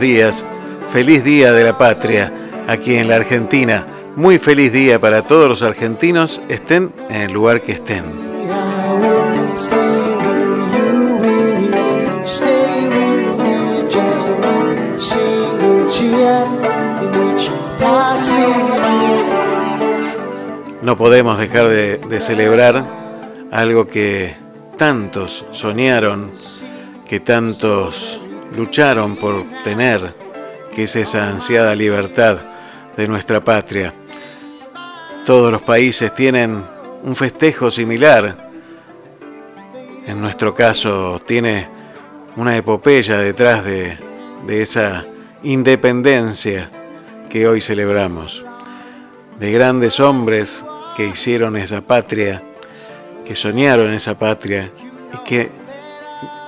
días. 0.00 0.44
Feliz 0.92 1.24
Día 1.24 1.52
de 1.52 1.64
la 1.64 1.76
Patria 1.76 2.32
aquí 2.68 2.96
en 2.96 3.08
la 3.08 3.16
Argentina. 3.16 3.86
Muy 4.16 4.38
feliz 4.38 4.72
día 4.72 4.98
para 4.98 5.22
todos 5.22 5.48
los 5.48 5.62
argentinos, 5.62 6.40
estén 6.48 6.92
en 7.10 7.22
el 7.22 7.32
lugar 7.32 7.60
que 7.60 7.72
estén. 7.72 8.04
No 20.82 20.96
podemos 20.96 21.38
dejar 21.38 21.68
de, 21.68 21.98
de 21.98 22.20
celebrar 22.20 22.84
algo 23.50 23.86
que 23.86 24.34
tantos 24.78 25.44
soñaron, 25.50 26.30
que 27.08 27.20
tantos 27.20 28.05
lucharon 28.56 29.16
por 29.16 29.44
tener, 29.62 30.14
que 30.74 30.84
es 30.84 30.96
esa 30.96 31.28
ansiada 31.28 31.74
libertad 31.74 32.38
de 32.96 33.06
nuestra 33.06 33.44
patria. 33.44 33.92
Todos 35.26 35.52
los 35.52 35.62
países 35.62 36.14
tienen 36.14 36.62
un 37.02 37.14
festejo 37.14 37.70
similar. 37.70 38.48
En 40.06 40.20
nuestro 40.20 40.54
caso 40.54 41.20
tiene 41.26 41.68
una 42.36 42.56
epopeya 42.56 43.18
detrás 43.18 43.64
de, 43.64 43.98
de 44.46 44.62
esa 44.62 45.04
independencia 45.42 46.70
que 47.28 47.46
hoy 47.46 47.60
celebramos. 47.60 48.44
De 49.38 49.52
grandes 49.52 50.00
hombres 50.00 50.64
que 50.96 51.06
hicieron 51.06 51.56
esa 51.56 51.82
patria, 51.82 52.42
que 53.24 53.36
soñaron 53.36 53.92
esa 53.92 54.18
patria 54.18 54.70
y 55.12 55.28
que 55.28 55.50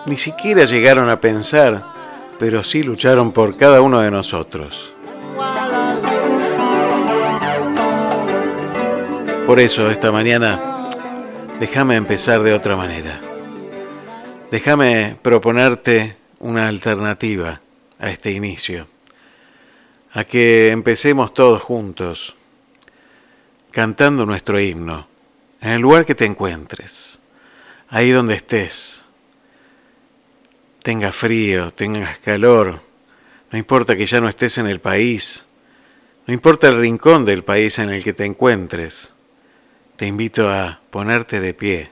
ni 0.07 0.17
siquiera 0.17 0.65
llegaron 0.65 1.11
a 1.11 1.21
pensar 1.21 1.98
pero 2.39 2.63
sí 2.63 2.83
lucharon 2.83 3.33
por 3.33 3.57
cada 3.57 3.81
uno 3.81 4.01
de 4.01 4.11
nosotros. 4.11 4.93
Por 9.47 9.61
eso 9.61 9.91
esta 9.91 10.13
mañana 10.13 10.61
déjame 11.59 11.97
empezar 11.97 12.43
de 12.43 12.53
otra 12.53 12.77
manera. 12.77 13.21
Déjame 14.51 15.17
proponerte 15.21 16.17
una 16.39 16.69
alternativa 16.69 17.61
a 17.99 18.11
este 18.11 18.31
inicio, 18.31 18.87
a 20.13 20.25
que 20.25 20.71
empecemos 20.71 21.35
todos 21.35 21.63
juntos, 21.63 22.37
cantando 23.71 24.25
nuestro 24.25 24.61
himno, 24.61 25.09
en 25.61 25.71
el 25.71 25.81
lugar 25.81 26.07
que 26.07 26.15
te 26.15 26.25
encuentres, 26.25 27.19
ahí 27.89 28.11
donde 28.11 28.35
estés 28.35 29.05
tenga 30.83 31.13
frío, 31.13 31.71
tengas 31.71 32.19
calor, 32.19 32.81
no 33.51 33.59
importa 33.59 33.97
que 33.97 34.07
ya 34.07 34.21
no 34.21 34.29
estés 34.29 34.59
en 34.59 34.67
el 34.67 34.81
país, 34.81 35.47
no 36.27 36.35
importa 36.35 36.69
el 36.69 36.81
rincón 36.81 37.25
del 37.25 37.45
país 37.45 37.79
en 37.79 37.91
el 37.91 38.05
que 38.05 38.13
te 38.13 38.25
encuentres, 38.25 39.15
te 39.97 40.07
invito 40.07 40.51
a 40.51 40.81
ponerte 40.91 41.41
de 41.41 41.55
pie 41.55 41.91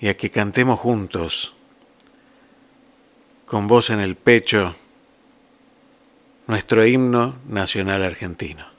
y 0.00 0.08
a 0.08 0.16
que 0.16 0.30
cantemos 0.30 0.78
juntos, 0.78 1.54
con 3.46 3.66
voz 3.66 3.90
en 3.90 4.00
el 4.00 4.16
pecho, 4.16 4.76
nuestro 6.46 6.86
himno 6.86 7.38
nacional 7.48 8.02
argentino. 8.02 8.69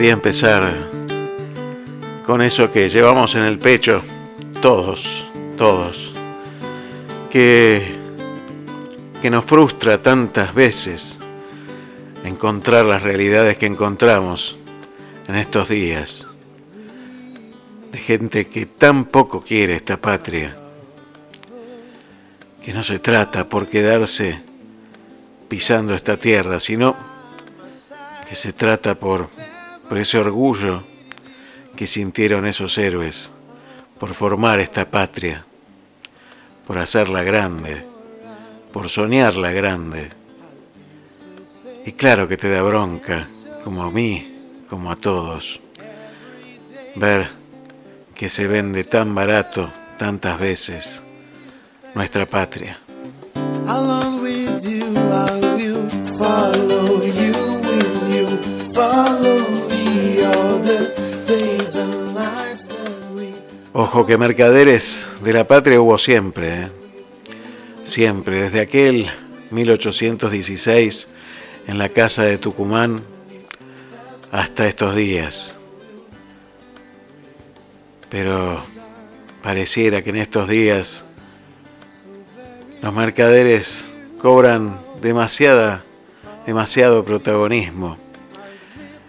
Quería 0.00 0.14
empezar 0.14 0.74
con 2.24 2.40
eso 2.40 2.72
que 2.72 2.88
llevamos 2.88 3.34
en 3.34 3.42
el 3.42 3.58
pecho, 3.58 4.00
todos, 4.62 5.26
todos, 5.58 6.14
que, 7.28 7.82
que 9.20 9.28
nos 9.28 9.44
frustra 9.44 10.00
tantas 10.00 10.54
veces 10.54 11.20
encontrar 12.24 12.86
las 12.86 13.02
realidades 13.02 13.58
que 13.58 13.66
encontramos 13.66 14.56
en 15.28 15.34
estos 15.34 15.68
días, 15.68 16.28
de 17.92 17.98
gente 17.98 18.46
que 18.46 18.64
tan 18.64 19.04
poco 19.04 19.42
quiere 19.42 19.76
esta 19.76 19.98
patria, 19.98 20.56
que 22.64 22.72
no 22.72 22.82
se 22.82 23.00
trata 23.00 23.50
por 23.50 23.66
quedarse 23.66 24.40
pisando 25.46 25.94
esta 25.94 26.16
tierra, 26.16 26.58
sino 26.58 26.96
que 28.26 28.34
se 28.34 28.54
trata 28.54 28.94
por 28.94 29.28
por 29.90 29.98
ese 29.98 30.18
orgullo 30.18 30.84
que 31.74 31.88
sintieron 31.88 32.46
esos 32.46 32.78
héroes 32.78 33.32
por 33.98 34.14
formar 34.14 34.60
esta 34.60 34.88
patria, 34.88 35.44
por 36.64 36.78
hacerla 36.78 37.24
grande, 37.24 37.84
por 38.72 38.88
soñarla 38.88 39.50
grande. 39.50 40.10
Y 41.84 41.90
claro 41.90 42.28
que 42.28 42.36
te 42.36 42.48
da 42.48 42.62
bronca, 42.62 43.26
como 43.64 43.82
a 43.82 43.90
mí, 43.90 44.62
como 44.68 44.92
a 44.92 44.96
todos, 44.96 45.60
ver 46.94 47.28
que 48.14 48.28
se 48.28 48.46
vende 48.46 48.84
tan 48.84 49.12
barato 49.12 49.72
tantas 49.98 50.38
veces 50.38 51.02
nuestra 51.96 52.26
patria. 52.26 52.78
Ojo 63.92 64.06
que 64.06 64.16
mercaderes 64.16 65.08
de 65.20 65.32
la 65.32 65.48
patria 65.48 65.80
hubo 65.80 65.98
siempre, 65.98 66.62
¿eh? 66.62 66.68
siempre, 67.82 68.42
desde 68.42 68.60
aquel 68.60 69.10
1816 69.50 71.08
en 71.66 71.76
la 71.76 71.88
casa 71.88 72.22
de 72.22 72.38
Tucumán 72.38 73.02
hasta 74.30 74.68
estos 74.68 74.94
días. 74.94 75.56
Pero 78.08 78.62
pareciera 79.42 80.02
que 80.02 80.10
en 80.10 80.16
estos 80.18 80.48
días 80.48 81.04
los 82.82 82.94
mercaderes 82.94 83.92
cobran 84.18 84.78
demasiada, 85.00 85.82
demasiado 86.46 87.04
protagonismo 87.04 87.96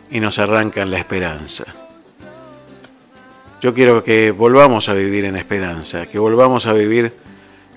y 0.09 0.19
nos 0.19 0.39
arrancan 0.39 0.89
la 0.89 0.97
esperanza. 0.97 1.80
Yo 3.61 3.75
quiero 3.75 4.03
que 4.03 4.31
volvamos 4.31 4.89
a 4.89 4.93
vivir 4.95 5.23
en 5.25 5.35
esperanza, 5.35 6.07
que 6.07 6.17
volvamos 6.17 6.65
a 6.65 6.73
vivir 6.73 7.13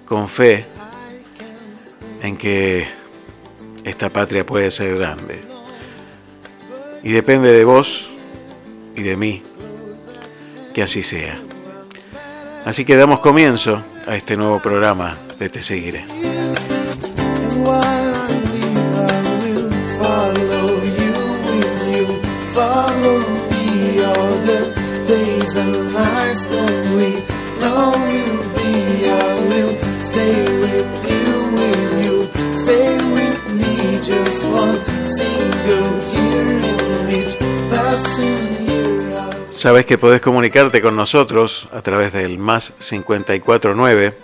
con 0.06 0.30
fe 0.30 0.64
en 2.22 2.38
que 2.38 2.86
esta 3.84 4.08
patria 4.08 4.46
puede 4.46 4.70
ser 4.70 4.96
grande. 4.96 5.42
Y 7.02 7.12
depende 7.12 7.52
de 7.52 7.64
vos 7.66 8.08
y 8.96 9.02
de 9.02 9.16
mí 9.18 9.42
que 10.72 10.82
así 10.82 11.02
sea. 11.02 11.38
Así 12.64 12.86
que 12.86 12.96
damos 12.96 13.20
comienzo 13.20 13.82
a 14.06 14.16
este 14.16 14.38
nuevo 14.38 14.60
programa 14.62 15.18
de 15.38 15.50
Te 15.50 15.60
Seguiré. 15.60 16.06
Sabes 39.50 39.84
que 39.84 39.98
podés 39.98 40.22
comunicarte 40.22 40.80
con 40.80 40.96
nosotros 40.96 41.68
a 41.72 41.82
través 41.82 42.14
del 42.14 42.38
más 42.38 42.72
549 42.78 44.16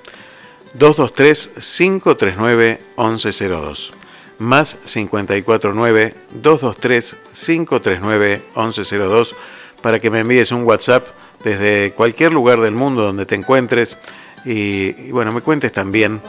223 0.73 1.51
539 1.59 2.81
1102. 2.97 3.93
Más 4.39 4.79
549 4.87 6.15
223 6.31 7.17
539 7.33 8.43
1102 8.57 9.37
para 9.83 10.01
que 10.01 10.11
me 10.11 10.21
envíes 10.21 10.53
un 10.53 10.65
WhatsApp 10.65 11.07
desde 11.43 11.93
cualquier 11.93 12.33
lugar 12.33 12.61
del 12.61 12.75
mundo 12.75 13.03
donde 13.03 13.27
te 13.27 13.35
encuentres 13.35 13.99
y, 14.45 15.11
bueno, 15.11 15.33
me 15.33 15.41
cuentes 15.41 15.73
también 15.73 16.21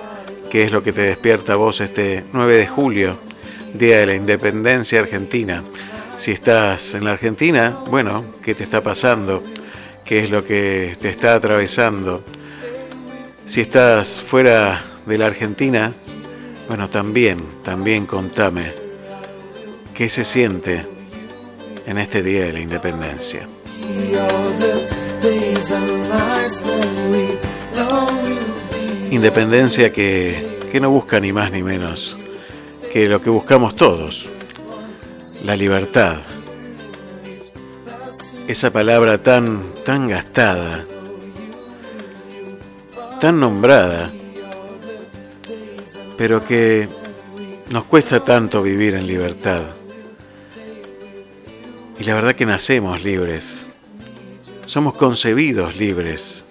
qué 0.49 0.63
es 0.63 0.71
lo 0.71 0.83
que 0.83 0.93
te 0.93 1.01
despierta 1.01 1.53
a 1.53 1.57
vos 1.57 1.81
este 1.81 2.25
9 2.33 2.57
de 2.57 2.67
julio, 2.67 3.17
Día 3.73 3.99
de 3.99 4.05
la 4.07 4.15
Independencia 4.15 4.99
Argentina. 4.99 5.63
Si 6.17 6.31
estás 6.31 6.93
en 6.93 7.05
la 7.05 7.11
Argentina, 7.11 7.77
bueno, 7.89 8.25
¿qué 8.43 8.53
te 8.53 8.63
está 8.63 8.81
pasando? 8.81 9.43
qué 10.11 10.19
es 10.19 10.29
lo 10.29 10.43
que 10.43 10.97
te 10.99 11.07
está 11.07 11.35
atravesando. 11.35 12.21
Si 13.45 13.61
estás 13.61 14.19
fuera 14.19 14.83
de 15.05 15.17
la 15.17 15.27
Argentina, 15.27 15.93
bueno, 16.67 16.89
también, 16.89 17.41
también 17.63 18.05
contame 18.05 18.73
qué 19.93 20.09
se 20.09 20.25
siente 20.25 20.85
en 21.85 21.97
este 21.97 22.23
Día 22.23 22.45
de 22.45 22.53
la 22.53 22.59
Independencia. 22.59 23.47
Independencia 29.09 29.91
que, 29.91 30.59
que 30.71 30.79
no 30.79 30.89
busca 30.89 31.19
ni 31.19 31.33
más 31.33 31.51
ni 31.51 31.63
menos 31.63 32.17
que 32.91 33.07
lo 33.07 33.21
que 33.21 33.29
buscamos 33.29 33.75
todos, 33.75 34.27
la 35.45 35.55
libertad. 35.55 36.17
Esa 38.49 38.69
palabra 38.69 39.21
tan, 39.21 39.61
tan 39.85 40.09
gastada, 40.09 40.83
tan 43.21 43.39
nombrada, 43.39 44.11
pero 46.17 46.43
que 46.45 46.89
nos 47.69 47.85
cuesta 47.85 48.19
tanto 48.25 48.61
vivir 48.61 48.95
en 48.95 49.07
libertad. 49.07 49.61
Y 52.01 52.03
la 52.03 52.15
verdad 52.15 52.33
que 52.33 52.47
nacemos 52.47 53.03
libres, 53.03 53.67
somos 54.65 54.95
concebidos 54.95 55.75
libres. 55.75 56.47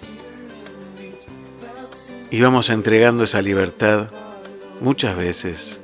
Y 2.29 2.39
vamos 2.39 2.69
entregando 2.69 3.25
esa 3.25 3.41
libertad 3.41 4.07
muchas 4.79 5.17
veces 5.17 5.81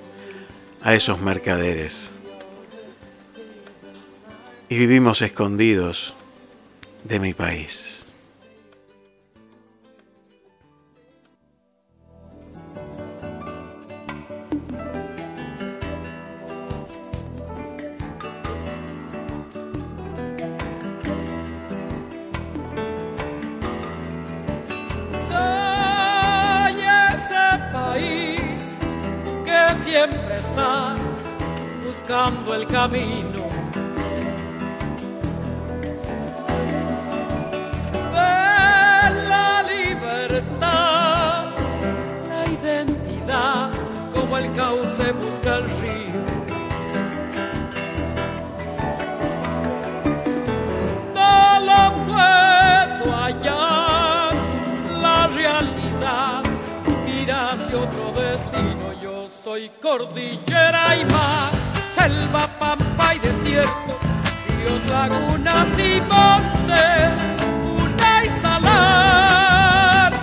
a 0.82 0.96
esos 0.96 1.20
mercaderes. 1.20 2.14
Y 4.70 4.78
vivimos 4.78 5.22
escondidos 5.22 6.16
de 7.04 7.20
mi 7.20 7.34
país. 7.34 7.97
El 32.10 32.66
camino. 32.68 33.44
De 38.14 39.28
la 39.28 39.64
libertad, 39.64 41.48
la 42.30 42.46
identidad, 42.50 43.72
como 44.14 44.38
el 44.38 44.54
cauce 44.54 45.12
busca 45.12 45.58
el 45.58 45.70
río. 45.82 46.22
No 51.14 51.60
lo 51.60 52.06
puedo 52.06 53.16
hallar, 53.18 54.34
la 55.02 55.28
realidad 55.28 56.42
mira 57.06 57.52
hacia 57.52 57.78
otro 57.78 58.14
destino. 58.16 58.94
Yo 59.02 59.28
soy 59.44 59.70
cordillera 59.82 60.96
y 60.96 61.04
mar 61.04 61.67
selva, 62.08 62.48
pampa 62.60 63.16
y 63.16 63.20
desierto, 63.20 63.94
ríos, 64.48 64.82
lagunas 64.90 65.68
y 65.78 66.02
montes, 66.02 67.12
una 67.82 68.26
y 68.26 68.30
salar. 68.42 70.14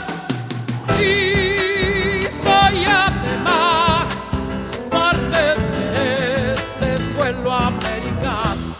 Y 0.99 2.25
soy 2.43 2.85
además 2.87 4.07
parte 4.91 5.43
de 5.95 6.55
este 6.55 7.13
suelo 7.13 7.53
americano. 7.53 8.75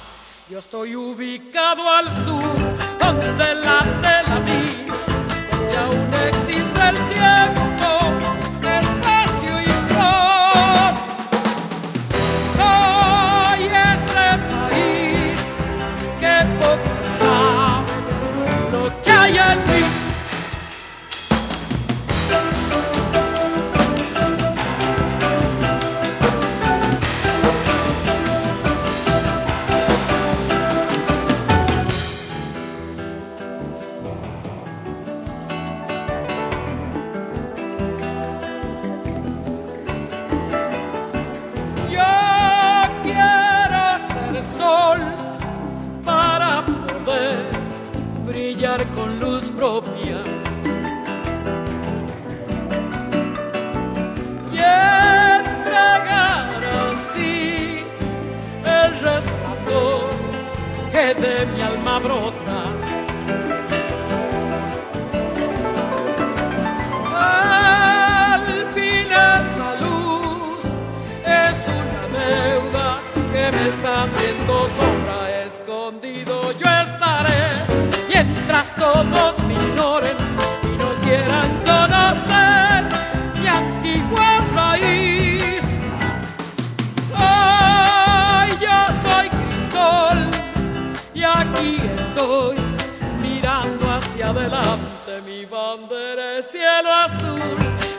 Yo 0.49 0.59
estoy 0.61 0.97
ubicado 0.97 1.83
al 1.91 2.07
sur, 2.25 2.57
donde 3.01 3.55
la 3.67 3.81
la 4.31 4.41
mía, 4.49 4.95
donde 5.75 6.04
y 54.53 54.59
entregar 55.39 56.61
así 56.91 57.85
el 58.65 58.91
resplandor 59.01 60.11
que 60.91 61.15
de 61.15 61.47
mi 61.47 61.61
alma 61.61 61.99
brota. 62.01 62.59
Al 67.17 68.47
fin 68.75 69.07
esta 69.07 69.69
luz 69.85 70.63
es 71.25 71.59
una 71.69 72.03
deuda 72.19 72.89
que 73.33 73.45
me 73.57 73.63
está 73.69 73.93
haciendo 74.03 74.55
sombra 74.77 75.04
estoy 92.25 92.57
mirando 93.21 93.91
hacia 93.91 94.31
adelante. 94.31 95.21
Mi 95.27 95.45
bandera 95.45 96.39
es 96.39 96.47
cielo 96.51 96.93
azul, 96.93 97.41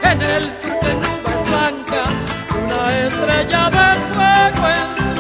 en 0.02 0.22
el 0.22 0.44
sur 0.60 0.80
de 0.82 0.94
nubes 0.96 1.50
blancas, 1.50 2.12
una 2.64 3.00
estrella 3.06 3.70
de 3.70 3.88
fuego 4.14 4.68
en 4.68 5.15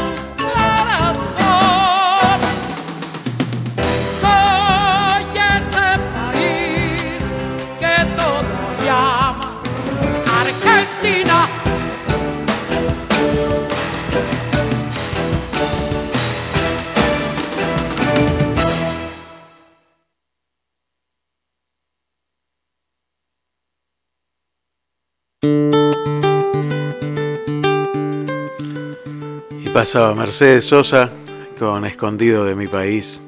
pasaba 29.86 30.15
Mercedes 30.15 30.65
Sosa 30.65 31.12
con 31.60 31.86
Escondido 31.86 32.44
de 32.44 32.56
mi 32.56 32.65
país 32.65 33.22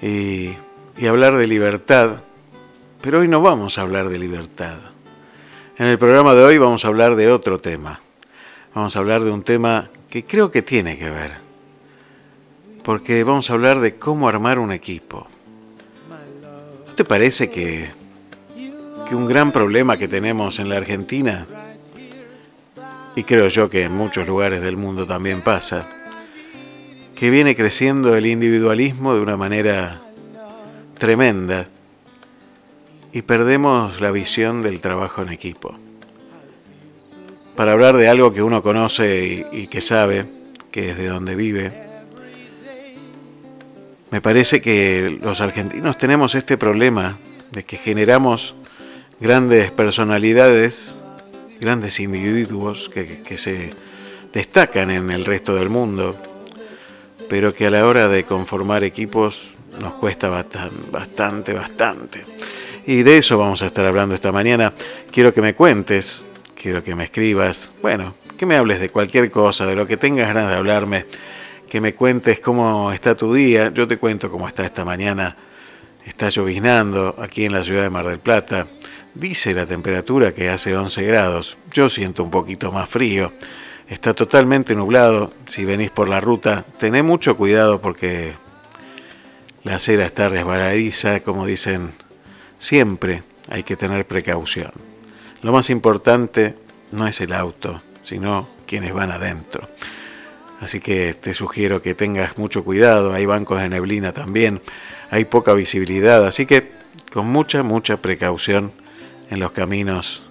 y, 0.00 0.50
hablar 1.04 1.36
de 1.36 1.48
libertad, 1.48 2.20
pero 3.00 3.18
hoy 3.18 3.26
no 3.26 3.42
vamos 3.42 3.76
a 3.76 3.80
hablar 3.80 4.08
de 4.08 4.20
libertad. 4.20 4.76
En 5.76 5.86
el 5.86 5.98
programa 5.98 6.36
de 6.36 6.44
hoy 6.44 6.58
vamos 6.58 6.84
a 6.84 6.88
hablar 6.88 7.16
de 7.16 7.32
otro 7.32 7.58
tema. 7.58 7.98
Vamos 8.72 8.94
a 8.94 9.00
hablar 9.00 9.24
de 9.24 9.32
un 9.32 9.42
tema 9.42 9.90
que 10.08 10.24
creo 10.24 10.52
que 10.52 10.62
tiene 10.62 10.96
que 10.96 11.10
ver, 11.10 11.32
porque 12.84 13.24
vamos 13.24 13.50
a 13.50 13.54
hablar 13.54 13.80
de 13.80 13.96
cómo 13.96 14.28
armar 14.28 14.60
un 14.60 14.70
equipo. 14.70 15.26
¿No 16.86 16.94
te 16.94 17.04
parece 17.04 17.50
que, 17.50 17.90
que 19.08 19.16
un 19.16 19.26
gran 19.26 19.50
problema 19.50 19.96
que 19.96 20.06
tenemos 20.06 20.60
en 20.60 20.68
la 20.68 20.76
Argentina 20.76 21.48
y 23.18 23.24
creo 23.24 23.48
yo 23.48 23.68
que 23.68 23.82
en 23.82 23.92
muchos 23.92 24.28
lugares 24.28 24.62
del 24.62 24.76
mundo 24.76 25.04
también 25.04 25.40
pasa, 25.40 25.88
que 27.16 27.30
viene 27.30 27.56
creciendo 27.56 28.14
el 28.14 28.26
individualismo 28.26 29.12
de 29.12 29.20
una 29.20 29.36
manera 29.36 30.00
tremenda 30.96 31.66
y 33.12 33.22
perdemos 33.22 34.00
la 34.00 34.12
visión 34.12 34.62
del 34.62 34.78
trabajo 34.78 35.22
en 35.22 35.30
equipo. 35.30 35.76
Para 37.56 37.72
hablar 37.72 37.96
de 37.96 38.06
algo 38.06 38.32
que 38.32 38.40
uno 38.40 38.62
conoce 38.62 39.48
y, 39.50 39.66
que 39.66 39.82
sabe, 39.82 40.24
que 40.70 40.90
es 40.90 40.96
de 40.96 41.08
donde 41.08 41.34
vive, 41.34 41.72
me 44.12 44.20
parece 44.20 44.60
que 44.60 45.18
los 45.20 45.40
argentinos 45.40 45.98
tenemos 45.98 46.36
este 46.36 46.56
problema 46.56 47.18
de 47.50 47.64
que 47.64 47.78
generamos 47.78 48.54
grandes 49.18 49.72
personalidades, 49.72 50.96
grandes 51.60 52.00
individuos 52.00 52.88
que, 52.88 53.36
se 53.36 53.70
destacan 54.32 54.90
en 54.90 55.10
el 55.10 55.24
resto 55.24 55.54
del 55.54 55.68
mundo, 55.68 56.16
pero 57.28 57.52
que 57.52 57.66
a 57.66 57.70
la 57.70 57.86
hora 57.86 58.08
de 58.08 58.24
conformar 58.24 58.84
equipos 58.84 59.54
nos 59.80 59.94
cuesta 59.94 60.28
bastante, 60.28 61.52
bastante, 61.52 62.24
Y 62.86 63.02
de 63.02 63.18
eso 63.18 63.38
vamos 63.38 63.62
a 63.62 63.66
estar 63.66 63.84
hablando 63.84 64.14
esta 64.14 64.32
mañana. 64.32 64.72
Quiero 65.10 65.32
que 65.32 65.42
me 65.42 65.54
cuentes, 65.54 66.24
quiero 66.60 66.82
que 66.82 66.94
me 66.94 67.04
escribas, 67.04 67.72
bueno, 67.82 68.14
que 68.36 68.46
me 68.46 68.56
hables 68.56 68.80
de 68.80 68.88
cualquier 68.88 69.30
cosa, 69.30 69.66
de 69.66 69.74
lo 69.74 69.86
que 69.86 69.96
tengas 69.96 70.28
ganas 70.28 70.48
de 70.48 70.56
hablarme, 70.56 71.06
que 71.68 71.80
me 71.80 71.94
cuentes 71.94 72.40
cómo 72.40 72.92
está 72.92 73.14
tu 73.14 73.34
día. 73.34 73.70
Yo 73.74 73.86
te 73.86 73.98
cuento 73.98 74.30
cómo 74.30 74.48
está 74.48 74.64
esta 74.64 74.84
mañana. 74.84 75.36
Está 76.06 76.30
lloviznando 76.30 77.14
aquí 77.18 77.44
en 77.44 77.52
la 77.52 77.62
ciudad 77.62 77.82
de 77.82 77.90
Mar 77.90 78.06
del 78.06 78.20
Plata. 78.20 78.66
Dice 79.18 79.52
la 79.52 79.66
temperatura 79.66 80.32
que 80.32 80.48
hace 80.48 80.76
11 80.76 81.02
grados. 81.02 81.58
Yo 81.72 81.88
siento 81.88 82.22
un 82.22 82.30
poquito 82.30 82.70
más 82.70 82.88
frío. 82.88 83.32
Está 83.88 84.14
totalmente 84.14 84.76
nublado. 84.76 85.32
Si 85.46 85.64
venís 85.64 85.90
por 85.90 86.08
la 86.08 86.20
ruta, 86.20 86.64
tené 86.78 87.02
mucho 87.02 87.36
cuidado 87.36 87.80
porque 87.82 88.34
la 89.64 89.74
acera 89.74 90.06
está 90.06 90.28
resbaladiza, 90.28 91.20
como 91.24 91.46
dicen 91.46 91.90
siempre, 92.60 93.24
hay 93.50 93.64
que 93.64 93.76
tener 93.76 94.06
precaución. 94.06 94.70
Lo 95.42 95.50
más 95.50 95.68
importante 95.68 96.54
no 96.92 97.08
es 97.08 97.20
el 97.20 97.32
auto, 97.32 97.82
sino 98.04 98.48
quienes 98.68 98.92
van 98.92 99.10
adentro. 99.10 99.68
Así 100.60 100.78
que 100.78 101.14
te 101.14 101.34
sugiero 101.34 101.82
que 101.82 101.96
tengas 101.96 102.38
mucho 102.38 102.62
cuidado, 102.62 103.12
hay 103.12 103.26
bancos 103.26 103.60
de 103.60 103.68
neblina 103.68 104.12
también, 104.12 104.62
hay 105.10 105.24
poca 105.24 105.54
visibilidad, 105.54 106.24
así 106.24 106.46
que 106.46 106.70
con 107.12 107.26
mucha, 107.26 107.64
mucha 107.64 107.96
precaución 107.96 108.72
en 109.30 109.40
los 109.40 109.52
caminos 109.52 110.24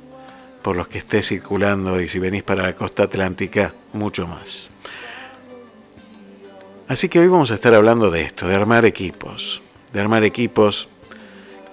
por 0.62 0.76
los 0.76 0.88
que 0.88 0.98
estés 0.98 1.28
circulando 1.28 2.02
y 2.02 2.10
si 2.10 2.20
venís 2.20 2.44
para 2.44 2.64
la 2.64 2.76
costa 2.76 3.04
atlántica, 3.04 3.74
mucho 3.94 4.28
más. 4.28 4.72
Así 6.88 7.10
que 7.10 7.20
hoy 7.20 7.28
vamos 7.28 7.52
a 7.52 7.56
estar 7.56 7.74
hablando 7.74 8.12
de 8.12 8.22
esto, 8.24 8.48
de 8.48 8.56
armar 8.56 8.86
equipos, 8.86 9.62
de 9.94 10.00
armar 10.00 10.24
equipos 10.24 10.88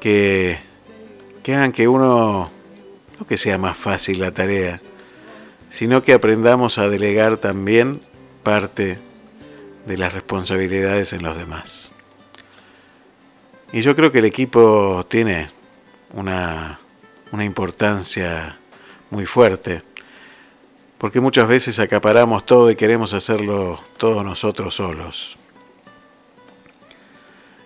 que, 0.00 0.58
que 1.42 1.54
hagan 1.54 1.72
que 1.72 1.88
uno, 1.88 2.50
no 3.18 3.26
que 3.26 3.36
sea 3.36 3.58
más 3.58 3.76
fácil 3.76 4.20
la 4.20 4.32
tarea, 4.32 4.80
sino 5.70 6.02
que 6.02 6.12
aprendamos 6.12 6.78
a 6.78 6.88
delegar 6.88 7.38
también 7.38 8.00
parte 8.42 8.98
de 9.86 9.98
las 9.98 10.12
responsabilidades 10.12 11.12
en 11.12 11.22
los 11.22 11.36
demás. 11.36 11.92
Y 13.72 13.80
yo 13.80 13.96
creo 13.96 14.12
que 14.12 14.20
el 14.20 14.24
equipo 14.24 15.04
tiene 15.08 15.48
una, 16.12 16.78
una 17.34 17.44
importancia 17.44 18.56
muy 19.10 19.26
fuerte, 19.26 19.82
porque 20.98 21.20
muchas 21.20 21.48
veces 21.48 21.80
acaparamos 21.80 22.46
todo 22.46 22.70
y 22.70 22.76
queremos 22.76 23.12
hacerlo 23.12 23.80
todos 23.98 24.24
nosotros 24.24 24.76
solos. 24.76 25.36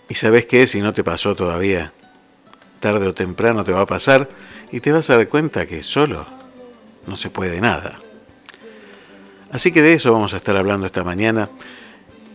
Y 0.08 0.14
sabes 0.14 0.46
qué, 0.46 0.66
si 0.66 0.80
no 0.80 0.94
te 0.94 1.04
pasó 1.04 1.34
todavía, 1.34 1.92
tarde 2.80 3.08
o 3.08 3.14
temprano 3.14 3.62
te 3.62 3.72
va 3.72 3.82
a 3.82 3.86
pasar 3.86 4.30
y 4.72 4.80
te 4.80 4.90
vas 4.90 5.10
a 5.10 5.18
dar 5.18 5.28
cuenta 5.28 5.66
que 5.66 5.82
solo 5.82 6.26
no 7.06 7.16
se 7.16 7.28
puede 7.28 7.60
nada. 7.60 7.98
Así 9.52 9.70
que 9.70 9.82
de 9.82 9.92
eso 9.92 10.14
vamos 10.14 10.32
a 10.32 10.38
estar 10.38 10.56
hablando 10.56 10.86
esta 10.86 11.04
mañana. 11.04 11.50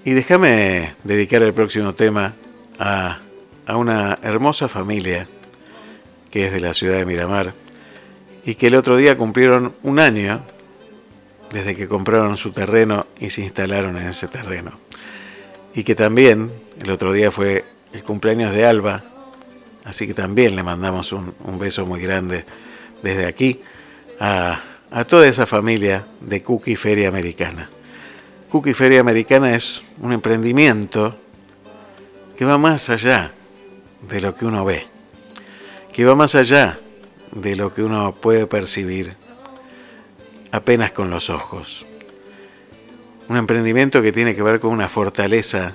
Y 0.06 0.12
déjame 0.12 0.93
dedicar 1.04 1.41
el 1.41 1.54
próximo 1.54 1.96
tema 1.96 2.36
a, 2.78 3.22
a 3.65 3.78
una 3.78 4.19
hermosa 4.22 4.69
familia 4.69 5.28
que 6.34 6.48
es 6.48 6.52
de 6.52 6.62
la 6.62 6.74
ciudad 6.74 6.98
de 6.98 7.06
Miramar, 7.06 7.54
y 8.43 8.56
que 8.56 8.65
el 8.65 8.74
otro 8.74 8.98
día 8.98 9.15
cumplieron 9.15 9.76
un 9.84 10.00
año 10.00 10.41
desde 11.52 11.76
que 11.76 11.88
compraron 11.88 12.38
su 12.38 12.52
terreno 12.52 13.06
y 13.19 13.30
se 13.30 13.43
instalaron 13.43 13.98
en 13.98 14.08
ese 14.08 14.28
terreno. 14.28 14.72
Y 15.76 15.84
que 15.84 15.93
también 15.93 16.52
el 16.82 16.89
otro 16.89 17.13
día 17.13 17.30
fue 17.30 17.65
el 17.93 18.04
cumpleaños 18.04 18.52
de 18.52 18.65
Alba, 18.65 19.04
así 19.86 20.08
que 20.08 20.15
también 20.15 20.56
le 20.56 20.63
mandamos 20.63 21.13
un, 21.13 21.36
beso 21.60 21.86
muy 21.86 22.02
grande 22.02 22.46
desde 23.04 23.28
aquí 23.28 23.62
a, 24.19 24.60
a 24.89 25.06
toda 25.06 25.28
esa 25.28 25.46
familia 25.46 26.04
de 26.19 26.41
Cookie 26.41 26.76
Feria 26.76 27.10
Americana. 27.10 27.69
Cookie 28.50 28.74
Feria 28.74 29.02
Americana 29.02 29.54
es 29.54 29.84
un 30.02 30.13
emprendimiento 30.13 31.15
que 32.36 32.43
va 32.43 32.58
más 32.58 32.89
allá 32.89 33.34
de 34.10 34.19
lo 34.19 34.34
que 34.34 34.48
uno 34.48 34.65
ve, 34.65 34.88
que 35.94 36.06
va 36.06 36.16
más 36.16 36.34
allá 36.34 36.80
de 37.32 37.56
lo 37.56 37.72
que 37.72 37.84
uno 37.84 38.14
puede 38.14 38.48
percibir 38.48 39.16
apenas 40.52 40.92
con 40.92 41.12
los 41.12 41.30
ojos. 41.30 41.86
Un 43.30 43.38
emprendimiento 43.38 44.02
que 44.02 44.12
tiene 44.12 44.36
que 44.36 44.42
ver 44.42 44.60
con 44.60 44.72
una 44.72 44.90
fortaleza, 44.90 45.74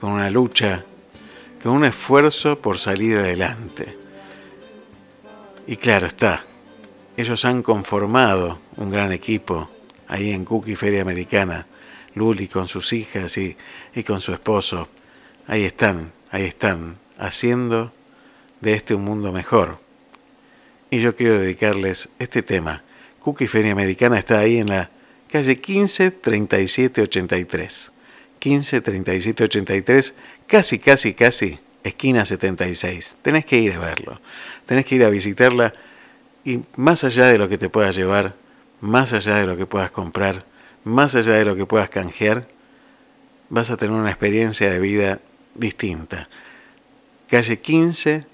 con 0.00 0.12
una 0.12 0.30
lucha, 0.30 0.84
con 1.62 1.72
un 1.72 1.84
esfuerzo 1.84 2.58
por 2.58 2.78
salir 2.78 3.18
adelante. 3.18 3.96
Y 5.66 5.76
claro 5.76 6.08
está, 6.08 6.44
ellos 7.16 7.44
han 7.44 7.62
conformado 7.62 8.58
un 8.76 8.90
gran 8.90 9.12
equipo 9.12 9.70
ahí 10.08 10.32
en 10.32 10.44
Cookie 10.44 10.74
Feria 10.74 11.02
Americana, 11.02 11.66
Luli 12.14 12.48
con 12.48 12.66
sus 12.66 12.92
hijas 12.92 13.38
y, 13.38 13.56
y 13.94 14.02
con 14.02 14.20
su 14.20 14.32
esposo. 14.32 14.88
Ahí 15.46 15.64
están, 15.64 16.10
ahí 16.32 16.44
están, 16.44 16.96
haciendo 17.16 17.92
de 18.60 18.74
este 18.74 18.94
un 18.94 19.04
mundo 19.04 19.32
mejor 19.32 19.78
y 20.90 21.00
yo 21.00 21.14
quiero 21.14 21.38
dedicarles 21.38 22.08
este 22.18 22.42
tema. 22.42 22.82
Cookie 23.20 23.46
Feria 23.46 23.72
Americana 23.72 24.18
está 24.18 24.40
ahí 24.40 24.58
en 24.58 24.68
la 24.68 24.90
calle 25.30 25.60
15 25.60 26.10
37 26.10 27.02
83. 27.02 27.92
15 28.38 28.80
37 28.80 29.44
83, 29.44 30.14
casi, 30.46 30.78
casi, 30.78 31.14
casi, 31.14 31.58
esquina 31.84 32.24
76. 32.24 33.18
Tenés 33.22 33.44
que 33.44 33.58
ir 33.58 33.74
a 33.74 33.78
verlo, 33.78 34.20
tenés 34.66 34.86
que 34.86 34.94
ir 34.96 35.04
a 35.04 35.10
visitarla 35.10 35.74
y 36.44 36.60
más 36.76 37.04
allá 37.04 37.26
de 37.26 37.38
lo 37.38 37.48
que 37.48 37.58
te 37.58 37.68
puedas 37.68 37.94
llevar, 37.94 38.34
más 38.80 39.12
allá 39.12 39.36
de 39.36 39.46
lo 39.46 39.56
que 39.58 39.66
puedas 39.66 39.90
comprar, 39.90 40.46
más 40.84 41.14
allá 41.14 41.34
de 41.34 41.44
lo 41.44 41.54
que 41.54 41.66
puedas 41.66 41.90
canjear, 41.90 42.48
vas 43.50 43.70
a 43.70 43.76
tener 43.76 43.94
una 43.94 44.08
experiencia 44.08 44.70
de 44.70 44.80
vida 44.80 45.20
distinta. 45.54 46.30
Calle 47.28 47.60
15 47.60 48.24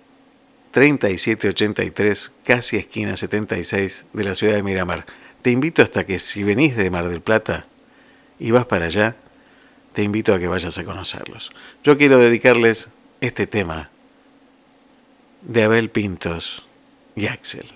3783, 0.77 2.35
casi 2.45 2.77
esquina 2.77 3.17
76 3.17 4.09
de 4.13 4.25
la 4.25 4.35
ciudad 4.35 4.57
de 4.57 4.63
Miramar. 4.63 5.07
Te 5.41 5.51
invito 5.51 5.81
hasta 5.81 6.05
que 6.05 6.19
si 6.19 6.43
venís 6.43 6.77
de 6.77 6.91
Mar 6.91 7.09
del 7.09 7.23
Plata 7.23 7.65
y 8.39 8.51
vas 8.51 8.67
para 8.67 8.85
allá, 8.85 9.17
te 9.95 10.03
invito 10.03 10.35
a 10.35 10.39
que 10.39 10.49
vayas 10.49 10.77
a 10.77 10.85
conocerlos. 10.85 11.51
Yo 11.83 11.97
quiero 11.97 12.19
dedicarles 12.19 12.91
este 13.23 13.47
tema 13.47 13.89
de 15.41 15.63
Abel 15.63 15.89
Pintos 15.89 16.67
y 17.15 17.29
Axel. 17.29 17.76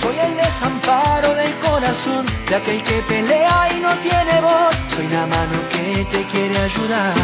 Soy 0.00 0.16
el 0.18 0.36
desamparo 0.36 1.34
del 1.34 1.54
corazón 1.58 2.24
de 2.48 2.54
aquel 2.54 2.82
que 2.82 3.02
pelea 3.02 3.68
y 3.76 3.80
no 3.80 3.92
tiene 3.96 4.40
voz. 4.40 4.74
Soy 4.94 5.08
la 5.08 5.26
mano 5.26 5.58
que 5.72 6.04
te 6.04 6.24
quiere 6.30 6.56
ayudar. 6.56 7.14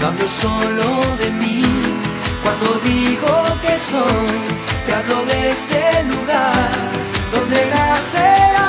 No 0.00 0.06
hablo 0.08 0.26
solo 0.28 1.16
de 1.18 1.30
mí 1.30 1.62
cuando 2.42 2.66
digo 2.84 3.32
que 3.62 3.78
soy 3.78 4.38
te 4.86 4.94
hablo 4.94 5.24
de 5.26 5.50
ese 5.50 6.04
lugar 6.04 6.70
donde 7.32 7.66
nace 7.66 8.59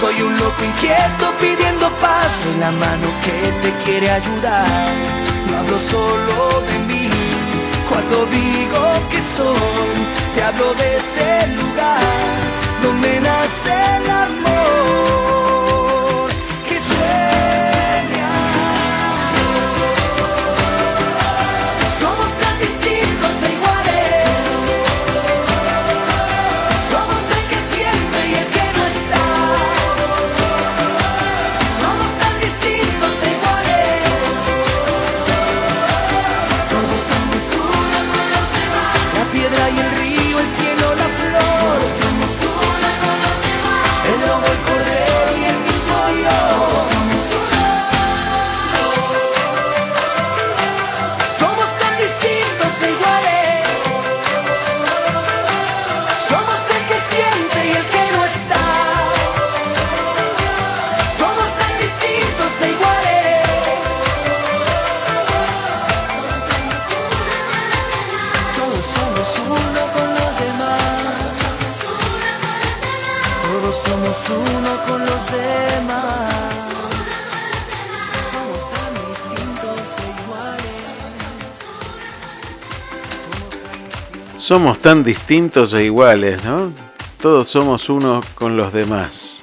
Soy 0.00 0.20
un 0.20 0.36
loco 0.38 0.62
inquieto 0.62 1.32
pidiendo 1.40 1.88
paz. 2.02 2.28
Soy 2.42 2.56
la 2.60 2.70
mano 2.70 3.08
que 3.24 3.36
te 3.62 3.70
quiere 3.84 4.10
ayudar. 4.10 4.66
No 5.48 5.58
hablo 5.58 5.78
solo 5.78 6.62
de 6.68 6.78
mí. 6.88 7.08
Cuando 7.88 8.26
digo 8.26 8.82
que 9.10 9.20
soy, 9.36 9.96
te 10.34 10.42
hablo 10.42 10.74
de 10.74 10.96
ese 10.96 11.46
lugar 11.60 12.36
donde 12.82 13.20
nace 13.20 13.72
el 13.96 14.10
amor 14.10 14.85
Somos 84.46 84.78
tan 84.78 85.02
distintos 85.02 85.74
e 85.74 85.86
iguales, 85.86 86.44
¿no? 86.44 86.72
Todos 87.20 87.48
somos 87.48 87.88
uno 87.88 88.20
con 88.36 88.56
los 88.56 88.72
demás. 88.72 89.42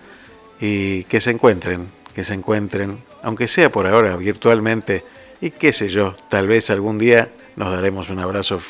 y 0.60 1.04
que 1.04 1.20
se 1.20 1.30
encuentren, 1.30 1.88
que 2.14 2.24
se 2.24 2.34
encuentren, 2.34 2.98
aunque 3.22 3.46
sea 3.46 3.70
por 3.70 3.86
ahora 3.86 4.16
virtualmente, 4.16 5.04
y 5.40 5.50
qué 5.50 5.72
sé 5.72 5.88
yo, 5.88 6.16
tal 6.30 6.46
vez 6.46 6.70
algún 6.70 6.98
día 6.98 7.30
nos 7.56 7.72
daremos 7.72 8.10
un 8.10 8.18
abrazo 8.18 8.60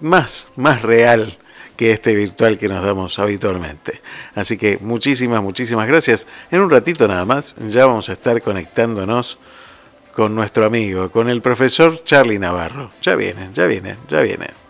más, 0.00 0.48
más 0.56 0.82
real 0.82 1.38
que 1.76 1.92
este 1.92 2.14
virtual 2.14 2.58
que 2.58 2.68
nos 2.68 2.84
damos 2.84 3.18
habitualmente. 3.18 4.00
Así 4.34 4.56
que 4.56 4.78
muchísimas, 4.80 5.42
muchísimas 5.42 5.86
gracias. 5.86 6.26
En 6.50 6.60
un 6.60 6.70
ratito 6.70 7.06
nada 7.06 7.24
más 7.24 7.54
ya 7.68 7.86
vamos 7.86 8.08
a 8.08 8.14
estar 8.14 8.40
conectándonos 8.40 9.38
con 10.12 10.34
nuestro 10.34 10.64
amigo, 10.64 11.10
con 11.10 11.28
el 11.28 11.42
profesor 11.42 12.02
Charlie 12.02 12.38
Navarro. 12.38 12.90
Ya 13.02 13.14
viene, 13.14 13.50
ya 13.52 13.66
viene, 13.66 13.96
ya 14.08 14.22
viene. 14.22 14.65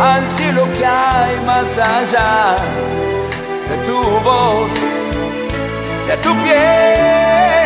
Al 0.00 0.26
cielo 0.28 0.66
que 0.76 0.86
hay 0.86 1.40
más 1.44 1.76
allá 1.76 2.56
de 3.68 3.76
tu 3.86 4.00
voz, 4.24 4.70
de 6.08 6.16
tu 6.16 6.34
piel. 6.42 7.59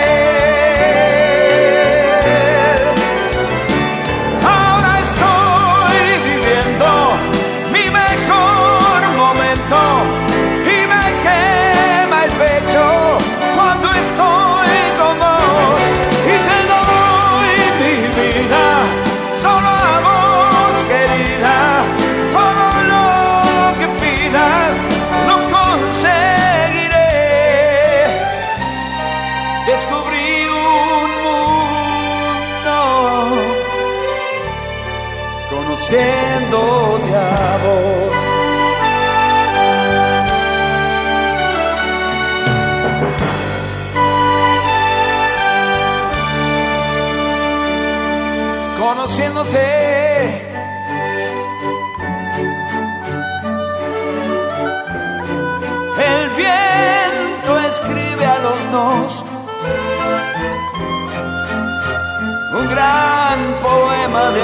De 64.35 64.42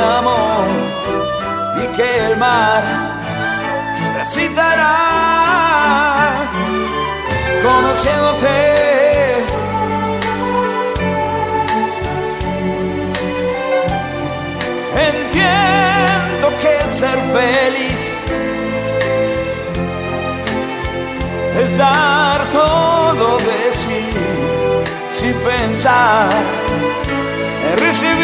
y 1.82 1.86
que 1.96 2.26
el 2.26 2.36
mar 2.36 2.82
recitará 4.16 4.96
conociéndote. 7.62 8.80
ser 17.00 17.18
feliz 17.32 18.00
es 21.62 21.78
dar 21.78 22.44
todo 22.52 23.38
de 23.38 23.72
sí 23.72 24.04
sin 25.18 25.34
pensar 25.34 26.30
en 27.70 27.78
recibir. 27.78 28.19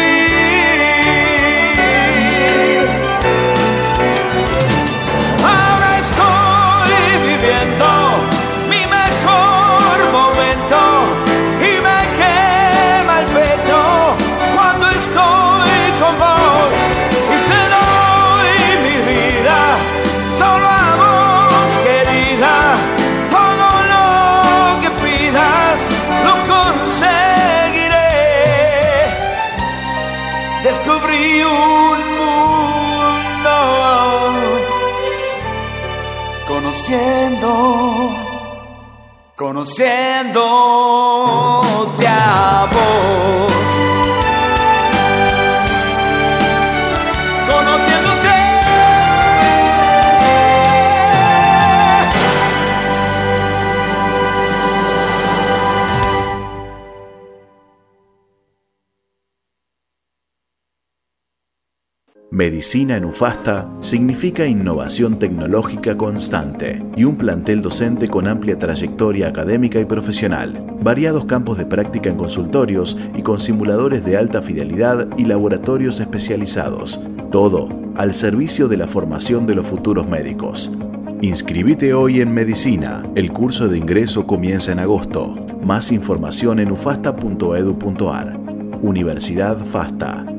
Medicina 62.57 62.97
en 62.97 63.05
Ufasta 63.05 63.69
significa 63.81 64.47
innovación 64.47 65.19
tecnológica 65.19 65.95
constante 65.95 66.83
y 66.95 67.03
un 67.03 67.15
plantel 67.15 67.61
docente 67.61 68.07
con 68.07 68.27
amplia 68.27 68.57
trayectoria 68.57 69.27
académica 69.27 69.79
y 69.79 69.85
profesional, 69.85 70.65
variados 70.81 71.25
campos 71.25 71.59
de 71.59 71.67
práctica 71.67 72.09
en 72.09 72.17
consultorios 72.17 72.97
y 73.15 73.21
con 73.21 73.39
simuladores 73.39 74.03
de 74.03 74.17
alta 74.17 74.41
fidelidad 74.41 75.07
y 75.17 75.25
laboratorios 75.25 75.99
especializados, 75.99 76.99
todo 77.31 77.69
al 77.95 78.15
servicio 78.15 78.67
de 78.67 78.77
la 78.77 78.87
formación 78.87 79.45
de 79.45 79.53
los 79.53 79.67
futuros 79.67 80.07
médicos. 80.07 80.75
Inscribite 81.21 81.93
hoy 81.93 82.21
en 82.21 82.33
Medicina. 82.33 83.03
El 83.13 83.33
curso 83.33 83.67
de 83.67 83.77
ingreso 83.77 84.25
comienza 84.25 84.71
en 84.71 84.79
agosto. 84.79 85.35
Más 85.63 85.91
información 85.91 86.57
en 86.57 86.71
ufasta.edu.ar. 86.71 88.39
Universidad 88.81 89.63
FASTA. 89.63 90.36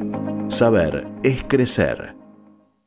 Saber 0.49 1.07
es 1.23 1.45
crecer. 1.45 2.15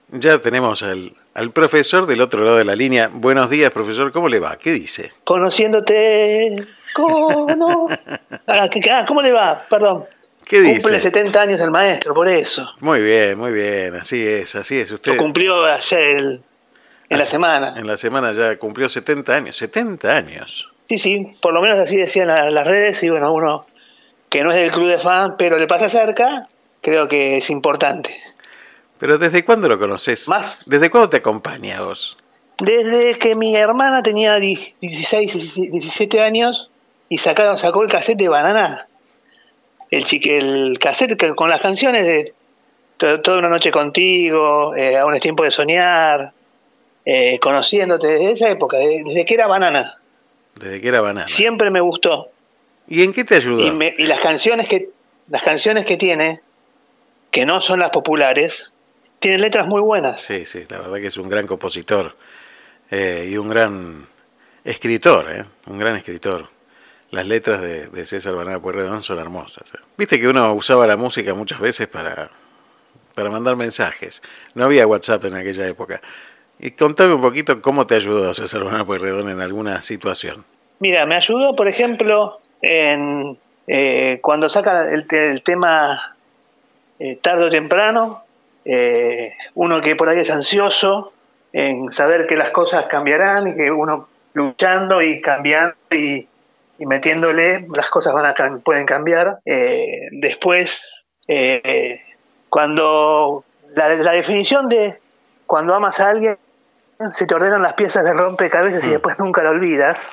Ya 0.10 0.40
tenemos 0.40 0.84
al, 0.84 1.14
profesor 1.54 2.08
del 2.08 2.22
otro 2.22 2.44
lado 2.44 2.58
de 2.58 2.66
la 2.66 2.76
línea. 2.76 3.10
Buenos 3.14 3.50
días, 3.50 3.70
profesor. 3.70 4.12
¿Cómo 4.12 4.28
le 4.28 4.40
va? 4.40 4.58
¿Qué 4.58 4.72
dice? 4.72 5.12
Conociéndote. 5.24 6.66
¿Cómo 6.96 7.88
ah, 8.48 8.68
ah, 8.68 9.06
¿Cómo 9.08 9.22
le 9.22 9.32
va? 9.32 9.64
Perdón. 9.70 10.06
¿Qué 10.44 10.60
dice? 10.60 10.82
Cumple 10.82 11.00
70 11.00 11.42
años 11.42 11.62
el 11.62 11.72
maestro, 11.72 12.14
por 12.16 12.28
eso. 12.28 12.68
Muy 12.80 13.02
bien, 13.02 13.38
muy 13.38 13.52
bien. 13.52 13.96
Así 13.96 14.28
es, 14.28 14.56
así 14.56 14.80
es. 14.80 14.92
Usted. 14.92 15.16
cumplió 15.18 15.64
ayer 15.66 16.42
en 17.10 17.18
la 17.18 17.24
semana. 17.24 17.76
En 17.78 17.86
la 17.86 17.98
semana 17.98 18.34
ya 18.34 18.58
cumplió 18.58 18.90
70 18.90 19.34
años. 19.34 19.56
70 19.56 20.10
años. 20.10 20.72
Sí, 20.90 20.98
sí. 20.98 21.38
Por 21.40 21.54
lo 21.54 21.62
menos 21.62 21.78
así 21.78 21.96
decían 21.96 22.28
las 22.28 22.66
redes. 22.66 23.02
Y 23.04 23.10
bueno, 23.10 23.32
uno 23.32 23.66
que 24.30 24.44
no 24.44 24.50
es 24.50 24.56
del 24.56 24.72
club 24.72 24.88
de 24.88 24.98
fan, 24.98 25.36
pero 25.38 25.58
le 25.58 25.68
pasa 25.68 25.90
cerca, 25.90 26.48
creo 26.82 27.08
que 27.08 27.38
es 27.38 27.50
importante. 27.50 28.22
Pero 29.00 29.18
¿desde 29.18 29.44
cuándo 29.44 29.68
lo 29.68 29.80
conoces? 29.80 30.28
¿Más? 30.28 30.64
¿Desde 30.66 30.90
cuándo 30.90 31.10
te 31.10 31.18
acompaña 31.18 31.82
vos? 31.82 32.18
Desde 32.60 33.18
que 33.18 33.36
mi 33.36 33.56
hermana 33.56 34.04
tenía 34.04 34.40
16, 34.40 35.56
17 35.56 36.22
años 36.22 36.70
y 37.10 37.18
sacaron, 37.18 37.58
sacó 37.58 37.82
el 37.82 37.90
cassette 37.90 38.20
de 38.20 38.30
Banana. 38.30 38.88
El, 39.90 40.04
chique, 40.04 40.38
el 40.38 40.78
cassette 40.80 41.34
con 41.36 41.50
las 41.50 41.62
canciones 41.62 42.06
de 42.06 42.34
Toda 43.02 43.40
una 43.40 43.50
noche 43.50 43.72
contigo, 43.72 44.76
eh, 44.76 44.96
Aún 44.96 45.16
es 45.16 45.22
tiempo 45.22 45.44
de 45.44 45.50
soñar, 45.50 46.34
eh, 47.04 47.40
conociéndote 47.40 48.06
desde 48.06 48.30
esa 48.30 48.50
época, 48.52 48.78
desde 48.78 49.26
que 49.26 49.34
era 49.34 49.48
Banana. 49.48 49.98
Desde 50.54 50.80
que 50.80 50.88
era 50.88 51.02
Banana. 51.02 51.28
Siempre 51.28 51.72
me 51.72 51.82
gustó. 51.82 52.30
¿Y 52.88 53.02
en 53.02 53.12
qué 53.12 53.24
te 53.24 53.38
ayudó? 53.38 53.66
Y, 53.66 53.94
y 53.98 54.06
las 54.06 54.20
canciones 54.20 54.68
que 54.68 54.90
las 55.30 55.42
canciones 55.42 55.86
que 55.86 55.98
tiene, 55.98 56.42
que 57.32 57.46
no 57.46 57.62
son 57.62 57.80
las 57.80 57.90
populares, 57.90 58.74
tiene 59.20 59.40
letras 59.40 59.68
muy 59.68 59.82
buenas. 59.82 60.22
Sí, 60.22 60.46
sí, 60.46 60.66
la 60.70 60.80
verdad 60.80 60.98
que 60.98 61.08
es 61.08 61.18
un 61.18 61.30
gran 61.30 61.48
compositor 61.48 62.16
eh, 62.90 63.30
y 63.32 63.38
un 63.38 63.50
gran 63.50 64.08
escritor, 64.64 65.32
¿eh? 65.32 65.46
un 65.68 65.78
gran 65.78 65.96
escritor. 65.96 66.48
las 67.12 67.26
letras 67.26 67.62
de, 67.62 68.06
César 68.06 68.36
Banana 68.36 68.60
Pueyrredón 68.60 69.04
son 69.04 69.20
hermosas. 69.20 69.74
¿eh? 69.74 69.80
Viste 69.98 70.20
que 70.20 70.28
uno 70.28 70.54
usaba 70.54 70.88
la 70.88 70.98
música 70.98 71.34
muchas 71.34 71.60
veces 71.60 71.88
para, 71.88 72.30
para 73.16 73.30
mandar 73.30 73.56
mensajes. 73.56 74.22
No 74.56 74.66
había 74.66 74.88
WhatsApp 74.88 75.26
en 75.26 75.36
aquella 75.36 75.68
época. 75.68 76.02
Y 76.60 76.72
contame 76.72 77.14
un 77.14 77.22
poquito 77.22 77.62
cómo 77.62 77.88
te 77.88 77.96
ayudó 77.96 78.34
César 78.34 78.64
Banana 78.64 78.86
Pueyrredón 78.86 79.30
en 79.30 79.42
alguna 79.42 79.82
situación. 79.82 80.46
Mira, 80.80 81.06
me 81.06 81.16
ayudó, 81.16 81.56
por 81.56 81.68
ejemplo, 81.68 82.40
en 82.62 83.38
eh, 83.68 84.20
cuando 84.22 84.50
saca 84.50 84.90
el, 84.92 85.06
tema 85.44 86.16
eh, 87.02 87.18
tarde 87.22 87.46
o 87.46 87.50
temprano, 87.50 88.24
uno 89.56 89.82
que 89.82 89.96
por 89.96 90.08
ahí 90.08 90.20
es 90.20 90.30
ansioso 90.30 91.14
en 91.52 91.92
saber 91.92 92.28
que 92.28 92.36
las 92.36 92.52
cosas 92.52 92.86
cambiarán 92.88 93.48
y 93.48 93.56
que 93.56 93.72
uno 93.72 94.08
luchando 94.34 95.02
y 95.02 95.20
cambiando 95.20 95.76
y 95.90 96.28
y 96.82 96.88
metiéndole, 96.88 97.68
las 97.76 97.92
cosas 97.92 98.12
van 98.12 98.26
a, 98.26 98.60
pueden 98.64 98.88
cambiar. 98.88 99.38
Eh, 99.46 100.08
después, 100.14 100.84
eh, 101.28 102.02
cuando 102.50 103.46
la, 103.76 103.88
definición 104.14 104.68
de 104.68 104.98
cuando 105.46 105.76
amas 105.76 106.00
a 106.00 106.10
alguien, 106.10 106.40
se 107.12 107.28
te 107.28 107.36
ordenan 107.36 107.62
las 107.62 107.76
piezas 107.76 108.04
de 108.04 108.14
rompecabezas 108.14 108.84
y 108.84 108.88
mm. 108.88 108.92
después 108.94 109.20
nunca 109.20 109.44
la 109.44 109.52
olvidas. 109.52 110.12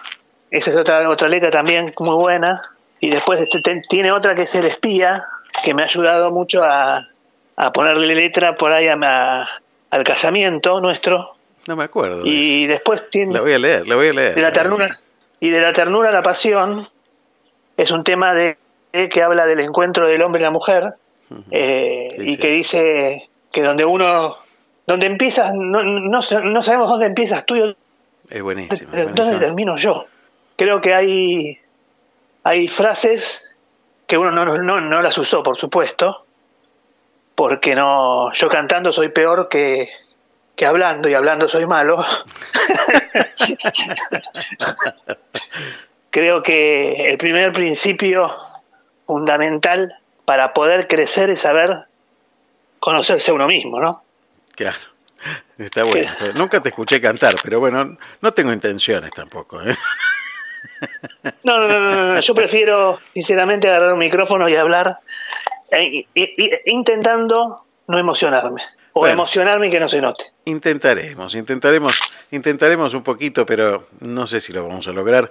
Esa 0.50 0.68
es 0.68 0.76
otra, 0.76 1.08
otra 1.08 1.30
letra 1.30 1.50
también 1.50 1.90
muy 2.00 2.16
buena. 2.16 2.60
Y 3.00 3.08
después 3.08 3.40
este, 3.40 3.80
tiene 3.88 4.12
otra 4.12 4.34
que 4.34 4.42
es 4.42 4.54
El 4.54 4.66
espía, 4.66 5.24
que 5.64 5.74
me 5.74 5.82
ha 5.82 5.86
ayudado 5.86 6.30
mucho 6.30 6.62
a, 6.62 7.08
ponerle 7.72 8.14
letra 8.14 8.56
por 8.56 8.72
ahí 8.72 8.86
al 8.88 10.04
casamiento 10.04 10.80
nuestro. 10.80 11.34
No 11.66 11.76
me 11.76 11.84
acuerdo. 11.84 12.22
y 12.24 12.66
después 12.66 13.10
tiene... 13.10 13.34
La 13.34 13.40
voy 13.40 13.52
a 13.52 13.58
leer, 13.58 13.86
la 13.86 13.96
voy 13.96 14.08
a 14.08 14.12
leer. 14.12 14.34
De 14.34 14.42
la 14.42 14.52
ternura 14.52 14.98
y 15.40 15.50
de 15.50 15.60
la 15.60 15.72
ternura 15.72 16.08
a 16.08 16.12
la 16.12 16.22
pasión 16.22 16.88
es 17.76 17.90
un 17.90 18.02
tema 18.04 18.34
de 18.34 18.56
que 18.92 19.22
habla 19.22 19.46
del 19.46 19.60
encuentro 19.60 20.08
del 20.08 20.22
hombre 20.22 20.40
y 20.40 20.44
la 20.44 20.50
mujer 20.50 20.94
eh, 21.50 22.08
y 22.18 22.36
que 22.38 22.48
dice 22.48 23.28
que 23.52 23.62
donde 23.62 23.84
uno 23.84 24.36
donde 24.86 25.06
empiezas 25.06 25.52
no, 25.54 25.82
no, 25.82 26.22
sabemos 26.22 26.88
dónde 26.88 27.06
empiezas 27.06 27.44
tú 27.44 27.56
y 27.56 27.76
es 28.30 28.42
buenísimo, 28.42 28.90
dónde 29.14 29.38
termino 29.38 29.76
yo 29.76 30.06
creo 30.56 30.80
que 30.80 30.94
hay 30.94 31.58
hay 32.42 32.66
frases 32.66 33.42
que 34.08 34.18
uno 34.18 34.32
no, 34.32 34.58
no, 34.58 34.80
no 34.80 35.02
las 35.02 35.16
usó 35.18 35.44
por 35.44 35.56
supuesto 35.58 36.24
porque 37.36 37.76
no 37.76 38.32
yo 38.32 38.48
cantando 38.48 38.92
soy 38.92 39.10
peor 39.10 39.48
que, 39.48 39.88
que 40.56 40.66
hablando 40.66 41.08
y 41.08 41.14
hablando 41.14 41.48
soy 41.48 41.66
malo. 41.66 42.04
Creo 46.10 46.42
que 46.42 47.10
el 47.10 47.18
primer 47.18 47.52
principio 47.52 48.36
fundamental 49.06 49.94
para 50.24 50.52
poder 50.52 50.88
crecer 50.88 51.30
es 51.30 51.40
saber 51.40 51.84
conocerse 52.80 53.30
a 53.30 53.34
uno 53.34 53.46
mismo, 53.46 53.78
¿no? 53.78 54.02
Claro. 54.56 54.78
Está 55.58 55.84
bueno. 55.84 56.10
Nunca 56.34 56.60
te 56.60 56.70
escuché 56.70 57.00
cantar, 57.00 57.36
pero 57.42 57.60
bueno, 57.60 57.96
no 58.20 58.34
tengo 58.34 58.52
intenciones 58.52 59.10
tampoco. 59.12 59.62
¿eh? 59.62 59.76
No, 61.42 61.58
no, 61.58 61.68
no, 61.68 62.14
no, 62.14 62.20
yo 62.20 62.34
prefiero 62.34 62.98
sinceramente 63.12 63.68
agarrar 63.68 63.92
un 63.92 63.98
micrófono 63.98 64.48
y 64.48 64.56
hablar 64.56 64.96
eh, 65.72 66.04
intentando 66.66 67.64
no 67.86 67.98
emocionarme 67.98 68.62
o 68.92 69.06
emocionarme 69.06 69.68
y 69.68 69.70
que 69.70 69.80
no 69.80 69.88
se 69.88 70.00
note. 70.00 70.24
Intentaremos, 70.44 71.34
intentaremos, 71.34 71.98
intentaremos 72.30 72.94
un 72.94 73.02
poquito, 73.02 73.46
pero 73.46 73.86
no 74.00 74.26
sé 74.26 74.40
si 74.40 74.52
lo 74.52 74.66
vamos 74.66 74.88
a 74.88 74.92
lograr. 74.92 75.30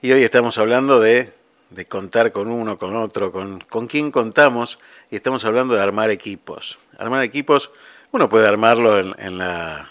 Y 0.00 0.12
hoy 0.12 0.22
estamos 0.24 0.58
hablando 0.58 0.98
de, 0.98 1.32
de 1.70 1.86
contar 1.86 2.32
con 2.32 2.50
uno, 2.50 2.78
con 2.78 2.96
otro, 2.96 3.30
con, 3.30 3.60
con 3.60 3.86
quién 3.86 4.10
contamos, 4.10 4.78
y 5.10 5.16
estamos 5.16 5.44
hablando 5.44 5.74
de 5.74 5.82
armar 5.82 6.10
equipos. 6.10 6.78
Armar 6.98 7.22
equipos, 7.22 7.70
uno 8.12 8.28
puede 8.28 8.48
armarlo 8.48 8.98
en, 8.98 9.38
la, 9.38 9.90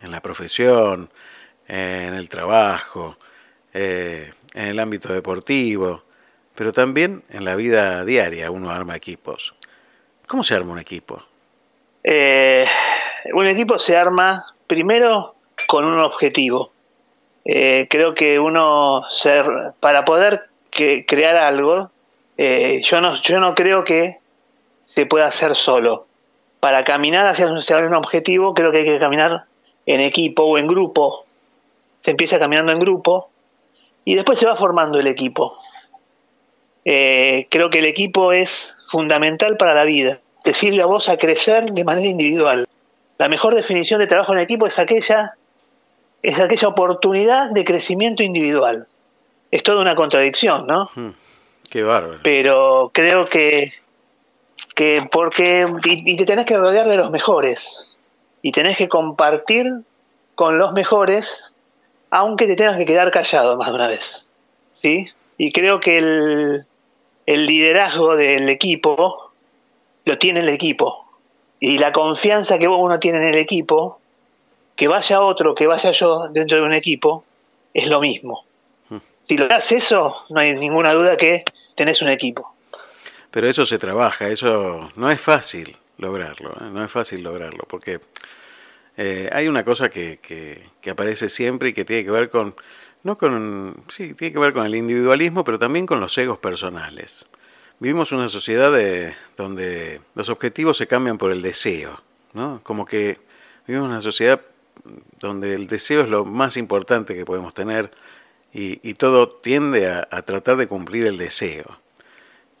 en 0.00 0.10
la 0.10 0.20
profesión, 0.20 1.10
en 1.68 2.14
el 2.14 2.28
trabajo, 2.28 3.16
eh, 3.74 4.32
en 4.54 4.68
el 4.68 4.78
ámbito 4.78 5.12
deportivo, 5.12 6.04
pero 6.54 6.72
también 6.72 7.24
en 7.30 7.44
la 7.44 7.56
vida 7.56 8.04
diaria 8.04 8.50
uno 8.52 8.70
arma 8.70 8.94
equipos. 8.94 9.54
¿Cómo 10.28 10.44
se 10.44 10.54
arma 10.54 10.72
un 10.72 10.78
equipo? 10.78 11.22
Eh, 12.04 12.64
un 13.32 13.46
equipo 13.48 13.78
se 13.80 13.96
arma 13.96 14.46
primero 14.68 15.34
con 15.66 15.84
un 15.84 15.98
objetivo. 15.98 16.70
Eh, 17.44 17.88
creo 17.90 18.14
que 18.14 18.38
uno, 18.38 19.02
ser, 19.10 19.44
para 19.80 20.04
poder 20.04 20.48
crear 20.70 21.36
algo, 21.36 21.90
yo, 22.36 23.00
no, 23.00 23.20
yo 23.22 23.38
no 23.38 23.54
creo 23.54 23.84
que 23.84 24.18
se 24.86 25.06
pueda 25.06 25.26
hacer 25.26 25.56
solo. 25.56 26.06
Para 26.60 26.84
caminar 26.84 27.26
hacia 27.26 27.46
un 27.48 27.94
objetivo, 27.94 28.54
creo 28.54 28.70
que 28.70 28.78
hay 28.78 28.84
que 28.84 28.98
caminar 28.98 29.44
en 29.84 30.00
equipo 30.00 30.44
o 30.44 30.58
en 30.58 30.66
grupo. 30.66 31.26
Se 32.00 32.12
empieza 32.12 32.38
caminando 32.38 32.72
en 32.72 32.78
grupo 32.78 33.30
y 34.04 34.14
después 34.14 34.38
se 34.38 34.46
va 34.46 34.56
formando 34.56 34.98
el 34.98 35.06
equipo. 35.06 35.56
creo 36.84 37.70
que 37.70 37.78
el 37.78 37.86
equipo 37.86 38.32
es 38.32 38.74
fundamental 38.88 39.56
para 39.56 39.74
la 39.74 39.84
vida 39.84 40.20
te 40.44 40.52
sirve 40.52 40.82
a 40.82 40.86
vos 40.86 41.08
a 41.08 41.16
crecer 41.16 41.72
de 41.72 41.84
manera 41.84 42.06
individual. 42.06 42.68
La 43.16 43.28
mejor 43.28 43.54
definición 43.54 43.98
de 43.98 44.06
trabajo 44.06 44.34
en 44.34 44.40
equipo 44.40 44.66
es 44.66 44.78
aquella, 44.78 45.36
es 46.22 46.38
aquella 46.38 46.68
oportunidad 46.68 47.50
de 47.50 47.64
crecimiento 47.64 48.22
individual. 48.22 48.86
Es 49.50 49.62
toda 49.62 49.80
una 49.80 49.94
contradicción, 49.94 50.66
¿no? 50.66 50.90
Hmm, 50.94 51.12
qué 51.70 51.82
bárbaro. 51.82 52.20
Pero 52.22 52.90
creo 52.92 53.24
que, 53.24 53.72
que 54.74 55.06
porque 55.10 55.66
y, 55.86 56.16
te 56.16 56.26
tenés 56.26 56.44
que 56.44 56.58
rodear 56.58 56.86
de 56.88 56.96
los 56.96 57.10
mejores 57.10 57.90
y 58.42 58.52
tenés 58.52 58.76
que 58.76 58.88
compartir 58.88 59.72
con 60.34 60.58
los 60.58 60.74
mejores, 60.74 61.42
aunque 62.14 62.46
te 62.46 62.54
tengas 62.54 62.78
que 62.78 62.86
quedar 62.86 63.10
callado 63.10 63.56
más 63.56 63.70
de 63.70 63.74
una 63.74 63.88
vez. 63.88 64.24
¿Sí? 64.74 65.08
Y 65.36 65.50
creo 65.50 65.80
que 65.80 65.98
el, 65.98 66.64
el 67.26 67.46
liderazgo 67.46 68.14
del 68.14 68.48
equipo 68.48 69.32
lo 70.04 70.16
tiene 70.16 70.38
el 70.38 70.48
equipo. 70.48 71.08
Y 71.58 71.78
la 71.78 71.90
confianza 71.90 72.56
que 72.56 72.68
uno 72.68 73.00
tiene 73.00 73.18
en 73.18 73.34
el 73.34 73.38
equipo, 73.38 73.98
que 74.76 74.86
vaya 74.86 75.20
otro, 75.22 75.56
que 75.56 75.66
vaya 75.66 75.90
yo 75.90 76.28
dentro 76.28 76.58
de 76.58 76.62
un 76.62 76.72
equipo, 76.72 77.24
es 77.72 77.88
lo 77.88 78.00
mismo. 78.00 78.44
Hmm. 78.90 78.98
Si 79.26 79.36
lo 79.36 79.48
das 79.48 79.72
eso, 79.72 80.24
no 80.28 80.38
hay 80.38 80.54
ninguna 80.54 80.92
duda 80.92 81.16
que 81.16 81.42
tenés 81.74 82.00
un 82.00 82.10
equipo. 82.10 82.54
Pero 83.32 83.48
eso 83.48 83.66
se 83.66 83.80
trabaja, 83.80 84.28
eso 84.28 84.88
no 84.94 85.10
es 85.10 85.20
fácil 85.20 85.76
lograrlo, 85.98 86.50
¿eh? 86.50 86.70
no 86.70 86.84
es 86.84 86.92
fácil 86.92 87.24
lograrlo, 87.24 87.64
porque 87.66 87.98
eh, 88.96 89.28
hay 89.32 89.48
una 89.48 89.64
cosa 89.64 89.90
que, 89.90 90.18
que, 90.20 90.90
aparece 90.90 91.28
siempre 91.28 91.70
y 91.70 91.72
que 91.72 91.84
tiene 91.84 92.04
que 92.04 92.10
ver 92.10 92.30
con, 92.30 92.54
no 93.02 93.18
con, 93.18 93.74
sí, 93.88 94.14
tiene 94.14 94.32
que 94.32 94.38
ver 94.38 94.52
con 94.52 94.66
el 94.66 94.74
individualismo, 94.74 95.42
pero 95.44 95.58
también 95.58 95.86
con 95.86 96.00
los 96.00 96.16
egos 96.18 96.38
personales. 96.38 97.26
Vivimos 97.80 98.12
una 98.12 98.28
sociedad 98.28 98.72
de, 98.72 99.14
donde 99.36 100.00
los 100.14 100.28
objetivos 100.28 100.76
se 100.76 100.86
cambian 100.86 101.18
por 101.18 101.32
el 101.32 101.42
deseo, 101.42 102.02
¿no? 102.32 102.60
Como 102.62 102.84
que 102.84 103.18
vivimos 103.66 103.88
una 103.88 104.00
sociedad 104.00 104.40
donde 105.18 105.54
el 105.54 105.66
deseo 105.66 106.02
es 106.02 106.08
lo 106.08 106.24
más 106.24 106.56
importante 106.56 107.14
que 107.14 107.24
podemos 107.24 107.54
tener 107.54 107.90
y, 108.52 108.94
todo 108.94 109.28
tiende 109.28 109.90
a, 109.90 110.22
tratar 110.22 110.56
de 110.56 110.68
cumplir 110.68 111.06
el 111.06 111.18
deseo. 111.18 111.80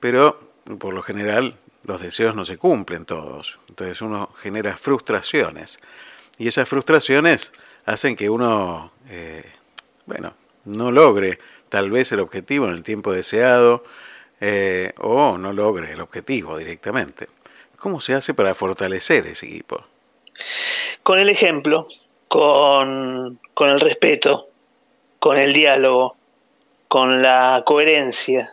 Pero 0.00 0.50
por 0.80 0.92
lo 0.92 1.02
general 1.02 1.56
los 1.84 2.00
deseos 2.00 2.34
no 2.34 2.44
se 2.44 2.56
cumplen 2.56 3.04
todos, 3.04 3.60
entonces 3.68 4.02
uno 4.02 4.32
genera 4.36 4.76
frustraciones 4.76 5.78
y 6.38 6.48
esas 6.48 6.68
frustraciones 6.68 7.52
hacen 7.86 8.16
que 8.16 8.30
uno, 8.30 8.92
eh, 9.08 9.44
bueno, 10.06 10.34
no 10.64 10.90
logre 10.90 11.38
tal 11.68 11.90
vez 11.90 12.12
el 12.12 12.20
objetivo 12.20 12.66
en 12.66 12.72
el 12.72 12.82
tiempo 12.82 13.12
deseado 13.12 13.84
eh, 14.40 14.92
o 14.98 15.38
no 15.38 15.52
logre 15.52 15.92
el 15.92 16.00
objetivo 16.00 16.56
directamente. 16.58 17.28
¿Cómo 17.76 18.00
se 18.00 18.14
hace 18.14 18.34
para 18.34 18.54
fortalecer 18.54 19.26
ese 19.26 19.46
equipo? 19.46 19.84
Con 21.02 21.18
el 21.18 21.28
ejemplo, 21.28 21.88
con, 22.28 23.38
con 23.52 23.70
el 23.70 23.80
respeto, 23.80 24.48
con 25.18 25.38
el 25.38 25.52
diálogo, 25.52 26.16
con 26.88 27.22
la 27.22 27.62
coherencia 27.64 28.52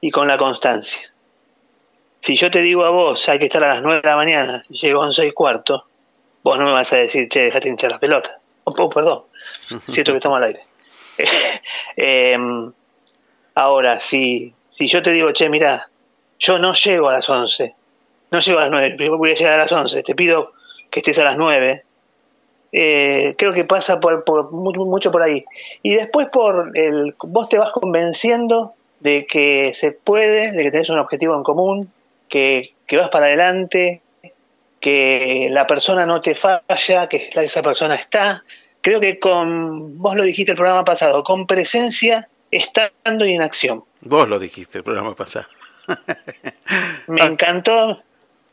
y 0.00 0.10
con 0.10 0.28
la 0.28 0.38
constancia. 0.38 1.12
Si 2.20 2.36
yo 2.36 2.50
te 2.50 2.62
digo 2.62 2.84
a 2.84 2.90
vos, 2.90 3.28
hay 3.28 3.38
que 3.38 3.46
estar 3.46 3.62
a 3.64 3.74
las 3.74 3.82
9 3.82 4.00
de 4.02 4.08
la 4.08 4.16
mañana 4.16 4.64
llego 4.68 5.02
a 5.02 5.06
11 5.06 5.26
y 5.26 5.32
cuarto, 5.32 5.86
vos 6.42 6.58
no 6.58 6.64
me 6.64 6.72
vas 6.72 6.92
a 6.92 6.96
decir, 6.96 7.28
che, 7.28 7.44
déjate 7.44 7.68
hinchar 7.68 7.90
las 7.90 8.00
pelotas. 8.00 8.36
Oh, 8.64 8.74
oh 8.76 8.90
perdón, 8.90 9.22
siento 9.86 10.12
que 10.12 10.18
estamos 10.18 10.38
al 10.38 10.44
aire. 10.44 10.60
Em, 11.96 12.72
ahora, 13.54 13.98
si 13.98 14.54
si 14.68 14.86
yo 14.86 15.02
te 15.02 15.10
digo, 15.10 15.32
che, 15.32 15.48
mira, 15.48 15.88
yo 16.38 16.58
no 16.58 16.72
llego 16.72 17.08
a 17.08 17.14
las 17.14 17.28
11, 17.28 17.74
no 18.30 18.38
llego 18.38 18.58
a 18.58 18.62
las 18.62 18.70
9, 18.70 19.08
voy 19.10 19.32
a 19.32 19.34
llegar 19.34 19.54
a 19.54 19.64
las 19.64 19.72
11, 19.72 20.04
te 20.04 20.14
pido 20.14 20.52
que 20.90 21.00
estés 21.00 21.18
a 21.18 21.24
las 21.24 21.36
9, 21.36 21.82
Eh, 22.70 23.34
creo 23.38 23.52
que 23.54 23.64
pasa 23.64 23.98
por, 23.98 24.24
por 24.24 24.52
mucho, 24.52 25.10
por 25.10 25.22
ahí. 25.22 25.42
Y 25.82 25.94
después 25.94 26.28
por 26.28 26.76
el, 26.76 27.14
vos 27.18 27.48
te 27.48 27.56
vas 27.56 27.70
convenciendo 27.70 28.74
de 29.00 29.26
que 29.26 29.72
se 29.74 29.92
puede, 29.92 30.52
de 30.52 30.62
que 30.64 30.70
tenés 30.70 30.90
un 30.90 30.98
objetivo 30.98 31.34
en 31.34 31.44
común, 31.44 31.90
que, 32.28 32.74
que 32.86 32.98
vas 32.98 33.08
para 33.08 33.26
adelante, 33.26 34.02
que 34.80 35.48
la 35.50 35.66
persona 35.66 36.06
no 36.06 36.20
te 36.20 36.34
falla, 36.34 37.08
que 37.08 37.30
esa 37.34 37.62
persona 37.62 37.94
está. 37.94 38.44
Creo 38.80 39.00
que 39.00 39.18
con, 39.18 39.98
vos 39.98 40.14
lo 40.14 40.22
dijiste 40.22 40.52
el 40.52 40.56
programa 40.56 40.84
pasado, 40.84 41.24
con 41.24 41.46
presencia, 41.46 42.28
estando 42.50 43.26
y 43.26 43.32
en 43.32 43.42
acción. 43.42 43.84
Vos 44.00 44.28
lo 44.28 44.38
dijiste 44.38 44.78
el 44.78 44.84
programa 44.84 45.14
pasado. 45.14 45.46
me 47.08 47.22
encantó, 47.22 48.02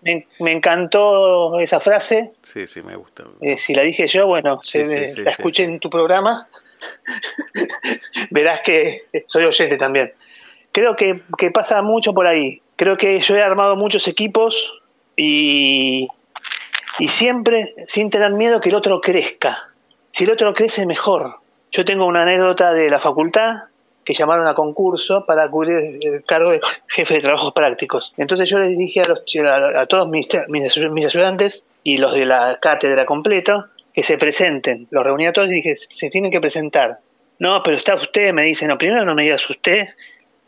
me, 0.01 0.51
encantó 0.51 1.59
esa 1.59 1.79
frase. 1.79 2.31
Sí, 2.41 2.65
sí, 2.65 2.81
me 2.81 2.95
gusta. 2.95 3.23
Eh, 3.41 3.57
si 3.57 3.75
la 3.75 3.83
dije 3.83 4.07
yo, 4.07 4.25
bueno, 4.25 4.59
la 4.73 5.31
escuché 5.31 5.63
en 5.63 5.79
tu 5.79 5.89
programa. 5.89 6.47
Verás 8.31 8.61
que 8.61 9.05
soy 9.27 9.45
oyente 9.45 9.77
también. 9.77 10.13
Creo 10.71 10.95
que, 10.95 11.21
que 11.37 11.51
pasa 11.51 11.81
mucho 11.81 12.13
por 12.13 12.27
ahí. 12.27 12.61
Creo 12.75 12.97
que 12.97 13.21
yo 13.21 13.35
he 13.35 13.41
armado 13.41 13.77
muchos 13.77 14.07
equipos 14.07 14.73
y, 15.15 16.09
y 16.99 17.07
siempre 17.09 17.73
sin 17.85 18.09
tener 18.09 18.31
miedo 18.31 18.61
que 18.61 18.69
el 18.69 18.75
otro 18.75 19.01
crezca. 19.01 19.69
Si 20.11 20.23
el 20.23 20.31
otro 20.31 20.53
crece, 20.53 20.85
mejor. 20.85 21.39
Yo 21.71 21.83
tengo 21.83 22.05
una 22.05 22.23
anécdota 22.23 22.73
de 22.73 22.89
la 22.89 22.99
facultad 22.99 23.55
que 24.05 24.13
llamaron 24.13 24.47
a 24.47 24.53
concurso 24.53 25.25
para 25.25 25.49
cubrir 25.49 25.99
el 25.99 26.23
cargo 26.23 26.51
de 26.51 26.61
jefe 26.87 27.15
de 27.15 27.21
trabajos 27.21 27.51
prácticos. 27.53 28.13
Entonces 28.17 28.49
yo 28.49 28.59
les 28.59 28.77
dije 28.77 29.01
a, 29.01 29.09
los, 29.09 29.23
a, 29.75 29.85
todos 29.87 30.07
mis, 30.07 30.27
ayudantes 31.05 31.65
y 31.83 31.97
los 31.97 32.13
de 32.13 32.25
la 32.25 32.59
cátedra 32.61 33.05
completa 33.05 33.67
que 33.93 34.03
se 34.03 34.17
presenten. 34.17 34.87
Los 34.91 35.03
reuní 35.03 35.27
a 35.27 35.33
todos 35.33 35.49
y 35.49 35.55
dije, 35.55 35.75
se 35.89 36.09
tienen 36.09 36.31
que 36.31 36.39
presentar. 36.39 36.99
No, 37.39 37.61
pero 37.63 37.77
está 37.77 37.95
usted, 37.95 38.31
me 38.31 38.43
dicen, 38.43 38.69
no, 38.69 38.77
primero 38.77 39.03
no 39.03 39.15
me 39.15 39.23
digas 39.23 39.49
usted, 39.49 39.89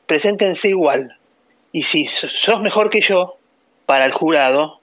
preséntense 0.05 0.69
igual. 0.69 1.17
Y 1.71 1.83
si 1.83 2.07
sos 2.07 2.61
mejor 2.61 2.89
que 2.89 3.01
yo, 3.01 3.37
para 3.85 4.05
el 4.05 4.13
jurado, 4.13 4.79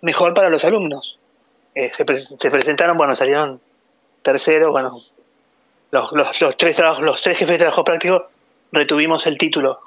mejor 0.00 0.34
para 0.34 0.50
los 0.50 0.64
alumnos. 0.64 1.18
Eh, 1.74 1.90
se, 1.96 2.04
se, 2.38 2.50
presentaron, 2.50 2.96
bueno, 2.96 3.14
salieron 3.14 3.60
tercero, 4.22 4.70
bueno, 4.70 5.00
los, 5.90 6.12
los, 6.12 6.40
los, 6.40 6.56
tres 6.56 6.76
trabajos, 6.76 7.02
los 7.02 7.20
tres 7.20 7.38
jefes 7.38 7.52
de 7.52 7.58
trabajo 7.58 7.84
práctico 7.84 8.28
retuvimos 8.72 9.26
el 9.26 9.38
título, 9.38 9.80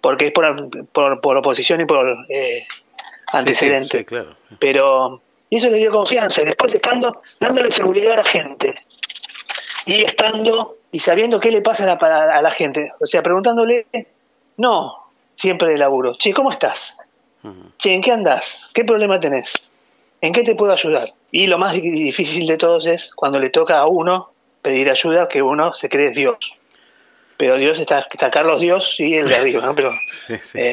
porque 0.00 0.26
es 0.26 0.32
por, 0.32 0.86
por, 0.88 1.20
por 1.20 1.36
oposición 1.36 1.80
y 1.80 1.86
por 1.86 2.26
eh, 2.28 2.66
antecedente. 3.32 4.04
claro. 4.04 4.36
Pero 4.58 5.20
y 5.50 5.56
eso 5.56 5.70
le 5.70 5.78
dio 5.78 5.90
confianza, 5.90 6.42
y 6.42 6.46
después 6.46 6.74
estando, 6.74 7.22
dándole 7.40 7.70
seguridad 7.70 8.12
a 8.12 8.16
la 8.16 8.24
gente, 8.24 8.74
y 9.86 10.04
estando 10.04 10.76
y 10.90 11.00
sabiendo 11.00 11.40
qué 11.40 11.50
le 11.50 11.62
pasa 11.62 11.84
a 11.84 11.86
la, 11.86 12.38
a 12.38 12.42
la 12.42 12.50
gente, 12.50 12.92
o 13.00 13.06
sea, 13.06 13.22
preguntándole, 13.22 13.86
no, 14.56 15.08
siempre 15.36 15.70
de 15.70 15.78
laburo, 15.78 16.16
che, 16.18 16.32
¿cómo 16.32 16.50
estás? 16.50 16.94
Che, 17.78 17.94
¿en 17.94 18.02
qué 18.02 18.12
andás? 18.12 18.60
¿Qué 18.74 18.84
problema 18.84 19.20
tenés? 19.20 19.52
¿En 20.20 20.32
qué 20.32 20.42
te 20.42 20.54
puedo 20.54 20.72
ayudar? 20.72 21.14
Y 21.30 21.46
lo 21.46 21.58
más 21.58 21.74
difícil 21.74 22.46
de 22.46 22.56
todos 22.56 22.86
es 22.86 23.10
cuando 23.14 23.38
le 23.38 23.50
toca 23.50 23.78
a 23.78 23.86
uno 23.86 24.32
pedir 24.62 24.90
ayuda, 24.90 25.28
que 25.28 25.42
uno 25.42 25.72
se 25.74 25.88
cree 25.88 26.10
Dios. 26.10 26.54
Pero 27.36 27.56
Dios 27.56 27.78
está, 27.78 28.00
está 28.00 28.30
Carlos 28.30 28.60
Dios 28.60 28.96
y 28.98 29.14
el 29.14 29.28
de 29.28 29.36
arriba, 29.36 29.64
¿no? 29.64 29.74
Pero, 29.74 29.90
eh, 30.54 30.72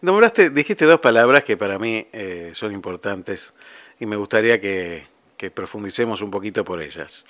Nombraste, 0.00 0.50
dijiste 0.50 0.84
dos 0.84 1.00
palabras 1.00 1.44
que 1.44 1.56
para 1.56 1.78
mí 1.78 2.06
eh, 2.12 2.52
son 2.54 2.72
importantes 2.72 3.52
y 3.98 4.06
me 4.06 4.16
gustaría 4.16 4.60
que, 4.60 5.06
que, 5.36 5.50
profundicemos 5.50 6.22
un 6.22 6.30
poquito 6.30 6.64
por 6.64 6.80
ellas. 6.80 7.26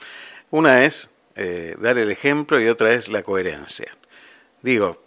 Una 0.51 0.85
es 0.85 1.09
eh, 1.37 1.77
dar 1.79 1.97
el 1.97 2.11
ejemplo 2.11 2.61
y 2.61 2.69
otra 2.69 2.93
es 2.93 3.09
la 3.09 3.23
coherencia. 3.23 3.97
Digo, 4.61 5.03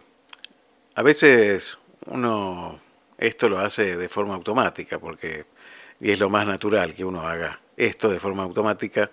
a 0.96 1.04
veces 1.04 1.78
uno 2.08 2.80
esto 3.18 3.50
lo 3.50 3.60
hace 3.60 3.98
de 3.98 4.10
forma 4.10 4.36
automática, 4.36 5.00
porque 5.00 5.46
y 6.00 6.12
es 6.12 6.20
lo 6.20 6.30
más 6.30 6.46
natural 6.46 6.94
que 6.94 7.06
uno 7.06 7.28
haga 7.28 7.60
esto 7.76 8.10
de 8.10 8.20
forma 8.20 8.44
automática, 8.44 9.10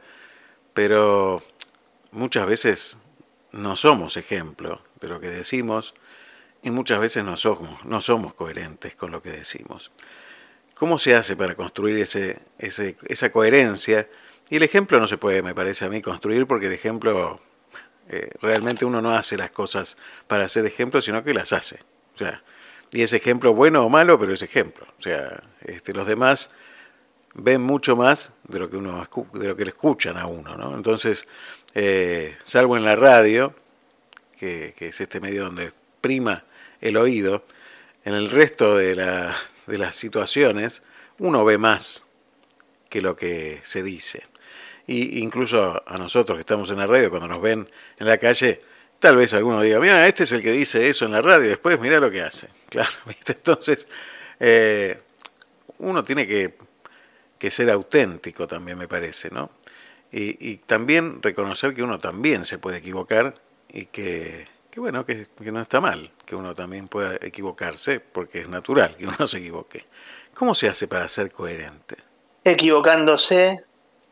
pero 0.72 1.42
muchas 2.12 2.46
veces 2.46 2.98
no 3.52 3.76
somos 3.76 4.16
ejemplo 4.16 4.82
de 5.00 5.09
lo 5.09 5.20
que 5.20 5.28
decimos 5.28 5.94
y 6.62 6.70
muchas 6.70 7.00
veces 7.00 7.24
no 7.24 7.36
somos, 7.36 7.84
no 7.84 8.00
somos 8.00 8.34
coherentes 8.34 8.94
con 8.94 9.12
lo 9.12 9.22
que 9.22 9.30
decimos. 9.30 9.92
¿Cómo 10.74 10.98
se 10.98 11.14
hace 11.14 11.36
para 11.36 11.55
construir 11.55 11.98
ese, 11.98 12.40
esa 12.59 13.30
coherencia? 13.30 14.09
Y 14.50 14.57
el 14.57 14.62
ejemplo 14.62 14.98
no 14.98 15.07
se 15.07 15.18
puede, 15.18 15.42
me 15.42 15.55
parece 15.55 15.84
a 15.84 15.88
mí, 15.88 16.02
construir 16.02 16.46
porque 16.46 16.66
el 16.66 16.72
ejemplo, 16.72 17.40
eh, 18.09 18.30
realmente 18.40 18.84
uno 18.84 19.00
no 19.00 19.14
hace 19.14 19.36
las 19.36 19.50
cosas 19.52 19.96
para 20.26 20.44
hacer 20.44 20.66
ejemplo, 20.66 21.00
sino 21.00 21.22
que 21.22 21.32
las 21.32 21.52
hace. 21.52 21.80
O 22.14 22.18
sea, 22.18 22.42
y 22.93 23.03
ese 23.03 23.16
ejemplo 23.16 23.55
bueno 23.55 23.85
o 23.85 23.89
malo, 23.89 24.18
pero 24.18 24.32
es 24.32 24.43
ejemplo. 24.43 24.87
O 24.99 25.03
sea, 25.03 25.43
este, 25.64 25.93
los 25.93 26.07
demás 26.07 26.53
ven 27.35 27.61
mucho 27.61 27.97
más 27.97 28.32
de 28.45 28.59
lo 28.61 28.70
que 28.70 28.76
uno 28.76 29.05
de 29.32 29.49
lo 29.49 29.57
que 29.57 29.64
le 29.64 29.70
escuchan 29.70 30.16
a 30.16 30.26
uno, 30.26 30.57
¿no? 30.57 30.76
Entonces, 30.76 31.26
eh, 31.74 32.37
salvo 32.43 32.76
en 32.76 32.85
la 32.85 32.97
radio, 32.97 33.55
que, 34.39 34.74
es 34.78 35.01
este 35.01 35.20
medio 35.20 35.45
donde 35.45 35.72
prima 36.01 36.45
el 36.80 36.97
oído, 36.97 37.45
en 38.05 38.14
el 38.14 38.30
resto 38.30 38.76
de, 38.76 38.95
la, 38.95 39.35
de 39.66 39.78
las 39.78 39.97
situaciones 39.97 40.82
uno 41.18 41.45
ve 41.45 41.59
más 41.59 42.05
que 42.89 43.01
lo 43.01 43.16
que 43.16 43.61
se 43.64 43.82
dice. 43.82 44.24
Y 44.87 45.20
incluso 45.20 45.82
a 45.87 45.99
nosotros 45.99 46.37
que 46.37 46.41
estamos 46.41 46.70
en 46.70 46.78
la 46.78 46.87
radio, 46.87 47.11
cuando 47.11 47.28
nos 47.28 47.41
ven 47.41 47.68
en 47.99 48.07
la 48.07 48.18
calle, 48.18 48.61
Tal 49.05 49.16
vez 49.16 49.34
alguno 49.34 49.61
diga, 49.61 49.78
mira, 49.80 50.07
este 50.07 50.22
es 50.22 50.32
el 50.32 50.42
que 50.42 50.50
dice 50.50 50.88
eso 50.88 51.05
en 51.05 51.12
la 51.12 51.20
radio, 51.20 51.46
después 51.46 51.78
mira 51.78 52.00
lo 52.00 52.11
que 52.11 52.22
hace. 52.22 52.48
Claro, 52.70 52.90
entonces 53.26 53.86
eh, 54.40 54.98
uno 55.80 56.02
tiene 56.02 56.26
que, 56.26 57.50
ser 57.50 57.68
auténtico 57.68 58.46
también, 58.48 58.78
me 58.78 58.88
parece, 58.88 59.28
¿no? 59.28 59.50
Y, 60.11 60.57
también 60.57 61.22
reconocer 61.22 61.74
que 61.74 61.82
uno 61.82 61.98
también 62.00 62.46
se 62.46 62.57
puede 62.57 62.78
equivocar 62.78 63.34
y 63.68 63.84
que, 63.84 64.46
bueno, 64.76 65.05
que, 65.05 65.26
que, 65.36 65.52
no 65.52 65.61
está 65.61 65.82
mal, 65.82 66.11
que 66.24 66.34
uno 66.34 66.55
también 66.55 66.88
pueda 66.88 67.16
equivocarse, 67.20 68.00
porque 68.00 68.40
es 68.40 68.48
natural 68.48 68.96
que 68.96 69.07
uno 69.07 69.28
se 69.28 69.36
equivoque. 69.36 69.84
¿Cómo 70.32 70.55
se 70.55 70.68
hace 70.68 70.88
para 70.88 71.11
ser 71.11 71.30
coherente? 71.30 71.96
Equivocándose, 72.42 73.64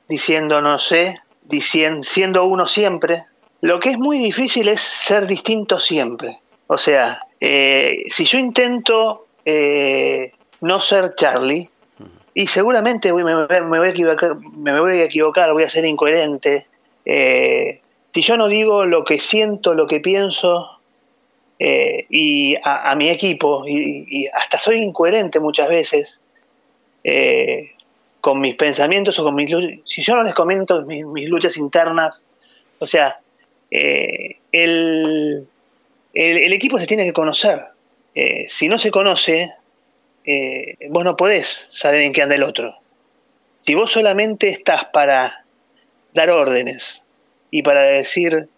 diciendo 0.07 0.61
no 0.61 0.79
sé, 0.79 1.19
diciendo, 1.45 2.03
siendo 2.03 2.45
uno 2.45 2.69
siempre, 2.69 3.25
lo 3.63 3.79
que 3.79 3.91
es 3.91 3.99
muy 3.99 4.19
difícil 4.19 4.69
es 4.69 4.81
ser 4.81 5.27
distinto 5.27 5.79
siempre. 5.79 6.41
O 6.67 6.77
sea, 6.77 7.21
eh, 7.41 8.05
si 8.09 8.25
yo 8.25 8.39
intento 8.39 9.27
eh, 9.45 10.33
no 10.61 10.81
ser 10.81 11.15
Charlie, 11.15 11.71
y 12.35 12.47
seguramente 12.49 13.13
me, 13.13 13.23
voy 13.23 13.87
a 13.87 13.91
equivocar, 13.91 14.37
me 14.37 14.79
voy 14.81 14.99
a 14.99 15.05
equivocar, 15.05 15.53
voy 15.53 15.63
a 15.63 15.69
ser 15.69 15.85
incoherente. 15.85 16.67
Eh, 17.05 17.81
si 18.13 18.23
yo 18.23 18.37
no 18.37 18.49
digo 18.49 18.85
lo 18.85 19.05
que 19.05 19.19
siento, 19.19 19.75
lo 19.75 19.87
que 19.87 20.01
pienso, 20.01 20.79
y 21.61 22.57
a, 22.65 22.93
mi 22.97 23.09
equipo, 23.09 23.65
y, 23.69 24.27
hasta 24.35 24.59
soy 24.59 24.79
incoherente 24.79 25.39
muchas 25.39 25.69
veces 25.69 26.21
con 28.21 28.41
mis 28.41 28.57
pensamientos 28.57 29.17
o 29.21 29.25
con 29.25 29.37
mis 29.37 29.49
si 29.85 30.03
yo 30.03 30.17
no 30.17 30.25
les 30.25 30.35
comento 30.35 30.83
mis 30.83 31.29
luchas 31.29 31.57
internas, 31.57 32.25
o 32.81 32.87
sea, 32.87 33.21
eh, 33.75 34.37
el, 34.53 35.49
el, 36.13 36.53
equipo 36.53 36.77
se 36.77 36.87
tiene 36.87 37.07
que 37.07 37.15
conocer. 37.15 37.63
Eh, 38.15 38.45
si 38.51 38.69
no 38.69 38.77
se 38.77 38.91
conoce, 38.91 39.51
eh, 40.27 40.77
vos 40.91 41.05
no 41.05 41.17
podés 41.17 41.69
saber 41.71 42.03
en 42.03 42.13
qué 42.13 42.21
anda 42.21 42.35
el 42.35 42.43
otro. 42.43 42.77
Si 43.61 43.75
vos 43.75 43.91
solamente 43.91 44.51
estás 44.51 44.85
para 44.93 45.47
dar 46.13 46.29
órdenes 46.29 47.03
y 47.51 47.63
para 47.63 47.81
decir, 47.81 48.49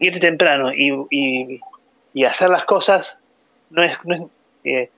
irte 0.00 0.18
temprano 0.18 0.72
y, 0.74 1.60
y, 2.12 2.24
hacer 2.24 2.48
las 2.48 2.64
cosas, 2.64 3.16
no 3.70 3.84
es, 3.84 3.96
no 4.02 4.28
es 4.64 4.88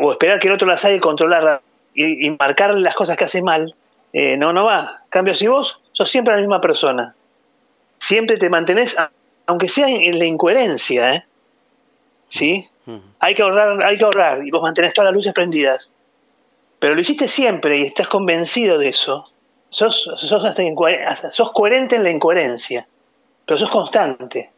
o 0.00 0.12
esperar 0.12 0.38
que 0.38 0.46
el 0.46 0.54
otro 0.54 0.68
las 0.68 0.84
haga 0.84 0.94
y 0.94 1.00
controlarlas 1.00 1.60
y, 1.94 2.30
marcarle 2.30 2.80
las 2.80 2.94
cosas 2.94 3.16
que 3.16 3.24
hace 3.24 3.42
mal, 3.42 3.74
no, 4.12 4.52
no 4.52 4.64
va. 4.64 5.02
Cambio, 5.08 5.34
si 5.34 5.48
vos 5.48 5.80
sos 5.90 6.08
siempre 6.08 6.34
la 6.34 6.40
misma 6.40 6.60
persona, 6.60 7.16
siempre 8.04 8.36
te 8.36 8.50
mantenés, 8.50 8.96
aunque 9.46 9.68
sea 9.68 9.88
en 9.88 10.18
la 10.18 10.26
incoherencia, 10.26 11.14
¿eh? 11.14 11.24
¿sí? 12.28 12.68
Hay 13.18 13.34
que 13.34 13.42
ahorrar, 13.42 13.82
hay 13.82 13.96
que 13.96 14.04
ahorrar, 14.04 14.46
y 14.46 14.50
vos 14.50 14.60
mantenés 14.60 14.92
todas 14.92 15.06
las 15.06 15.14
luces 15.14 15.32
prendidas. 15.32 15.90
Pero 16.78 16.94
lo 16.94 17.00
hiciste 17.00 17.28
siempre 17.28 17.78
y 17.78 17.84
estás 17.84 18.08
convencido 18.08 18.76
de 18.76 18.88
eso. 18.88 19.30
Sos, 19.70 20.08
sos, 20.18 21.50
coherente 21.52 21.96
en 21.96 22.02
la 22.02 22.10
incoherencia, 22.10 22.86
pero 23.46 23.58
sos 23.58 23.70
constante. 23.70 24.52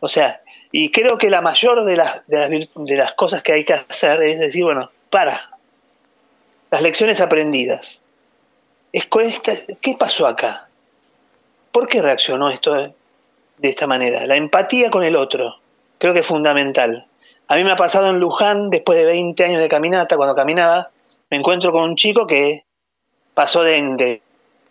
O 0.00 0.08
sea, 0.08 0.40
y 0.72 0.90
creo 0.90 1.18
que 1.18 1.30
la 1.30 1.42
mayor 1.42 1.84
de 1.84 1.96
las, 1.96 2.26
de 2.26 2.38
las, 2.38 2.50
de 2.74 2.96
las 2.96 3.12
cosas 3.12 3.42
que 3.42 3.52
hay 3.52 3.64
que 3.64 3.74
hacer 3.74 4.22
es 4.22 4.40
decir, 4.40 4.64
bueno, 4.64 4.90
para. 5.10 5.50
Las 6.70 6.82
lecciones 6.82 7.20
aprendidas. 7.20 8.00
Es, 8.92 9.06
¿Qué 9.06 9.96
pasó 9.98 10.26
acá? 10.26 10.67
¿Por 11.78 11.86
qué 11.86 12.02
reaccionó 12.02 12.50
esto 12.50 12.74
de 12.74 13.68
esta 13.68 13.86
manera? 13.86 14.26
La 14.26 14.34
empatía 14.34 14.90
con 14.90 15.04
el 15.04 15.14
otro, 15.14 15.60
creo 15.98 16.12
que 16.12 16.20
es 16.20 16.26
fundamental. 16.26 17.06
A 17.46 17.54
mí 17.54 17.62
me 17.62 17.70
ha 17.70 17.76
pasado 17.76 18.08
en 18.10 18.18
Luján, 18.18 18.68
después 18.68 18.98
de 18.98 19.04
20 19.04 19.44
años 19.44 19.60
de 19.60 19.68
caminata, 19.68 20.16
cuando 20.16 20.34
caminaba, 20.34 20.90
me 21.30 21.36
encuentro 21.36 21.70
con 21.70 21.84
un 21.84 21.94
chico 21.94 22.26
que 22.26 22.64
pasó 23.32 23.62
de, 23.62 24.20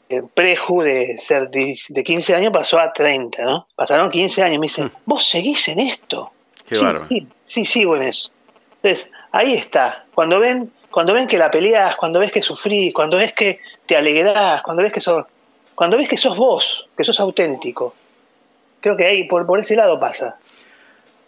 de, 0.10 0.24
preju, 0.34 0.82
de 0.82 1.18
ser 1.20 1.49
de, 1.49 2.03
15 2.03 2.36
años, 2.36 2.51
pasó 2.51 2.78
a 2.78 2.91
30, 2.91 3.41
¿no? 3.45 3.68
Pasaron 3.74 4.10
15 4.10 4.43
años, 4.43 4.60
me 4.60 4.66
dicen, 4.66 4.88
hmm. 4.88 4.91
vos 5.05 5.26
seguís 5.26 5.66
en 5.70 5.80
esto. 5.80 6.34
Qué 6.68 6.76
sí, 6.76 6.86
sí, 7.08 7.28
sí, 7.45 7.66
sigo 7.66 7.95
en 7.95 8.03
eso. 8.03 8.32
Entonces, 8.84 9.10
ahí 9.32 9.53
está. 9.53 10.03
Cuando 10.14 10.41
ven, 10.41 10.74
cuando 10.91 11.14
ven 11.14 11.26
que 11.26 11.38
la 11.38 11.49
peleas, 11.49 11.95
cuando 11.95 12.20
ves 12.20 12.34
que 12.34 12.41
sufrís, 12.41 12.93
cuando 12.93 13.16
ves 13.16 13.32
que 13.32 13.62
te 13.86 13.95
alegrás, 13.95 14.62
cuando 14.62 14.84
ves 14.84 14.91
que 14.91 14.99
sos, 14.99 15.26
cuando 15.78 15.95
ves 15.95 16.09
que 16.09 16.17
sos 16.17 16.36
vos, 16.36 16.89
que 16.97 17.03
sos 17.03 17.19
auténtico, 17.19 17.93
creo 18.82 18.97
que 18.97 19.05
ahí 19.05 19.25
por, 19.25 19.45
por 19.45 19.59
ese 19.59 19.75
lado 19.75 19.99
pasa. 19.99 20.39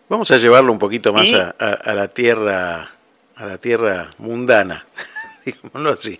Vamos 0.07 0.31
a 0.31 0.37
llevarlo 0.37 0.71
un 0.71 0.79
poquito 0.79 1.13
más 1.13 1.31
a, 1.33 1.93
la 1.93 2.07
tierra, 2.07 2.89
a 3.35 3.45
la 3.45 3.59
tierra 3.59 4.09
mundana, 4.17 4.87
digámoslo 5.45 5.91
así. 5.91 6.19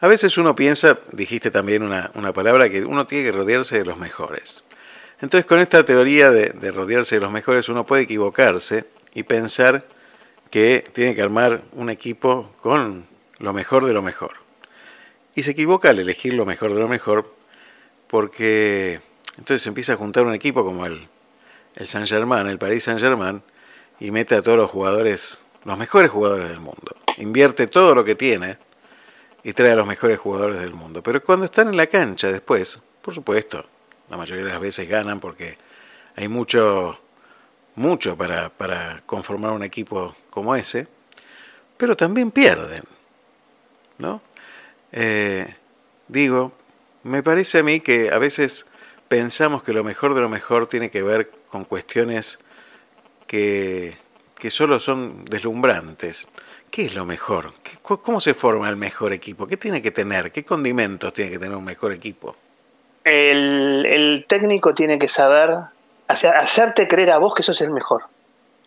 A 0.00 0.08
veces 0.08 0.36
uno 0.38 0.56
piensa, 0.56 0.98
dijiste 1.12 1.52
también 1.52 1.84
una, 1.84 2.32
palabra, 2.32 2.68
que 2.68 2.84
uno 2.84 3.06
tiene 3.06 3.26
que 3.26 3.30
rodearse 3.30 3.78
de 3.78 3.84
los 3.84 3.96
mejores. 3.96 4.64
Entonces 5.20 5.46
con 5.46 5.60
esta 5.60 5.86
teoría 5.86 6.32
de, 6.32 6.48
de, 6.48 6.72
rodearse 6.72 7.14
de 7.14 7.20
los 7.20 7.30
mejores 7.30 7.68
uno 7.68 7.86
puede 7.86 8.02
equivocarse 8.02 8.86
y 9.14 9.22
pensar 9.22 9.84
que 10.50 10.84
tiene 10.92 11.14
que 11.14 11.22
armar 11.22 11.62
un 11.74 11.90
equipo 11.90 12.52
con 12.60 13.06
lo 13.38 13.52
mejor 13.52 13.86
de 13.86 13.92
lo 13.92 14.02
mejor. 14.02 14.32
Y 15.36 15.44
se 15.44 15.52
equivoca 15.52 15.90
al 15.90 16.00
elegir 16.00 16.34
lo 16.34 16.44
mejor 16.44 16.74
de 16.74 16.80
lo 16.80 16.88
mejor 16.88 17.40
porque 18.12 19.00
entonces 19.38 19.66
empieza 19.66 19.94
a 19.94 19.96
juntar 19.96 20.24
un 20.24 20.34
equipo 20.34 20.64
como 20.64 20.86
el 20.86 21.08
el 21.74 21.86
Saint 21.86 22.08
Germain, 22.08 22.46
el 22.46 22.58
Paris 22.58 22.84
Saint 22.84 23.00
Germain, 23.00 23.42
y 24.00 24.10
mete 24.10 24.34
a 24.34 24.42
todos 24.42 24.58
los 24.58 24.70
jugadores, 24.70 25.42
los 25.64 25.78
mejores 25.78 26.10
jugadores 26.10 26.48
del 26.48 26.60
mundo. 26.60 26.96
Invierte 27.18 27.66
todo 27.66 27.94
lo 27.94 28.04
que 28.04 28.14
tiene 28.14 28.58
y 29.42 29.52
trae 29.52 29.72
a 29.72 29.76
los 29.76 29.86
mejores 29.86 30.18
jugadores 30.18 30.60
del 30.60 30.74
mundo. 30.74 31.02
Pero 31.02 31.22
cuando 31.22 31.46
están 31.46 31.68
en 31.68 31.76
la 31.76 31.86
cancha 31.86 32.30
después, 32.30 32.78
por 33.00 33.14
supuesto, 33.14 33.64
la 34.10 34.16
mayoría 34.16 34.44
de 34.44 34.50
las 34.50 34.60
veces 34.60 34.88
ganan 34.88 35.20
porque 35.20 35.56
hay 36.16 36.28
mucho, 36.28 36.98
mucho 37.76 38.16
para, 38.16 38.50
para 38.50 39.02
conformar 39.06 39.52
un 39.52 39.62
equipo 39.62 40.14
como 40.30 40.54
ese, 40.54 40.86
pero 41.76 41.96
también 41.96 42.30
pierden. 42.30 42.82
¿no? 43.98 44.20
Eh, 44.90 45.54
digo, 46.08 46.52
me 47.02 47.22
parece 47.22 47.58
a 47.58 47.62
mí 47.62 47.80
que 47.80 48.10
a 48.10 48.18
veces 48.18 48.66
pensamos 49.08 49.62
que 49.62 49.72
lo 49.72 49.84
mejor 49.84 50.14
de 50.14 50.20
lo 50.20 50.28
mejor 50.28 50.66
tiene 50.66 50.90
que 50.90 51.02
ver 51.02 51.30
con 51.48 51.64
cuestiones 51.64 52.38
que, 53.26 53.96
que 54.38 54.50
solo 54.50 54.80
son 54.80 55.24
deslumbrantes. 55.24 56.28
¿Qué 56.70 56.86
es 56.86 56.94
lo 56.94 57.04
mejor? 57.04 57.52
¿Cómo 57.82 58.20
se 58.20 58.32
forma 58.32 58.68
el 58.70 58.76
mejor 58.76 59.12
equipo? 59.12 59.46
¿Qué 59.46 59.58
tiene 59.58 59.82
que 59.82 59.90
tener? 59.90 60.32
¿Qué 60.32 60.42
condimentos 60.42 61.12
tiene 61.12 61.30
que 61.30 61.38
tener 61.38 61.54
un 61.54 61.64
mejor 61.64 61.92
equipo? 61.92 62.34
El, 63.04 64.24
técnico 64.26 64.72
tiene 64.72 64.98
que 64.98 65.08
saber 65.08 65.50
hacerte 66.08 66.88
creer 66.88 67.10
a 67.10 67.18
vos 67.18 67.34
que 67.34 67.42
sos 67.42 67.60
el 67.60 67.70
mejor. 67.70 68.04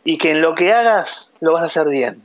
Y 0.03 0.19
que 0.19 0.31
en 0.31 0.41
lo 0.41 0.53
que 0.53 0.71
hagas 0.71 1.33
lo 1.39 1.53
vas 1.53 1.63
a 1.63 1.65
hacer 1.65 1.88
bien. 1.88 2.21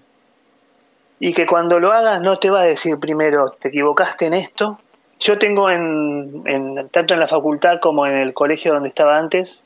Y 1.18 1.32
que 1.32 1.46
cuando 1.46 1.80
lo 1.80 1.92
hagas 1.92 2.20
no 2.20 2.38
te 2.38 2.50
va 2.50 2.61
a 2.61 2.64
decir 2.64 2.98
primero, 2.98 3.50
te 3.58 3.68
equivocaste 3.68 4.26
en 4.26 4.34
esto, 4.34 4.78
yo 5.20 5.38
tengo 5.38 5.70
en, 5.70 6.88
tanto 6.90 7.14
en 7.14 7.20
la 7.20 7.28
facultad 7.28 7.78
como 7.80 8.06
en 8.06 8.14
el 8.14 8.32
colegio 8.34 8.72
donde 8.72 8.88
estaba 8.88 9.18
antes, 9.18 9.62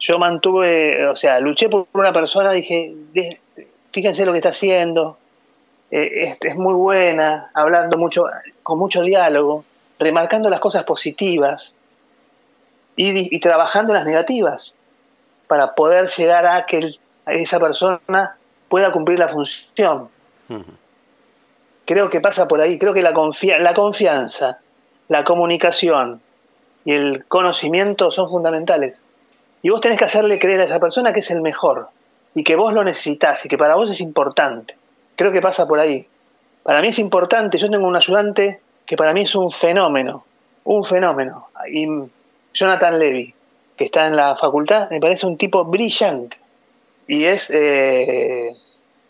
yo 0.00 0.18
mantuve, 0.18 1.06
o 1.06 1.16
sea, 1.16 1.40
luché 1.40 1.68
por 1.68 1.86
una 1.92 2.12
persona, 2.12 2.50
dije, 2.50 2.94
fíjense 3.92 4.26
lo 4.26 4.32
que 4.32 4.38
está 4.38 4.50
haciendo, 4.50 5.16
eh, 5.90 6.36
es, 6.40 6.56
muy 6.56 6.74
buena, 6.74 7.50
hablando 7.54 7.96
mucho, 7.96 8.24
con 8.64 8.78
mucho 8.78 9.02
diálogo, 9.02 9.64
remarcando 10.00 10.50
las 10.50 10.58
cosas 10.58 10.82
positivas 10.82 11.76
y, 12.96 13.38
trabajando 13.38 13.92
en 13.92 13.98
las 13.98 14.06
negativas 14.06 14.74
para 15.46 15.74
poder 15.74 16.08
llegar 16.08 16.46
a 16.46 16.66
que 16.66 16.96
esa 17.26 17.60
persona 17.60 18.36
pueda 18.68 18.90
cumplir 18.90 19.20
la 19.20 19.28
función. 19.28 20.08
Creo 21.84 22.08
que 22.10 22.20
pasa 22.20 22.48
por 22.48 22.60
ahí, 22.60 22.78
creo 22.78 22.94
que 22.94 23.02
la, 23.02 23.12
la 23.58 23.74
confianza, 23.74 24.58
la 25.08 25.24
comunicación 25.24 26.20
y 26.84 26.92
el 26.92 27.24
conocimiento 27.26 28.10
son 28.10 28.30
fundamentales. 28.30 29.02
Y 29.62 29.70
vos 29.70 29.80
tenés 29.80 29.98
que 29.98 30.04
hacerle 30.04 30.38
creer 30.38 30.60
a 30.60 30.64
esa 30.64 30.78
persona 30.78 31.12
que 31.12 31.20
es 31.20 31.30
el 31.30 31.40
mejor 31.40 31.88
y 32.34 32.44
que 32.44 32.56
vos 32.56 32.74
lo 32.74 32.84
necesitas 32.84 33.44
y 33.44 33.48
que 33.48 33.58
para 33.58 33.76
vos 33.76 33.90
es 33.90 34.00
importante. 34.00 34.76
Creo 35.16 35.32
que 35.32 35.40
pasa 35.40 35.66
por 35.66 35.78
ahí. 35.78 36.06
Para 36.62 36.80
mí 36.80 36.88
es 36.88 36.98
importante, 36.98 37.58
yo 37.58 37.70
tengo 37.70 37.86
un 37.86 37.96
ayudante 37.96 38.60
que 38.86 38.96
para 38.96 39.12
mí 39.12 39.22
es 39.22 39.34
un 39.34 39.50
fenómeno, 39.50 40.24
un 40.64 40.84
fenómeno. 40.84 41.48
Y 41.70 41.86
Jonathan 42.52 42.98
Levy, 42.98 43.34
que 43.76 43.84
está 43.84 44.06
en 44.06 44.16
la 44.16 44.36
facultad, 44.36 44.90
me 44.90 45.00
parece 45.00 45.26
un 45.26 45.36
tipo 45.36 45.64
brillante. 45.64 46.36
Y 47.06 47.24
es, 47.24 47.50
eh, 47.50 48.54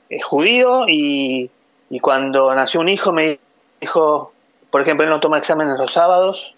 es 0.08 0.24
judío 0.24 0.88
y 0.88 1.50
y 1.90 2.00
cuando 2.00 2.54
nació 2.54 2.80
un 2.80 2.88
hijo 2.88 3.12
me 3.12 3.38
dijo, 3.80 4.32
por 4.70 4.82
ejemplo, 4.82 5.04
él 5.04 5.10
no 5.10 5.20
toma 5.20 5.38
exámenes 5.38 5.78
los 5.78 5.92
sábados. 5.92 6.54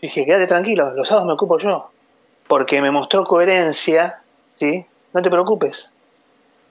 dije, 0.00 0.24
quédate 0.24 0.46
tranquilo, 0.46 0.92
los 0.94 1.08
sábados 1.08 1.26
me 1.26 1.34
ocupo 1.34 1.58
yo. 1.58 1.90
Porque 2.46 2.80
me 2.80 2.90
mostró 2.90 3.24
coherencia, 3.24 4.20
¿sí? 4.58 4.86
No 5.12 5.22
te 5.22 5.30
preocupes. 5.30 5.90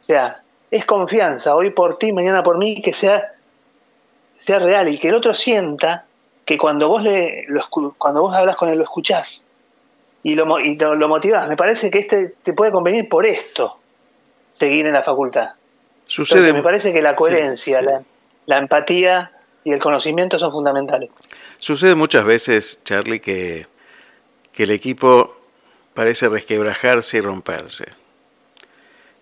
O 0.01 0.05
sea, 0.05 0.41
es 0.71 0.85
confianza, 0.85 1.55
hoy 1.55 1.71
por 1.71 1.97
ti, 1.97 2.11
mañana 2.11 2.43
por 2.43 2.57
mí, 2.57 2.81
que 2.81 2.93
sea, 2.93 3.33
sea 4.39 4.59
real 4.59 4.87
y 4.89 4.97
que 4.97 5.09
el 5.09 5.15
otro 5.15 5.33
sienta 5.33 6.05
que 6.45 6.57
cuando 6.57 6.89
vos, 6.89 7.03
le, 7.03 7.45
lo, 7.47 7.61
cuando 7.97 8.21
vos 8.21 8.35
hablas 8.35 8.55
con 8.55 8.69
él 8.69 8.77
lo 8.77 8.83
escuchás 8.83 9.43
y 10.23 10.35
lo, 10.35 10.59
y 10.59 10.75
lo, 10.75 11.07
motivás. 11.07 11.47
Me 11.47 11.55
parece 11.55 11.91
que 11.91 11.99
este 11.99 12.35
te 12.43 12.53
puede 12.53 12.71
convenir 12.71 13.07
por 13.07 13.25
esto, 13.25 13.77
seguir 14.53 14.87
en 14.87 14.93
la 14.93 15.03
facultad. 15.03 15.51
Sucede, 16.09 16.53
me 16.53 16.63
parece 16.63 16.91
que 16.91 17.03
la 17.03 17.15
coherencia, 17.15 17.81
La, 18.47 18.57
empatía 18.57 19.31
y 19.63 19.73
el 19.73 19.79
conocimiento 19.79 20.39
son 20.39 20.51
fundamentales. 20.51 21.11
Sucede 21.57 21.93
muchas 21.93 22.25
veces, 22.25 22.79
Charlie, 22.83 23.19
que, 23.19 23.67
que 24.51 24.63
el 24.63 24.71
equipo 24.71 25.39
parece 25.93 26.27
resquebrajarse 26.27 27.17
y 27.17 27.21
romperse. 27.21 27.85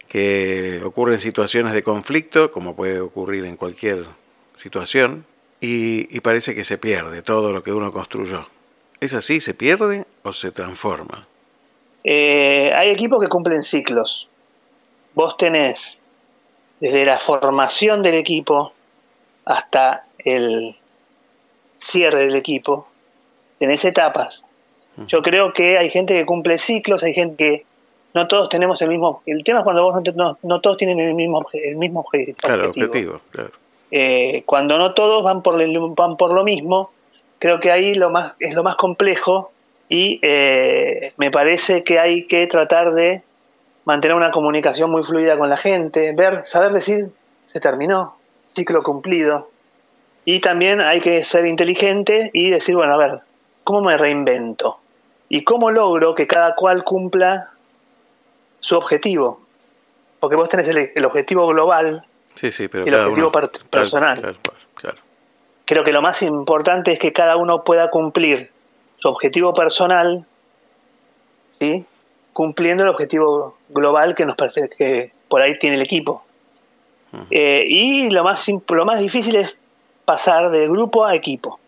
Que 0.08 0.82
ocurren 0.86 1.20
situaciones 1.20 1.74
de 1.74 1.84
conflicto, 1.84 2.54
como 2.54 2.74
puede 2.74 3.02
ocurrir 3.02 3.44
en 3.44 3.58
cualquier 3.58 4.06
situación, 4.54 5.26
y, 5.60 6.18
parece 6.22 6.56
que 6.56 6.64
se 6.64 6.78
pierde 6.78 7.22
todo 7.22 7.52
lo 7.52 7.64
que 7.64 7.74
uno 7.74 7.92
construyó. 7.92 8.48
¿Es 9.02 9.14
así? 9.14 9.42
¿Se 9.42 9.54
pierde 9.54 10.06
o 10.24 10.32
se 10.32 10.52
transforma? 10.52 11.28
Eh, 12.06 12.72
hay 12.74 12.92
equipos 12.92 13.20
que 13.22 13.28
cumplen 13.28 13.62
ciclos. 13.62 14.30
Vos 15.14 15.36
tenés 15.36 15.98
desde 16.80 17.05
la 17.05 17.19
formación 17.19 18.01
del 18.03 18.15
equipo 18.15 18.73
hasta 19.45 20.05
el 20.19 20.75
cierre 21.78 22.19
del 22.25 22.36
equipo, 22.36 22.88
tenés 23.59 23.86
etapas. 23.86 24.43
Yo 25.07 25.21
creo 25.21 25.53
que 25.53 25.78
hay 25.78 25.91
gente 25.91 26.15
que 26.15 26.25
cumple 26.25 26.57
ciclos, 26.57 27.03
hay 27.03 27.13
gente 27.13 27.36
que 27.38 27.65
no 28.15 28.28
todos 28.28 28.49
tenemos 28.49 28.82
el 28.82 28.89
mismo. 28.89 29.21
El 29.28 29.43
tema 29.43 29.59
es 29.59 29.63
cuando 29.63 29.84
vos 29.84 30.03
no, 30.15 30.38
no, 30.41 30.61
todos 30.61 30.78
tienen 30.78 30.99
el 30.99 31.13
mismo, 31.13 31.45
el 31.53 31.75
mismo 31.75 31.99
objetivo. 31.99 32.38
Claro, 32.41 32.69
objetivo, 32.69 33.21
claro. 33.30 33.51
Eh, 33.91 34.43
cuando 34.45 34.78
no 34.80 34.93
todos 34.93 35.23
van 35.23 35.43
por, 35.43 35.55
van 35.95 36.17
por 36.17 36.34
lo 36.34 36.43
mismo, 36.43 36.91
creo 37.39 37.59
que 37.59 37.71
ahí 37.71 37.93
lo 37.93 38.09
más, 38.09 38.34
es 38.39 38.53
lo 38.53 38.63
más 38.63 38.75
complejo 38.75 39.51
y 39.88 40.19
eh, 40.23 41.13
me 41.17 41.32
parece 41.32 41.84
que 41.84 41.99
hay 41.99 42.25
que 42.25 42.47
tratar 42.47 42.93
de 42.93 43.21
mantener 43.88 44.18
una 44.18 44.32
comunicación 44.32 44.92
muy 44.92 45.02
fluida 45.02 45.38
con 45.38 45.50
la 45.50 45.56
gente, 45.56 46.12
ver, 46.12 46.44
saber 46.44 46.74
decir, 46.74 47.10
se 47.54 47.62
terminó, 47.62 48.18
ciclo 48.50 48.84
cumplido. 48.84 49.50
Y 50.26 50.42
también 50.42 50.82
hay 50.82 51.00
que 51.00 51.24
ser 51.24 51.46
inteligente 51.46 52.30
y 52.34 52.50
decir, 52.50 52.76
bueno, 52.76 52.96
a 52.96 52.98
ver, 52.98 53.22
¿cómo 53.64 53.84
me 53.84 53.98
reinvento? 53.98 54.78
¿Y 55.30 55.46
cómo 55.46 55.72
logro 55.72 56.16
que 56.16 56.28
cada 56.28 56.54
cual 56.56 56.84
cumpla 56.84 57.52
su 58.60 58.76
objetivo? 58.76 59.40
Porque 60.20 60.36
vos 60.36 60.50
tenés 60.50 60.68
el, 60.68 61.06
objetivo 61.06 61.48
global 61.48 62.04
sí, 62.36 62.52
sí, 62.52 62.68
pero 62.68 62.84
y 62.86 62.90
el 62.90 62.96
objetivo 62.96 63.32
personal. 63.72 64.36
Creo 65.64 65.86
que 65.86 65.94
lo 65.94 66.02
más 66.02 66.22
importante 66.24 66.92
es 66.92 67.00
que 67.00 67.14
cada 67.14 67.38
uno 67.38 67.64
pueda 67.64 67.90
cumplir 67.90 68.52
su 68.98 69.08
objetivo 69.08 69.54
personal, 69.54 70.26
¿sí? 71.58 71.86
cumpliendo 72.34 72.84
el 72.84 72.90
objetivo 72.90 73.57
global 73.70 74.15
que 74.15 74.26
nos 74.26 74.36
parece 74.36 74.70
que 74.70 75.11
por 75.28 75.41
ahí 75.41 75.57
tiene 75.59 75.76
el 75.76 75.82
equipo. 75.82 76.24
Eh, 77.32 77.65
y 77.68 78.09
lo 78.09 78.24
más, 78.24 78.45
lo 78.68 78.86
más 78.86 78.99
difícil 78.99 79.36
es 79.36 79.55
pasar 80.05 80.51
de 80.51 80.68
grupo 80.68 81.05
a 81.05 81.15
equipo. 81.15 81.59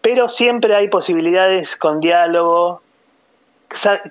pero 0.00 0.28
siempre 0.28 0.74
hay 0.76 0.88
posibilidades 0.88 1.76
con 1.76 1.98
diálogo. 1.98 2.80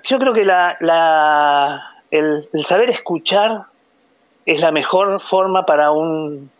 Yo 0.04 0.18
creo 0.18 0.34
que 0.34 0.44
la, 0.44 1.94
el, 2.10 2.48
saber 2.66 2.90
escuchar 2.90 3.62
es 4.44 4.60
la 4.60 4.72
mejor 4.72 5.20
forma 5.22 5.64
para 5.64 5.90
un 5.92 6.50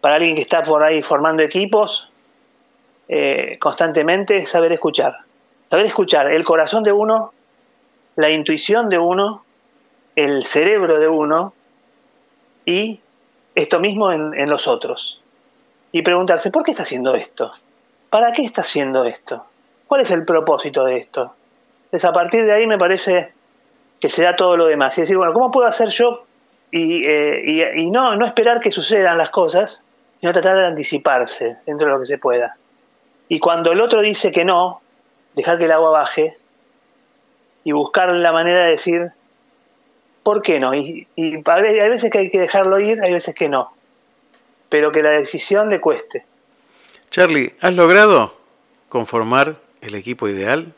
para 0.00 0.16
alguien 0.16 0.34
que 0.34 0.40
está 0.40 0.64
por 0.64 0.82
ahí 0.82 1.02
formando 1.02 1.42
equipos 1.42 2.10
eh, 3.08 3.56
constantemente, 3.60 4.46
saber 4.46 4.72
escuchar. 4.72 5.18
Saber 5.70 5.86
escuchar 5.86 6.32
el 6.32 6.42
corazón 6.42 6.82
de 6.82 6.92
uno, 6.92 7.32
la 8.16 8.30
intuición 8.30 8.88
de 8.88 8.98
uno, 8.98 9.44
el 10.16 10.44
cerebro 10.46 10.98
de 10.98 11.08
uno 11.08 11.54
y 12.64 13.00
esto 13.54 13.80
mismo 13.80 14.12
en, 14.12 14.48
los 14.48 14.68
otros. 14.68 15.20
Y 15.92 16.02
preguntarse, 16.02 16.50
¿por 16.50 16.62
qué 16.62 16.72
está 16.72 16.84
haciendo 16.84 17.14
esto? 17.14 17.52
¿Para 18.10 18.32
qué 18.32 18.42
está 18.42 18.62
haciendo 18.62 19.04
esto? 19.04 19.44
¿Cuál 19.86 20.02
es 20.02 20.10
el 20.10 20.24
propósito 20.24 20.84
de 20.84 20.98
esto? 20.98 21.34
Entonces 21.84 22.08
a 22.08 22.12
partir 22.12 22.44
de 22.44 22.52
ahí 22.52 22.66
me 22.66 22.78
parece 22.78 23.32
que 24.00 24.08
se 24.08 24.22
da 24.22 24.36
todo 24.36 24.56
lo 24.56 24.66
demás. 24.66 24.96
Y 24.96 25.02
decir, 25.02 25.16
bueno, 25.16 25.32
¿cómo 25.32 25.50
puedo 25.50 25.66
hacer 25.66 25.88
yo? 25.88 26.24
Y, 26.70 27.04
eh, 27.06 27.72
y, 27.76 27.90
no, 27.90 28.14
no 28.14 28.24
esperar 28.24 28.60
que 28.60 28.70
sucedan 28.70 29.18
las 29.18 29.30
cosas, 29.30 29.82
sino 30.20 30.32
tratar 30.32 30.56
de 30.56 30.66
anticiparse 30.66 31.56
dentro 31.66 31.88
de 31.88 31.92
lo 31.92 32.00
que 32.00 32.06
se 32.06 32.18
pueda. 32.18 32.56
Y 33.28 33.40
cuando 33.40 33.72
el 33.72 33.80
otro 33.80 34.00
dice 34.00 34.30
que 34.30 34.44
no, 34.44 34.80
dejar 35.34 35.58
que 35.58 35.64
el 35.64 35.72
agua 35.72 35.90
baje 35.90 36.36
y 37.64 37.72
buscar 37.72 38.08
la 38.10 38.32
manera 38.32 38.64
de 38.64 38.70
decir, 38.70 39.12
¿por 40.22 40.42
qué 40.42 40.60
no? 40.60 40.74
Y, 40.74 41.06
hay 41.16 41.88
veces 41.88 42.10
que 42.10 42.18
hay 42.18 42.30
que 42.30 42.40
dejarlo 42.40 42.78
ir, 42.78 43.00
hay 43.02 43.12
veces 43.12 43.34
que 43.34 43.48
no. 43.48 43.72
Pero 44.68 44.92
que 44.92 45.02
la 45.02 45.12
decisión 45.12 45.70
le 45.70 45.80
cueste. 45.80 46.24
Charlie, 47.10 47.54
¿has 47.60 47.74
logrado 47.74 48.36
conformar 48.88 49.56
el 49.80 49.94
equipo 49.94 50.28
ideal? 50.28 50.72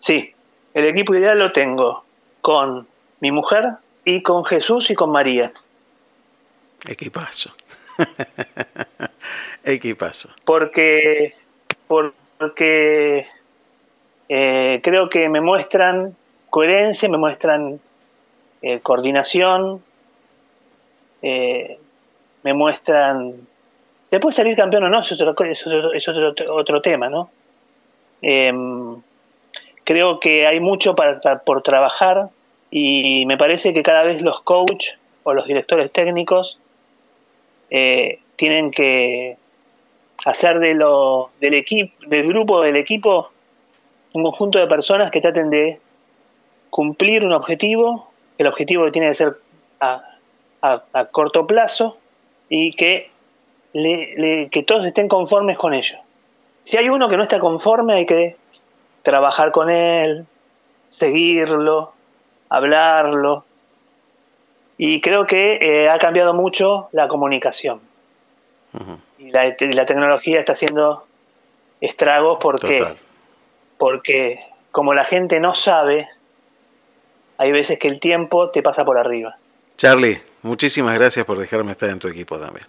Sí, 0.00 0.34
el 0.74 0.86
equipo 0.86 1.14
ideal 1.14 1.38
lo 1.38 1.52
tengo 1.52 2.04
con 2.40 2.86
mi 3.20 3.30
mujer 3.30 3.74
y 4.04 4.22
con 4.22 4.44
Jesús 4.44 4.90
y 4.90 4.94
con 4.94 5.10
María. 5.10 5.52
Equipazo. 6.86 7.50
Equipazo. 9.64 10.30
Porque, 10.44 11.34
porque 11.86 13.26
eh, 14.28 14.80
creo 14.82 15.08
que 15.08 15.28
me 15.28 15.40
muestran 15.40 16.16
coherencia, 16.50 17.08
me 17.08 17.18
muestran 17.18 17.80
eh, 18.62 18.80
coordinación, 18.80 19.82
eh, 21.22 21.78
me 22.42 22.54
muestran... 22.54 23.34
Después 24.10 24.36
salir 24.36 24.56
campeón 24.56 24.84
o 24.84 24.88
no 24.88 25.00
es 25.00 25.12
otro, 25.12 25.34
es 25.92 26.08
otro, 26.48 26.80
tema, 26.80 27.08
¿no? 27.08 27.28
Em, 28.22 29.02
creo 29.84 30.20
que 30.20 30.46
hay 30.46 30.60
mucho 30.60 30.94
por 30.94 31.62
trabajar 31.62 32.28
y 32.70 33.26
me 33.26 33.36
parece 33.36 33.74
que 33.74 33.82
cada 33.82 34.04
vez 34.04 34.22
los 34.22 34.40
coach 34.40 34.90
o 35.24 35.34
los 35.34 35.46
directores 35.46 35.90
técnicos 35.92 36.58
eh, 37.70 38.20
tienen 38.36 38.70
que 38.70 39.36
hacer 40.24 40.58
de 40.60 40.74
lo, 40.74 41.30
del 41.40 41.54
equipo, 41.54 41.94
del 42.06 42.26
grupo, 42.26 42.62
del 42.62 42.76
equipo, 42.76 43.30
un 44.12 44.22
conjunto 44.22 44.58
de 44.58 44.66
personas 44.66 45.10
que 45.10 45.20
traten 45.20 45.50
de 45.50 45.80
cumplir 46.70 47.24
un 47.24 47.32
objetivo 47.32 48.05
el 48.38 48.46
objetivo 48.46 48.90
tiene 48.92 49.08
que 49.08 49.14
ser 49.14 49.36
a, 49.80 50.02
corto 51.12 51.46
plazo 51.46 51.96
y 52.48 52.72
que, 52.72 53.10
que 53.72 54.64
todos 54.66 54.86
estén 54.86 55.08
conformes 55.08 55.56
con 55.58 55.74
ello. 55.74 55.98
Si 56.64 56.76
hay 56.76 56.88
uno 56.88 57.08
que 57.08 57.16
no 57.16 57.22
está 57.22 57.38
conforme, 57.38 57.94
hay 57.94 58.06
que 58.06 58.36
trabajar 59.02 59.52
con 59.52 59.70
él, 59.70 60.26
seguirlo, 60.90 61.92
hablarlo. 62.48 63.44
Y 64.76 65.00
creo 65.00 65.26
que 65.26 65.58
eh, 65.60 65.88
ha 65.88 65.98
cambiado 65.98 66.34
mucho 66.34 66.88
la 66.92 67.06
comunicación. 67.06 67.80
y, 69.18 69.30
la, 69.30 69.86
tecnología 69.86 70.40
está 70.40 70.54
haciendo 70.54 71.06
estragos 71.80 72.38
porque, 72.40 72.84
porque 73.78 74.40
como 74.72 74.92
la 74.92 75.04
gente 75.04 75.38
no 75.38 75.54
sabe 75.54 76.08
hay 77.38 77.52
veces 77.52 77.78
que 77.78 77.88
el 77.88 78.00
tiempo 78.00 78.50
te 78.50 78.62
pasa 78.62 78.84
por 78.84 78.98
arriba. 78.98 79.36
Charlie, 79.76 80.18
muchísimas 80.42 80.94
gracias 80.94 81.24
por 81.26 81.38
dejarme 81.38 81.72
estar 81.72 81.90
en 81.90 81.98
tu 81.98 82.08
equipo 82.08 82.38
también. 82.38 82.66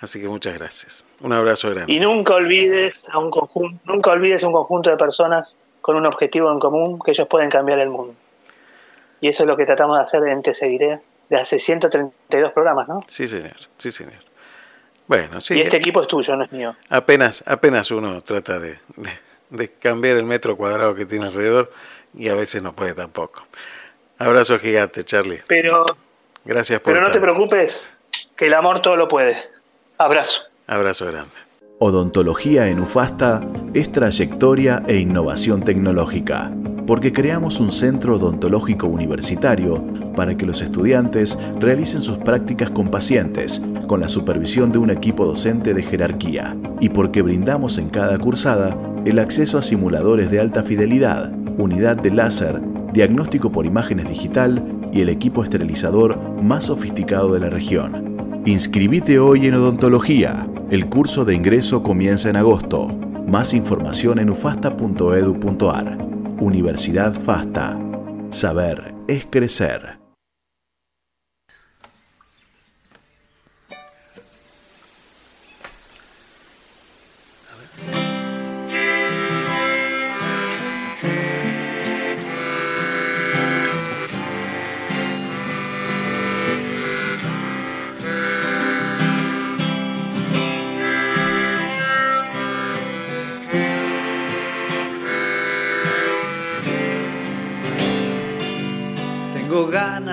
Así 0.00 0.20
que 0.20 0.28
muchas 0.28 0.54
gracias. 0.54 1.06
Un 1.20 1.32
abrazo 1.32 1.70
grande. 1.70 1.92
Y 1.92 2.00
nunca 2.00 2.34
olvides 2.34 2.98
a 3.08 3.18
un 3.18 3.30
conjunto, 3.30 3.78
nunca 3.84 4.10
olvides 4.10 4.42
un 4.42 4.52
conjunto 4.52 4.90
de 4.90 4.96
personas 4.96 5.56
con 5.80 5.96
un 5.96 6.06
objetivo 6.06 6.50
en 6.50 6.58
común 6.58 6.98
que 7.04 7.10
ellos 7.10 7.28
pueden 7.28 7.50
cambiar 7.50 7.78
el 7.80 7.90
mundo. 7.90 8.14
Y 9.20 9.28
eso 9.28 9.42
es 9.42 9.46
lo 9.46 9.56
que 9.56 9.66
tratamos 9.66 9.98
de 9.98 10.04
hacer 10.04 10.22
en 10.28 10.42
Te 10.42 10.54
Seguiré 10.54 11.00
de 11.28 11.36
hace 11.36 11.58
132 11.58 12.52
programas, 12.52 12.88
¿no? 12.88 13.04
Sí, 13.06 13.28
señor. 13.28 13.56
Sí, 13.76 13.92
señor. 13.92 14.20
Bueno, 15.06 15.40
sí. 15.40 15.54
Y 15.54 15.60
este 15.60 15.76
equipo 15.76 16.00
es 16.00 16.08
tuyo, 16.08 16.34
no 16.36 16.44
es 16.44 16.52
mío. 16.52 16.74
Apenas, 16.88 17.44
apenas 17.46 17.90
uno 17.90 18.22
trata 18.22 18.58
de, 18.58 18.78
de 19.50 19.72
cambiar 19.72 20.16
el 20.16 20.24
metro 20.24 20.56
cuadrado 20.56 20.94
que 20.94 21.04
tiene 21.04 21.26
alrededor 21.26 21.70
y 22.14 22.28
a 22.28 22.34
veces 22.34 22.62
no 22.62 22.74
puede 22.74 22.94
tampoco. 22.94 23.46
Abrazo 24.20 24.58
gigante, 24.58 25.02
Charlie. 25.02 25.40
Pero, 25.46 25.86
Gracias 26.44 26.80
por 26.80 26.92
pero 26.92 27.06
no 27.06 27.10
te 27.10 27.20
preocupes, 27.20 27.82
que 28.36 28.48
el 28.48 28.54
amor 28.54 28.82
todo 28.82 28.94
lo 28.96 29.08
puede. 29.08 29.38
Abrazo. 29.96 30.42
Abrazo 30.66 31.06
grande. 31.06 31.30
Odontología 31.78 32.68
en 32.68 32.80
UFASTA 32.80 33.40
es 33.72 33.90
trayectoria 33.90 34.82
e 34.86 34.98
innovación 34.98 35.62
tecnológica, 35.62 36.52
porque 36.86 37.14
creamos 37.14 37.60
un 37.60 37.72
centro 37.72 38.16
odontológico 38.16 38.86
universitario 38.86 39.82
para 40.14 40.36
que 40.36 40.44
los 40.44 40.60
estudiantes 40.60 41.38
realicen 41.58 42.02
sus 42.02 42.18
prácticas 42.18 42.68
con 42.70 42.90
pacientes, 42.90 43.62
con 43.86 44.00
la 44.00 44.10
supervisión 44.10 44.70
de 44.70 44.78
un 44.78 44.90
equipo 44.90 45.24
docente 45.24 45.72
de 45.72 45.82
jerarquía, 45.82 46.58
y 46.78 46.90
porque 46.90 47.22
brindamos 47.22 47.78
en 47.78 47.88
cada 47.88 48.18
cursada 48.18 48.76
el 49.06 49.18
acceso 49.18 49.56
a 49.56 49.62
simuladores 49.62 50.30
de 50.30 50.40
alta 50.40 50.62
fidelidad, 50.62 51.32
unidad 51.56 51.96
de 51.96 52.10
láser 52.10 52.69
diagnóstico 52.92 53.52
por 53.52 53.66
imágenes 53.66 54.08
digital 54.08 54.64
y 54.92 55.00
el 55.00 55.08
equipo 55.08 55.42
esterilizador 55.42 56.18
más 56.42 56.66
sofisticado 56.66 57.32
de 57.32 57.40
la 57.40 57.50
región. 57.50 58.16
Inscribite 58.46 59.18
hoy 59.18 59.46
en 59.46 59.54
odontología. 59.54 60.46
El 60.70 60.88
curso 60.88 61.24
de 61.24 61.34
ingreso 61.34 61.82
comienza 61.82 62.30
en 62.30 62.36
agosto. 62.36 62.88
Más 63.26 63.54
información 63.54 64.18
en 64.18 64.30
ufasta.edu.ar. 64.30 65.98
Universidad 66.40 67.14
FASTA. 67.14 67.78
Saber 68.30 68.94
es 69.08 69.26
crecer. 69.28 69.99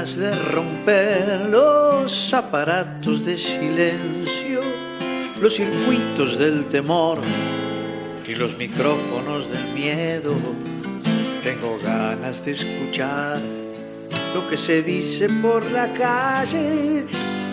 De 0.05 0.31
romper 0.51 1.49
los 1.49 2.31
aparatos 2.31 3.25
de 3.25 3.35
silencio, 3.35 4.61
los 5.41 5.55
circuitos 5.55 6.37
del 6.37 6.65
temor 6.65 7.17
y 8.27 8.35
los 8.35 8.55
micrófonos 8.57 9.49
del 9.49 9.73
miedo. 9.73 10.35
Tengo 11.41 11.79
ganas 11.83 12.45
de 12.45 12.51
escuchar 12.51 13.41
lo 14.35 14.47
que 14.47 14.55
se 14.55 14.83
dice 14.83 15.29
por 15.41 15.65
la 15.71 15.91
calle, 15.93 17.03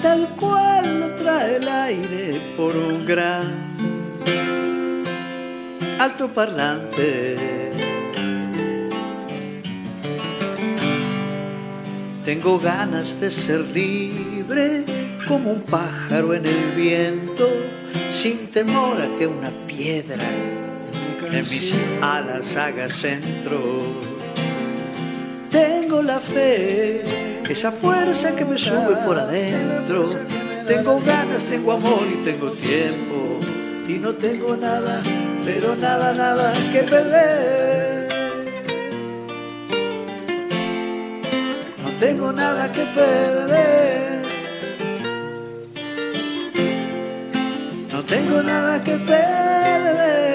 tal 0.03 0.29
cual 0.39 1.01
lo 1.01 1.07
trae 1.15 1.57
el 1.57 1.67
aire 1.67 2.41
por 2.59 2.77
un 2.77 3.07
gran 3.07 3.55
alto 5.99 6.29
parlante 6.29 7.65
Tengo 12.25 12.59
ganas 12.59 13.21
de 13.21 13.31
ser 13.31 13.61
libre 13.61 14.85
como 15.29 15.53
un 15.53 15.61
pájaro 15.63 16.35
en 16.35 16.47
el 16.47 16.71
viento, 16.77 17.47
sin 18.13 18.51
temor 18.51 19.01
a 19.01 19.19
que 19.19 19.27
una 19.27 19.51
piedra 19.67 20.25
en 21.33 21.51
mis 21.51 21.73
alas 22.01 22.57
haga 22.57 22.89
centro. 22.89 23.83
Tengo 25.51 26.03
la 26.03 26.19
fe, 26.19 27.03
esa 27.49 27.71
fuerza 27.71 28.35
que 28.35 28.45
me 28.45 28.57
sube 28.57 28.97
por 29.05 29.19
adentro. 29.19 30.05
Tengo 30.67 31.01
ganas, 31.01 31.45
tengo 31.45 31.73
amor 31.73 32.07
y 32.11 32.25
tengo 32.25 32.51
tiempo 32.53 33.39
y 33.87 33.95
no 33.95 34.15
tengo 34.15 34.57
nada 34.57 35.03
pero 35.45 35.77
nada, 35.77 36.15
nada 36.15 36.53
que 36.73 36.83
perder. 36.85 37.94
Tengo 42.05 42.31
nada 42.33 42.71
que 42.71 42.85
perder. 43.01 44.23
No 47.93 48.01
tengo 48.03 48.43
nada 48.43 48.75
que 48.87 48.97
perder. 49.13 50.35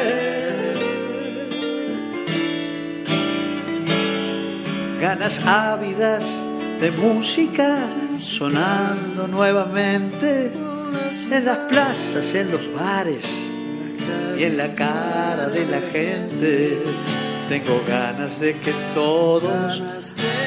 Ganas 4.99 5.39
ávidas 5.45 6.23
de 6.81 6.89
música 6.91 7.69
sonando 8.19 9.27
nuevamente 9.27 10.51
en 11.31 11.45
las 11.45 11.57
plazas, 11.71 12.33
en 12.33 12.51
los 12.51 12.73
bares 12.73 13.25
y 14.39 14.43
en 14.43 14.57
la 14.57 14.73
cara 14.73 15.49
de 15.49 15.67
la 15.67 15.81
gente. 15.93 17.28
Tengo 17.49 17.81
ganas 17.87 18.39
de 18.39 18.55
que 18.59 18.71
todos 18.93 19.81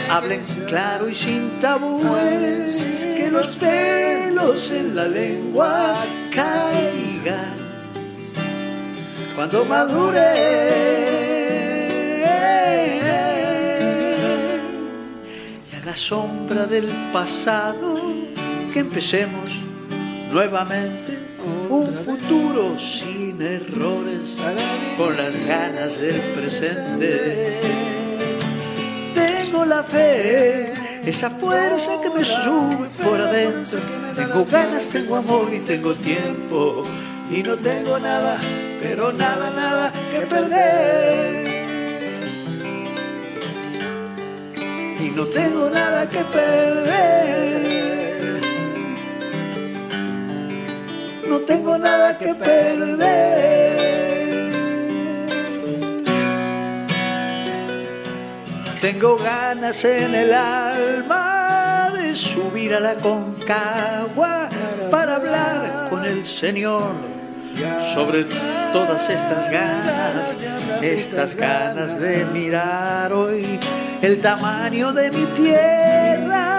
hablen 0.09 0.40
claro 0.68 1.09
y 1.09 1.14
sin 1.16 1.59
tabúes, 1.59 2.86
que 3.16 3.28
los 3.28 3.48
pelos 3.57 4.70
en 4.70 4.94
la 4.94 5.09
lengua 5.09 5.96
caigan 6.32 7.57
cuando 9.34 9.64
madure. 9.64 10.20
Y 15.72 15.74
a 15.74 15.84
la 15.84 15.96
sombra 15.96 16.66
del 16.66 16.86
pasado 17.12 18.00
que 18.72 18.78
empecemos 18.78 19.50
nuevamente 20.30 21.18
un 21.68 21.92
futuro 21.94 22.78
sin 22.78 23.21
errores, 23.40 24.36
con 24.96 25.16
las 25.16 25.46
ganas 25.46 26.00
del 26.00 26.20
presente. 26.20 27.60
Tengo 29.14 29.64
la 29.64 29.82
fe, 29.82 30.72
esa 31.06 31.30
fuerza 31.30 32.00
que 32.02 32.10
me 32.10 32.24
sube 32.24 32.88
por 33.02 33.20
adentro. 33.20 33.80
Tengo 34.16 34.44
ganas, 34.44 34.88
tengo 34.88 35.16
amor 35.16 35.52
y 35.52 35.60
tengo 35.60 35.94
tiempo. 35.94 36.84
Y 37.30 37.42
no 37.42 37.56
tengo 37.56 37.98
nada, 37.98 38.38
pero 38.82 39.12
nada, 39.12 39.50
nada 39.50 39.92
que 40.12 40.20
perder. 40.26 41.48
Y 45.00 45.10
no 45.10 45.26
tengo 45.26 45.70
nada 45.70 46.08
que 46.08 46.18
perder. 46.24 47.71
No 51.32 51.38
tengo 51.40 51.78
nada 51.78 52.18
que 52.18 52.34
perder. 52.34 53.00
Tengo 58.82 59.16
ganas 59.16 59.82
en 59.84 60.14
el 60.14 60.34
alma 60.34 61.90
de 61.96 62.14
subir 62.14 62.74
a 62.74 62.80
la 62.80 62.96
concagua 62.96 64.50
para 64.90 65.16
hablar 65.16 65.88
con 65.88 66.04
el 66.04 66.22
Señor 66.26 66.92
sobre 67.94 68.24
todas 68.74 69.08
estas 69.08 69.50
ganas, 69.50 70.36
estas 70.82 71.34
ganas 71.34 71.98
de 71.98 72.26
mirar 72.26 73.10
hoy 73.10 73.58
el 74.02 74.20
tamaño 74.20 74.92
de 74.92 75.10
mi 75.10 75.24
tierra 75.42 76.51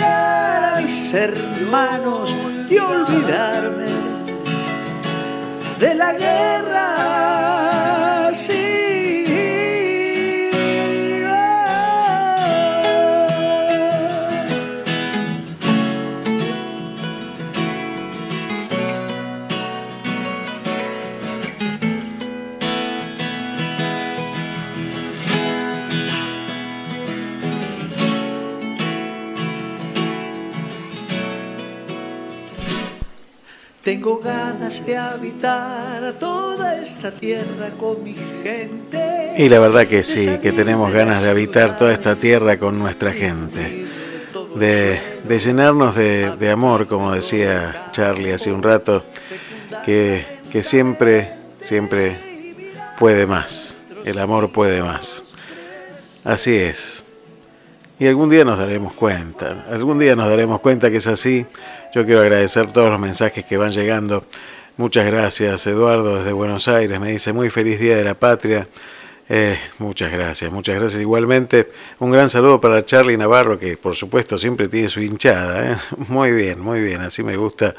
mirar 0.00 0.82
mis 0.82 1.12
hermanos 1.14 2.34
y 2.68 2.78
olvidarme 2.78 3.90
de 5.78 5.94
la 5.94 6.12
guerra. 6.14 7.39
Tengo 33.82 34.18
ganas 34.18 34.84
de 34.84 34.98
habitar 34.98 36.12
toda 36.18 36.82
esta 36.82 37.12
tierra 37.12 37.70
con 37.78 38.04
mi 38.04 38.14
gente. 38.42 39.34
Y 39.38 39.48
la 39.48 39.58
verdad 39.58 39.86
que 39.86 40.04
sí, 40.04 40.38
que 40.42 40.52
tenemos 40.52 40.92
ganas 40.92 41.22
de 41.22 41.30
habitar 41.30 41.78
toda 41.78 41.94
esta 41.94 42.14
tierra 42.14 42.58
con 42.58 42.78
nuestra 42.78 43.14
gente. 43.14 43.86
De, 44.54 45.00
llenarnos 45.26 45.94
de, 45.94 46.50
amor, 46.50 46.86
como 46.88 47.14
decía 47.14 47.88
Charlie 47.90 48.32
hace 48.32 48.52
un 48.52 48.62
rato, 48.62 49.02
que, 49.82 50.26
que 50.52 50.62
siempre, 50.62 51.32
siempre 51.60 52.18
puede 52.98 53.26
más. 53.26 53.78
El 54.04 54.18
amor 54.18 54.52
puede 54.52 54.82
más. 54.82 55.24
Así 56.22 56.54
es. 56.54 57.06
Y 57.98 58.06
algún 58.06 58.28
día 58.28 58.44
nos 58.44 58.58
daremos 58.58 58.92
cuenta, 58.92 59.66
algún 59.70 59.98
día 59.98 60.16
nos 60.16 60.28
daremos 60.28 60.60
cuenta 60.60 60.90
que 60.90 60.98
es 60.98 61.06
así 61.06 61.46
yo 61.92 62.04
quiero 62.04 62.20
agradecer 62.20 62.72
todos 62.72 62.90
los 62.90 63.00
mensajes 63.00 63.44
que 63.44 63.56
van 63.56 63.72
llegando. 63.72 64.24
Muchas 64.76 65.06
gracias, 65.06 65.66
Eduardo, 65.66 66.18
desde 66.18 66.32
Buenos 66.32 66.68
Aires. 66.68 67.00
Me 67.00 67.10
dice 67.10 67.32
muy 67.32 67.50
feliz 67.50 67.80
Día 67.80 67.96
de 67.96 68.04
la 68.04 68.14
Patria. 68.14 68.68
Eh, 69.28 69.56
muchas 69.78 70.10
gracias, 70.10 70.50
muchas 70.50 70.76
gracias. 70.76 71.00
Igualmente, 71.00 71.70
un 71.98 72.10
gran 72.10 72.30
saludo 72.30 72.60
para 72.60 72.84
Charlie 72.84 73.16
Navarro, 73.16 73.58
que 73.58 73.76
por 73.76 73.94
supuesto 73.94 74.38
siempre 74.38 74.68
tiene 74.68 74.88
su 74.88 75.00
hinchada. 75.00 75.72
¿eh? 75.72 75.76
Muy 76.08 76.32
bien, 76.32 76.60
muy 76.60 76.80
bien. 76.80 77.00
Así 77.00 77.22
me 77.22 77.36
gusta 77.36 77.74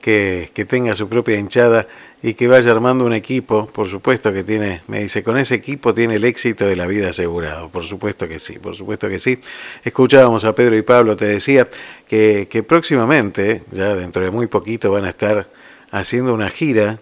que, 0.00 0.50
tenga 0.68 0.94
su 0.94 1.08
propia 1.08 1.36
hinchada 1.36 1.86
y 2.22 2.34
que 2.34 2.48
vaya 2.48 2.70
armando 2.70 3.04
un 3.04 3.12
equipo, 3.12 3.66
por 3.66 3.88
supuesto 3.88 4.32
que 4.32 4.44
tiene, 4.44 4.82
me 4.88 5.00
dice, 5.00 5.22
con 5.22 5.38
ese 5.38 5.54
equipo 5.54 5.94
tiene 5.94 6.16
el 6.16 6.24
éxito 6.24 6.66
de 6.66 6.76
la 6.76 6.86
vida 6.86 7.10
asegurado, 7.10 7.70
por 7.70 7.84
supuesto 7.84 8.28
que 8.28 8.38
sí, 8.38 8.58
por 8.58 8.76
supuesto 8.76 9.08
que 9.08 9.18
sí. 9.18 9.38
Escuchábamos 9.84 10.44
a 10.44 10.54
Pedro 10.54 10.76
y 10.76 10.82
Pablo, 10.82 11.16
te 11.16 11.26
decía 11.26 11.68
que, 12.08 12.48
que 12.50 12.62
próximamente, 12.62 13.62
ya 13.72 13.94
dentro 13.94 14.22
de 14.22 14.30
muy 14.30 14.46
poquito, 14.46 14.90
van 14.90 15.04
a 15.04 15.10
estar 15.10 15.48
haciendo 15.90 16.34
una 16.34 16.50
gira, 16.50 16.98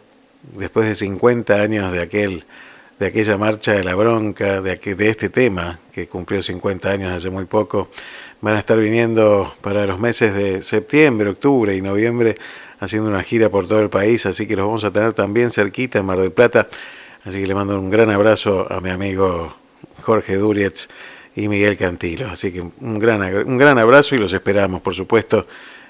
después 0.57 0.86
de 0.86 0.94
50 0.94 1.55
años 1.55 1.92
de 1.92 2.01
aquel 2.01 2.44
de 2.99 3.07
aquella 3.07 3.36
marcha 3.36 3.74
de 3.74 3.84
la 3.84 3.94
bronca, 3.94 4.61
de, 4.61 4.76
de 4.76 5.09
este 5.09 5.28
tema 5.28 5.78
que 5.92 6.09
cumplió 6.09 6.42
50 6.42 6.90
años 6.90 7.12
hace 7.12 7.30
muy 7.30 7.44
poco, 7.44 7.90
van 8.40 8.57
a 8.57 8.59
estar 8.59 8.78
viniendo 8.78 9.55
para 9.61 9.86
los 9.86 10.01
meses 10.01 10.34
de 10.34 10.62
septiembre, 10.62 11.30
octubre 11.30 11.76
y 11.76 11.80
noviembre 11.80 12.36
haciendo 12.81 13.09
una 13.09 13.22
gira 13.22 13.49
por 13.49 13.66
todo 13.66 13.81
el 13.81 13.91
país, 13.91 14.26
así 14.26 14.47
que 14.47 14.57
los 14.57 14.66
vamos 14.66 14.85
a 14.85 14.91
tener 14.91 15.12
también 15.12 15.51
cerquita 15.51 15.99
en 15.99 16.07
Mar 16.07 16.18
del 16.18 16.33
Plata. 16.33 16.68
Así 17.24 17.41
que 17.41 17.47
le 17.47 17.55
mando 17.55 17.79
un 17.79 17.91
gran 17.91 18.11
abrazo 18.11 18.66
a 18.72 18.81
mi 18.81 18.91
amigo 18.91 19.55
Jorge 20.03 20.37
Durietz 20.37 20.89
y 21.35 21.49
Miguel 21.49 21.76
Cantilo. 21.76 22.29
Así 22.29 22.53
que 22.53 22.61
un 22.61 22.99
gran, 22.99 23.22
un 23.47 23.57
gran 23.57 23.79
abrazo 23.79 24.14
y 24.14 24.18
los 24.18 24.33
esperamos, 24.33 24.81
por 24.81 24.95
supuesto, 24.95 25.47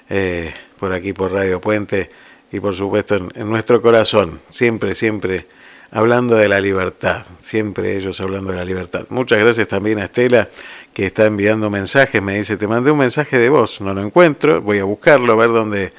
eh, 0.09 0.51
por 0.79 0.91
aquí 0.91 1.13
por 1.13 1.31
Radio 1.31 1.61
Puente 1.61 2.09
y 2.51 2.59
por 2.59 2.75
supuesto 2.75 3.15
en, 3.15 3.29
en, 3.35 3.49
nuestro 3.49 3.81
corazón, 3.81 4.39
siempre, 4.49 4.95
siempre 4.95 5.45
hablando 5.91 6.35
de 6.35 6.47
la 6.47 6.59
libertad, 6.59 7.25
siempre 7.39 7.95
ellos 7.95 8.19
hablando 8.21 8.51
de 8.51 8.57
la 8.57 8.65
libertad. 8.65 9.05
Muchas 9.09 9.37
gracias 9.39 9.67
también 9.67 9.99
a 9.99 10.05
Estela 10.05 10.49
que 10.93 11.05
está 11.05 11.25
enviando 11.25 11.69
mensajes, 11.69 12.21
me 12.21 12.37
dice, 12.37 12.57
te 12.57 12.67
mandé 12.67 12.91
un 12.91 12.97
mensaje 12.97 13.37
de 13.37 13.49
voz, 13.49 13.81
no 13.81 13.93
lo 13.93 14.03
encuentro, 14.03 14.61
voy 14.61 14.79
a 14.79 14.83
buscarlo, 14.83 15.33
a 15.33 15.35
ver 15.35 15.49
dónde 15.49 15.93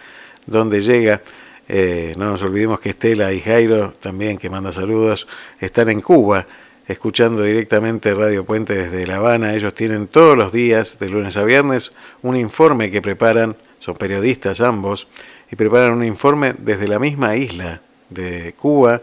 dónde 0.50 0.82
llega. 0.82 1.22
Eh, 1.68 2.14
no 2.18 2.32
nos 2.32 2.42
olvidemos 2.42 2.80
que 2.80 2.90
Estela 2.90 3.32
y 3.32 3.40
Jairo, 3.40 3.94
también 4.00 4.36
que 4.36 4.50
manda 4.50 4.72
saludos, 4.72 5.26
están 5.60 5.88
en 5.88 6.00
Cuba, 6.00 6.46
escuchando 6.88 7.44
directamente 7.44 8.12
Radio 8.12 8.44
Puente 8.44 8.74
desde 8.74 9.06
La 9.06 9.16
Habana. 9.16 9.54
Ellos 9.54 9.72
tienen 9.72 10.08
todos 10.08 10.36
los 10.36 10.52
días, 10.52 10.98
de 10.98 11.08
lunes 11.08 11.36
a 11.36 11.44
viernes, 11.44 11.92
un 12.22 12.36
informe 12.36 12.90
que 12.90 13.00
preparan, 13.00 13.56
son 13.78 13.94
periodistas 13.94 14.60
ambos, 14.60 15.06
y 15.50 15.56
preparan 15.56 15.92
un 15.92 16.04
informe 16.04 16.54
desde 16.58 16.88
la 16.88 16.98
misma 16.98 17.36
isla 17.36 17.80
de 18.08 18.52
Cuba, 18.58 19.00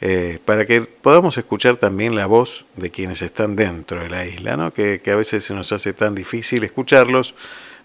eh, 0.00 0.38
para 0.44 0.64
que 0.64 0.82
podamos 0.82 1.36
escuchar 1.36 1.76
también 1.76 2.14
la 2.14 2.26
voz 2.26 2.64
de 2.76 2.90
quienes 2.90 3.20
están 3.20 3.56
dentro 3.56 4.00
de 4.00 4.08
la 4.08 4.26
isla, 4.26 4.56
¿no? 4.56 4.72
que, 4.72 5.00
que 5.02 5.10
a 5.10 5.16
veces 5.16 5.44
se 5.44 5.54
nos 5.54 5.70
hace 5.72 5.92
tan 5.92 6.14
difícil 6.14 6.64
escucharlos. 6.64 7.34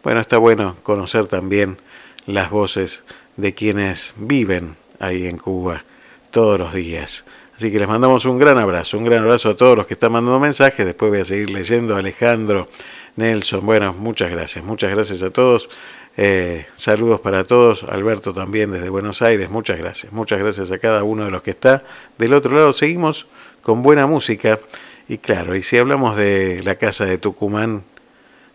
Bueno, 0.03 0.21
está 0.21 0.37
bueno 0.37 0.77
conocer 0.83 1.27
también 1.27 1.77
las 2.25 2.49
voces 2.49 3.03
de 3.37 3.53
quienes 3.53 4.13
viven 4.17 4.75
ahí 4.99 5.27
en 5.27 5.37
Cuba 5.37 5.83
todos 6.31 6.59
los 6.59 6.73
días. 6.73 7.25
Así 7.55 7.71
que 7.71 7.79
les 7.79 7.87
mandamos 7.87 8.25
un 8.25 8.39
gran 8.39 8.57
abrazo, 8.57 8.97
un 8.97 9.05
gran 9.05 9.19
abrazo 9.19 9.49
a 9.49 9.55
todos 9.55 9.77
los 9.77 9.85
que 9.85 9.93
están 9.93 10.11
mandando 10.11 10.39
mensajes. 10.39 10.85
Después 10.85 11.11
voy 11.11 11.21
a 11.21 11.25
seguir 11.25 11.51
leyendo. 11.51 11.95
Alejandro, 11.95 12.67
Nelson, 13.15 13.65
bueno, 13.65 13.93
muchas 13.93 14.31
gracias, 14.31 14.63
muchas 14.63 14.91
gracias 14.91 15.21
a 15.21 15.29
todos. 15.29 15.69
Eh, 16.17 16.65
saludos 16.75 17.21
para 17.21 17.43
todos, 17.45 17.83
Alberto 17.83 18.33
también 18.33 18.71
desde 18.71 18.89
Buenos 18.89 19.21
Aires, 19.21 19.49
muchas 19.49 19.77
gracias, 19.77 20.11
muchas 20.11 20.39
gracias 20.39 20.69
a 20.71 20.77
cada 20.77 21.03
uno 21.03 21.23
de 21.23 21.31
los 21.31 21.41
que 21.41 21.51
está 21.51 21.83
del 22.17 22.33
otro 22.33 22.53
lado. 22.53 22.73
Seguimos 22.73 23.27
con 23.61 23.81
buena 23.81 24.07
música 24.07 24.59
y 25.07 25.19
claro, 25.19 25.55
y 25.55 25.63
si 25.63 25.77
hablamos 25.77 26.17
de 26.17 26.61
la 26.63 26.75
casa 26.75 27.05
de 27.05 27.17
Tucumán, 27.17 27.83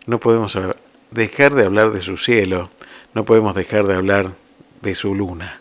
no 0.05 0.19
podemos 0.19 0.57
dejar 1.11 1.55
de 1.55 1.65
hablar 1.65 1.91
de 1.91 2.01
su 2.01 2.17
cielo, 2.17 2.69
no 3.17 3.23
podemos 3.23 3.55
dejar 3.55 3.87
de 3.87 3.95
hablar 3.95 4.33
de 4.83 4.93
su 4.93 5.15
luna. 5.15 5.59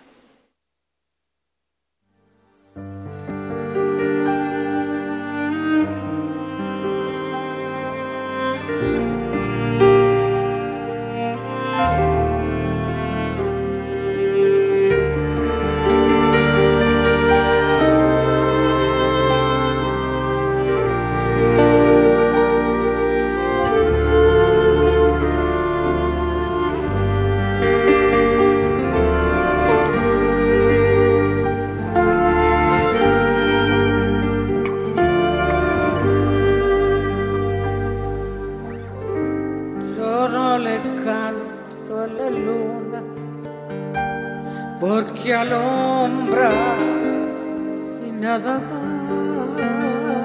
nada 48.39 48.61
más 48.70 50.18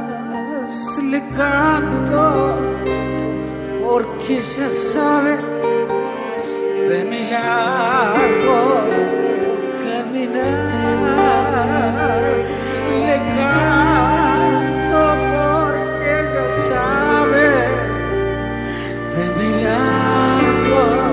le 1.12 1.20
canto 1.38 2.24
porque 3.82 4.42
ya 4.42 4.70
sabe 4.70 5.38
de 6.90 7.00
mi 7.06 7.22
largo 7.30 8.60
caminar. 9.84 11.22
Le 13.08 13.18
canto 13.38 15.04
porque 15.32 16.14
ya 16.34 16.46
sabe 16.72 17.48
de 19.16 19.26
mi 19.38 19.50
largo 19.64 21.11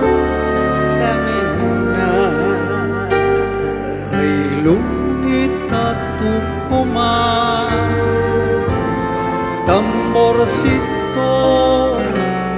amorcito 10.19 11.97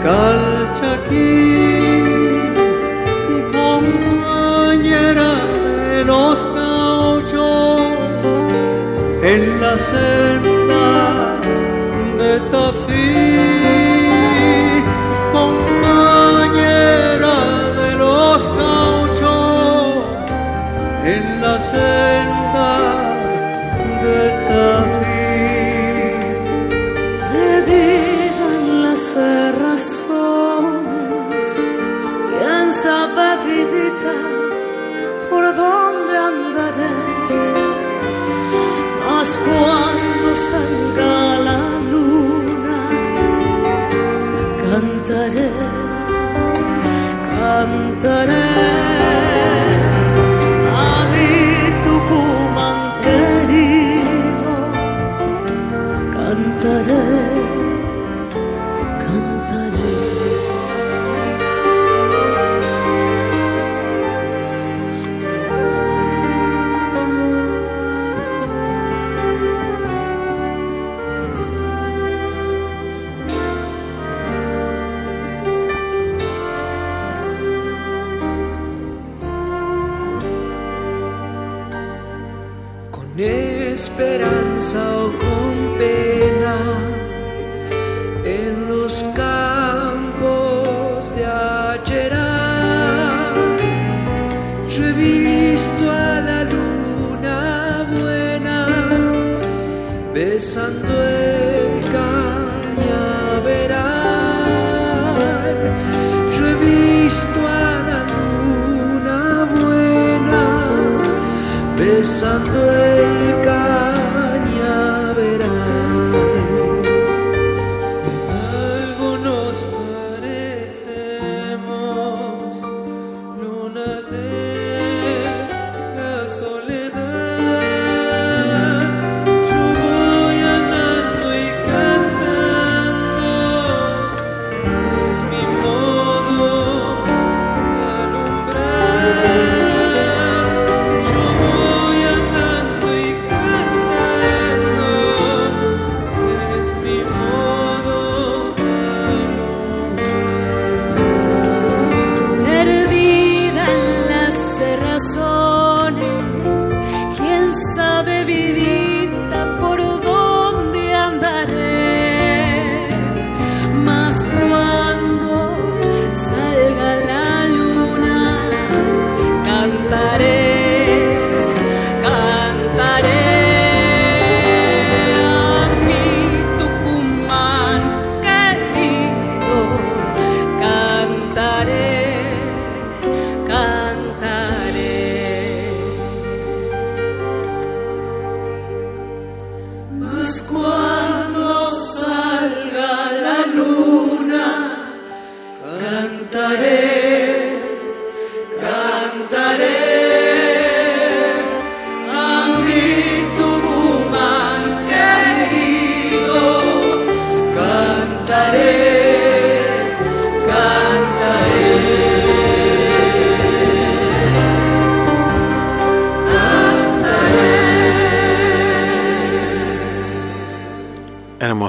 calchaquí, 0.03 1.45
compañera 3.57 5.33
de 5.85 6.03
los 6.05 6.43
gauchos 6.55 7.81
en 9.21 9.61
las 9.61 9.79
sendas 9.79 11.45
de 12.17 12.39
Tafí. 12.51 12.90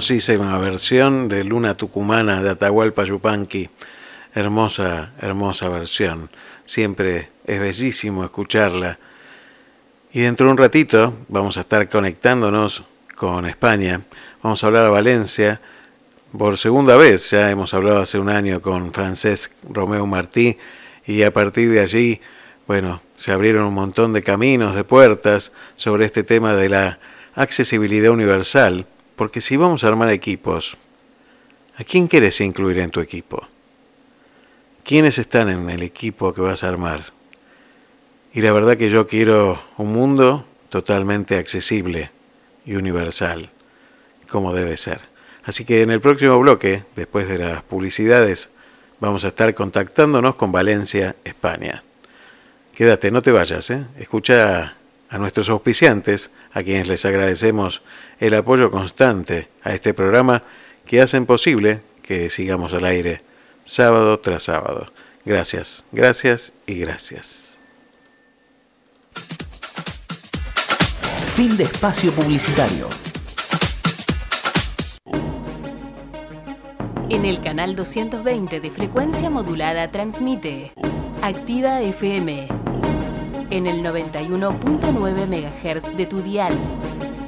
Hermosísima 0.03 0.59
versión 0.59 1.29
de 1.29 1.45
Luna 1.45 1.75
Tucumana 1.75 2.43
de 2.43 2.51
Atahualpa 2.51 3.05
Yupanqui. 3.05 3.71
Hermosa, 4.35 5.13
hermosa 5.21 5.69
versión. 5.69 6.29
Siempre 6.65 7.29
es 7.47 7.61
bellísimo 7.61 8.25
escucharla. 8.25 8.99
Y 10.13 10.23
dentro 10.23 10.47
de 10.47 10.53
un 10.53 10.59
ratito 10.59 11.15
vamos 11.29 11.57
a 11.57 11.61
estar 11.61 11.89
conectándonos 11.89 12.83
con 13.15 13.47
España. 13.47 14.01
Vamos 14.43 14.65
a 14.65 14.67
hablar 14.67 14.87
a 14.87 14.89
Valencia 14.89 15.61
por 16.37 16.59
segunda 16.59 16.97
vez. 16.97 17.31
Ya 17.31 17.49
hemos 17.53 17.73
hablado 17.73 18.01
hace 18.01 18.19
un 18.19 18.29
año 18.29 18.61
con 18.61 18.93
Francesc 18.93 19.53
Romeo 19.71 20.05
Martí 20.05 20.59
y 21.07 21.23
a 21.23 21.33
partir 21.33 21.71
de 21.71 21.79
allí, 21.79 22.21
bueno, 22.67 23.03
se 23.15 23.31
abrieron 23.31 23.67
un 23.67 23.75
montón 23.75 24.15
de 24.15 24.23
caminos, 24.25 24.75
de 24.75 24.83
puertas 24.83 25.53
sobre 25.77 26.07
este 26.07 26.25
tema 26.25 26.55
de 26.55 26.71
la 26.71 26.99
accesibilidad 27.37 28.11
universal 28.11 28.85
porque 29.23 29.41
si 29.41 29.57
vamos 29.57 29.85
a 29.85 29.87
armar 29.87 30.11
equipos, 30.11 30.77
¿a 31.77 31.85
quién 31.85 32.09
quieres 32.09 32.41
incluir 32.41 32.81
en 32.81 32.91
tu 32.91 32.99
equipo? 32.99 33.47
¿Quiénes 34.83 35.17
están 35.17 35.49
en 35.49 35.71
el 35.71 35.85
equipo 35.85 36.33
que 36.33 36.41
vas 36.41 36.65
a 36.65 36.69
armar? 36.69 37.13
Y 38.35 38.41
la 38.41 38.51
verdad 38.51 38.77
que 38.77 38.91
yo 38.91 39.07
quiero 39.07 39.63
un 39.77 39.93
mundo 39.93 40.45
totalmente 40.71 41.37
accesible 41.37 42.11
y 42.67 42.75
universal, 42.75 43.51
como 44.29 44.53
debe 44.53 44.77
ser. 44.77 45.03
Así 45.45 45.65
que 45.65 45.83
en 45.83 45.93
el 45.93 46.01
próximo 46.01 46.37
bloque, 46.41 46.83
después 46.97 47.29
de 47.29 47.39
las 47.39 47.63
publicidades, 47.63 48.51
vamos 48.99 49.25
a 49.25 49.29
estar 49.29 49.55
contactándonos 49.55 50.35
con 50.35 50.51
Valencia, 50.51 51.15
España. 51.23 51.85
Quédate, 52.75 53.13
no 53.13 53.23
te 53.23 53.31
vayas, 53.31 53.71
¿eh? 53.71 53.85
escucha 54.01 54.75
a 55.13 55.19
nuestros 55.19 55.51
auspiciantes, 55.51 56.31
a 56.53 56.63
quienes 56.63 56.89
les 56.89 57.05
agradecemos 57.05 57.83
el 58.19 58.33
apoyo 58.35 58.71
constante 58.71 59.49
a 59.63 59.75
este 59.75 59.93
programa 59.93 60.43
que 60.87 61.03
hacen 61.03 61.27
posible 61.27 61.83
que 62.03 62.31
sigamos 62.31 62.73
al 62.73 62.87
aire 62.87 63.23
sábado 63.63 64.19
tras 64.21 64.45
sábado. 64.45 64.91
Gracias, 65.27 65.85
gracias 65.93 66.55
y 66.67 66.77
gracias. 66.81 67.59
Fin 71.37 71.59
de 71.59 71.65
espacio 71.65 72.11
publicitario. 72.13 72.89
En 77.11 77.27
el 77.27 77.43
canal 77.43 77.77
220 77.77 78.61
de 78.61 78.71
frecuencia 78.71 79.29
modulada 79.29 79.91
transmite 79.91 80.73
Activa 81.21 81.83
FM 81.83 82.62
en 83.53 83.67
el 83.67 83.85
91.9 83.85 85.27
MHz 85.27 85.95
de 85.95 86.07
tu 86.07 86.23
dial 86.23 86.55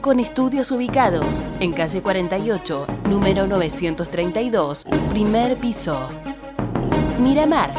con 0.01 0.21
estudios 0.21 0.71
ubicados 0.71 1.43
en 1.61 1.73
calle 1.73 2.01
48, 2.01 2.87
número 3.11 3.47
932, 3.47 4.87
primer 5.11 5.59
piso. 5.59 5.99
Miramar, 7.19 7.75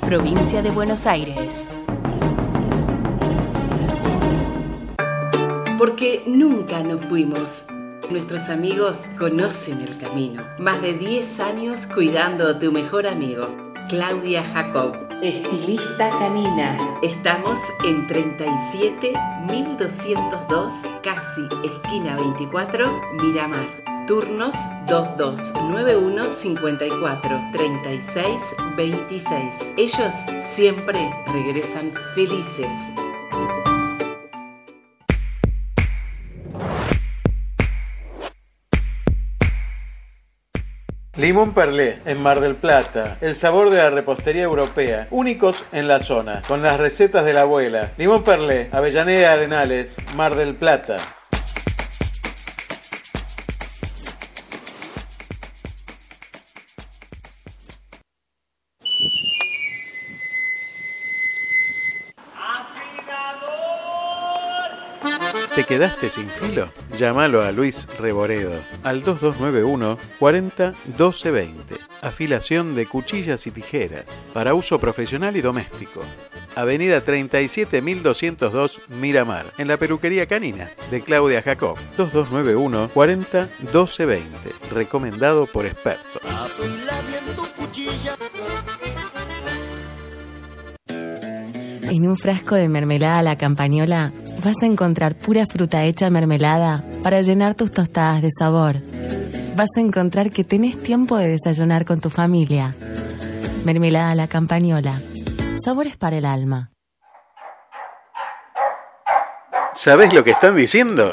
provincia 0.00 0.62
de 0.62 0.70
Buenos 0.70 1.06
Aires. 1.06 1.68
Porque 5.76 6.22
nunca 6.26 6.82
nos 6.82 7.04
fuimos. 7.04 7.66
Nuestros 8.10 8.48
amigos 8.48 9.10
conocen 9.18 9.82
el 9.82 9.98
camino. 9.98 10.42
Más 10.58 10.80
de 10.80 10.94
10 10.94 11.40
años 11.40 11.86
cuidando 11.86 12.48
a 12.48 12.58
tu 12.58 12.72
mejor 12.72 13.06
amigo, 13.06 13.48
Claudia 13.88 14.42
Jacob 14.42 15.07
Estilista 15.22 16.10
Canina. 16.10 16.76
Estamos 17.02 17.60
en 17.84 18.06
37202, 18.06 20.86
casi 21.02 21.40
esquina 21.64 22.16
24, 22.16 22.88
Miramar. 23.14 23.66
Turnos 24.06 24.54
2291 24.86 26.30
54 26.30 27.40
36 27.52 28.42
26. 28.76 29.72
Ellos 29.76 30.14
siempre 30.40 31.12
regresan 31.26 31.92
felices. 32.14 32.94
Limón 41.18 41.52
Perlé, 41.52 41.98
en 42.04 42.22
Mar 42.22 42.38
del 42.38 42.54
Plata. 42.54 43.18
El 43.20 43.34
sabor 43.34 43.70
de 43.70 43.78
la 43.78 43.90
repostería 43.90 44.44
europea. 44.44 45.08
Únicos 45.10 45.64
en 45.72 45.88
la 45.88 45.98
zona. 45.98 46.42
Con 46.46 46.62
las 46.62 46.78
recetas 46.78 47.24
de 47.24 47.32
la 47.32 47.40
abuela. 47.40 47.90
Limón 47.98 48.22
Perlé, 48.22 48.68
Avellaneda 48.70 49.32
Arenales, 49.32 49.96
Mar 50.14 50.36
del 50.36 50.54
Plata. 50.54 50.98
Quedaste 65.68 66.08
sin 66.08 66.30
filo? 66.30 66.70
Llámalo 66.96 67.42
a 67.42 67.52
Luis 67.52 67.86
Reboredo 67.98 68.58
al 68.82 69.02
2291 69.02 69.98
40 70.18 70.72
12 70.96 71.30
20. 71.30 71.74
Afilación 72.00 72.74
de 72.74 72.86
cuchillas 72.86 73.46
y 73.46 73.50
tijeras 73.50 74.04
para 74.32 74.54
uso 74.54 74.80
profesional 74.80 75.36
y 75.36 75.42
doméstico. 75.42 76.00
Avenida 76.56 77.02
37202 77.02 78.80
Miramar, 78.88 79.44
en 79.58 79.68
la 79.68 79.76
peluquería 79.76 80.26
canina 80.26 80.70
de 80.90 81.02
Claudia 81.02 81.42
Jacob. 81.42 81.76
2291 81.98 82.88
40 82.94 83.48
12 83.70 84.06
20. 84.06 84.28
Recomendado 84.72 85.46
por 85.46 85.66
expertos. 85.66 86.22
En 91.90 92.06
un 92.06 92.16
frasco 92.16 92.54
de 92.54 92.68
mermelada 92.68 93.18
a 93.18 93.22
la 93.22 93.36
campañola 93.38 94.12
vas 94.48 94.62
a 94.62 94.66
encontrar 94.66 95.14
pura 95.14 95.46
fruta 95.46 95.84
hecha 95.84 96.08
mermelada 96.08 96.82
para 97.02 97.20
llenar 97.20 97.54
tus 97.54 97.70
tostadas 97.70 98.22
de 98.22 98.30
sabor. 98.30 98.76
Vas 99.54 99.68
a 99.76 99.80
encontrar 99.80 100.30
que 100.30 100.42
tenés 100.42 100.82
tiempo 100.82 101.18
de 101.18 101.28
desayunar 101.28 101.84
con 101.84 102.00
tu 102.00 102.08
familia. 102.08 102.74
Mermelada 103.66 104.14
la 104.14 104.26
campañola. 104.26 105.02
Sabores 105.62 105.98
para 105.98 106.16
el 106.16 106.24
alma. 106.24 106.70
¿Sabés 109.74 110.14
lo 110.14 110.24
que 110.24 110.30
están 110.30 110.56
diciendo? 110.56 111.12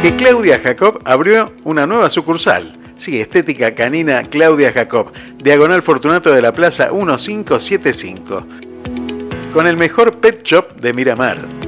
Que 0.00 0.16
Claudia 0.16 0.58
Jacob 0.58 1.00
abrió 1.04 1.52
una 1.64 1.86
nueva 1.86 2.08
sucursal. 2.08 2.78
Sí, 2.96 3.20
Estética 3.20 3.74
Canina 3.74 4.22
Claudia 4.22 4.72
Jacob, 4.72 5.12
Diagonal 5.36 5.82
Fortunato 5.82 6.32
de 6.32 6.40
la 6.40 6.52
Plaza 6.52 6.90
1575. 6.92 8.46
Con 9.52 9.66
el 9.66 9.76
mejor 9.76 10.18
pet 10.18 10.42
shop 10.42 10.80
de 10.80 10.94
Miramar. 10.94 11.65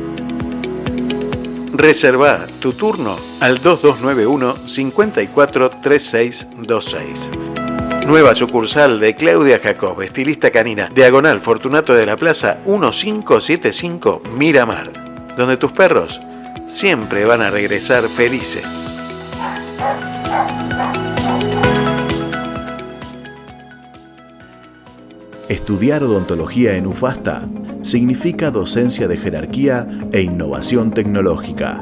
Reserva 1.79 2.45
tu 2.59 2.72
turno 2.72 3.16
al 3.39 3.62
2291 3.62 4.66
543626. 4.66 7.31
Nueva 8.05 8.35
sucursal 8.35 8.99
de 8.99 9.14
Claudia 9.14 9.61
Jacob, 9.61 10.03
estilista 10.03 10.51
canina, 10.51 10.91
diagonal 10.93 11.41
Fortunato 11.41 11.95
de 11.95 12.05
la 12.05 12.16
Plaza 12.16 12.59
1575 12.66 14.22
Miramar, 14.37 14.91
donde 15.37 15.57
tus 15.57 15.70
perros 15.70 16.20
siempre 16.66 17.24
van 17.24 17.43
a 17.43 17.51
regresar 17.51 18.09
felices. 18.09 18.97
Estudiar 25.49 26.03
odontología 26.05 26.76
en 26.76 26.86
UFASTA 26.86 27.49
significa 27.80 28.51
docencia 28.51 29.09
de 29.09 29.16
jerarquía 29.16 29.88
e 30.12 30.20
innovación 30.20 30.90
tecnológica, 30.90 31.80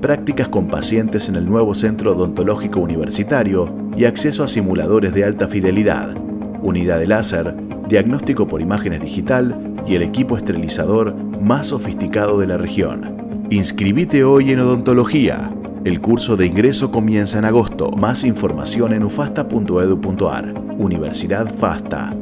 prácticas 0.00 0.46
con 0.46 0.68
pacientes 0.68 1.28
en 1.28 1.34
el 1.34 1.44
nuevo 1.44 1.74
Centro 1.74 2.12
Odontológico 2.12 2.78
Universitario 2.78 3.74
y 3.96 4.04
acceso 4.04 4.44
a 4.44 4.48
simuladores 4.48 5.14
de 5.14 5.24
alta 5.24 5.48
fidelidad, 5.48 6.16
unidad 6.62 7.00
de 7.00 7.08
láser, 7.08 7.56
diagnóstico 7.88 8.46
por 8.46 8.60
imágenes 8.60 9.00
digital 9.00 9.74
y 9.84 9.96
el 9.96 10.02
equipo 10.02 10.36
esterilizador 10.36 11.12
más 11.40 11.68
sofisticado 11.68 12.38
de 12.38 12.46
la 12.46 12.56
región. 12.56 13.16
Inscribite 13.50 14.22
hoy 14.22 14.52
en 14.52 14.60
odontología. 14.60 15.50
El 15.84 16.00
curso 16.00 16.36
de 16.36 16.46
ingreso 16.46 16.92
comienza 16.92 17.40
en 17.40 17.46
agosto. 17.46 17.90
Más 17.90 18.22
información 18.22 18.92
en 18.92 19.02
ufasta.edu.ar. 19.02 20.54
Universidad 20.78 21.52
FASTA. 21.52 22.12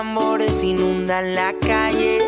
tambores 0.00 0.64
inundan 0.64 1.34
la 1.34 1.52
calle. 1.60 2.20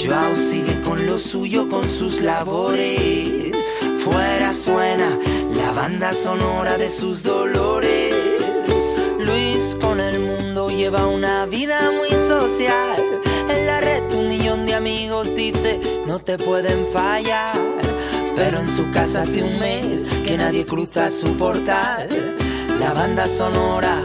Joao 0.00 0.36
sigue 0.36 0.80
con 0.82 1.06
lo 1.06 1.18
suyo, 1.18 1.68
con 1.68 1.90
sus 1.90 2.20
labores. 2.20 3.50
Fuera 4.04 4.52
suena 4.52 5.18
la 5.56 5.72
banda 5.72 6.12
sonora 6.12 6.78
de 6.78 6.88
sus 6.88 7.24
dolores. 7.24 8.14
Luis 9.18 9.76
con 9.80 9.98
el 9.98 10.20
mundo 10.20 10.70
lleva 10.70 11.08
una 11.08 11.46
vida 11.46 11.90
muy 11.90 12.10
social. 12.28 13.02
En 13.50 13.66
la 13.66 13.80
red 13.80 14.04
un 14.14 14.28
millón 14.28 14.64
de 14.64 14.74
amigos 14.74 15.34
dice 15.34 15.80
no 16.06 16.20
te 16.20 16.38
pueden 16.38 16.86
fallar. 16.92 17.56
Pero 18.36 18.60
en 18.60 18.68
su 18.68 18.88
casa 18.92 19.22
hace 19.22 19.42
un 19.42 19.58
mes 19.58 20.16
que 20.24 20.36
nadie 20.36 20.64
cruza 20.64 21.10
su 21.10 21.36
portal. 21.36 22.08
La 22.78 22.92
banda 22.92 23.26
sonora, 23.26 23.98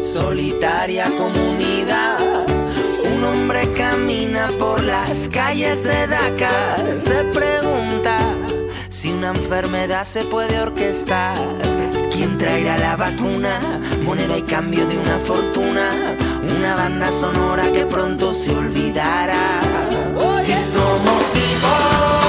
solitaria 0.00 1.10
comunidad. 1.18 2.09
Hombre 3.50 3.72
camina 3.72 4.46
por 4.60 4.80
las 4.80 5.28
calles 5.28 5.82
de 5.82 6.06
Dakar. 6.06 6.78
Se 6.94 7.24
pregunta 7.34 8.20
si 8.90 9.10
una 9.10 9.30
enfermedad 9.30 10.04
se 10.04 10.22
puede 10.22 10.60
orquestar. 10.60 11.36
¿Quién 12.12 12.38
traerá 12.38 12.78
la 12.78 12.94
vacuna? 12.94 13.58
Moneda 14.04 14.38
y 14.38 14.42
cambio 14.42 14.86
de 14.86 14.96
una 14.96 15.18
fortuna. 15.26 15.90
Una 16.56 16.76
banda 16.76 17.10
sonora 17.10 17.64
que 17.72 17.86
pronto 17.86 18.32
se 18.32 18.54
olvidará. 18.54 19.60
Si 20.44 20.52
somos 20.52 21.22
hijos, 21.34 22.19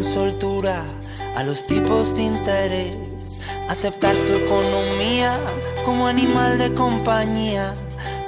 con 0.00 0.14
soltura 0.14 0.84
a 1.36 1.42
los 1.42 1.66
tipos 1.66 2.14
de 2.14 2.22
interés, 2.22 2.96
aceptar 3.68 4.16
su 4.16 4.32
economía 4.34 5.38
como 5.84 6.06
animal 6.06 6.58
de 6.58 6.72
compañía, 6.74 7.74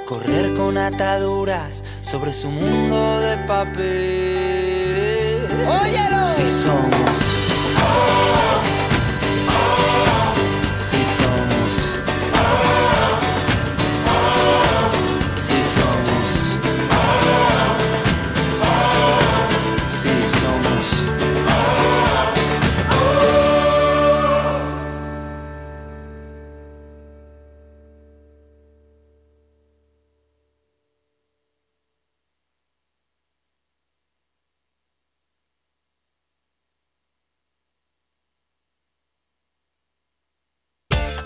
correr 0.07 0.53
con 0.55 0.77
ataduras 0.77 1.83
sobre 2.03 2.31
su 2.31 2.49
mundo 2.49 3.19
de 3.21 3.37
papel. 3.47 5.47
Si 6.35 6.45
somos, 6.63 7.13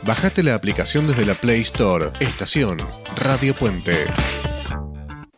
Bajate 0.08 0.42
la 0.42 0.56
aplicación 0.56 1.06
desde 1.06 1.26
la 1.26 1.36
Play 1.36 1.60
Store. 1.64 2.12
Estación 2.22 2.78
Radio 3.18 3.54
Puente. 3.54 4.06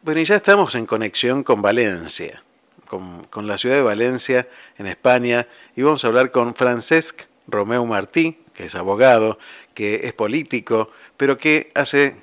Bueno, 0.03 0.21
y 0.21 0.25
ya 0.25 0.35
estamos 0.35 0.75
en 0.75 0.85
conexión 0.85 1.41
con 1.41 1.63
Valencia, 1.63 2.43
con, 2.85 3.47
la 3.47 3.57
ciudad 3.57 3.77
de 3.77 3.81
Valencia, 3.81 4.47
en 4.77 4.85
España, 4.85 5.47
y 5.75 5.81
vamos 5.81 6.05
a 6.05 6.07
hablar 6.09 6.29
con 6.29 6.53
Francesc 6.53 7.23
Romeu 7.47 7.83
Martí, 7.87 8.37
que 8.53 8.65
es 8.65 8.75
abogado, 8.75 9.39
que 9.73 10.01
es 10.03 10.13
político, 10.13 10.91
pero 11.17 11.39
que 11.39 11.71
hace 11.73 12.17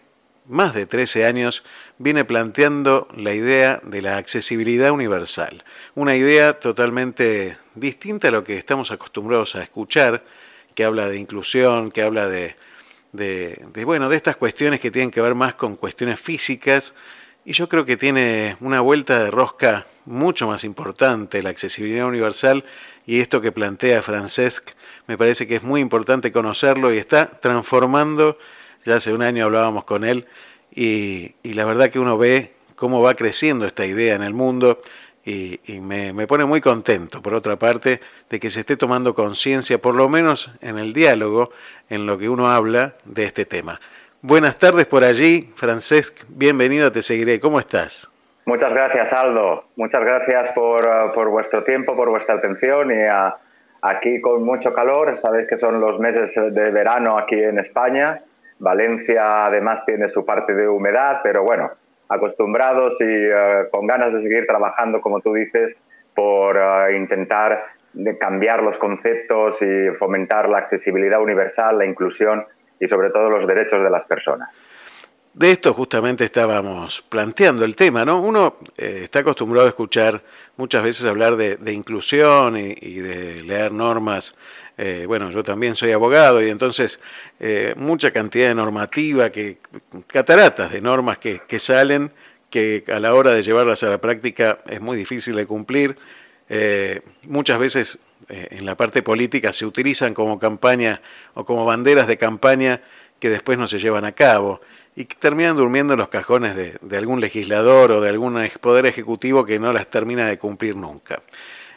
más 0.46 0.72
de 0.72 0.86
13 0.86 1.26
años 1.26 1.64
viene 1.98 2.24
planteando 2.24 3.08
la 3.16 3.34
idea 3.34 3.80
de 3.82 4.02
la 4.02 4.18
accesibilidad 4.18 4.92
universal, 4.92 5.64
una 5.96 6.14
idea 6.14 6.60
totalmente 6.60 7.56
distinta 7.74 8.28
a 8.28 8.30
lo 8.30 8.44
que 8.44 8.56
estamos 8.56 8.92
acostumbrados 8.92 9.56
a 9.56 9.64
escuchar, 9.64 10.22
que 10.76 10.84
habla 10.84 11.08
de 11.08 11.18
inclusión, 11.18 11.90
que 11.90 12.02
habla 12.02 12.28
de, 12.28 12.54
de, 13.12 13.84
bueno, 13.84 14.08
de 14.08 14.16
estas 14.16 14.36
cuestiones 14.36 14.78
que 14.78 14.92
tienen 14.92 15.10
que 15.10 15.20
ver 15.20 15.34
más 15.34 15.54
con 15.54 15.74
cuestiones 15.74 16.20
físicas, 16.20 16.94
y 17.44 17.52
yo 17.52 17.68
creo 17.68 17.84
que 17.84 17.96
tiene 17.96 18.56
una 18.60 18.80
vuelta 18.80 19.18
de 19.24 19.32
rosca 19.32 19.86
mucho 20.04 20.46
más 20.46 20.62
importante, 20.62 21.42
la 21.42 21.50
accesibilidad 21.50 22.06
universal, 22.06 22.64
y 23.06 23.18
esto 23.18 23.40
que 23.40 23.50
plantea 23.50 24.02
Francesc, 24.02 24.70
me 25.08 25.18
parece 25.18 25.48
que 25.48 25.56
es 25.56 25.64
muy 25.64 25.80
importante 25.80 26.30
conocerlo 26.30 26.92
y 26.92 26.98
está 26.98 27.26
transformando 27.40 28.38
ya 28.86 28.96
hace 28.96 29.12
un 29.12 29.22
año 29.22 29.44
hablábamos 29.44 29.84
con 29.84 30.04
él 30.04 30.26
y, 30.70 31.34
la 31.42 31.64
verdad 31.64 31.90
que 31.90 31.98
uno 31.98 32.16
ve 32.18 32.52
cómo 32.76 33.02
va 33.02 33.14
creciendo 33.14 33.66
esta 33.66 33.84
idea 33.84 34.14
en 34.14 34.22
el 34.22 34.32
mundo 34.32 34.80
y, 35.26 35.80
me, 35.80 36.26
pone 36.26 36.44
muy 36.44 36.60
contento, 36.60 37.20
por 37.20 37.34
otra 37.34 37.56
parte, 37.56 38.00
de 38.30 38.38
que 38.38 38.48
se 38.48 38.60
esté 38.60 38.76
tomando 38.76 39.14
conciencia, 39.14 39.78
por 39.78 39.94
lo 39.94 40.08
menos 40.08 40.50
en 40.62 40.78
el 40.78 40.92
diálogo, 40.92 41.50
en 41.90 42.06
lo 42.06 42.16
que 42.16 42.28
uno 42.28 42.48
habla 42.48 42.94
de 43.04 43.24
este 43.24 43.44
tema. 43.44 43.80
Buenas 44.22 44.58
tardes 44.58 44.86
por 44.86 45.04
allí, 45.04 45.50
Francesc, 45.56 46.24
bienvenido, 46.28 46.92
te 46.92 47.02
seguiré. 47.02 47.40
¿Cómo 47.40 47.58
estás? 47.58 48.10
Muchas 48.44 48.72
gracias, 48.72 49.12
Aldo. 49.12 49.64
Muchas 49.76 50.00
gracias 50.00 50.50
por, 50.52 50.86
uh, 50.86 51.12
por 51.12 51.28
vuestro 51.28 51.64
tiempo, 51.64 51.96
por 51.96 52.08
vuestra 52.08 52.36
atención 52.36 52.92
y 52.92 53.04
uh, 53.04 53.34
aquí 53.82 54.20
con 54.20 54.44
mucho 54.44 54.72
calor. 54.72 55.16
Sabéis 55.16 55.48
que 55.48 55.56
son 55.56 55.80
los 55.80 55.98
meses 55.98 56.34
de 56.34 56.70
verano 56.70 57.18
aquí 57.18 57.34
en 57.34 57.58
España 57.58 58.22
Valencia 58.58 59.46
además 59.46 59.84
tiene 59.84 60.08
su 60.08 60.24
parte 60.24 60.54
de 60.54 60.68
humedad, 60.68 61.20
pero 61.22 61.42
bueno, 61.42 61.70
acostumbrados 62.08 63.00
y 63.00 63.04
eh, 63.04 63.68
con 63.70 63.86
ganas 63.86 64.12
de 64.12 64.22
seguir 64.22 64.46
trabajando, 64.46 65.00
como 65.00 65.20
tú 65.20 65.34
dices, 65.34 65.76
por 66.14 66.56
eh, 66.56 66.96
intentar 66.96 67.64
cambiar 68.20 68.62
los 68.62 68.76
conceptos 68.78 69.62
y 69.62 69.90
fomentar 69.98 70.48
la 70.48 70.58
accesibilidad 70.58 71.20
universal, 71.20 71.78
la 71.78 71.86
inclusión 71.86 72.44
y 72.78 72.88
sobre 72.88 73.10
todo 73.10 73.30
los 73.30 73.46
derechos 73.46 73.82
de 73.82 73.90
las 73.90 74.04
personas. 74.04 74.60
De 75.32 75.50
esto 75.50 75.74
justamente 75.74 76.24
estábamos 76.24 77.02
planteando 77.02 77.64
el 77.64 77.76
tema, 77.76 78.06
¿no? 78.06 78.22
Uno 78.22 78.56
eh, 78.78 79.00
está 79.02 79.18
acostumbrado 79.18 79.66
a 79.66 79.68
escuchar 79.68 80.22
muchas 80.56 80.82
veces 80.82 81.04
hablar 81.06 81.36
de, 81.36 81.72
inclusión 81.72 82.56
y, 82.56 82.74
y, 82.80 83.00
de 83.00 83.42
leer 83.42 83.70
normas 83.70 84.34
eh, 84.78 85.04
bueno, 85.06 85.30
yo 85.30 85.42
también 85.42 85.74
soy 85.74 85.92
abogado 85.92 86.42
y 86.44 86.50
entonces 86.50 87.00
eh, 87.40 87.74
mucha 87.76 88.10
cantidad 88.10 88.48
de 88.48 88.54
normativa, 88.54 89.30
que, 89.30 89.58
cataratas 90.06 90.70
de 90.70 90.82
normas 90.82 91.18
que, 91.18 91.58
salen, 91.58 92.12
que 92.50 92.84
a 92.88 93.00
la 93.00 93.14
hora 93.14 93.32
de 93.32 93.42
llevarlas 93.42 93.82
a 93.82 93.88
la 93.88 94.00
práctica 94.00 94.58
es 94.66 94.80
muy 94.80 94.96
difícil 94.96 95.34
de 95.36 95.46
cumplir. 95.46 95.96
Eh, 96.48 97.00
muchas 97.22 97.58
veces 97.58 97.98
en 98.28 98.66
la 98.66 98.76
parte 98.76 99.02
política 99.02 99.52
se 99.52 99.66
utilizan 99.66 100.12
como 100.12 100.38
campaña 100.38 101.00
o 101.34 101.44
como 101.44 101.64
banderas 101.64 102.06
de 102.06 102.16
campaña 102.16 102.80
que 103.20 103.30
después 103.30 103.56
no 103.56 103.66
se 103.66 103.78
llevan 103.78 104.04
a 104.04 104.12
cabo 104.12 104.60
y 104.96 105.04
que 105.04 105.14
terminan 105.14 105.56
durmiendo 105.56 105.94
en 105.94 106.00
los 106.00 106.08
cajones 106.08 106.56
de, 106.56 106.76
de 106.80 106.96
algún 106.96 107.20
legislador 107.20 107.92
o 107.92 108.00
de 108.00 108.08
algún 108.08 108.36
poder 108.60 108.86
ejecutivo 108.86 109.44
que 109.44 109.58
no 109.58 109.72
las 109.72 109.88
termina 109.90 110.26
de 110.26 110.38
cumplir 110.38 110.76
nunca. 110.76 111.22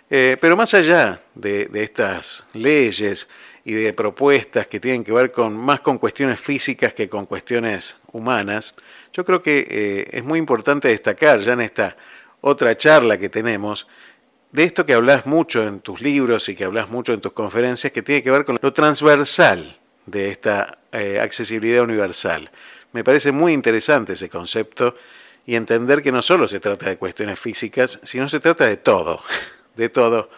Eh, 0.10 0.38
pero 0.41 0.57
más 0.57 0.73
allá 0.73 1.19
de, 1.36 1.69
estas 1.73 2.44
leyes 2.53 3.30
y 3.64 3.73
de 3.73 3.94
propuestas 3.94 4.68
que 4.68 4.80
tienen 4.80 5.03
que 5.03 5.11
ver 5.11 5.31
con 5.31 5.56
más 5.56 5.81
con 5.81 5.99
cuestiones 5.99 6.40
físicas 6.40 6.95
que 6.95 7.07
con 7.07 7.27
cuestiones 7.27 7.98
humanas, 8.11 8.73
yo 9.14 9.23
creo 9.23 9.41
que 9.41 9.68
eh, 9.69 10.10
es 10.11 10.23
muy 10.23 10.40
importante 10.40 10.88
destacar 10.88 11.41
ya 11.41 11.53
en 11.53 11.61
esta 11.61 11.95
otra 12.41 12.76
charla 12.76 13.18
que 13.18 13.30
tenemos 13.30 13.88
de 14.52 14.64
esto 14.64 14.84
que 14.84 14.94
hablas 14.94 15.27
mucho 15.27 15.61
en 15.68 15.80
tus 15.80 16.02
libros 16.02 16.49
y 16.49 16.56
que 16.56 16.64
hablas 16.64 16.90
mucho 16.90 17.14
en 17.14 17.22
tus 17.22 17.34
conferencias, 17.34 17.94
que 17.94 18.02
tiene 18.02 18.23
que 18.23 18.31
ver 18.31 18.45
con 18.45 18.57
lo 18.60 18.73
transversal 18.73 19.77
de 20.07 20.30
esta 20.30 20.80
eh, 20.91 21.19
accesibilidad 21.19 21.84
universal. 21.84 22.49
Me 22.94 23.03
parece 23.03 23.31
muy 23.31 23.53
interesante 23.53 24.14
ese 24.14 24.27
concepto 24.27 24.95
y 25.45 25.56
entender 25.56 26.02
que 26.02 26.11
no 26.11 26.23
solo 26.23 26.48
se 26.48 26.60
trata 26.60 26.88
de 26.88 26.98
cuestiones 26.98 27.40
físicas, 27.40 27.99
sino 28.03 28.27
se 28.27 28.40
trata 28.40 28.65
de 28.65 28.77
todo 28.77 29.22
de 29.80 29.89
todo, 29.89 30.30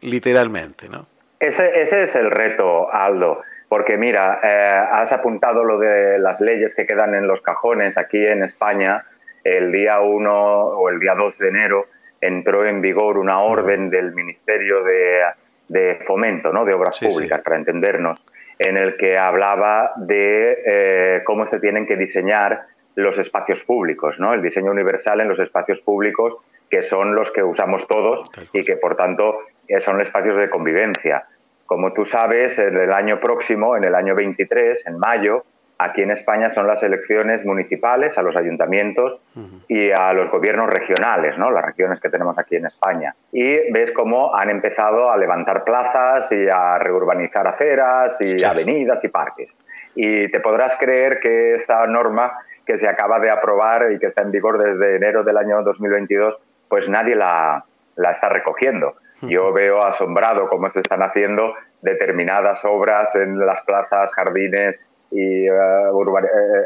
literalmente, 0.00 0.88
¿no? 0.88 1.06
Ese, 1.38 1.80
ese 1.80 2.02
es 2.02 2.16
el 2.16 2.30
reto, 2.30 2.92
Aldo, 2.92 3.42
porque 3.68 3.96
mira, 3.96 4.40
eh, 4.42 4.88
has 4.92 5.12
apuntado 5.12 5.64
lo 5.64 5.78
de 5.78 6.18
las 6.18 6.40
leyes 6.40 6.74
que 6.74 6.86
quedan 6.86 7.14
en 7.14 7.26
los 7.26 7.42
cajones 7.42 7.98
aquí 7.98 8.24
en 8.24 8.42
España. 8.42 9.04
El 9.44 9.70
día 9.70 10.00
1 10.00 10.32
o 10.32 10.88
el 10.88 10.98
día 10.98 11.14
2 11.14 11.38
de 11.38 11.48
enero 11.48 11.86
entró 12.20 12.64
en 12.64 12.80
vigor 12.80 13.18
una 13.18 13.40
orden 13.40 13.90
del 13.90 14.12
Ministerio 14.12 14.82
de, 14.82 15.20
de 15.68 15.96
Fomento, 16.06 16.52
¿no? 16.52 16.64
de 16.64 16.72
Obras 16.72 16.98
Públicas, 16.98 17.42
para 17.42 17.56
entendernos, 17.56 18.24
en 18.58 18.76
el 18.76 18.96
que 18.96 19.18
hablaba 19.18 19.92
de 19.96 20.62
eh, 20.66 21.22
cómo 21.24 21.46
se 21.46 21.60
tienen 21.60 21.86
que 21.86 21.96
diseñar 21.96 22.66
los 22.96 23.18
espacios 23.18 23.62
públicos, 23.62 24.18
¿no? 24.18 24.34
el 24.34 24.42
diseño 24.42 24.70
universal 24.70 25.20
en 25.20 25.28
los 25.28 25.38
espacios 25.38 25.80
públicos 25.80 26.38
que 26.68 26.82
son 26.82 27.14
los 27.14 27.30
que 27.30 27.42
usamos 27.42 27.86
todos 27.86 28.28
y 28.52 28.64
que 28.64 28.76
por 28.76 28.96
tanto 28.96 29.38
eh, 29.68 29.80
son 29.80 30.00
espacios 30.00 30.36
de 30.36 30.50
convivencia. 30.50 31.24
Como 31.66 31.92
tú 31.92 32.04
sabes, 32.04 32.58
en 32.58 32.76
el 32.76 32.92
año 32.92 33.20
próximo, 33.20 33.76
en 33.76 33.84
el 33.84 33.94
año 33.94 34.14
23, 34.14 34.86
en 34.86 34.98
mayo, 34.98 35.44
aquí 35.78 36.02
en 36.02 36.10
España 36.10 36.48
son 36.48 36.66
las 36.66 36.82
elecciones 36.82 37.44
municipales 37.44 38.16
a 38.16 38.22
los 38.22 38.36
ayuntamientos 38.36 39.20
y 39.68 39.90
a 39.90 40.12
los 40.12 40.30
gobiernos 40.30 40.72
regionales, 40.72 41.36
¿no? 41.36 41.50
las 41.50 41.64
regiones 41.64 42.00
que 42.00 42.08
tenemos 42.08 42.38
aquí 42.38 42.56
en 42.56 42.66
España. 42.66 43.14
Y 43.32 43.70
ves 43.72 43.92
cómo 43.92 44.34
han 44.34 44.48
empezado 44.48 45.10
a 45.10 45.16
levantar 45.16 45.64
plazas 45.64 46.32
y 46.32 46.48
a 46.48 46.78
reurbanizar 46.78 47.46
aceras 47.46 48.18
y 48.20 48.42
avenidas 48.42 49.04
y 49.04 49.08
parques. 49.08 49.54
Y 49.94 50.30
te 50.30 50.40
podrás 50.40 50.76
creer 50.76 51.20
que 51.20 51.54
esta 51.56 51.86
norma 51.86 52.32
que 52.66 52.78
se 52.78 52.88
acaba 52.88 53.20
de 53.20 53.30
aprobar 53.30 53.92
y 53.92 53.98
que 53.98 54.06
está 54.06 54.22
en 54.22 54.32
vigor 54.32 54.58
desde 54.58 54.96
enero 54.96 55.22
del 55.22 55.36
año 55.36 55.62
2022 55.62 56.38
pues 56.68 56.88
nadie 56.88 57.14
la, 57.14 57.64
está 57.96 58.28
recogiendo. 58.28 58.96
Yo 59.22 59.52
veo 59.52 59.82
asombrado 59.82 60.48
cómo 60.48 60.70
se 60.70 60.80
están 60.80 61.02
haciendo 61.02 61.54
determinadas 61.80 62.64
obras 62.66 63.14
en 63.14 63.38
las 63.38 63.62
plazas, 63.62 64.12
jardines 64.12 64.80
y 65.10 65.46
eh, 65.46 65.50
eh, 65.50 65.52
eh, 65.52 66.64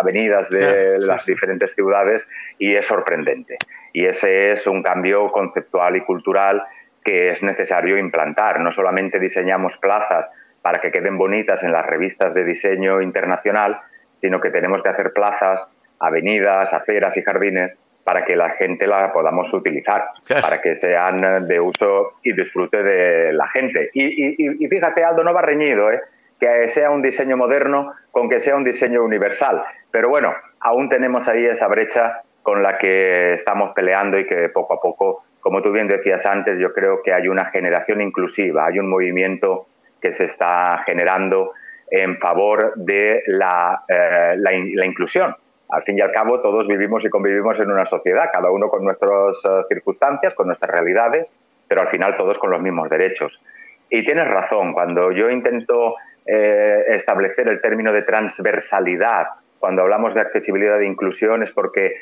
avenidas 0.00 0.50
de 0.50 0.98
las 1.00 1.26
diferentes 1.26 1.74
ciudades 1.74 2.26
y 2.58 2.76
es 2.76 2.86
sorprendente. 2.86 3.56
Y 3.92 4.06
ese 4.06 4.52
es 4.52 4.68
un 4.68 4.82
cambio 4.82 5.32
conceptual 5.32 5.96
y 5.96 6.02
cultural 6.02 6.62
que 7.02 7.30
es 7.30 7.42
necesario 7.42 7.98
implantar. 7.98 8.60
No 8.60 8.70
solamente 8.70 9.18
diseñamos 9.18 9.78
plazas 9.78 10.30
para 10.62 10.80
que 10.80 10.92
queden 10.92 11.18
bonitas 11.18 11.64
en 11.64 11.72
las 11.72 11.86
revistas 11.86 12.34
de 12.34 12.44
diseño 12.44 13.00
internacional, 13.00 13.80
sino 14.20 14.38
que 14.38 14.50
tenemos 14.50 14.82
que 14.82 14.90
hacer 14.90 15.12
plazas, 15.14 15.66
avenidas, 15.98 16.74
aceras 16.74 17.16
y 17.16 17.22
jardines 17.22 17.74
para 18.04 18.24
que 18.24 18.36
la 18.36 18.50
gente 18.50 18.86
la 18.86 19.12
podamos 19.12 19.52
utilizar, 19.54 20.08
para 20.42 20.60
que 20.60 20.76
sean 20.76 21.46
de 21.46 21.60
uso 21.60 22.18
y 22.22 22.32
disfrute 22.32 22.82
de 22.82 23.32
la 23.32 23.46
gente. 23.46 23.90
Y, 23.94 24.66
fíjate, 24.68 25.04
Aldo, 25.04 25.24
no 25.24 25.32
va 25.32 25.40
reñido, 25.40 25.90
¿eh? 25.90 26.00
que 26.38 26.68
sea 26.68 26.90
un 26.90 27.02
diseño 27.02 27.36
moderno 27.36 27.92
con 28.10 28.28
que 28.28 28.38
sea 28.38 28.56
un 28.56 28.64
diseño 28.64 29.02
universal. 29.02 29.62
Pero 29.90 30.08
bueno, 30.10 30.34
aún 30.60 30.88
tenemos 30.88 31.28
ahí 31.28 31.46
esa 31.46 31.68
brecha 31.68 32.22
con 32.42 32.62
la 32.62 32.78
que 32.78 33.34
estamos 33.34 33.72
peleando 33.74 34.18
y 34.18 34.26
que 34.26 34.48
poco 34.50 34.74
a 34.74 34.80
poco, 34.80 35.24
como 35.40 35.62
tú 35.62 35.72
bien 35.72 35.88
decías 35.88 36.26
antes, 36.26 36.58
yo 36.58 36.72
creo 36.74 37.02
que 37.02 37.12
hay 37.12 37.28
una 37.28 37.46
generación 37.46 38.00
inclusiva, 38.00 38.66
hay 38.66 38.78
un 38.78 38.88
movimiento 38.88 39.66
que 40.00 40.12
se 40.12 40.24
está 40.24 40.82
generando 40.86 41.52
en 41.90 42.18
favor 42.18 42.72
de 42.76 43.22
la, 43.26 43.82
eh, 43.88 44.34
la 44.36 44.86
inclusión 44.86 45.34
al 45.70 45.82
fin 45.82 45.98
y 45.98 46.00
al 46.00 46.12
cabo 46.12 46.40
todos 46.40 46.66
vivimos 46.66 47.04
y 47.04 47.10
convivimos 47.10 47.60
en 47.60 47.70
una 47.70 47.86
sociedad, 47.86 48.30
cada 48.32 48.50
uno 48.50 48.68
con 48.68 48.84
nuestras 48.84 49.44
eh, 49.44 49.48
circunstancias, 49.68 50.34
con 50.34 50.46
nuestras 50.46 50.70
realidades, 50.70 51.30
pero 51.68 51.82
al 51.82 51.88
final 51.88 52.16
todos 52.16 52.38
con 52.38 52.50
los 52.50 52.60
mismos 52.60 52.88
derechos. 52.90 53.40
Y 53.88 54.04
tienes 54.04 54.28
razón, 54.28 54.72
cuando 54.72 55.12
yo 55.12 55.30
intento 55.30 55.96
eh, 56.26 56.84
establecer 56.88 57.48
el 57.48 57.60
término 57.60 57.92
de 57.92 58.02
transversalidad, 58.02 59.28
cuando 59.58 59.82
hablamos 59.82 60.14
de 60.14 60.20
accesibilidad 60.22 60.80
e 60.80 60.86
inclusión, 60.86 61.42
es 61.42 61.52
porque 61.52 61.96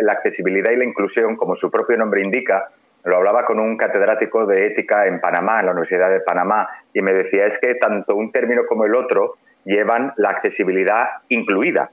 la 0.00 0.12
accesibilidad 0.12 0.70
y 0.70 0.76
la 0.76 0.84
inclusión, 0.84 1.36
como 1.36 1.54
su 1.54 1.70
propio 1.70 1.96
nombre 1.96 2.22
indica, 2.22 2.68
lo 3.04 3.16
hablaba 3.16 3.44
con 3.44 3.60
un 3.60 3.76
catedrático 3.76 4.46
de 4.46 4.66
ética 4.66 5.06
en 5.06 5.20
Panamá, 5.20 5.60
en 5.60 5.66
la 5.66 5.72
Universidad 5.72 6.10
de 6.10 6.20
Panamá, 6.20 6.68
y 6.92 7.02
me 7.02 7.12
decía, 7.12 7.46
es 7.46 7.58
que 7.58 7.74
tanto 7.74 8.16
un 8.16 8.32
término 8.32 8.62
como 8.66 8.84
el 8.84 8.94
otro 8.94 9.36
llevan 9.64 10.12
la 10.16 10.30
accesibilidad 10.30 11.08
incluida. 11.28 11.90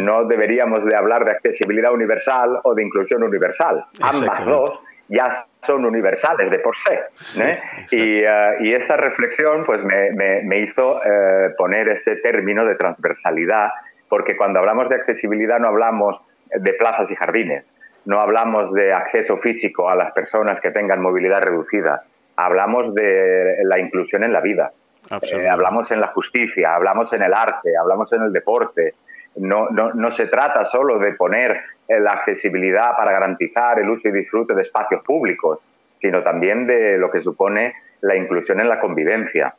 No 0.00 0.24
deberíamos 0.24 0.84
de 0.86 0.96
hablar 0.96 1.26
de 1.26 1.32
accesibilidad 1.32 1.92
universal 1.92 2.58
o 2.62 2.74
de 2.74 2.82
inclusión 2.82 3.22
universal. 3.22 3.84
Ambas 4.00 4.46
dos 4.46 4.80
ya 5.08 5.28
son 5.60 5.84
universales 5.84 6.50
de 6.50 6.58
por 6.58 6.74
sí. 6.74 7.42
¿eh? 7.42 7.58
Eh, 7.92 8.24
y, 8.60 8.74
esta 8.74 8.96
reflexión 8.96 9.64
pues, 9.64 9.82
me, 9.84 10.58
hizo 10.60 11.02
eh, 11.04 11.50
poner 11.58 11.88
ese 11.88 12.16
término 12.16 12.64
de 12.64 12.74
transversalidad 12.76 13.68
porque 14.08 14.36
cuando 14.36 14.60
hablamos 14.60 14.88
de 14.88 14.96
accesibilidad 14.96 15.58
no 15.58 15.68
hablamos 15.68 16.22
de 16.54 16.72
plazas 16.74 17.10
y 17.10 17.16
jardines, 17.16 17.72
no 18.04 18.20
hablamos 18.20 18.72
de 18.72 18.92
acceso 18.92 19.36
físico 19.36 19.88
a 19.88 19.94
las 19.94 20.12
personas 20.12 20.60
que 20.60 20.70
tengan 20.70 21.00
movilidad 21.00 21.42
reducida, 21.42 22.04
hablamos 22.36 22.94
de 22.94 23.58
la 23.64 23.78
inclusión 23.78 24.24
en 24.24 24.32
la 24.32 24.40
vida, 24.40 24.72
eh, 25.10 25.48
hablamos 25.48 25.90
en 25.90 26.00
la 26.00 26.08
justicia, 26.08 26.74
hablamos 26.74 27.12
en 27.12 27.22
el 27.22 27.34
arte, 27.34 27.76
hablamos 27.76 28.12
en 28.12 28.22
el 28.22 28.32
deporte. 28.32 28.94
No, 29.36 29.68
no, 29.70 29.92
no 29.92 30.10
se 30.10 30.26
trata 30.26 30.64
solo 30.64 30.98
de 30.98 31.12
poner 31.14 31.60
eh, 31.88 31.98
la 31.98 32.12
accesibilidad 32.12 32.96
para 32.96 33.12
garantizar 33.12 33.78
el 33.80 33.90
uso 33.90 34.08
y 34.08 34.12
disfrute 34.12 34.54
de 34.54 34.60
espacios 34.60 35.02
públicos, 35.02 35.58
sino 35.94 36.22
también 36.22 36.66
de 36.66 36.98
lo 36.98 37.10
que 37.10 37.20
supone 37.20 37.74
la 38.00 38.16
inclusión 38.16 38.60
en 38.60 38.68
la 38.68 38.80
convivencia. 38.80 39.54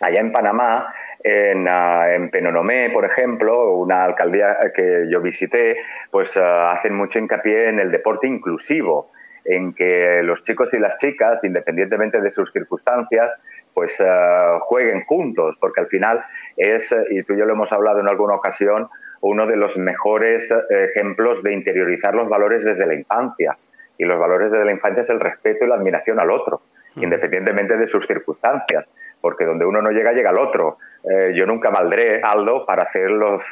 Allá 0.00 0.20
en 0.20 0.32
Panamá, 0.32 0.92
en, 1.24 1.66
uh, 1.66 2.04
en, 2.14 2.30
Penonomé, 2.30 2.90
por 2.90 3.06
ejemplo, 3.06 3.72
una 3.72 4.04
alcaldía 4.04 4.58
que 4.74 5.06
yo 5.10 5.22
visité, 5.22 5.78
pues 6.10 6.36
uh, 6.36 6.42
hacen 6.42 6.94
mucho 6.94 7.18
hincapié 7.18 7.70
en 7.70 7.80
el 7.80 7.90
deporte 7.90 8.26
inclusivo, 8.26 9.10
en 9.46 9.72
que 9.72 10.20
los 10.22 10.42
chicos 10.42 10.74
y 10.74 10.78
las 10.78 10.98
chicas, 10.98 11.42
independientemente 11.44 12.20
de 12.20 12.28
sus 12.30 12.52
circunstancias, 12.52 13.34
pues 13.72 13.98
uh, 14.00 14.60
jueguen 14.60 15.04
juntos, 15.06 15.56
porque 15.58 15.80
al 15.80 15.86
final 15.86 16.22
es, 16.58 16.94
y 17.10 17.22
tú 17.22 17.32
y 17.32 17.38
yo 17.38 17.46
lo 17.46 17.54
hemos 17.54 17.72
hablado 17.72 18.00
en 18.00 18.08
alguna 18.08 18.34
ocasión, 18.34 18.88
uno 19.22 19.46
de 19.46 19.56
los 19.56 19.78
mejores 19.78 20.54
ejemplos 20.68 21.42
de 21.42 21.54
interiorizar 21.54 22.14
los 22.14 22.28
valores 22.28 22.62
desde 22.62 22.84
la 22.84 22.94
infancia. 22.94 23.56
Y 23.96 24.04
los 24.04 24.18
valores 24.18 24.52
desde 24.52 24.66
la 24.66 24.72
infancia 24.72 25.00
es 25.00 25.08
el 25.08 25.20
respeto 25.20 25.64
y 25.64 25.68
la 25.68 25.76
admiración 25.76 26.20
al 26.20 26.30
otro, 26.30 26.60
independientemente 26.96 27.78
de 27.78 27.86
sus 27.86 28.06
circunstancias 28.06 28.86
porque 29.24 29.46
donde 29.46 29.64
uno 29.64 29.80
no 29.80 29.90
llega, 29.90 30.12
llega 30.12 30.28
el 30.28 30.36
otro. 30.36 30.76
Eh, 31.02 31.32
yo 31.34 31.46
nunca 31.46 31.70
valdré, 31.70 32.20
Aldo, 32.22 32.66
para 32.66 32.82
hacer 32.82 33.10
los 33.10 33.42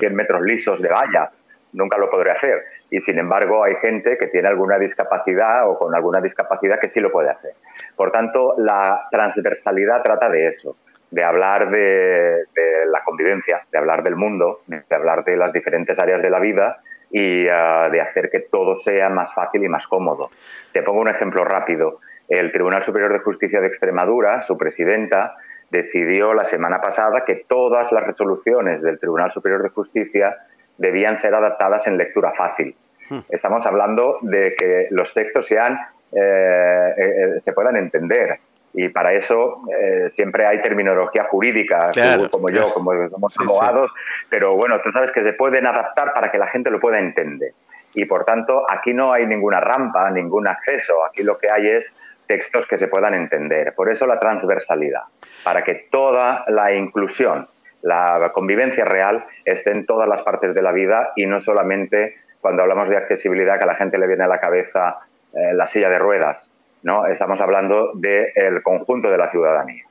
100 0.00 0.16
metros 0.16 0.44
lisos 0.44 0.82
de 0.82 0.88
valla. 0.88 1.30
Nunca 1.74 1.96
lo 1.96 2.10
podré 2.10 2.32
hacer. 2.32 2.64
Y 2.90 2.98
sin 2.98 3.20
embargo, 3.20 3.62
hay 3.62 3.76
gente 3.76 4.18
que 4.18 4.26
tiene 4.26 4.48
alguna 4.48 4.80
discapacidad 4.80 5.70
o 5.70 5.78
con 5.78 5.94
alguna 5.94 6.20
discapacidad 6.20 6.80
que 6.80 6.88
sí 6.88 6.98
lo 6.98 7.12
puede 7.12 7.30
hacer. 7.30 7.52
Por 7.94 8.10
tanto, 8.10 8.56
la 8.58 9.06
transversalidad 9.12 10.02
trata 10.02 10.28
de 10.28 10.48
eso, 10.48 10.74
de 11.12 11.22
hablar 11.22 11.70
de, 11.70 12.46
la 12.86 13.04
convivencia, 13.04 13.62
de 13.70 13.78
hablar 13.78 14.02
del 14.02 14.16
mundo, 14.16 14.62
de 14.66 14.82
hablar 14.90 15.22
de 15.22 15.36
las 15.36 15.52
diferentes 15.52 16.00
áreas 16.00 16.20
de 16.20 16.30
la 16.30 16.40
vida 16.40 16.80
y 17.12 17.46
ah, 17.46 17.88
de 17.92 18.00
hacer 18.00 18.28
que 18.28 18.40
todo 18.40 18.74
sea 18.74 19.08
más 19.08 19.32
fácil 19.32 19.62
y 19.62 19.68
más 19.68 19.86
cómodo. 19.86 20.30
Te 20.72 20.82
pongo 20.82 21.00
un 21.00 21.10
ejemplo 21.10 21.44
rápido 21.44 22.00
el 22.30 22.52
Tribunal 22.52 22.82
Superior 22.82 23.12
de 23.12 23.18
Justicia 23.18 23.60
de 23.60 23.66
Extremadura, 23.66 24.40
su 24.40 24.56
presidenta, 24.56 25.34
decidió 25.68 26.32
la 26.32 26.44
semana 26.44 26.80
pasada 26.80 27.24
que 27.24 27.44
todas 27.46 27.90
las 27.92 28.04
resoluciones 28.04 28.82
del 28.82 28.98
Tribunal 28.98 29.30
Superior 29.32 29.62
de 29.62 29.68
Justicia 29.70 30.36
debían 30.78 31.16
ser 31.16 31.34
adaptadas 31.34 31.88
en 31.88 31.98
lectura 31.98 32.32
fácil. 32.32 32.74
Hmm. 33.08 33.18
Estamos 33.28 33.66
hablando 33.66 34.18
de 34.22 34.54
que 34.56 34.86
los 34.90 35.12
textos 35.12 35.46
sean, 35.46 35.78
eh, 36.12 36.94
eh, 36.96 37.40
se 37.40 37.52
puedan 37.52 37.76
entender. 37.76 38.38
Y 38.72 38.88
para 38.90 39.12
eso 39.12 39.62
eh, 39.76 40.08
siempre 40.08 40.46
hay 40.46 40.62
terminología 40.62 41.24
jurídica, 41.24 41.90
como 42.30 42.48
yo, 42.50 42.72
como 42.72 43.28
somos 43.28 43.36
abogados, 43.36 43.90
pero 44.28 44.54
bueno, 44.54 44.80
tú 44.80 44.92
sabes 44.92 45.10
que 45.10 45.24
se 45.24 45.32
pueden 45.32 45.66
adaptar 45.66 46.14
para 46.14 46.30
que 46.30 46.38
la 46.38 46.46
gente 46.46 46.70
lo 46.70 46.78
pueda 46.78 47.00
entender. 47.00 47.52
Y 47.94 48.04
por 48.04 48.24
tanto, 48.24 48.64
aquí 48.70 48.94
no 48.94 49.12
hay 49.12 49.26
ninguna 49.26 49.58
rampa, 49.58 50.08
ningún 50.10 50.46
acceso. 50.46 51.04
Aquí 51.04 51.24
lo 51.24 51.38
que 51.38 51.50
hay 51.50 51.68
es 51.70 51.92
textos 52.30 52.64
que 52.68 52.76
se 52.76 52.86
puedan 52.86 53.12
entender. 53.12 53.74
Por 53.74 53.90
eso 53.90 54.06
la 54.06 54.20
transversalidad, 54.20 55.02
para 55.42 55.64
que 55.64 55.88
toda 55.90 56.44
la 56.46 56.72
inclusión, 56.72 57.48
la 57.82 58.30
convivencia 58.32 58.84
real 58.84 59.26
esté 59.44 59.72
en 59.72 59.84
todas 59.84 60.08
las 60.08 60.22
partes 60.22 60.54
de 60.54 60.62
la 60.62 60.70
vida 60.70 61.10
y 61.16 61.26
no 61.26 61.40
solamente 61.40 62.14
cuando 62.40 62.62
hablamos 62.62 62.88
de 62.88 62.96
accesibilidad 62.96 63.58
que 63.58 63.64
a 63.64 63.66
la 63.66 63.74
gente 63.74 63.98
le 63.98 64.06
viene 64.06 64.22
a 64.22 64.28
la 64.28 64.38
cabeza 64.38 64.98
eh, 65.34 65.52
la 65.54 65.66
silla 65.66 65.90
de 65.90 65.98
ruedas. 65.98 66.52
¿no? 66.84 67.04
Estamos 67.06 67.40
hablando 67.40 67.94
del 67.94 68.62
conjunto 68.62 69.10
de 69.10 69.18
la 69.18 69.28
ciudadanía. 69.32 69.82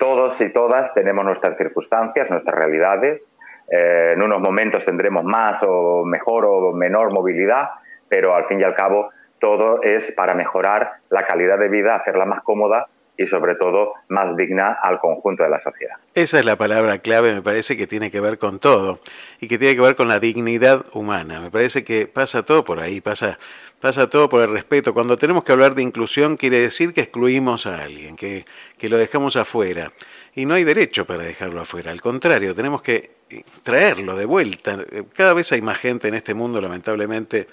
Todos 0.00 0.40
y 0.40 0.48
todas 0.48 0.94
tenemos 0.94 1.24
nuestras 1.24 1.56
circunstancias, 1.56 2.28
nuestras 2.28 2.58
realidades. 2.58 3.28
Eh, 3.70 4.14
en 4.14 4.20
unos 4.20 4.40
momentos 4.40 4.84
tendremos 4.84 5.22
más 5.22 5.62
o 5.62 6.04
mejor 6.04 6.44
o 6.44 6.72
menor 6.72 7.12
movilidad, 7.12 7.68
pero 8.08 8.34
al 8.34 8.46
fin 8.46 8.58
y 8.58 8.64
al 8.64 8.74
cabo 8.74 9.10
todo 9.44 9.82
es 9.82 10.10
para 10.12 10.34
mejorar 10.34 11.00
la 11.10 11.26
calidad 11.26 11.58
de 11.58 11.68
vida, 11.68 11.96
hacerla 11.96 12.24
más 12.24 12.42
cómoda 12.42 12.86
y 13.18 13.26
sobre 13.26 13.56
todo 13.56 13.92
más 14.08 14.34
digna 14.38 14.78
al 14.82 14.98
conjunto 14.98 15.42
de 15.42 15.50
la 15.50 15.60
sociedad. 15.60 15.96
Esa 16.14 16.38
es 16.38 16.46
la 16.46 16.56
palabra 16.56 16.96
clave, 17.00 17.34
me 17.34 17.42
parece 17.42 17.76
que 17.76 17.86
tiene 17.86 18.10
que 18.10 18.20
ver 18.20 18.38
con 18.38 18.58
todo 18.58 19.00
y 19.40 19.48
que 19.48 19.58
tiene 19.58 19.76
que 19.76 19.82
ver 19.82 19.96
con 19.96 20.08
la 20.08 20.18
dignidad 20.18 20.86
humana. 20.94 21.40
Me 21.40 21.50
parece 21.50 21.84
que 21.84 22.06
pasa 22.06 22.42
todo 22.42 22.64
por 22.64 22.80
ahí, 22.80 23.02
pasa, 23.02 23.38
pasa 23.80 24.08
todo 24.08 24.30
por 24.30 24.40
el 24.40 24.50
respeto. 24.50 24.94
Cuando 24.94 25.18
tenemos 25.18 25.44
que 25.44 25.52
hablar 25.52 25.74
de 25.74 25.82
inclusión 25.82 26.38
quiere 26.38 26.58
decir 26.60 26.94
que 26.94 27.02
excluimos 27.02 27.66
a 27.66 27.82
alguien, 27.82 28.16
que, 28.16 28.46
que 28.78 28.88
lo 28.88 28.96
dejamos 28.96 29.36
afuera. 29.36 29.92
Y 30.34 30.46
no 30.46 30.54
hay 30.54 30.64
derecho 30.64 31.04
para 31.04 31.22
dejarlo 31.22 31.60
afuera, 31.60 31.92
al 31.92 32.00
contrario, 32.00 32.54
tenemos 32.54 32.80
que 32.80 33.10
traerlo 33.62 34.16
de 34.16 34.24
vuelta. 34.24 34.78
Cada 35.14 35.34
vez 35.34 35.52
hay 35.52 35.60
más 35.60 35.78
gente 35.78 36.08
en 36.08 36.14
este 36.14 36.34
mundo, 36.34 36.60
lamentablemente, 36.60 37.46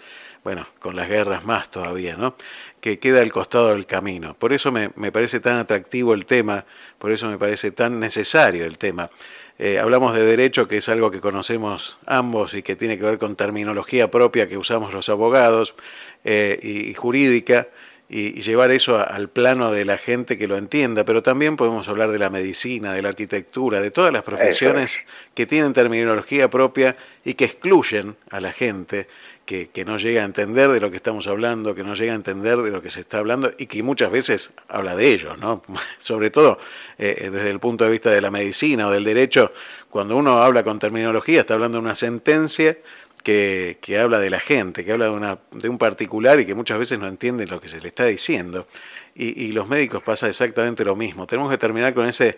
bueno, 0.43 0.65
con 0.79 0.95
las 0.95 1.07
guerras 1.07 1.45
más 1.45 1.69
todavía, 1.69 2.15
¿no? 2.15 2.35
Que 2.79 2.97
queda 2.97 3.21
al 3.21 3.31
costado 3.31 3.69
del 3.69 3.85
camino. 3.85 4.33
Por 4.33 4.53
eso 4.53 4.71
me, 4.71 4.89
parece 5.11 5.39
tan 5.39 5.57
atractivo 5.57 6.13
el 6.13 6.25
tema, 6.25 6.65
por 6.97 7.11
eso 7.11 7.29
me 7.29 7.37
parece 7.37 7.71
tan 7.71 7.99
necesario 7.99 8.65
el 8.65 8.77
tema. 8.77 9.11
Eh, 9.59 9.77
hablamos 9.77 10.15
de 10.15 10.25
derecho, 10.25 10.67
que 10.67 10.77
es 10.77 10.89
algo 10.89 11.11
que 11.11 11.19
conocemos 11.19 11.99
ambos 12.07 12.55
y 12.55 12.63
que 12.63 12.75
tiene 12.75 12.97
que 12.97 13.03
ver 13.03 13.19
con 13.19 13.35
terminología 13.35 14.09
propia 14.09 14.47
que 14.47 14.57
usamos 14.57 14.93
los 14.93 15.09
abogados 15.09 15.75
eh, 16.23 16.59
y, 16.63 16.95
jurídica, 16.95 17.67
y, 18.09 18.41
llevar 18.41 18.71
eso 18.71 18.97
al 18.97 19.29
plano 19.29 19.71
de 19.71 19.85
la 19.85 19.99
gente 19.99 20.39
que 20.39 20.47
lo 20.47 20.57
entienda, 20.57 21.05
pero 21.05 21.21
también 21.21 21.57
podemos 21.57 21.87
hablar 21.87 22.09
de 22.09 22.17
la 22.17 22.31
medicina, 22.31 22.93
de 22.93 23.03
la 23.03 23.09
arquitectura, 23.09 23.79
de 23.79 23.91
todas 23.91 24.11
las 24.11 24.23
profesiones 24.23 25.05
que 25.35 25.45
tienen 25.45 25.73
terminología 25.73 26.49
propia 26.49 26.97
y 27.23 27.35
que 27.35 27.45
excluyen 27.45 28.15
a 28.31 28.39
la 28.39 28.51
gente 28.51 29.07
que, 29.51 29.85
no 29.85 29.97
llega 29.97 30.21
a 30.21 30.25
entender 30.25 30.69
de 30.69 30.79
lo 30.79 30.89
que 30.89 30.97
estamos 30.97 31.27
hablando, 31.27 31.75
que 31.75 31.83
no 31.83 31.93
llega 31.93 32.13
a 32.13 32.15
entender 32.15 32.57
de 32.61 32.71
lo 32.71 32.81
que 32.81 32.89
se 32.89 33.01
está 33.01 33.17
hablando 33.17 33.51
y 33.57 33.65
que 33.65 33.83
muchas 33.83 34.09
veces 34.09 34.51
habla 34.69 34.95
de 34.95 35.11
ellos, 35.11 35.37
¿no? 35.37 35.61
Sobre 35.99 36.29
todo 36.29 36.57
eh, 36.97 37.29
desde 37.31 37.49
el 37.49 37.59
punto 37.59 37.83
de 37.83 37.91
vista 37.91 38.09
de 38.11 38.21
la 38.21 38.31
medicina 38.31 38.87
o 38.87 38.91
del 38.91 39.03
derecho, 39.03 39.51
cuando 39.89 40.15
uno 40.15 40.41
habla 40.41 40.63
con 40.63 40.79
terminología, 40.79 41.41
está 41.41 41.55
hablando 41.55 41.79
de 41.79 41.83
una 41.83 41.95
sentencia 41.95 42.77
que, 43.23 43.77
que 43.81 43.99
habla 43.99 44.19
de 44.19 44.29
la 44.29 44.39
gente, 44.39 44.85
que 44.85 44.93
habla 44.93 45.05
de, 45.05 45.11
una, 45.11 45.39
de 45.51 45.69
un 45.69 45.77
particular 45.77 46.39
y 46.39 46.45
que 46.45 46.55
muchas 46.55 46.79
veces 46.79 46.97
no 46.97 47.07
entiende 47.07 47.45
lo 47.45 47.59
que 47.59 47.67
se 47.67 47.81
le 47.81 47.89
está 47.89 48.05
diciendo. 48.05 48.67
Y, 49.15 49.47
y 49.47 49.51
los 49.51 49.67
médicos 49.67 50.01
pasa 50.01 50.29
exactamente 50.29 50.85
lo 50.85 50.95
mismo. 50.95 51.27
Tenemos 51.27 51.51
que 51.51 51.57
terminar 51.57 51.93
con 51.93 52.07
ese 52.07 52.37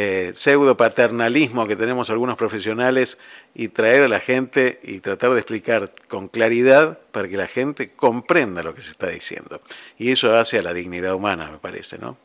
eh, 0.00 0.30
pseudo 0.34 0.76
paternalismo 0.76 1.66
que 1.66 1.74
tenemos 1.74 2.08
algunos 2.08 2.36
profesionales 2.36 3.18
y 3.52 3.66
traer 3.66 4.04
a 4.04 4.08
la 4.08 4.20
gente 4.20 4.78
y 4.84 5.00
tratar 5.00 5.30
de 5.30 5.38
explicar 5.38 5.90
con 6.06 6.28
claridad 6.28 7.00
para 7.10 7.26
que 7.26 7.36
la 7.36 7.48
gente 7.48 7.90
comprenda 7.96 8.62
lo 8.62 8.76
que 8.76 8.80
se 8.80 8.92
está 8.92 9.08
diciendo. 9.08 9.60
Y 9.96 10.12
eso 10.12 10.32
hace 10.36 10.60
a 10.60 10.62
la 10.62 10.72
dignidad 10.72 11.14
humana, 11.14 11.50
me 11.50 11.58
parece, 11.58 11.98
¿no? 11.98 12.16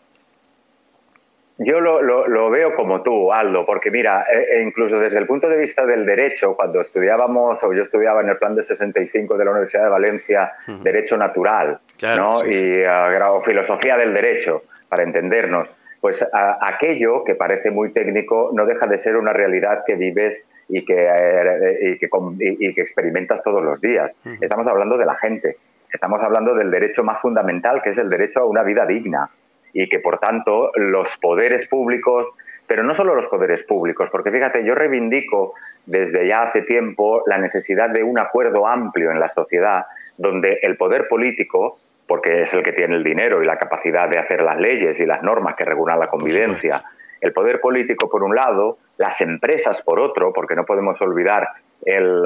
Yo 1.58 1.80
lo, 1.80 2.04
lo, 2.04 2.50
veo 2.52 2.76
como 2.76 3.02
tú, 3.02 3.34
Aldo, 3.34 3.66
porque 3.66 3.90
mira, 3.90 4.24
e, 4.32 4.58
e 4.58 4.62
incluso 4.62 5.00
desde 5.00 5.18
el 5.18 5.26
punto 5.26 5.50
de 5.50 5.58
vista 5.58 5.84
del 5.84 6.06
derecho, 6.06 6.56
cuando 6.56 6.80
estudiábamos, 6.80 7.64
o 7.64 7.74
yo 7.74 7.82
estudiaba 7.82 8.22
en 8.22 8.30
el 8.30 8.38
plan 8.38 8.56
de 8.56 8.62
65 8.62 9.36
de 9.36 9.46
la 9.46 9.50
Universidad 9.50 9.86
de 9.86 9.90
Valencia, 9.90 10.54
Derecho 10.84 11.18
Natural, 11.18 11.80
¿no? 12.18 12.46
y 12.46 12.84
uh, 12.86 13.42
Filosofía 13.42 13.98
del 13.98 14.14
Derecho, 14.14 14.62
para 14.88 15.02
entendernos, 15.02 15.70
pues 16.04 16.22
aquello 16.60 17.24
que 17.24 17.34
parece 17.34 17.72
muy 17.72 17.94
técnico 17.94 18.50
no 18.52 18.66
deja 18.66 18.88
de 18.88 18.98
ser 18.98 19.16
una 19.16 19.32
realidad 19.32 19.86
que 19.88 19.96
vives 19.96 20.46
y 20.68 20.84
que, 20.84 20.98
eh, 20.98 21.98
y 22.60 22.74
que, 22.74 22.82
experimentas 22.82 23.42
todos 23.42 23.64
los 23.64 23.80
días. 23.80 24.14
Estamos 24.42 24.68
hablando 24.68 24.98
de 24.98 25.06
la 25.06 25.16
gente, 25.16 25.56
estamos 25.94 26.22
hablando 26.22 26.56
del 26.56 26.72
derecho 26.72 27.06
más 27.06 27.22
fundamental, 27.22 27.82
que 27.82 27.92
es 27.92 27.98
el 28.00 28.10
derecho 28.10 28.42
a 28.42 28.46
una 28.46 28.64
vida 28.64 28.86
digna, 28.86 29.30
y 29.72 29.88
que 29.88 30.00
por 30.00 30.20
tanto 30.20 30.74
los 30.76 31.16
poderes 31.22 31.70
públicos, 31.70 32.30
pero 32.68 32.84
no 32.84 32.94
solo 32.94 33.16
los 33.16 33.28
poderes 33.28 33.64
públicos, 33.64 34.10
porque 34.12 34.30
fíjate, 34.30 34.66
yo 34.66 34.76
reivindico 34.76 35.54
desde 35.86 36.28
ya 36.28 36.44
hace 36.44 36.64
tiempo 36.64 37.24
la 37.28 37.38
necesidad 37.38 37.90
de 37.90 38.04
un 38.04 38.20
acuerdo 38.20 38.68
amplio 38.68 39.10
en 39.10 39.22
la 39.22 39.30
sociedad, 39.30 39.86
donde 40.18 40.60
el 40.64 40.76
poder 40.76 41.08
político 41.08 41.80
porque 42.14 42.44
es 42.44 42.54
el 42.54 42.62
que 42.62 42.74
tiene 42.74 42.96
el 42.96 43.04
dinero 43.04 43.42
y 43.42 43.46
la 43.48 43.58
capacidad 43.58 44.08
de 44.08 44.20
hacer 44.20 44.44
las 44.44 44.60
leyes 44.60 45.02
y 45.02 45.06
las 45.08 45.24
normas 45.24 45.56
que 45.56 45.66
regulan 45.66 46.00
la 46.00 46.06
convivencia. 46.06 46.84
El 47.20 47.34
poder 47.34 47.60
político, 47.60 48.08
por 48.08 48.22
un 48.22 48.36
lado, 48.36 48.78
las 48.98 49.20
empresas, 49.22 49.82
por 49.82 50.00
otro, 50.00 50.32
porque 50.32 50.56
no 50.56 50.64
podemos 50.64 51.02
olvidar 51.02 51.50
el, 51.84 52.24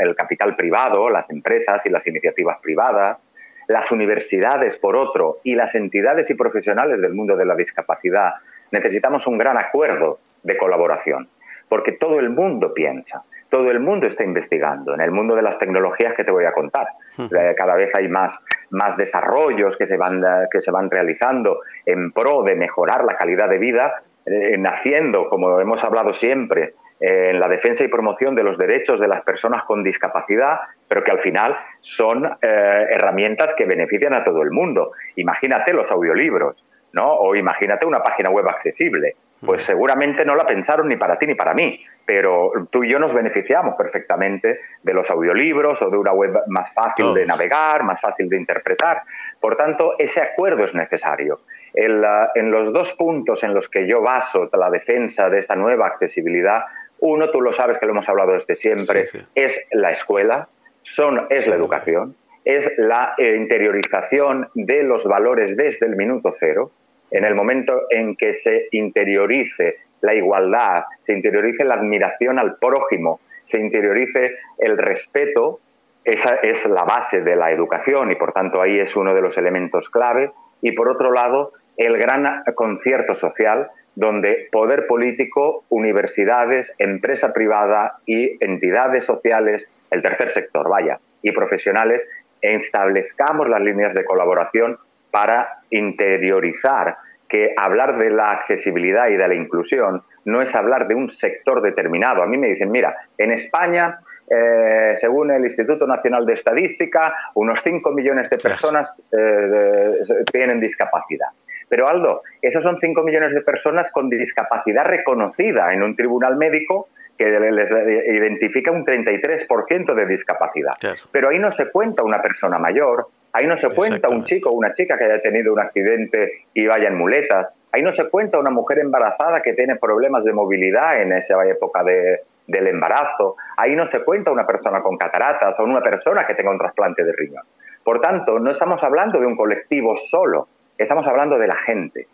el 0.00 0.16
capital 0.16 0.56
privado, 0.56 1.10
las 1.10 1.28
empresas 1.28 1.84
y 1.84 1.90
las 1.90 2.06
iniciativas 2.06 2.56
privadas, 2.62 3.22
las 3.66 3.92
universidades, 3.92 4.78
por 4.78 4.96
otro, 4.96 5.40
y 5.44 5.54
las 5.54 5.74
entidades 5.74 6.30
y 6.30 6.34
profesionales 6.34 7.02
del 7.02 7.12
mundo 7.12 7.36
de 7.36 7.44
la 7.44 7.54
discapacidad. 7.54 8.32
Necesitamos 8.70 9.26
un 9.26 9.36
gran 9.36 9.58
acuerdo 9.58 10.20
de 10.42 10.56
colaboración, 10.56 11.28
porque 11.68 11.92
todo 11.92 12.18
el 12.18 12.30
mundo 12.30 12.72
piensa, 12.72 13.24
todo 13.50 13.70
el 13.70 13.80
mundo 13.80 14.06
está 14.06 14.24
investigando. 14.24 14.94
En 14.94 15.02
el 15.02 15.10
mundo 15.10 15.34
de 15.34 15.42
las 15.42 15.58
tecnologías 15.58 16.14
que 16.14 16.24
te 16.24 16.30
voy 16.30 16.46
a 16.46 16.52
contar, 16.52 16.88
eh, 17.18 17.54
cada 17.56 17.74
vez 17.74 17.90
hay 17.94 18.08
más, 18.08 18.42
más 18.70 18.96
desarrollos 18.96 19.76
que 19.76 19.86
se, 19.86 19.96
van, 19.96 20.22
que 20.50 20.60
se 20.60 20.70
van 20.70 20.90
realizando 20.90 21.60
en 21.86 22.12
pro 22.12 22.42
de 22.42 22.54
mejorar 22.54 23.04
la 23.04 23.16
calidad 23.16 23.48
de 23.48 23.58
vida, 23.58 24.02
eh, 24.26 24.56
naciendo, 24.58 25.28
como 25.28 25.60
hemos 25.60 25.82
hablado 25.84 26.12
siempre, 26.12 26.74
eh, 27.00 27.30
en 27.30 27.40
la 27.40 27.48
defensa 27.48 27.84
y 27.84 27.88
promoción 27.88 28.34
de 28.34 28.42
los 28.42 28.58
derechos 28.58 29.00
de 29.00 29.08
las 29.08 29.22
personas 29.22 29.64
con 29.64 29.82
discapacidad, 29.82 30.60
pero 30.88 31.02
que 31.02 31.10
al 31.10 31.20
final 31.20 31.56
son 31.80 32.36
herramientas 32.40 33.54
que 33.54 33.64
benefician 33.64 34.14
a 34.14 34.24
todo 34.24 34.42
el 34.42 34.50
mundo. 34.50 34.92
Imagínate 35.16 35.72
los 35.72 35.90
audiolibros, 35.90 36.64
¿no? 36.92 37.14
O 37.14 37.36
imagínate 37.36 37.86
una 37.86 38.02
página 38.02 38.30
web 38.30 38.48
accesible 38.48 39.16
pues 39.44 39.62
seguramente 39.62 40.24
no 40.24 40.34
la 40.34 40.44
pensaron 40.44 40.88
ni 40.88 40.96
para 40.96 41.18
ti 41.18 41.26
ni 41.26 41.34
para 41.34 41.54
mí, 41.54 41.80
pero 42.04 42.52
tú 42.70 42.84
y 42.84 42.90
yo 42.90 42.98
nos 42.98 43.12
beneficiamos 43.12 43.74
perfectamente 43.76 44.60
de 44.82 44.94
los 44.94 45.10
audiolibros 45.10 45.80
o 45.82 45.90
de 45.90 45.96
una 45.96 46.12
web 46.12 46.40
más 46.48 46.72
fácil 46.72 47.14
de 47.14 47.26
navegar, 47.26 47.84
más 47.84 48.00
fácil 48.00 48.28
de 48.28 48.36
interpretar. 48.36 49.02
Por 49.40 49.56
tanto, 49.56 49.94
ese 49.98 50.20
acuerdo 50.20 50.64
es 50.64 50.74
necesario. 50.74 51.40
En, 51.74 52.50
los 52.50 52.72
dos 52.72 52.94
puntos 52.94 53.44
en 53.44 53.54
los 53.54 53.68
que 53.68 53.86
yo 53.86 54.00
baso 54.00 54.48
la 54.52 54.70
defensa 54.70 55.28
de 55.28 55.38
esta 55.38 55.54
nueva 55.54 55.86
accesibilidad, 55.86 56.64
uno, 57.00 57.30
tú 57.30 57.40
lo 57.40 57.52
sabes 57.52 57.78
que 57.78 57.86
lo 57.86 57.92
hemos 57.92 58.08
hablado 58.08 58.32
desde 58.32 58.54
siempre, 58.54 59.06
es 59.34 59.66
la 59.70 59.90
escuela, 59.90 60.48
son, 60.82 61.26
es 61.30 61.46
la 61.46 61.54
educación, 61.54 62.16
es 62.44 62.72
la 62.78 63.14
eh, 63.18 63.36
interiorización 63.36 64.48
de 64.54 64.82
los 64.82 65.04
valores 65.04 65.56
desde 65.56 65.86
el 65.86 65.96
minuto 65.96 66.32
cero 66.32 66.72
en 67.10 67.24
el 67.24 67.34
momento 67.34 67.82
en 67.90 68.16
que 68.16 68.32
se 68.32 68.68
interiorice 68.72 69.76
la 70.00 70.14
igualdad, 70.14 70.84
se 71.02 71.12
interiorice 71.12 71.64
la 71.64 71.74
admiración 71.74 72.38
al 72.38 72.56
prójimo, 72.56 73.20
se 73.44 73.58
interiorice 73.58 74.36
el 74.58 74.78
respeto, 74.78 75.60
esa 76.04 76.36
es 76.36 76.66
la 76.66 76.84
base 76.84 77.20
de 77.20 77.36
la 77.36 77.50
educación 77.50 78.10
y 78.10 78.14
por 78.14 78.32
tanto 78.32 78.62
ahí 78.62 78.78
es 78.78 78.96
uno 78.96 79.14
de 79.14 79.20
los 79.20 79.36
elementos 79.36 79.90
clave. 79.90 80.30
Y 80.62 80.72
por 80.72 80.88
otro 80.88 81.12
lado, 81.12 81.52
el 81.76 81.98
gran 81.98 82.44
concierto 82.54 83.14
social 83.14 83.70
donde 83.94 84.48
poder 84.52 84.86
político, 84.86 85.64
universidades, 85.70 86.72
empresa 86.78 87.32
privada 87.32 87.98
y 88.06 88.42
entidades 88.44 89.04
sociales, 89.04 89.68
el 89.90 90.02
tercer 90.02 90.28
sector, 90.28 90.68
vaya, 90.68 91.00
y 91.20 91.32
profesionales, 91.32 92.08
establezcamos 92.40 93.48
las 93.48 93.60
líneas 93.60 93.94
de 93.94 94.04
colaboración 94.04 94.78
para 95.10 95.57
interiorizar 95.70 96.96
que 97.28 97.52
hablar 97.56 97.98
de 97.98 98.10
la 98.10 98.30
accesibilidad 98.30 99.08
y 99.08 99.16
de 99.16 99.28
la 99.28 99.34
inclusión 99.34 100.02
no 100.24 100.42
es 100.42 100.54
hablar 100.54 100.88
de 100.88 100.94
un 100.94 101.10
sector 101.10 101.60
determinado. 101.62 102.22
A 102.22 102.26
mí 102.26 102.36
me 102.36 102.48
dicen, 102.48 102.70
mira, 102.70 102.96
en 103.16 103.32
España, 103.32 103.98
eh, 104.30 104.92
según 104.94 105.30
el 105.30 105.42
Instituto 105.42 105.86
Nacional 105.86 106.26
de 106.26 106.34
Estadística, 106.34 107.14
unos 107.34 107.60
5 107.62 107.90
millones 107.92 108.30
de 108.30 108.38
personas 108.38 109.06
eh, 109.12 110.00
tienen 110.30 110.60
discapacidad. 110.60 111.28
Pero 111.68 111.86
Aldo, 111.86 112.22
esos 112.40 112.62
son 112.62 112.78
5 112.80 113.02
millones 113.02 113.34
de 113.34 113.42
personas 113.42 113.90
con 113.92 114.08
discapacidad 114.08 114.84
reconocida 114.86 115.72
en 115.72 115.82
un 115.82 115.94
tribunal 115.94 116.36
médico 116.36 116.88
que 117.18 117.28
les 117.28 117.70
identifica 117.70 118.70
un 118.70 118.86
33% 118.86 119.94
de 119.94 120.06
discapacidad. 120.06 120.72
Pero 121.10 121.30
ahí 121.30 121.38
no 121.38 121.50
se 121.50 121.70
cuenta 121.70 122.04
una 122.04 122.22
persona 122.22 122.58
mayor, 122.58 123.08
ahí 123.32 123.46
no 123.46 123.56
se 123.56 123.68
cuenta 123.70 124.08
un 124.08 124.24
chico 124.24 124.50
o 124.50 124.52
una 124.52 124.70
chica 124.70 124.96
que 124.96 125.04
haya 125.04 125.20
tenido 125.20 125.52
un 125.52 125.60
accidente 125.60 126.44
y 126.54 126.66
vaya 126.66 126.88
en 126.88 126.96
muletas, 126.96 127.48
ahí 127.72 127.82
no 127.82 127.92
se 127.92 128.08
cuenta 128.08 128.38
una 128.38 128.50
mujer 128.50 128.78
embarazada 128.78 129.42
que 129.42 129.52
tiene 129.52 129.76
problemas 129.76 130.24
de 130.24 130.32
movilidad 130.32 131.00
en 131.02 131.12
esa 131.12 131.44
época 131.46 131.82
del 131.84 132.66
embarazo, 132.66 133.36
ahí 133.56 133.76
no 133.76 133.86
se 133.86 134.00
cuenta 134.04 134.30
una 134.30 134.46
persona 134.46 134.82
con 134.82 134.96
cataratas 134.96 135.58
o 135.60 135.64
una 135.64 135.80
persona 135.80 136.26
que 136.26 136.34
tenga 136.34 136.50
un 136.50 136.58
trasplante 136.58 137.04
de 137.04 137.12
riñón. 137.12 137.44
Por 137.84 138.00
tanto, 138.00 138.38
no 138.38 138.50
estamos 138.50 138.82
hablando 138.84 139.20
de 139.20 139.26
un 139.26 139.36
colectivo 139.36 139.96
solo, 139.96 140.48
estamos 140.76 141.06
hablando 141.06 141.38
de 141.38 141.46
la 141.46 141.56
gente, 141.56 142.06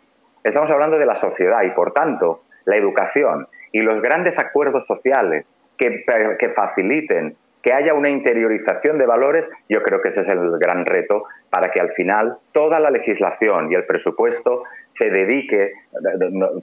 estamos 0.43 0.69
hablando 0.71 0.97
de 0.97 1.05
la 1.05 1.15
sociedad 1.15 1.63
y, 1.63 1.71
por 1.71 1.91
tanto, 1.91 2.41
la 2.65 2.77
educación 2.77 3.47
y 3.71 3.81
los 3.81 4.01
grandes 4.01 4.39
acuerdos 4.39 4.85
sociales 4.85 5.53
que, 5.77 6.05
faciliten 6.55 7.35
que 7.65 7.73
haya 7.73 7.95
una 7.95 8.11
interiorización 8.11 8.99
de 8.99 9.07
valores, 9.07 9.49
yo 9.67 9.81
creo 9.81 9.99
que 9.99 10.09
ese 10.09 10.19
es 10.19 10.29
el 10.29 10.59
gran 10.59 10.85
reto 10.85 11.23
para 11.49 11.71
que 11.71 11.81
al 11.81 11.93
final 11.93 12.37
toda 12.51 12.79
la 12.79 12.91
legislación 12.91 13.71
y 13.71 13.73
el 13.73 13.85
presupuesto 13.85 14.65
se 14.87 15.09
dedique, 15.09 15.73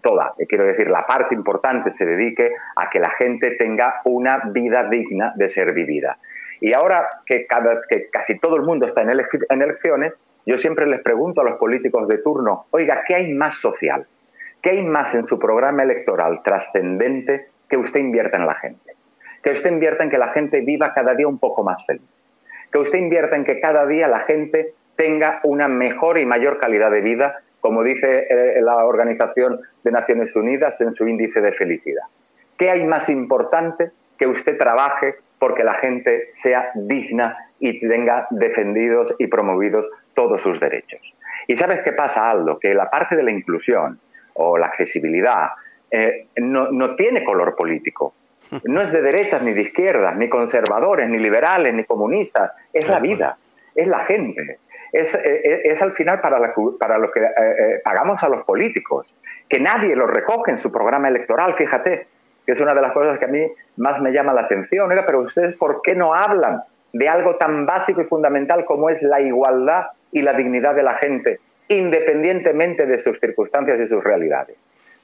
toda, 0.01 0.35
quiero 0.49 0.65
decir, 0.65 0.89
la 0.89 1.05
parte 1.05 1.35
importante 1.35 1.91
se 1.91 2.07
dedique 2.07 2.53
a 2.77 2.89
que 2.89 3.01
la 3.01 3.11
gente 3.11 3.57
tenga 3.57 4.01
una 4.05 4.43
vida 4.53 4.89
digna 4.89 5.33
de 5.35 5.49
ser 5.49 5.75
vivida. 5.75 6.19
Y 6.61 6.73
ahora 6.73 7.09
que, 7.27 7.49
que 7.89 8.09
casi 8.09 8.39
todo 8.39 8.55
el 8.55 8.63
mundo 8.63 8.87
está 8.87 9.03
en, 9.03 9.11
en 9.11 9.63
elecciones, 9.63 10.17
yo 10.47 10.57
siempre 10.57 10.87
les 10.87 11.01
pregunto 11.01 11.41
a 11.41 11.45
los 11.45 11.59
políticos 11.59 12.07
de 12.07 12.19
turno, 12.19 12.67
oiga, 12.71 13.03
¿qué 13.05 13.17
hay 13.17 13.35
más 13.35 13.57
social? 13.57 14.07
¿Qué 14.63 14.71
hay 14.71 14.85
más 14.85 15.17
en 15.17 15.25
su 15.25 15.41
programa 15.41 15.83
electoral 15.83 16.45
trascendente 16.45 17.49
que 17.69 17.77
usted 17.77 17.99
invierta 17.99 18.39
en 18.39 18.47
la 18.47 18.55
gente? 18.55 19.02
Que 19.43 19.51
usted 19.51 19.71
invierta 19.71 20.05
en 20.05 20.11
que 20.11 20.19
la 20.19 20.29
gente 20.29 20.61
viva 20.61 20.93
cada 20.95 21.15
día 21.15 21.29
un 21.29 21.39
poco 21.39 21.63
más 21.63 21.85
feliz. 21.85 22.03
Que 22.71 22.79
usted 22.79 22.99
invierta 22.99 23.37
en 23.37 23.45
que 23.45 23.61
cada 23.61 23.87
día 23.87 24.09
la 24.09 24.21
gente 24.21 24.75
tenga 24.97 25.41
una 25.45 25.69
mejor 25.69 26.19
y 26.19 26.27
mayor 26.27 26.59
calidad 26.59 26.91
de 26.91 27.01
vida, 27.01 27.41
como 27.61 27.83
dice 27.83 28.27
eh, 28.29 28.61
la 28.63 28.85
Organización 28.85 29.61
de 29.83 29.91
Naciones 29.91 30.37
Unidas 30.37 30.81
en 30.81 30.93
su 30.93 31.07
índice 31.09 31.41
de 31.41 31.53
felicidad. 31.53 32.05
¿Qué 32.57 32.71
hay 32.71 32.85
más 32.85 33.09
importante 33.09 33.91
que 34.19 34.27
usted 34.27 34.57
trabaje 34.57 35.17
porque 35.39 35.65
la 35.65 35.75
gente 35.75 36.29
sea 36.33 36.71
digna 36.75 37.51
y 37.59 37.81
tenga 37.81 38.27
defendidos 38.31 39.15
y 39.19 39.27
promovidos 39.27 39.91
todos 40.15 40.41
sus 40.41 40.61
derechos? 40.61 41.01
Y 41.47 41.57
sabes 41.57 41.81
qué 41.85 41.93
pasa, 41.93 42.31
Aldo, 42.31 42.59
que 42.59 42.75
la 42.75 42.89
parte 42.89 43.17
de 43.17 43.23
la 43.23 43.33
inclusión, 43.33 43.99
o 44.35 44.57
la 44.59 44.67
accesibilidad, 44.67 45.51
eh, 45.91 46.29
no, 46.37 46.95
tiene 46.97 47.25
color 47.25 47.55
político. 47.55 48.15
No 48.65 48.83
es 48.83 48.93
de 48.93 49.03
derechas 49.03 49.43
ni 49.43 49.53
de 49.53 49.63
izquierdas, 49.63 50.17
ni 50.17 50.29
conservadores, 50.29 51.09
ni 51.09 51.19
liberales, 51.19 51.75
ni 51.75 51.85
comunistas. 51.85 52.53
Es 52.73 52.89
la 52.89 53.01
vida, 53.01 53.37
es 53.75 53.87
la 53.87 54.01
gente. 54.01 54.59
Es, 54.93 55.15
eh, 55.15 55.63
es, 55.65 55.81
al 55.81 55.93
final 55.93 56.21
para, 56.21 56.39
para 56.79 56.99
lo 56.99 57.11
que 57.11 57.21
eh, 57.21 57.81
pagamos 57.83 58.23
a 58.23 58.29
los 58.29 58.45
políticos, 58.45 59.15
que 59.49 59.59
nadie 59.59 59.97
lo 59.97 60.07
recoge 60.07 60.51
en 60.51 60.59
su 60.59 60.71
programa 60.71 61.09
electoral, 61.09 61.55
fíjate, 61.55 62.07
que 62.45 62.53
es 62.53 62.61
una 62.61 62.75
de 62.75 62.83
las 62.83 62.93
cosas 62.93 63.19
que 63.19 63.25
a 63.25 63.29
mí 63.29 63.41
más 63.79 64.01
me 64.01 64.13
llama 64.13 64.35
la 64.35 64.43
atención. 64.43 64.91
Oiga, 64.91 65.05
pero 65.07 65.21
ustedes, 65.21 65.57
¿por 65.57 65.81
qué 65.81 65.95
no 65.95 66.15
hablan 66.15 66.63
de 66.93 67.09
algo 67.09 67.37
tan 67.37 67.65
básico 67.65 68.03
y 68.03 68.05
fundamental 68.05 68.67
como 68.67 68.91
es 68.91 69.03
la 69.03 69.21
igualdad 69.23 69.87
y 70.11 70.21
la 70.21 70.35
dignidad 70.35 70.75
de 70.75 70.83
la 70.83 70.95
gente? 70.95 71.41
independientemente 71.69 72.87
de 72.87 72.99
sus 72.99 73.19
circunstancias 73.19 73.81
y 73.81 73.87
sus 73.87 74.03
realidades. 74.03 74.57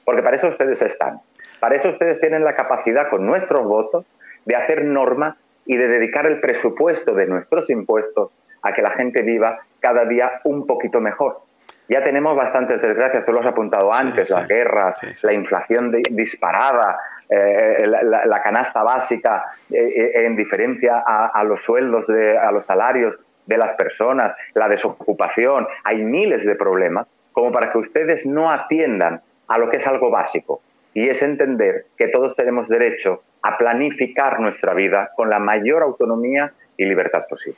Porque 0.05 0.21
para 0.21 0.35
eso 0.35 0.47
ustedes 0.47 0.81
están. 0.81 1.19
Para 1.59 1.75
eso 1.75 1.89
ustedes 1.89 2.19
tienen 2.19 2.43
la 2.43 2.55
capacidad 2.55 3.09
con 3.09 3.25
nuestros 3.25 3.63
votos 3.63 4.05
de 4.45 4.55
hacer 4.55 4.85
normas 4.85 5.43
y 5.65 5.77
de 5.77 5.87
dedicar 5.87 6.25
el 6.25 6.39
presupuesto 6.39 7.13
de 7.13 7.27
nuestros 7.27 7.69
impuestos 7.69 8.33
a 8.61 8.73
que 8.73 8.81
la 8.81 8.91
gente 8.91 9.21
viva 9.21 9.59
cada 9.79 10.05
día 10.05 10.41
un 10.43 10.65
poquito 10.65 10.99
mejor. 10.99 11.41
Ya 11.87 12.03
tenemos 12.03 12.35
bastantes 12.35 12.79
desgracias, 12.81 13.25
tú 13.25 13.31
lo 13.31 13.39
has 13.39 13.47
apuntado 13.47 13.91
antes, 13.91 14.29
las 14.29 14.47
guerras, 14.47 14.95
la 15.23 15.33
inflación 15.33 15.91
disparada, 16.11 16.99
eh, 17.27 17.87
la, 17.87 18.41
canasta 18.43 18.83
básica 18.83 19.45
eh, 19.71 19.77
eh, 19.77 20.25
en 20.25 20.35
diferencia 20.35 21.03
a, 21.05 21.27
a 21.27 21.43
los 21.43 21.61
sueldos, 21.63 22.05
de, 22.05 22.37
a 22.37 22.51
los 22.51 22.65
salarios 22.65 23.17
de 23.47 23.57
las 23.57 23.73
personas, 23.73 24.35
la 24.53 24.67
desocupación, 24.67 25.67
hay 25.83 26.03
miles 26.03 26.45
de 26.45 26.55
problemas, 26.55 27.07
como 27.31 27.51
para 27.51 27.71
que 27.71 27.79
ustedes 27.79 28.27
no 28.27 28.51
atiendan 28.51 29.21
a 29.47 29.57
lo 29.57 29.69
que 29.71 29.77
es 29.77 29.87
algo 29.87 30.11
básico, 30.11 30.61
y 30.93 31.09
es 31.09 31.21
entender 31.21 31.85
que 31.97 32.07
todos 32.07 32.35
tenemos 32.35 32.67
derecho 32.67 33.23
a 33.41 33.57
planificar 33.57 34.39
nuestra 34.39 34.73
vida 34.73 35.11
con 35.15 35.29
la 35.29 35.39
mayor 35.39 35.83
autonomía 35.83 36.53
y 36.77 36.85
libertad 36.85 37.25
posible. 37.29 37.57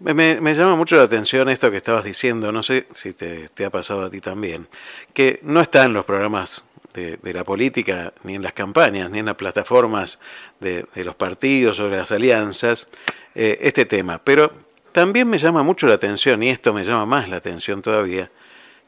Me, 0.00 0.54
llama 0.54 0.74
mucho 0.74 0.96
la 0.96 1.02
atención 1.02 1.48
esto 1.48 1.70
que 1.70 1.76
estabas 1.76 2.02
diciendo, 2.02 2.50
no 2.50 2.62
sé 2.62 2.86
si 2.92 3.12
te, 3.12 3.64
ha 3.64 3.70
pasado 3.70 4.06
a 4.06 4.10
ti 4.10 4.20
también, 4.20 4.66
que 5.14 5.38
no 5.42 5.60
está 5.60 5.84
en 5.84 5.92
los 5.92 6.04
programas 6.04 6.66
de, 6.94 7.18
la 7.32 7.44
política, 7.44 8.12
ni 8.24 8.34
en 8.34 8.42
las 8.42 8.52
campañas, 8.52 9.10
ni 9.10 9.20
en 9.20 9.26
las 9.26 9.36
plataformas 9.36 10.18
de, 10.60 10.86
los 10.96 11.14
partidos 11.14 11.78
o 11.78 11.88
de 11.88 11.98
las 11.98 12.10
alianzas, 12.10 12.88
eh, 13.34 13.58
este 13.60 13.84
tema, 13.84 14.20
pero 14.24 14.52
también 14.90 15.28
me 15.28 15.38
llama 15.38 15.62
mucho 15.62 15.86
la 15.86 15.94
atención, 15.94 16.42
y 16.42 16.48
esto 16.48 16.72
me 16.72 16.84
llama 16.84 17.06
más 17.06 17.28
la 17.28 17.36
atención 17.36 17.80
todavía, 17.80 18.30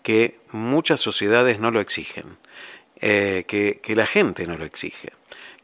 que 0.02 0.38
muchas 0.50 1.00
sociedades 1.00 1.60
no 1.60 1.70
lo 1.70 1.80
exigen, 1.80 2.36
eh, 3.06 3.44
que, 3.46 3.94
la 3.94 4.06
gente 4.06 4.46
no 4.46 4.56
lo 4.56 4.64
exige, 4.64 5.10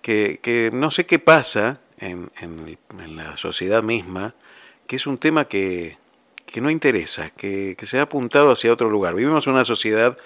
que, 0.03 0.71
no 0.75 0.91
sé 0.91 1.07
qué 1.07 1.19
pasa 1.19 1.81
en, 1.97 2.31
la 3.17 3.39
sociedad 3.39 3.83
misma, 3.83 4.35
que 4.87 4.97
es 4.97 5.07
un 5.07 5.17
tema 5.17 5.47
que, 5.47 5.97
no 6.57 6.69
interesa, 6.69 7.31
que, 7.31 7.75
se 7.81 7.99
ha 7.99 8.03
apuntado 8.03 8.53
hacia 8.53 8.71
otro 8.71 8.91
lugar. 8.91 9.15
Vivimos 9.15 9.47
una 9.47 9.65
sociedad 9.65 10.19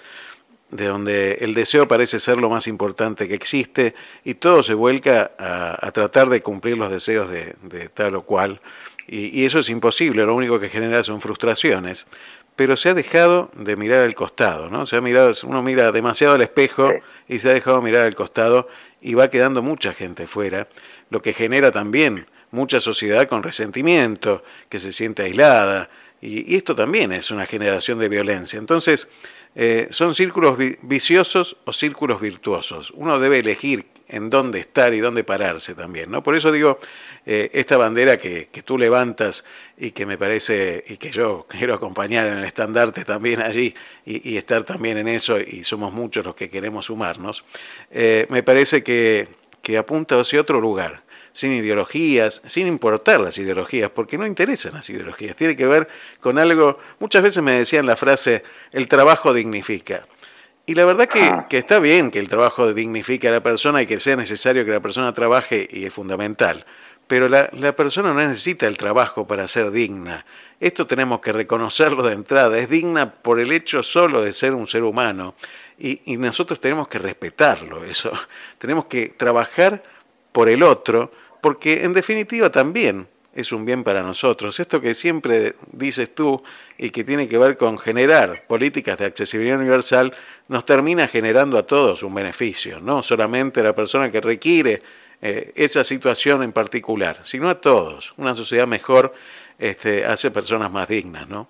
de 0.71 0.87
donde 0.87 1.37
el 1.39 1.53
deseo 1.53 1.87
parece 1.87 2.19
ser 2.19 2.37
lo 2.37 2.49
más 2.49 2.67
importante 2.67 3.29
que 3.29 3.35
existe 3.35 3.95
y 4.25 4.33
todo 4.33 4.61
se 4.61 4.73
vuelca 4.73 5.31
a, 5.39 5.89
tratar 5.93 6.27
de 6.27 6.41
cumplir 6.41 6.77
los 6.77 6.91
deseos 6.91 7.29
de, 7.29 7.89
tal 7.93 8.15
o 8.15 8.23
cual. 8.23 8.59
Y, 9.07 9.45
eso 9.45 9.59
es 9.59 9.69
imposible, 9.69 10.25
lo 10.25 10.35
único 10.35 10.59
que 10.59 10.67
genera 10.67 11.01
son 11.01 11.21
frustraciones. 11.21 12.07
Pero 12.55 12.77
se 12.77 12.89
ha 12.89 12.93
dejado 12.93 13.51
de 13.55 13.75
mirar 13.75 13.99
al 13.99 14.15
costado, 14.15 14.69
¿no? 14.69 14.85
Se 14.85 14.95
ha 14.95 15.01
mirado, 15.01 15.31
uno 15.43 15.61
mira 15.61 15.91
demasiado 15.91 16.35
al 16.35 16.41
espejo 16.41 16.91
y 17.27 17.39
se 17.39 17.49
ha 17.49 17.53
dejado 17.53 17.81
mirar 17.81 18.05
al 18.05 18.15
costado 18.15 18.67
y 19.01 19.13
va 19.13 19.29
quedando 19.29 19.61
mucha 19.61 19.93
gente 19.93 20.25
fuera, 20.27 20.67
lo 21.09 21.21
que 21.21 21.33
genera 21.33 21.71
también 21.71 22.27
mucha 22.51 22.79
sociedad 22.79 23.27
con 23.27 23.43
resentimiento, 23.43 24.43
que 24.69 24.79
se 24.79 24.93
siente 24.93 25.23
aislada, 25.23 25.89
y, 26.21 26.55
esto 26.55 26.73
también 26.73 27.11
es 27.11 27.29
una 27.29 27.45
generación 27.45 27.99
de 27.99 28.09
violencia. 28.09 28.57
Entonces, 28.57 29.09
eh, 29.55 29.87
son 29.91 30.15
círculos 30.15 30.57
viciosos 30.81 31.57
o 31.65 31.73
círculos 31.73 32.19
virtuosos. 32.19 32.91
Uno 32.95 33.19
debe 33.19 33.39
elegir 33.39 33.85
en 34.07 34.29
dónde 34.29 34.59
estar 34.59 34.93
y 34.93 34.99
dónde 34.99 35.23
pararse 35.23 35.75
también. 35.75 36.11
¿no? 36.11 36.23
Por 36.23 36.35
eso 36.35 36.51
digo, 36.51 36.79
eh, 37.25 37.49
esta 37.53 37.77
bandera 37.77 38.17
que, 38.17 38.47
tú 38.63 38.77
levantas 38.77 39.45
y 39.77 39.91
que 39.91 40.05
me 40.05 40.17
parece, 40.17 40.83
y 40.87 40.97
que 40.97 41.11
yo 41.11 41.45
quiero 41.49 41.73
acompañar 41.73 42.27
en 42.27 42.37
el 42.37 42.43
estandarte 42.43 43.03
también 43.05 43.41
allí 43.41 43.73
y, 44.05 44.37
estar 44.37 44.63
también 44.63 44.97
en 44.97 45.07
eso, 45.07 45.39
y 45.39 45.63
somos 45.63 45.93
muchos 45.93 46.25
los 46.25 46.35
que 46.35 46.49
queremos 46.49 46.85
sumarnos, 46.85 47.43
eh, 47.91 48.27
me 48.29 48.43
parece 48.43 48.83
que, 48.83 49.27
que 49.61 49.77
apunta 49.77 50.19
hacia 50.19 50.41
otro 50.41 50.61
lugar 50.61 51.03
sin 51.35 51.51
ideologías, 51.51 52.41
sin 52.45 52.65
importar 52.65 53.19
las 53.19 53.37
ideologías, 53.37 53.89
porque 53.89 54.17
no 54.17 54.25
interesan 54.25 54.73
las 54.73 54.89
ideologías. 54.89 55.35
Tiene 55.35 55.57
que 55.57 55.67
ver 55.67 55.89
con 56.21 56.39
algo, 56.39 56.79
muchas 56.99 57.23
veces 57.23 57.43
me 57.43 57.51
decían 57.51 57.85
la 57.85 57.97
frase, 57.97 58.41
el 58.71 58.87
trabajo 58.87 59.33
dignifica. 59.33 60.05
Y 60.65 60.75
la 60.75 60.85
verdad 60.85 61.09
que, 61.09 61.23
ah. 61.23 61.47
que, 61.49 61.57
está 61.57 61.79
bien 61.79 62.09
que 62.09 62.19
el 62.19 62.29
trabajo 62.29 62.73
dignifique 62.73 63.27
a 63.27 63.31
la 63.31 63.43
persona 63.43 63.81
y 63.81 63.85
que 63.85 63.99
sea 63.99 64.15
necesario 64.15 64.63
que 64.63 64.71
la 64.71 64.79
persona 64.79 65.13
trabaje 65.13 65.67
y 65.69 65.85
es 65.85 65.93
fundamental. 65.93 66.65
Pero 67.07 67.29
la, 67.29 67.49
la 67.53 67.75
persona 67.75 68.13
no 68.13 68.27
necesita 68.27 68.67
el 68.67 68.77
trabajo 68.77 69.27
para 69.27 69.47
ser 69.47 69.71
digna. 69.71 70.25
Esto 70.59 70.87
tenemos 70.87 71.19
que 71.19 71.33
reconocerlo 71.33 72.03
de 72.03 72.13
entrada. 72.13 72.57
Es 72.57 72.69
digna 72.69 73.11
por 73.11 73.39
el 73.39 73.51
hecho 73.51 73.83
solo 73.83 74.21
de 74.21 74.33
ser 74.33 74.53
un 74.53 74.67
ser 74.67 74.83
humano. 74.83 75.35
Y, 75.77 76.01
y 76.05 76.17
nosotros 76.17 76.59
tenemos 76.59 76.87
que 76.87 76.99
respetarlo, 76.99 77.83
eso. 77.83 78.11
Tenemos 78.57 78.85
que 78.85 79.09
trabajar 79.09 79.83
por 80.31 80.49
el 80.49 80.63
otro 80.63 81.11
porque 81.41 81.83
en 81.83 81.93
definitiva 81.93 82.49
también 82.49 83.07
es 83.35 83.51
un 83.51 83.65
bien 83.65 83.83
para 83.83 84.01
nosotros. 84.01 84.59
Esto 84.59 84.81
que 84.81 84.95
siempre 84.95 85.55
dices 85.71 86.15
tú 86.15 86.41
y 86.77 86.89
que 86.89 87.03
tiene 87.03 87.27
que 87.27 87.37
ver 87.37 87.57
con 87.57 87.77
generar 87.77 88.47
políticas 88.47 88.97
de 88.97 89.05
accesibilidad 89.05 89.59
universal, 89.59 90.15
nos 90.47 90.65
termina 90.65 91.07
generando 91.07 91.57
a 91.57 91.67
todos 91.67 92.01
un 92.01 92.15
beneficio, 92.15 92.79
no 92.79 93.03
solamente 93.03 93.61
la 93.61 93.75
persona 93.75 94.09
que 94.09 94.21
requiere 94.21 94.81
eh, 95.25 95.51
esa 95.55 95.83
situación 95.83 96.43
en 96.43 96.51
particular, 96.51 97.17
sino 97.23 97.49
a 97.49 97.55
todos. 97.55 98.13
Una 98.17 98.35
sociedad 98.35 98.67
mejor 98.67 99.13
este, 99.57 100.05
hace 100.05 100.29
personas 100.29 100.71
más 100.71 100.87
dignas, 100.87 101.27
¿no? 101.27 101.47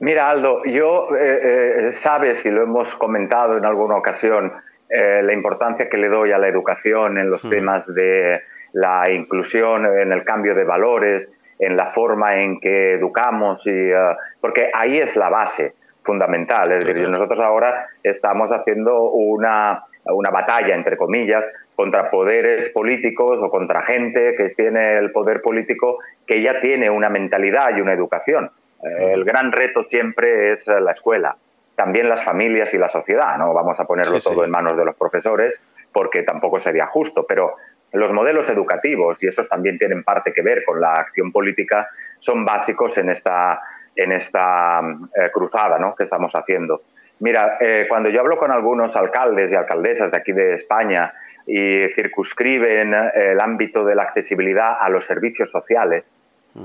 Mira, 0.00 0.30
Aldo, 0.30 0.64
yo, 0.64 1.16
eh, 1.16 1.86
eh, 1.86 1.92
sabes, 1.92 2.44
y 2.44 2.50
lo 2.50 2.62
hemos 2.64 2.94
comentado 2.96 3.56
en 3.56 3.64
alguna 3.64 3.96
ocasión, 3.96 4.52
eh, 4.90 5.22
la 5.22 5.32
importancia 5.32 5.88
que 5.88 5.96
le 5.96 6.08
doy 6.08 6.32
a 6.32 6.38
la 6.38 6.48
educación 6.48 7.16
en 7.16 7.30
los 7.30 7.44
hmm. 7.44 7.50
temas 7.50 7.94
de 7.94 8.42
la 8.72 9.10
inclusión, 9.10 9.86
en 9.86 10.12
el 10.12 10.24
cambio 10.24 10.54
de 10.54 10.64
valores, 10.64 11.32
en 11.58 11.76
la 11.76 11.90
forma 11.92 12.42
en 12.42 12.60
que 12.60 12.94
educamos, 12.94 13.66
y, 13.66 13.70
eh, 13.70 14.16
porque 14.40 14.70
ahí 14.74 14.98
es 14.98 15.16
la 15.16 15.30
base 15.30 15.74
fundamental. 16.02 16.72
Es 16.72 16.84
decir, 16.84 17.08
nosotros 17.08 17.40
ahora 17.40 17.86
estamos 18.02 18.50
haciendo 18.50 19.04
una, 19.04 19.84
una 20.04 20.30
batalla, 20.30 20.74
entre 20.74 20.96
comillas, 20.96 21.46
contra 21.74 22.10
poderes 22.10 22.68
políticos 22.70 23.38
o 23.42 23.50
contra 23.50 23.82
gente 23.82 24.34
que 24.36 24.46
tiene 24.50 24.98
el 24.98 25.12
poder 25.12 25.40
político 25.40 25.98
que 26.26 26.42
ya 26.42 26.60
tiene 26.60 26.90
una 26.90 27.08
mentalidad 27.08 27.76
y 27.76 27.80
una 27.80 27.92
educación. 27.92 28.50
Eh, 28.82 29.12
el 29.12 29.24
gran 29.24 29.52
reto 29.52 29.82
siempre 29.82 30.52
es 30.52 30.66
la 30.66 30.92
escuela 30.92 31.36
también 31.74 32.08
las 32.08 32.22
familias 32.22 32.74
y 32.74 32.78
la 32.78 32.88
sociedad. 32.88 33.36
No 33.38 33.52
vamos 33.52 33.80
a 33.80 33.84
ponerlo 33.84 34.20
todo 34.20 34.44
en 34.44 34.50
manos 34.50 34.76
de 34.76 34.84
los 34.84 34.94
profesores 34.94 35.60
porque 35.92 36.22
tampoco 36.22 36.60
sería 36.60 36.86
justo, 36.86 37.26
pero 37.26 37.56
los 37.92 38.12
modelos 38.12 38.48
educativos, 38.48 39.22
y 39.22 39.26
esos 39.26 39.48
también 39.48 39.78
tienen 39.78 40.02
parte 40.02 40.32
que 40.32 40.42
ver 40.42 40.64
con 40.64 40.80
la 40.80 40.94
acción 40.94 41.30
política, 41.30 41.88
son 42.18 42.44
básicos 42.44 42.96
en 42.96 43.10
esta, 43.10 43.60
en 43.94 44.12
esta 44.12 44.80
eh, 45.14 45.30
cruzada 45.32 45.78
¿no? 45.78 45.94
que 45.94 46.04
estamos 46.04 46.34
haciendo. 46.34 46.82
Mira, 47.22 47.56
eh, 47.60 47.86
cuando 47.88 48.08
yo 48.08 48.20
hablo 48.20 48.36
con 48.36 48.50
algunos 48.50 48.96
alcaldes 48.96 49.52
y 49.52 49.54
alcaldesas 49.54 50.10
de 50.10 50.18
aquí 50.18 50.32
de 50.32 50.54
España 50.54 51.14
y 51.46 51.88
circunscriben 51.94 52.92
eh, 52.92 53.32
el 53.32 53.40
ámbito 53.40 53.84
de 53.84 53.94
la 53.94 54.02
accesibilidad 54.02 54.76
a 54.80 54.88
los 54.88 55.04
servicios 55.04 55.50
sociales, 55.50 56.04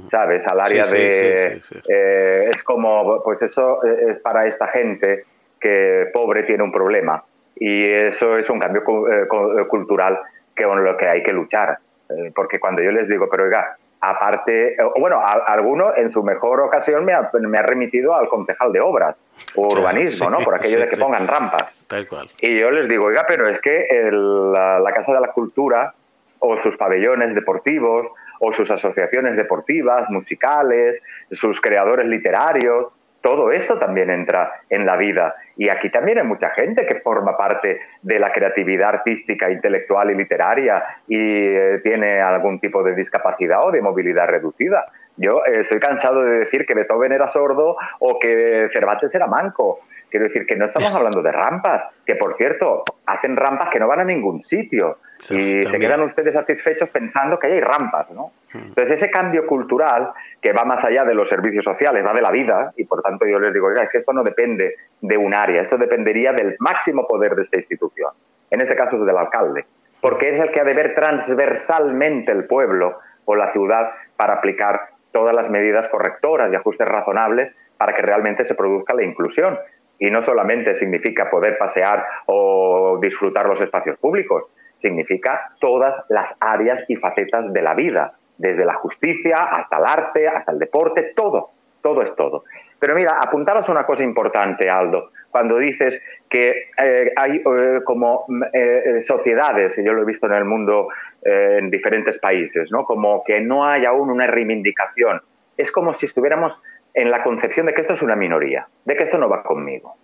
¿sabes? 0.08 0.48
Al 0.48 0.60
área 0.60 0.86
de... 0.86 1.62
Eh, 1.88 2.50
es 2.50 2.64
como, 2.64 3.22
pues 3.24 3.44
eso 3.44 3.84
es 3.84 4.20
para 4.20 4.48
esta 4.48 4.68
gente 4.68 5.26
que 5.60 6.10
pobre 6.12 6.42
tiene 6.44 6.64
un 6.64 6.72
problema 6.72 7.24
y 7.56 7.84
eso 7.84 8.38
es 8.38 8.50
un 8.50 8.60
cambio 8.60 8.82
eh, 9.12 9.28
cultural 9.68 10.20
con 10.56 10.84
lo 10.84 10.98
que 10.98 11.08
hay 11.08 11.22
que 11.22 11.34
luchar. 11.34 11.78
Eh, 12.10 12.32
porque 12.34 12.60
cuando 12.60 12.82
yo 12.82 12.92
les 12.92 13.08
digo, 13.08 13.28
pero 13.30 13.44
oiga, 13.44 13.78
aparte, 14.02 14.78
bueno, 15.00 15.22
alguno 15.24 15.96
en 15.96 16.10
su 16.10 16.24
mejor 16.24 16.62
ocasión 16.62 17.04
me 17.04 17.14
ha, 17.14 17.30
me 17.34 17.58
ha 17.58 17.64
remitido 17.64 18.16
al 18.16 18.30
concejal 18.30 18.72
de 18.72 18.80
obras 18.80 19.24
o 19.56 19.68
urbanismo, 19.68 20.30
¿no? 20.30 20.38
Por 20.40 20.56
aquello 20.56 20.80
de 20.80 20.88
que 20.88 20.98
pongan 20.98 21.28
rampas. 21.28 21.78
Tal 21.88 22.08
cual. 22.08 22.30
Y 22.40 22.60
yo 22.60 22.70
les 22.72 22.88
digo, 22.88 23.06
oiga, 23.06 23.26
pero 23.28 23.50
es 23.50 23.60
que 23.62 23.88
la 24.12 24.92
Casa 24.94 25.14
de 25.14 25.22
la 25.22 25.32
Cultura 25.32 25.94
o 26.40 26.58
sus 26.58 26.78
pabellones 26.78 27.34
deportivos 27.34 28.08
o 28.40 28.52
sus 28.52 28.70
asociaciones 28.70 29.36
deportivas, 29.36 30.10
musicales, 30.10 31.02
sus 31.32 31.60
creadores 31.60 32.06
literarios, 32.08 32.88
todo 33.22 33.52
esto 33.52 33.78
también 33.78 34.10
entra 34.10 34.52
en 34.70 34.86
la 34.86 34.96
vida. 34.96 35.36
Y 35.56 35.70
aquí 35.70 35.90
también 35.90 36.20
hay 36.20 36.24
mucha 36.24 36.50
gente 36.52 36.86
que 36.86 36.96
forma 37.02 37.36
parte 37.38 37.82
de 38.02 38.20
la 38.20 38.32
creatividad 38.32 38.90
artística, 38.90 39.50
intelectual 39.52 40.12
y 40.12 40.16
literaria 40.16 40.84
y 41.08 41.18
eh, 41.20 41.80
tiene 41.84 42.22
algún 42.22 42.60
tipo 42.60 42.84
de 42.84 42.96
discapacidad 42.96 43.66
o 43.66 43.72
de 43.72 43.82
movilidad 43.82 44.28
reducida. 44.28 44.86
Yo 45.18 45.44
eh, 45.46 45.62
estoy 45.62 45.80
cansado 45.80 46.24
de 46.24 46.40
decir 46.40 46.66
que 46.66 46.74
Beethoven 46.74 47.12
era 47.12 47.28
sordo 47.28 47.76
o 48.00 48.20
que 48.20 48.70
Cervantes 48.72 49.14
era 49.16 49.28
manco. 49.28 49.82
Quiero 50.10 50.28
decir 50.28 50.46
que 50.46 50.56
no 50.56 50.66
estamos 50.66 50.94
hablando 50.96 51.22
de 51.22 51.32
rampas, 51.32 51.84
que 52.06 52.16
por 52.16 52.38
cierto, 52.38 52.84
hacen 53.06 53.36
rampas 53.36 53.70
que 53.72 53.80
no 53.80 53.88
van 53.88 54.02
a 54.02 54.04
ningún 54.04 54.42
sitio 54.42 55.00
y 55.30 55.66
se 55.66 55.80
quedan 55.80 56.02
ustedes 56.02 56.36
satisfechos 56.36 56.90
pensando 56.90 57.40
que 57.40 57.48
hay 57.48 57.60
rampas, 57.60 58.12
¿no? 58.12 58.32
Hmm. 58.54 58.68
Entonces 58.68 59.02
ese 59.02 59.10
cambio 59.10 59.48
cultural 59.48 60.12
que 60.40 60.54
va 60.54 60.64
más 60.64 60.84
allá 60.86 61.04
de 61.04 61.16
los 61.16 61.28
servicios 61.28 61.64
sociales, 61.64 62.06
va 62.06 62.14
de 62.14 62.22
la 62.22 62.32
vida 62.32 62.72
y 62.78 62.86
por 62.86 63.02
tanto 63.02 63.26
yo 63.26 63.40
les 63.40 63.54
digo, 63.54 63.72
es 63.72 63.90
que 63.90 63.98
esto 63.98 64.14
no 64.14 64.24
depende 64.24 64.76
de 65.02 65.18
un 65.18 65.34
área, 65.34 65.62
esto 65.62 65.78
dependería 65.78 66.34
del 66.34 66.56
máximo 66.60 67.08
poder 67.08 67.36
de 67.36 67.42
esta 67.42 67.58
institución, 67.58 68.12
en 68.52 68.62
este 68.62 68.76
caso 68.76 68.98
es 68.98 69.06
del 69.06 69.18
alcalde, 69.18 69.66
porque 70.00 70.30
es 70.30 70.40
el 70.40 70.52
que 70.52 70.62
ha 70.62 70.64
de 70.64 70.76
ver 70.76 70.94
transversalmente 70.94 72.32
el 72.32 72.46
pueblo 72.46 73.00
o 73.26 73.36
la 73.36 73.52
ciudad 73.52 73.90
para 74.16 74.36
aplicar 74.36 74.97
todas 75.18 75.36
las 75.36 75.50
medidas 75.50 75.88
correctoras 75.88 76.54
y 76.54 76.56
ajustes 76.56 76.88
razonables 76.88 77.52
para 77.76 77.96
que 77.96 78.04
realmente 78.04 78.44
se 78.44 78.54
produzca 78.54 78.94
la 78.94 79.02
inclusión 79.02 79.58
y 79.98 80.12
no 80.12 80.22
solamente 80.22 80.76
significa 80.76 81.32
poder 81.32 81.58
pasear 81.58 82.06
o 82.28 83.00
disfrutar 83.02 83.48
los 83.48 83.60
espacios 83.60 83.98
públicos, 83.98 84.48
significa 84.76 85.54
todas 85.60 86.04
las 86.10 86.38
áreas 86.40 86.86
y 86.88 86.98
facetas 86.98 87.52
de 87.52 87.64
la 87.64 87.74
vida, 87.74 88.14
desde 88.38 88.64
la 88.64 88.76
justicia 88.76 89.38
hasta 89.38 89.80
el 89.80 89.86
arte, 89.86 90.28
hasta 90.28 90.52
el 90.52 90.60
deporte, 90.60 91.14
todo, 91.16 91.50
todo 91.82 92.04
es 92.04 92.16
todo. 92.16 92.44
Pero 92.80 92.96
mira, 92.96 93.20
apuntabas 93.20 93.70
una 93.70 93.86
cosa 93.86 94.04
importante, 94.04 94.70
Aldo, 94.70 95.12
cuando 95.32 95.58
dices 95.58 96.02
que 96.30 96.70
eh, 96.78 97.12
hay 97.16 97.38
eh, 97.38 97.80
como 97.84 98.26
mm, 98.28 98.44
eh, 98.54 99.02
sociedades, 99.02 99.78
y 99.78 99.84
yo 99.84 99.94
lo 99.94 100.04
he 100.04 100.06
visto 100.06 100.28
en 100.28 100.34
el 100.34 100.46
mundo 100.46 100.90
en 101.24 101.70
diferentes 101.70 102.20
países, 102.20 102.72
¿no? 102.72 102.86
como 102.86 103.24
que 103.24 103.42
no 103.42 103.66
hay 103.66 103.86
aún 103.86 104.10
una 104.10 104.28
reivindicación. 104.28 105.22
Es 105.58 105.72
como 105.72 105.92
si 105.92 106.06
estuviéramos 106.06 106.62
en 106.94 107.12
la 107.12 107.22
concepción 107.22 107.66
de 107.66 107.74
que 107.74 107.82
esto 107.82 107.94
es 107.94 108.02
una 108.02 108.16
minoría, 108.16 108.68
de 108.86 108.96
que 108.96 109.04
esto 109.04 109.18
no 109.18 109.28
va 109.28 109.44
conmigo, 109.44 109.96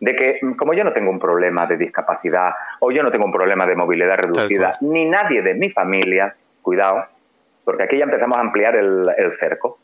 de 0.00 0.14
que 0.14 0.38
mm, 0.40 0.52
como 0.52 0.74
yo 0.74 0.84
no 0.84 0.92
tengo 0.92 1.10
un 1.10 1.18
problema 1.18 1.66
de 1.66 1.76
discapacidad 1.76 2.52
o 2.80 2.92
yo 2.92 3.02
no 3.02 3.10
tengo 3.10 3.24
un 3.24 3.32
problema 3.32 3.66
de 3.66 3.74
movilidad 3.74 4.18
reducida, 4.18 4.76
ni 4.82 5.06
nadie 5.06 5.42
de 5.42 5.54
mi 5.54 5.70
familia, 5.70 6.36
cuidado, 6.62 7.06
porque 7.64 7.82
aquí 7.82 7.98
ya 7.98 8.04
empezamos 8.04 8.38
a 8.38 8.40
ampliar 8.40 8.76
el, 8.76 9.10
cerco, 9.38 9.78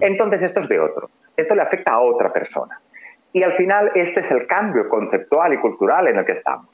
entonces 0.00 0.42
esto 0.42 0.60
es 0.60 0.68
de 0.68 0.78
otros, 0.78 1.10
esto 1.36 1.54
le 1.54 1.62
afecta 1.62 1.92
a 1.92 2.00
otra 2.00 2.32
persona. 2.32 2.80
Y 3.32 3.42
al 3.42 3.54
final 3.54 3.92
este 3.94 4.20
es 4.20 4.30
el 4.30 4.46
cambio 4.46 4.88
conceptual 4.88 5.54
y 5.54 5.58
cultural 5.58 6.08
en 6.08 6.18
el 6.18 6.24
que 6.24 6.32
estamos. 6.32 6.68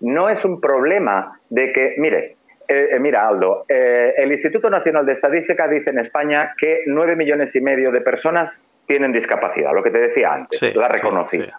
No 0.00 0.28
es 0.28 0.44
un 0.44 0.60
problema 0.60 1.40
de 1.50 1.72
que, 1.72 1.94
mire, 1.98 2.36
eh, 2.68 2.90
eh, 2.92 2.98
mira, 3.00 3.26
Aldo, 3.26 3.64
eh, 3.68 4.14
el 4.16 4.30
Instituto 4.30 4.70
Nacional 4.70 5.04
de 5.04 5.12
Estadística 5.12 5.66
dice 5.66 5.90
en 5.90 5.98
España 5.98 6.54
que 6.56 6.82
nueve 6.86 7.16
millones 7.16 7.54
y 7.56 7.60
medio 7.60 7.90
de 7.90 8.00
personas 8.00 8.62
tienen 8.86 9.12
discapacidad, 9.12 9.72
lo 9.74 9.82
que 9.82 9.90
te 9.90 9.98
decía 9.98 10.32
antes, 10.32 10.74
la 10.76 10.88
reconocida. 10.88 11.58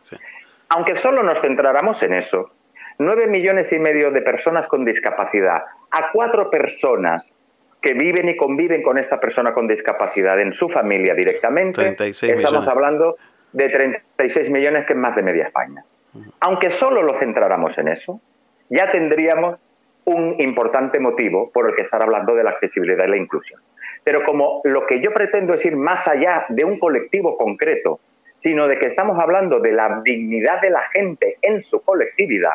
aunque 0.69 0.95
solo 0.95 1.21
nos 1.21 1.41
centráramos 1.41 2.01
en 2.03 2.13
eso, 2.13 2.51
9 2.99 3.27
millones 3.27 3.71
y 3.71 3.79
medio 3.79 4.11
de 4.11 4.21
personas 4.21 4.67
con 4.67 4.83
discapacidad, 4.83 5.63
a 5.89 6.11
cuatro 6.11 6.49
personas 6.49 7.35
que 7.81 7.93
viven 7.93 8.27
y 8.29 8.35
conviven 8.35 8.83
con 8.83 8.97
esta 8.97 9.19
persona 9.19 9.53
con 9.53 9.67
discapacidad 9.67 10.39
en 10.39 10.51
su 10.51 10.67
familia 10.69 11.13
directamente, 11.13 11.95
estamos 12.11 12.67
hablando 12.67 13.17
de 13.53 13.69
36 13.69 14.49
millones, 14.49 14.85
que 14.85 14.93
es 14.93 14.99
más 14.99 15.15
de 15.15 15.21
media 15.21 15.45
España. 15.45 15.83
Aunque 16.41 16.69
solo 16.69 17.03
lo 17.03 17.13
centráramos 17.13 17.77
en 17.77 17.87
eso, 17.87 18.19
ya 18.69 18.91
tendríamos 18.91 19.69
un 20.05 20.35
importante 20.39 20.99
motivo 20.99 21.51
por 21.51 21.69
el 21.69 21.75
que 21.75 21.83
estar 21.83 22.01
hablando 22.01 22.35
de 22.35 22.43
la 22.43 22.51
accesibilidad 22.51 23.05
y 23.05 23.09
la 23.09 23.17
inclusión. 23.17 23.61
Pero 24.03 24.23
como 24.23 24.61
lo 24.63 24.85
que 24.85 25.01
yo 25.01 25.13
pretendo 25.13 25.53
es 25.53 25.65
ir 25.65 25.75
más 25.75 26.07
allá 26.07 26.45
de 26.49 26.63
un 26.63 26.79
colectivo 26.79 27.37
concreto, 27.37 27.99
sino 28.33 28.67
de 28.67 28.79
que 28.79 28.85
estamos 28.85 29.19
hablando 29.19 29.59
de 29.59 29.71
la 29.71 30.01
dignidad 30.03 30.61
de 30.61 30.69
la 30.69 30.83
gente 30.89 31.37
en 31.41 31.61
su 31.61 31.83
colectividad, 31.83 32.53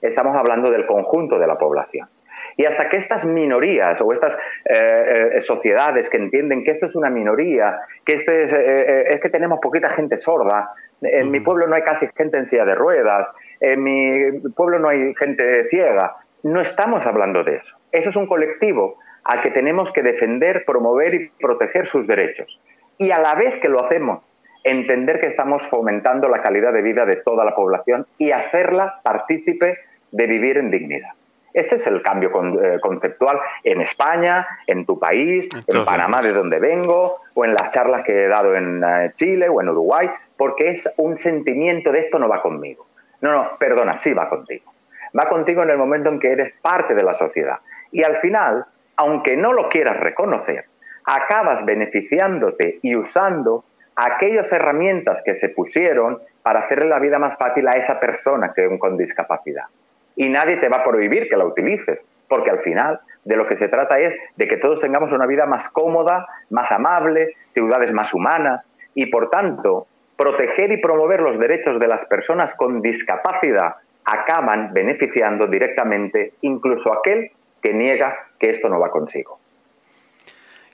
estamos 0.00 0.36
hablando 0.36 0.70
del 0.70 0.86
conjunto 0.86 1.38
de 1.38 1.46
la 1.46 1.58
población. 1.58 2.08
Y 2.56 2.64
hasta 2.66 2.88
que 2.88 2.96
estas 2.96 3.26
minorías 3.26 4.00
o 4.00 4.12
estas 4.12 4.36
eh, 4.64 5.32
eh, 5.34 5.40
sociedades 5.40 6.08
que 6.08 6.16
entienden 6.16 6.64
que 6.64 6.70
esto 6.70 6.86
es 6.86 6.94
una 6.94 7.10
minoría, 7.10 7.80
que 8.04 8.14
este 8.14 8.44
eh, 8.44 9.06
es, 9.10 9.20
que 9.20 9.28
tenemos 9.28 9.58
poquita 9.60 9.88
gente 9.88 10.16
sorda, 10.16 10.72
en 11.02 11.30
mi 11.30 11.40
pueblo 11.40 11.66
no 11.66 11.74
hay 11.74 11.82
casi 11.82 12.08
gente 12.16 12.36
en 12.36 12.44
silla 12.44 12.64
de 12.64 12.74
ruedas, 12.74 13.28
en 13.60 13.82
mi 13.82 14.40
pueblo 14.50 14.78
no 14.78 14.88
hay 14.88 15.14
gente 15.14 15.68
ciega, 15.68 16.16
no 16.42 16.60
estamos 16.60 17.06
hablando 17.06 17.42
de 17.42 17.56
eso. 17.56 17.76
Eso 17.92 18.08
es 18.10 18.16
un 18.16 18.26
colectivo 18.26 18.98
al 19.24 19.42
que 19.42 19.50
tenemos 19.50 19.92
que 19.92 20.02
defender, 20.02 20.64
promover 20.64 21.14
y 21.14 21.28
proteger 21.40 21.86
sus 21.86 22.06
derechos. 22.06 22.60
Y 22.98 23.10
a 23.10 23.18
la 23.18 23.34
vez 23.34 23.60
que 23.60 23.68
lo 23.68 23.82
hacemos, 23.82 24.34
entender 24.62 25.20
que 25.20 25.26
estamos 25.26 25.66
fomentando 25.66 26.28
la 26.28 26.42
calidad 26.42 26.72
de 26.72 26.82
vida 26.82 27.04
de 27.04 27.16
toda 27.16 27.44
la 27.44 27.54
población 27.54 28.06
y 28.18 28.32
hacerla 28.32 29.00
partícipe 29.02 29.78
de 30.10 30.26
vivir 30.26 30.58
en 30.58 30.70
dignidad. 30.70 31.10
Este 31.54 31.76
es 31.76 31.86
el 31.86 32.02
cambio 32.02 32.30
eh, 32.60 32.80
conceptual 32.80 33.38
en 33.62 33.80
España, 33.80 34.44
en 34.66 34.84
tu 34.84 34.98
país, 34.98 35.48
en 35.68 35.84
Panamá, 35.84 36.20
de 36.20 36.32
donde 36.32 36.58
vengo, 36.58 37.18
o 37.32 37.44
en 37.44 37.54
las 37.54 37.68
charlas 37.68 38.04
que 38.04 38.24
he 38.24 38.28
dado 38.28 38.56
en 38.56 38.82
eh, 38.82 39.12
Chile 39.14 39.48
o 39.48 39.60
en 39.60 39.68
Uruguay, 39.68 40.10
porque 40.36 40.70
es 40.70 40.92
un 40.96 41.16
sentimiento 41.16 41.92
de 41.92 42.00
esto 42.00 42.18
no 42.18 42.28
va 42.28 42.42
conmigo. 42.42 42.88
No, 43.20 43.30
no, 43.30 43.56
perdona, 43.56 43.94
sí 43.94 44.12
va 44.12 44.28
contigo. 44.28 44.72
Va 45.16 45.28
contigo 45.28 45.62
en 45.62 45.70
el 45.70 45.78
momento 45.78 46.08
en 46.08 46.18
que 46.18 46.32
eres 46.32 46.52
parte 46.60 46.92
de 46.92 47.04
la 47.04 47.14
sociedad. 47.14 47.60
Y 47.92 48.02
al 48.02 48.16
final, 48.16 48.66
aunque 48.96 49.36
no 49.36 49.52
lo 49.52 49.68
quieras 49.68 50.00
reconocer, 50.00 50.64
acabas 51.04 51.64
beneficiándote 51.64 52.80
y 52.82 52.96
usando 52.96 53.64
aquellas 53.94 54.52
herramientas 54.52 55.22
que 55.24 55.34
se 55.34 55.50
pusieron 55.50 56.18
para 56.42 56.60
hacerle 56.60 56.88
la 56.88 56.98
vida 56.98 57.20
más 57.20 57.36
fácil 57.36 57.68
a 57.68 57.76
esa 57.76 58.00
persona 58.00 58.52
que 58.52 58.76
con 58.76 58.96
discapacidad 58.96 59.66
y 60.16 60.28
nadie 60.28 60.56
te 60.56 60.68
va 60.68 60.78
a 60.78 60.84
prohibir 60.84 61.28
que 61.28 61.36
la 61.36 61.44
utilices, 61.44 62.04
porque 62.28 62.50
al 62.50 62.60
final 62.60 63.00
de 63.24 63.36
lo 63.36 63.46
que 63.46 63.56
se 63.56 63.68
trata 63.68 63.98
es 63.98 64.14
de 64.36 64.48
que 64.48 64.56
todos 64.56 64.80
tengamos 64.80 65.12
una 65.12 65.26
vida 65.26 65.46
más 65.46 65.68
cómoda, 65.68 66.26
más 66.50 66.70
amable, 66.72 67.34
ciudades 67.52 67.92
más 67.92 68.14
humanas 68.14 68.64
y 68.94 69.06
por 69.06 69.30
tanto 69.30 69.86
proteger 70.16 70.70
y 70.72 70.80
promover 70.80 71.20
los 71.20 71.38
derechos 71.38 71.80
de 71.80 71.88
las 71.88 72.04
personas 72.06 72.54
con 72.54 72.80
discapacidad 72.80 73.76
acaban 74.04 74.72
beneficiando 74.72 75.46
directamente 75.46 76.34
incluso 76.42 76.92
aquel 76.92 77.30
que 77.62 77.72
niega 77.72 78.28
que 78.38 78.50
esto 78.50 78.68
no 78.68 78.78
va 78.78 78.90
consigo. 78.90 79.38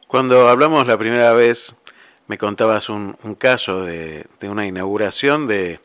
Cuando 0.09 0.49
hablamos 0.49 0.89
la 0.89 0.99
primera 0.99 1.33
vez, 1.33 1.77
me 2.27 2.37
contabas 2.37 2.91
un, 2.91 3.15
caso 3.39 3.85
de, 3.85 4.27
una 4.43 4.67
inauguración 4.67 5.47
de 5.47 5.79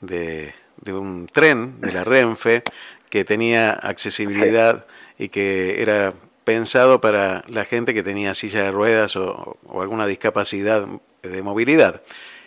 de 0.00 0.54
un 0.92 1.26
tren 1.26 1.80
de 1.80 1.92
la 1.92 2.04
Renfe 2.04 2.62
que 3.10 3.24
tenía 3.24 3.72
accesibilidad 3.72 4.86
y 5.18 5.28
que 5.28 5.82
era 5.82 6.14
pensado 6.44 7.00
para 7.00 7.44
la 7.48 7.64
gente 7.64 7.92
que 7.92 8.02
tenía 8.02 8.34
silla 8.34 8.62
de 8.62 8.70
ruedas 8.70 9.16
o, 9.16 9.58
alguna 9.80 10.06
discapacidad 10.06 10.86
de 11.22 11.42
movilidad. 11.42 12.02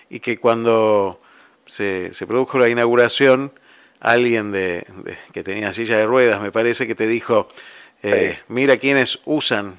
Y 0.10 0.20
que 0.20 0.38
cuando 0.38 1.22
se, 1.66 2.12
produjo 2.28 2.58
la 2.58 2.70
inauguración, 2.70 3.52
alguien 4.00 4.52
de, 4.52 4.86
que 5.34 5.44
tenía 5.44 5.74
silla 5.74 5.98
de 5.98 6.06
ruedas, 6.06 6.42
me 6.42 6.52
parece 6.52 6.88
que 6.88 6.96
te 6.96 7.08
dijo, 7.08 7.48
eh, 8.04 8.40
mira 8.48 8.78
quiénes 8.78 9.20
usan 9.26 9.78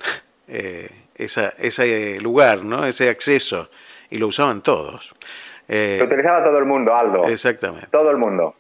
eh, 0.48 0.90
esa, 1.16 1.55
ese 1.59 2.18
lugar, 2.20 2.64
¿no? 2.64 2.86
ese 2.86 3.09
acceso, 3.09 3.70
y 4.10 4.18
lo 4.18 4.28
usaban 4.28 4.62
todos. 4.62 5.14
Eh, 5.68 5.97
Lo 5.98 6.06
utilizaba 6.06 6.43
todo 6.44 6.59
el 6.59 6.64
mundo, 6.64 6.94
Aldo. 6.94 7.24
Exactamente. 7.24 7.86
Todo 7.90 8.10
el 8.10 8.16
mundo. 8.16 8.55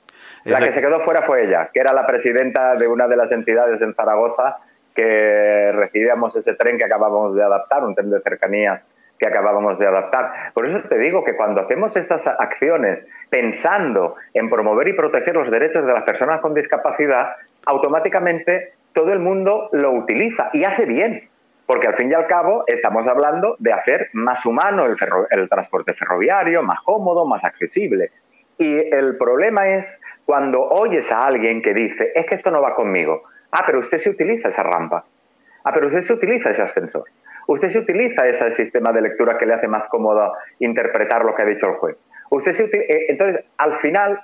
La 0.44 0.60
que 0.60 0.72
se 0.72 0.80
quedó 0.80 1.00
fuera 1.00 1.22
fue 1.22 1.44
ella, 1.44 1.70
que 1.72 1.80
era 1.80 1.92
la 1.92 2.06
presidenta 2.06 2.74
de 2.74 2.88
una 2.88 3.06
de 3.06 3.16
las 3.16 3.30
entidades 3.32 3.80
en 3.82 3.94
Zaragoza 3.94 4.58
que 4.94 5.72
recibíamos 5.72 6.34
ese 6.36 6.54
tren 6.54 6.78
que 6.78 6.84
acabábamos 6.84 7.34
de 7.34 7.42
adaptar, 7.42 7.84
un 7.84 7.94
tren 7.94 8.10
de 8.10 8.20
cercanías 8.20 8.84
que 9.18 9.26
acabábamos 9.28 9.78
de 9.78 9.86
adaptar. 9.86 10.52
Por 10.52 10.66
eso 10.66 10.80
te 10.88 10.98
digo 10.98 11.22
que 11.24 11.36
cuando 11.36 11.62
hacemos 11.62 11.96
estas 11.96 12.26
acciones 12.26 13.06
pensando 13.30 14.16
en 14.34 14.50
promover 14.50 14.88
y 14.88 14.94
proteger 14.94 15.36
los 15.36 15.50
derechos 15.50 15.86
de 15.86 15.92
las 15.92 16.02
personas 16.02 16.40
con 16.40 16.54
discapacidad, 16.54 17.36
automáticamente 17.64 18.72
todo 18.92 19.12
el 19.12 19.20
mundo 19.20 19.68
lo 19.72 19.92
utiliza 19.92 20.50
y 20.52 20.64
hace 20.64 20.86
bien 20.86 21.28
porque 21.66 21.88
al 21.88 21.94
fin 21.94 22.10
y 22.10 22.14
al 22.14 22.26
cabo 22.26 22.64
estamos 22.66 23.06
hablando 23.06 23.56
de 23.58 23.72
hacer 23.72 24.10
más 24.12 24.44
humano 24.44 24.84
el, 24.86 25.48
transporte 25.48 25.94
ferroviario, 25.94 26.62
más 26.62 26.80
cómodo, 26.82 27.24
más 27.24 27.44
accesible. 27.44 28.10
Y 28.58 28.94
el 28.94 29.16
problema 29.16 29.68
es 29.68 30.00
cuando 30.24 30.62
oyes 30.62 31.10
a 31.12 31.22
alguien 31.22 31.62
que 31.62 31.72
dice, 31.72 32.12
es 32.14 32.26
que 32.26 32.34
esto 32.34 32.50
no 32.50 32.60
va 32.60 32.74
conmigo. 32.74 33.22
Ah, 33.50 33.62
pero 33.64 33.78
usted 33.78 33.98
se 33.98 34.10
utiliza 34.10 34.48
esa 34.48 34.62
rampa. 34.62 35.04
Ah, 35.64 35.72
pero 35.72 35.86
usted 35.86 36.00
se 36.00 36.12
utiliza 36.12 36.50
ese 36.50 36.62
ascensor. 36.62 37.04
Usted 37.46 37.68
se 37.68 37.78
utiliza 37.78 38.26
ese 38.26 38.50
sistema 38.50 38.92
de 38.92 39.02
lectura 39.02 39.38
que 39.38 39.46
le 39.46 39.54
hace 39.54 39.68
más 39.68 39.88
cómodo 39.88 40.32
interpretar 40.58 41.24
lo 41.24 41.34
que 41.34 41.42
ha 41.42 41.46
dicho 41.46 41.66
el 41.68 41.74
juez. 41.74 41.96
Usted 42.30 42.52
se 42.52 42.64
eh, 42.64 43.06
Entonces, 43.08 43.44
al 43.58 43.78
final, 43.78 44.20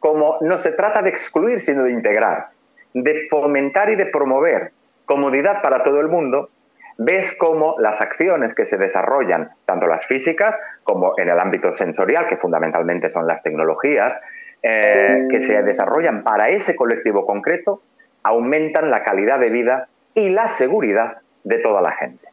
como 0.00 0.38
no 0.40 0.58
se 0.58 0.72
trata 0.72 1.02
de 1.02 1.10
excluir, 1.10 1.60
sino 1.60 1.84
de 1.84 1.92
integrar, 1.92 2.48
de 2.92 3.26
fomentar 3.28 3.90
y 3.90 3.96
de 3.96 4.06
promover 4.06 4.72
comodidad 5.04 5.62
para 5.62 5.84
todo 5.84 6.00
el 6.00 6.08
mundo, 6.08 6.50
ves 6.98 7.34
cómo 7.38 7.76
las 7.78 8.00
acciones 8.00 8.54
que 8.54 8.64
se 8.64 8.78
desarrollan, 8.78 9.50
tanto 9.66 9.86
las 9.86 10.06
físicas 10.06 10.58
como 10.82 11.14
en 11.18 11.28
el 11.28 11.38
ámbito 11.38 11.72
sensorial, 11.72 12.26
que 12.28 12.36
fundamentalmente 12.36 13.08
son 13.08 13.26
las 13.26 13.42
tecnologías, 13.42 14.16
eh, 14.62 15.28
que 15.30 15.40
se 15.40 15.62
desarrollan 15.62 16.22
para 16.22 16.48
ese 16.48 16.74
colectivo 16.74 17.26
concreto, 17.26 17.82
aumentan 18.22 18.90
la 18.90 19.02
calidad 19.02 19.38
de 19.38 19.50
vida 19.50 19.88
y 20.14 20.30
la 20.30 20.48
seguridad 20.48 21.18
de 21.44 21.58
toda 21.58 21.80
la 21.82 21.92
gente. 21.92 22.26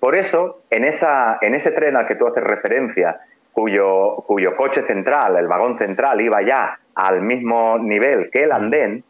Por 0.00 0.16
eso, 0.16 0.62
en, 0.70 0.84
esa, 0.84 1.38
en 1.40 1.54
ese 1.54 1.70
tren 1.70 1.96
al 1.96 2.06
que 2.06 2.14
tú 2.14 2.26
haces 2.26 2.44
referencia, 2.44 3.20
cuyo, 3.52 4.16
cuyo 4.26 4.56
coche 4.56 4.82
central, 4.82 5.36
el 5.36 5.48
vagón 5.48 5.78
central, 5.78 6.20
iba 6.20 6.42
ya 6.42 6.78
al 6.94 7.22
mismo 7.22 7.78
nivel 7.78 8.30
que 8.30 8.44
el 8.44 8.52
andén, 8.52 9.04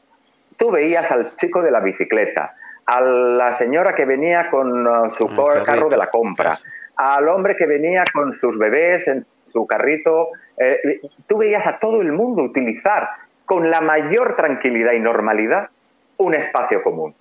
tú 0.57 0.71
veías 0.71 1.11
al 1.11 1.35
chico 1.35 1.63
de 1.63 1.71
la 1.71 1.81
bicicleta, 1.81 2.55
a 2.89 3.03
la 3.03 3.53
señora 3.53 3.95
que 3.95 4.07
venía 4.07 4.49
con 4.49 4.87
uh, 4.87 5.11
su 5.11 5.29
carro 5.67 5.91
de 5.91 5.97
la 5.99 6.07
compra, 6.07 6.59
al 6.97 7.29
hombre 7.29 7.55
que 7.55 7.67
venía 7.67 8.03
con 8.11 8.33
sus 8.33 8.59
bebés 8.59 9.09
en 9.09 9.19
su 9.45 9.67
carrito. 9.67 10.29
Eh, 10.57 11.03
tú 11.27 11.37
veías 11.37 11.67
a 11.67 11.79
todo 11.79 12.01
el 12.01 12.13
mundo 12.13 12.43
utilizar 12.43 13.11
con 13.45 13.71
la 13.71 13.83
mayor 13.83 14.37
tranquilidad 14.37 14.93
y 14.93 15.01
normalidad 15.01 15.69
un 16.17 16.35
espacio 16.35 16.83
común. 16.83 17.15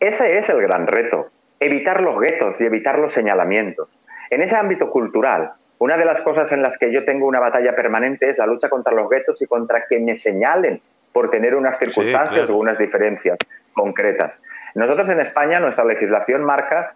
Ese 0.00 0.38
es 0.38 0.48
el 0.50 0.60
gran 0.60 0.88
reto, 0.88 1.28
evitar 1.60 2.00
los 2.00 2.18
guetos 2.20 2.60
y 2.60 2.64
evitar 2.64 2.98
los 2.98 3.12
señalamientos. 3.12 3.88
En 4.28 4.42
ese 4.42 4.56
ámbito 4.56 4.90
cultural, 4.90 5.52
una 5.78 5.96
de 5.96 6.04
las 6.04 6.20
cosas 6.20 6.50
en 6.50 6.62
las 6.62 6.78
que 6.78 6.92
yo 6.92 7.04
tengo 7.04 7.28
una 7.28 7.38
batalla 7.38 7.76
permanente 7.76 8.28
es 8.28 8.38
la 8.38 8.46
lucha 8.46 8.68
contra 8.68 8.92
los 8.92 9.08
guetos 9.08 9.40
y 9.40 9.46
contra 9.46 9.84
que 9.88 10.00
me 10.00 10.16
señalen 10.16 10.80
por 11.12 11.30
tener 11.30 11.54
unas 11.54 11.78
circunstancias 11.78 12.50
o 12.50 12.56
unas 12.56 12.76
diferencias 12.76 13.38
concretas. 13.72 14.32
Nosotros 14.76 15.08
en 15.08 15.20
España, 15.20 15.58
nuestra 15.58 15.86
legislación 15.86 16.44
marca 16.44 16.92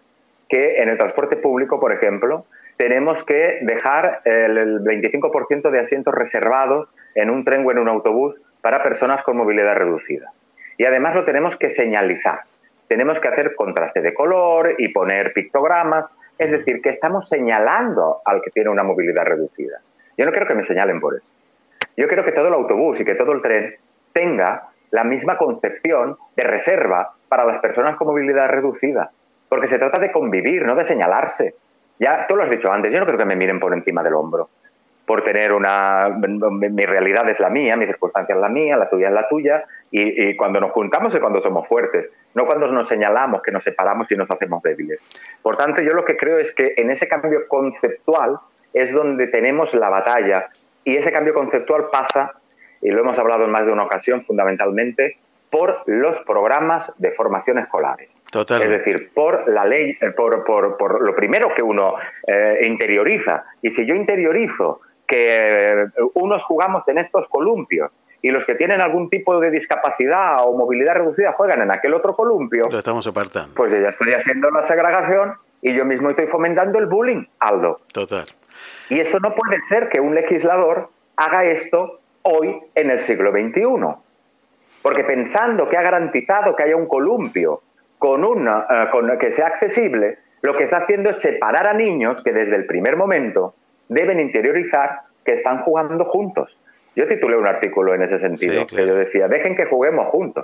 que 0.47 0.83
en 0.83 0.89
el 0.89 0.99
transporte 0.99 1.35
público, 1.35 1.79
por 1.79 1.91
ejemplo, 1.91 2.45
tenemos 2.77 3.23
que 3.23 3.57
dejar 3.63 4.21
el 4.23 4.83
25% 4.83 5.71
de 5.71 5.79
asientos 5.79 6.13
reservados 6.13 6.91
en 7.15 7.31
un 7.31 7.43
tren 7.43 7.65
o 7.65 7.71
en 7.71 7.79
un 7.79 7.89
autobús 7.89 8.39
para 8.61 8.83
personas 8.83 9.23
con 9.23 9.35
movilidad 9.35 9.75
reducida. 9.75 10.31
Y 10.77 10.85
además 10.85 11.15
lo 11.15 11.25
tenemos 11.25 11.57
que 11.57 11.69
señalizar. 11.69 12.41
Tenemos 12.87 13.19
que 13.19 13.29
hacer 13.29 13.55
contraste 13.55 14.01
de 14.01 14.13
color 14.13 14.75
y 14.77 14.89
poner 14.89 15.33
pictogramas. 15.33 16.07
Es 16.37 16.51
decir, 16.51 16.83
que 16.83 16.89
estamos 16.89 17.27
señalando 17.27 18.21
al 18.25 18.43
que 18.43 18.51
tiene 18.51 18.69
una 18.69 18.83
movilidad 18.83 19.25
reducida. 19.25 19.79
Yo 20.17 20.25
no 20.25 20.31
quiero 20.31 20.45
que 20.45 20.53
me 20.53 20.61
señalen 20.61 20.99
por 20.99 21.15
eso. 21.15 21.31
Yo 21.97 22.07
quiero 22.07 22.23
que 22.23 22.31
todo 22.31 22.47
el 22.47 22.53
autobús 22.53 22.99
y 22.99 23.05
que 23.05 23.15
todo 23.15 23.31
el 23.31 23.41
tren 23.41 23.75
tenga 24.13 24.70
la 24.91 25.03
misma 25.03 25.37
concepción 25.37 26.17
de 26.35 26.43
reserva 26.43 27.13
para 27.27 27.45
las 27.45 27.59
personas 27.59 27.95
con 27.95 28.07
movilidad 28.07 28.49
reducida, 28.49 29.11
porque 29.49 29.67
se 29.67 29.79
trata 29.79 29.99
de 29.99 30.11
convivir, 30.11 30.65
no 30.65 30.75
de 30.75 30.83
señalarse. 30.83 31.55
Ya 31.99 32.25
tú 32.27 32.35
lo 32.35 32.43
has 32.43 32.49
dicho 32.49 32.71
antes, 32.71 32.93
yo 32.93 32.99
no 32.99 33.05
creo 33.05 33.17
que 33.17 33.25
me 33.25 33.35
miren 33.35 33.59
por 33.59 33.73
encima 33.73 34.03
del 34.03 34.13
hombro, 34.13 34.49
por 35.05 35.23
tener 35.23 35.53
una... 35.53 36.09
Mi 36.09 36.85
realidad 36.85 37.27
es 37.29 37.39
la 37.39 37.49
mía, 37.49 37.75
mi 37.75 37.85
circunstancia 37.85 38.35
es 38.35 38.41
la 38.41 38.49
mía, 38.49 38.75
la 38.75 38.89
tuya 38.89 39.07
es 39.07 39.13
la 39.13 39.27
tuya, 39.27 39.63
y, 39.91 40.35
cuando 40.35 40.59
nos 40.59 40.71
juntamos 40.71 41.13
es 41.13 41.21
cuando 41.21 41.39
somos 41.39 41.67
fuertes, 41.67 42.09
no 42.33 42.45
cuando 42.45 42.67
nos 42.67 42.87
señalamos, 42.87 43.41
que 43.41 43.51
nos 43.51 43.63
separamos 43.63 44.11
y 44.11 44.15
nos 44.15 44.29
hacemos 44.29 44.61
débiles. 44.61 44.99
Por 45.41 45.57
tanto, 45.57 45.81
yo 45.81 45.93
lo 45.93 46.05
que 46.05 46.17
creo 46.17 46.37
es 46.37 46.53
que 46.53 46.73
en 46.77 46.89
ese 46.89 47.07
cambio 47.07 47.47
conceptual 47.47 48.39
es 48.73 48.93
donde 48.93 49.27
tenemos 49.27 49.73
la 49.73 49.89
batalla, 49.89 50.49
y 50.83 50.97
ese 50.97 51.11
cambio 51.11 51.33
conceptual 51.33 51.89
pasa, 51.91 52.33
y 52.81 52.89
lo 52.89 53.01
hemos 53.01 53.17
hablado 53.19 53.45
en 53.45 53.51
más 53.51 53.65
de 53.65 53.71
una 53.71 53.83
ocasión, 53.83 54.23
fundamentalmente, 54.23 55.17
por 55.49 55.83
los 55.85 56.19
programas 56.21 56.93
de 56.97 57.11
formación 57.11 57.59
escolares. 57.59 58.09
Es 58.33 58.69
decir, 58.69 59.11
por 59.13 59.49
la 59.49 59.65
ley, 59.65 59.97
eh, 59.99 60.11
por, 60.11 60.43
por, 60.45 60.77
por 60.77 61.03
lo 61.03 61.13
primero 61.13 61.53
que 61.53 61.61
uno 61.61 61.95
eh, 62.25 62.61
interioriza. 62.63 63.43
Y 63.61 63.69
si 63.69 63.85
yo 63.85 63.93
interiorizo 63.93 64.79
que 65.05 65.83
eh, 65.83 65.85
unos 66.13 66.43
jugamos 66.43 66.87
en 66.87 66.97
estos 66.97 67.27
columpios 67.27 67.91
y 68.21 68.31
los 68.31 68.45
que 68.45 68.55
tienen 68.55 68.81
algún 68.81 69.09
tipo 69.09 69.39
de 69.41 69.51
discapacidad 69.51 70.45
o 70.45 70.55
movilidad 70.55 70.95
reducida 70.95 71.33
juegan 71.33 71.61
en 71.61 71.71
aquel 71.71 71.93
otro 71.93 72.15
columpio. 72.15 72.67
Lo 72.71 72.77
estamos 72.77 73.05
apartando. 73.07 73.53
Pues 73.55 73.73
yo 73.73 73.79
ya 73.79 73.89
estoy 73.89 74.13
haciendo 74.13 74.49
la 74.51 74.61
segregación 74.61 75.33
y 75.61 75.73
yo 75.73 75.83
mismo 75.83 76.09
estoy 76.09 76.27
fomentando 76.27 76.79
el 76.79 76.85
bullying, 76.85 77.25
Aldo. 77.39 77.81
Total. 77.91 78.27
Y 78.89 78.99
esto 78.99 79.19
no 79.19 79.35
puede 79.35 79.59
ser 79.59 79.89
que 79.89 79.99
un 79.99 80.15
legislador 80.15 80.89
haga 81.17 81.45
esto 81.45 82.00
hoy 82.23 82.61
en 82.75 82.89
el 82.89 82.99
siglo 82.99 83.31
XXI. 83.31 83.63
Porque 84.81 85.03
pensando 85.03 85.69
que 85.69 85.77
ha 85.77 85.81
garantizado 85.81 86.55
que 86.55 86.63
haya 86.63 86.75
un 86.75 86.87
columpio 86.87 87.61
con 87.99 88.23
una, 88.25 88.89
con, 88.91 89.17
que 89.19 89.29
sea 89.29 89.47
accesible, 89.47 90.17
lo 90.41 90.57
que 90.57 90.63
está 90.63 90.77
haciendo 90.77 91.11
es 91.11 91.21
separar 91.21 91.67
a 91.67 91.73
niños 91.73 92.23
que 92.23 92.33
desde 92.33 92.55
el 92.55 92.65
primer 92.65 92.97
momento 92.97 93.53
deben 93.89 94.19
interiorizar 94.19 95.01
que 95.23 95.33
están 95.33 95.61
jugando 95.61 96.05
juntos. 96.05 96.57
Yo 96.95 97.07
titulé 97.07 97.37
un 97.37 97.47
artículo 97.47 97.93
en 97.93 98.01
ese 98.01 98.17
sentido, 98.17 98.65
que 98.65 98.87
yo 98.87 98.95
decía, 98.95 99.27
dejen 99.27 99.55
que 99.55 99.65
juguemos 99.65 100.07
juntos. 100.07 100.43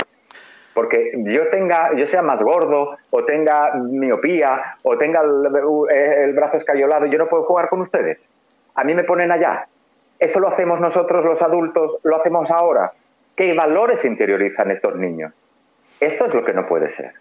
Porque 0.74 1.12
yo 1.26 1.48
tenga, 1.48 1.96
yo 1.96 2.06
sea 2.06 2.22
más 2.22 2.44
gordo, 2.44 2.98
o 3.10 3.26
tenga 3.26 3.74
miopía, 3.74 4.78
o 4.84 4.98
tenga 4.98 5.22
el, 5.22 6.34
brazo 6.34 6.58
escayolado, 6.58 7.08
yo 7.08 7.18
no 7.18 7.28
puedo 7.28 7.44
jugar 7.44 7.68
con 7.68 7.82
ustedes. 7.82 8.30
A 8.76 8.84
mí 8.84 8.94
me 8.94 9.04
ponen 9.04 9.32
allá. 9.32 9.68
Eso 10.20 10.40
lo 10.40 10.48
hacemos 10.48 10.80
nosotros 10.80 11.24
los 11.24 11.42
adultos, 11.42 12.00
lo 12.04 12.16
hacemos 12.18 12.52
ahora. 12.52 12.92
¿Qué 13.36 13.54
valores 13.54 14.04
interiorizan 14.06 14.72
estos 14.72 14.96
niños? 14.96 15.34
Esto 16.00 16.26
es 16.26 16.34
lo 16.34 16.44
que 16.44 16.54
no 16.54 16.66
puede 16.68 16.90
ser. 16.90 17.14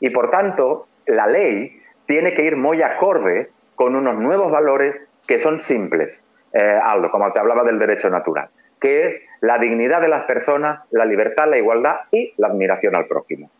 Y 0.00 0.10
por 0.10 0.30
tanto, 0.30 0.86
la 1.06 1.26
ley 1.26 1.80
tiene 2.06 2.34
que 2.34 2.44
ir 2.44 2.56
muy 2.56 2.82
acorde 2.82 3.50
con 3.74 3.96
unos 3.96 4.16
nuevos 4.16 4.50
valores 4.50 5.02
que 5.26 5.38
son 5.38 5.60
simples, 5.60 6.24
eh, 6.52 6.78
Aldo, 6.82 7.10
como 7.10 7.32
te 7.32 7.40
hablaba 7.40 7.64
del 7.64 7.78
derecho 7.78 8.08
natural, 8.10 8.48
que 8.80 9.08
es 9.08 9.20
la 9.40 9.58
dignidad 9.58 10.00
de 10.00 10.08
las 10.08 10.24
personas, 10.24 10.82
la 10.90 11.04
libertad, 11.04 11.48
la 11.48 11.58
igualdad 11.58 11.96
y 12.12 12.32
la 12.36 12.48
admiración 12.48 12.94
al 12.96 13.06
prójimo. 13.06 13.50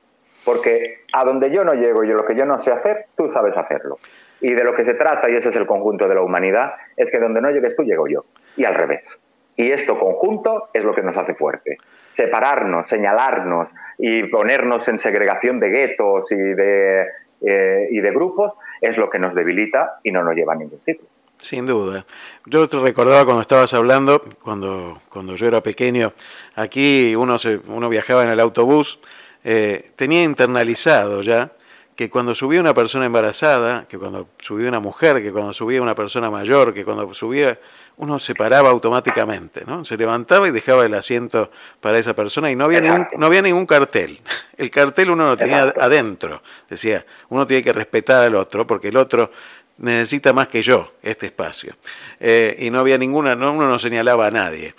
Porque 0.47 1.01
a 1.13 1.25
donde 1.25 1.51
yo 1.51 1.65
no 1.65 1.75
llego 1.75 2.05
y 2.05 2.09
lo 2.09 2.25
que 2.25 2.37
yo 2.37 2.47
no 2.47 2.57
sé 2.57 2.71
hacer, 2.71 3.07
tú 3.17 3.29
sabes 3.29 3.57
hacerlo. 3.57 3.99
Y 4.41 4.55
de 4.55 4.63
lo 4.63 4.75
que 4.75 4.85
se 4.85 4.95
trata, 4.95 5.29
y 5.29 5.35
ese 5.35 5.49
es 5.49 5.57
el 5.57 5.67
conjunto 5.67 6.07
de 6.07 6.15
la 6.15 6.23
humanidad, 6.23 6.75
es 6.97 7.11
que 7.11 7.19
donde 7.19 7.41
no 7.41 7.51
llegues 7.51 7.75
tú, 7.75 7.83
llego 7.83 8.07
yo. 8.07 8.25
Y 8.57 8.65
al 8.65 8.75
revés. 8.75 9.19
Y 9.57 9.73
esto 9.73 9.99
conjunto 9.99 10.69
es 10.73 10.85
lo 10.85 10.95
que 10.95 11.03
nos 11.03 11.17
hace 11.17 11.35
fuerte. 11.35 11.79
Separarnos, 12.13 12.87
señalarnos 12.87 13.75
y 13.99 14.23
ponernos 14.29 14.87
en 14.87 15.01
segregación 15.01 15.59
de 15.59 15.69
guetos 15.69 16.31
y 16.31 16.37
de, 16.37 17.07
eh, 17.41 17.89
y 17.91 18.01
de 18.01 18.11
grupos 18.13 18.55
es 18.81 18.99
lo 18.99 19.11
que 19.11 19.19
nos 19.19 19.35
debilita 19.35 19.99
y 20.05 20.13
no 20.13 20.23
nos 20.23 20.37
lleva 20.37 20.53
a 20.53 20.57
ningún 20.57 20.81
sitio. 20.81 21.07
Sin 21.39 21.67
duda. 21.67 22.07
Yo 22.47 22.67
te 22.69 22.79
recordaba 22.79 23.25
cuando 23.25 23.43
estabas 23.43 23.75
hablando, 23.75 24.23
cuando, 24.43 25.01
cuando 25.09 25.37
yo 25.37 25.49
era 25.49 25.61
pequeño, 25.61 26.13
aquí 26.55 27.15
uno, 27.15 27.39
se, 27.39 27.61
uno 27.69 27.89
viajaba 27.89 28.25
en 28.25 28.31
el 28.31 28.41
autobús, 28.41 29.01
eh, 29.49 29.93
tenía 29.95 30.25
internalizado 30.25 31.23
ya 31.23 31.53
que 31.95 32.11
cuando 32.11 32.35
subía 32.35 32.61
una 32.61 32.75
persona 32.75 33.07
embarazada, 33.07 33.87
que 33.87 33.97
cuando 33.97 34.29
subía 34.39 34.69
una 34.69 34.81
mujer, 34.81 35.23
que 35.23 35.31
cuando 35.31 35.53
subía 35.53 35.81
una 35.81 35.95
persona 35.95 36.33
mayor, 36.33 36.75
que 36.75 36.85
cuando 36.85 37.15
subía, 37.15 37.57
uno 37.99 38.19
se 38.19 38.35
paraba 38.35 38.71
automáticamente, 38.71 39.63
¿no? 39.65 39.85
Se 39.85 39.97
levantaba 39.97 40.49
y 40.49 40.51
dejaba 40.51 40.85
el 40.85 40.95
asiento 40.95 41.53
para 41.81 41.97
esa 41.97 42.13
persona 42.13 42.51
y 42.51 42.57
no 42.57 42.65
había, 42.65 42.81
ningún, 42.81 43.07
no 43.17 43.27
había 43.27 43.41
ningún 43.41 43.67
cartel. 43.67 44.21
El 44.59 44.69
cartel 44.69 45.13
uno 45.13 45.27
lo 45.27 45.37
tenía 45.37 45.63
adentro. 45.81 46.43
Decía, 46.69 47.07
uno 47.29 47.47
tiene 47.47 47.63
que 47.63 47.73
respetar 47.73 48.25
al 48.25 48.35
otro 48.35 48.67
porque 48.67 48.89
el 48.89 48.97
otro 48.97 49.31
necesita 49.79 50.33
más 50.33 50.49
que 50.49 50.63
yo 50.63 50.93
este 51.03 51.27
espacio. 51.27 51.77
Eh, 52.19 52.57
y 52.59 52.71
no 52.71 52.81
había 52.81 52.99
ninguna, 52.99 53.37
no, 53.37 53.53
uno 53.53 53.69
no 53.69 53.79
señalaba 53.79 54.27
a 54.27 54.31
nadie. 54.31 54.75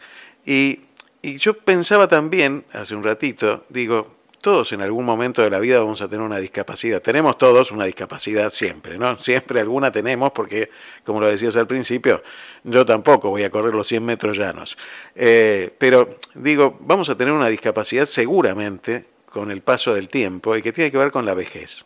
Y, 0.45 0.81
y 1.21 1.37
yo 1.37 1.53
pensaba 1.57 2.07
también, 2.07 2.65
hace 2.73 2.95
un 2.95 3.03
ratito, 3.03 3.65
digo, 3.69 4.16
todos 4.41 4.71
en 4.71 4.81
algún 4.81 5.05
momento 5.05 5.41
de 5.41 5.49
la 5.49 5.59
vida 5.59 5.79
vamos 5.79 6.01
a 6.01 6.07
tener 6.07 6.25
una 6.25 6.37
discapacidad. 6.37 7.01
Tenemos 7.01 7.37
todos 7.37 7.71
una 7.71 7.85
discapacidad 7.85 8.51
siempre, 8.51 8.97
¿no? 8.97 9.19
Siempre 9.19 9.59
alguna 9.59 9.91
tenemos 9.91 10.31
porque, 10.31 10.69
como 11.03 11.19
lo 11.19 11.27
decías 11.27 11.57
al 11.57 11.67
principio, 11.67 12.23
yo 12.63 12.85
tampoco 12.85 13.29
voy 13.29 13.43
a 13.43 13.49
correr 13.49 13.73
los 13.73 13.87
100 13.87 14.05
metros 14.05 14.37
llanos. 14.37 14.77
Eh, 15.15 15.73
pero 15.77 16.17
digo, 16.35 16.77
vamos 16.81 17.09
a 17.09 17.17
tener 17.17 17.33
una 17.33 17.47
discapacidad 17.47 18.05
seguramente 18.05 19.05
con 19.31 19.51
el 19.51 19.61
paso 19.61 19.93
del 19.93 20.09
tiempo 20.09 20.55
y 20.55 20.61
que 20.61 20.71
tiene 20.71 20.91
que 20.91 20.97
ver 20.97 21.11
con 21.11 21.25
la 21.25 21.33
vejez. 21.33 21.85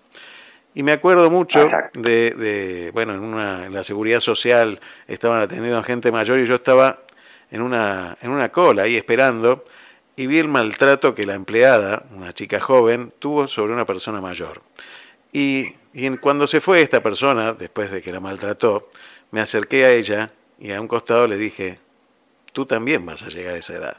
Y 0.74 0.84
me 0.84 0.94
acuerdo 0.94 1.30
mucho 1.30 1.66
de, 1.94 2.92
bueno, 2.94 3.14
en, 3.14 3.22
una, 3.22 3.66
en 3.66 3.74
la 3.74 3.84
seguridad 3.84 4.22
social 4.22 4.80
estaban 5.08 5.42
atendiendo 5.42 5.78
a 5.78 5.84
gente 5.84 6.12
mayor 6.12 6.40
y 6.40 6.46
yo 6.46 6.56
estaba 6.56 7.02
en 7.50 7.62
una, 7.62 8.18
en 8.22 8.32
una 8.32 8.50
cola 8.50 8.84
ahí 8.84 8.96
esperando 8.96 9.66
y 10.22 10.28
vi 10.28 10.38
el 10.38 10.48
maltrato 10.48 11.16
que 11.16 11.26
la 11.26 11.34
empleada, 11.34 12.04
una 12.16 12.32
chica 12.32 12.60
joven, 12.60 13.12
tuvo 13.18 13.48
sobre 13.48 13.74
una 13.74 13.86
persona 13.86 14.22
mayor. 14.22 14.62
Y, 15.34 15.74
y 15.94 16.16
cuando 16.18 16.46
se 16.46 16.62
fue 16.62 16.84
esta 16.84 17.02
persona, 17.02 17.54
después 17.54 17.90
de 17.90 18.04
que 18.04 18.12
la 18.12 18.20
maltrató, 18.20 18.92
me 19.32 19.42
acerqué 19.42 19.84
a 19.86 19.92
ella 19.92 20.32
y 20.60 20.74
a 20.74 20.80
un 20.80 20.88
costado 20.88 21.26
le 21.26 21.38
dije, 21.38 21.80
tú 22.54 22.68
también 22.68 23.04
vas 23.04 23.24
a 23.24 23.30
llegar 23.30 23.56
a 23.56 23.58
esa 23.58 23.74
edad. 23.74 23.98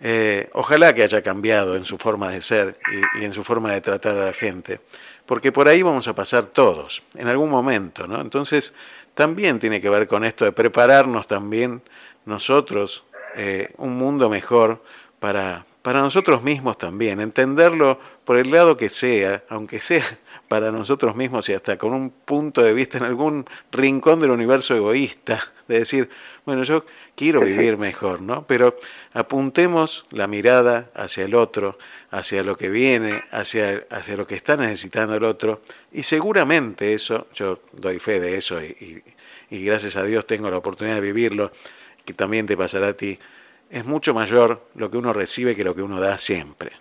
Eh, 0.00 0.48
ojalá 0.54 0.94
que 0.94 1.02
haya 1.02 1.20
cambiado 1.20 1.76
en 1.76 1.84
su 1.84 1.98
forma 1.98 2.30
de 2.30 2.40
ser 2.40 2.78
y, 3.20 3.24
en 3.26 3.34
su 3.34 3.44
forma 3.44 3.72
de 3.72 3.82
tratar 3.82 4.16
a 4.16 4.24
la 4.24 4.32
gente, 4.32 4.80
porque 5.26 5.52
por 5.52 5.68
ahí 5.68 5.82
vamos 5.82 6.08
a 6.08 6.14
pasar 6.14 6.46
todos, 6.46 7.02
en 7.16 7.28
algún 7.28 7.50
momento, 7.50 8.08
¿no? 8.08 8.18
Entonces, 8.22 8.72
también 9.12 9.58
tiene 9.58 9.82
que 9.82 9.90
ver 9.90 10.06
con 10.06 10.24
esto 10.24 10.46
de 10.46 10.52
prepararnos 10.52 11.26
también 11.26 11.82
nosotros 12.24 13.04
eh, 13.36 13.72
un 13.78 13.96
mundo 13.96 14.28
mejor 14.28 14.82
para, 15.18 15.64
para 15.82 16.00
nosotros 16.00 16.42
mismos 16.42 16.78
también, 16.78 17.20
entenderlo 17.20 17.98
por 18.24 18.36
el 18.36 18.50
lado 18.50 18.76
que 18.76 18.88
sea, 18.88 19.44
aunque 19.48 19.80
sea 19.80 20.04
para 20.48 20.70
nosotros 20.72 21.14
mismos 21.16 21.48
y 21.48 21.54
hasta 21.54 21.78
con 21.78 21.94
un 21.94 22.10
punto 22.10 22.62
de 22.62 22.72
vista 22.72 22.98
en 22.98 23.04
algún 23.04 23.44
rincón 23.70 24.20
del 24.20 24.30
universo 24.30 24.74
egoísta, 24.74 25.40
de 25.68 25.78
decir, 25.80 26.10
bueno, 26.44 26.64
yo 26.64 26.84
quiero 27.14 27.40
vivir 27.40 27.76
mejor, 27.76 28.20
¿no? 28.22 28.46
Pero 28.46 28.76
apuntemos 29.12 30.04
la 30.10 30.26
mirada 30.26 30.90
hacia 30.94 31.24
el 31.24 31.34
otro, 31.34 31.78
hacia 32.10 32.42
lo 32.42 32.56
que 32.56 32.68
viene, 32.68 33.22
hacia, 33.30 33.84
hacia 33.90 34.16
lo 34.16 34.26
que 34.26 34.34
está 34.34 34.56
necesitando 34.56 35.14
el 35.14 35.24
otro, 35.24 35.62
y 35.92 36.02
seguramente 36.02 36.94
eso, 36.94 37.28
yo 37.34 37.60
doy 37.72 38.00
fe 38.00 38.18
de 38.18 38.36
eso 38.36 38.60
y, 38.62 39.02
y 39.50 39.64
gracias 39.64 39.96
a 39.96 40.04
Dios 40.04 40.26
tengo 40.26 40.50
la 40.50 40.56
oportunidad 40.56 40.96
de 40.96 41.00
vivirlo, 41.00 41.52
que 42.04 42.12
también 42.12 42.46
te 42.46 42.56
pasará 42.56 42.88
a 42.88 42.92
ti, 42.92 43.18
es 43.70 43.86
mucho 43.86 44.14
mayor 44.14 44.60
lo 44.74 44.90
que 44.90 44.96
uno 44.96 45.12
recibe 45.12 45.54
que 45.54 45.64
lo 45.64 45.74
que 45.74 45.82
uno 45.82 46.00
da 46.00 46.18
siempre. 46.18 46.72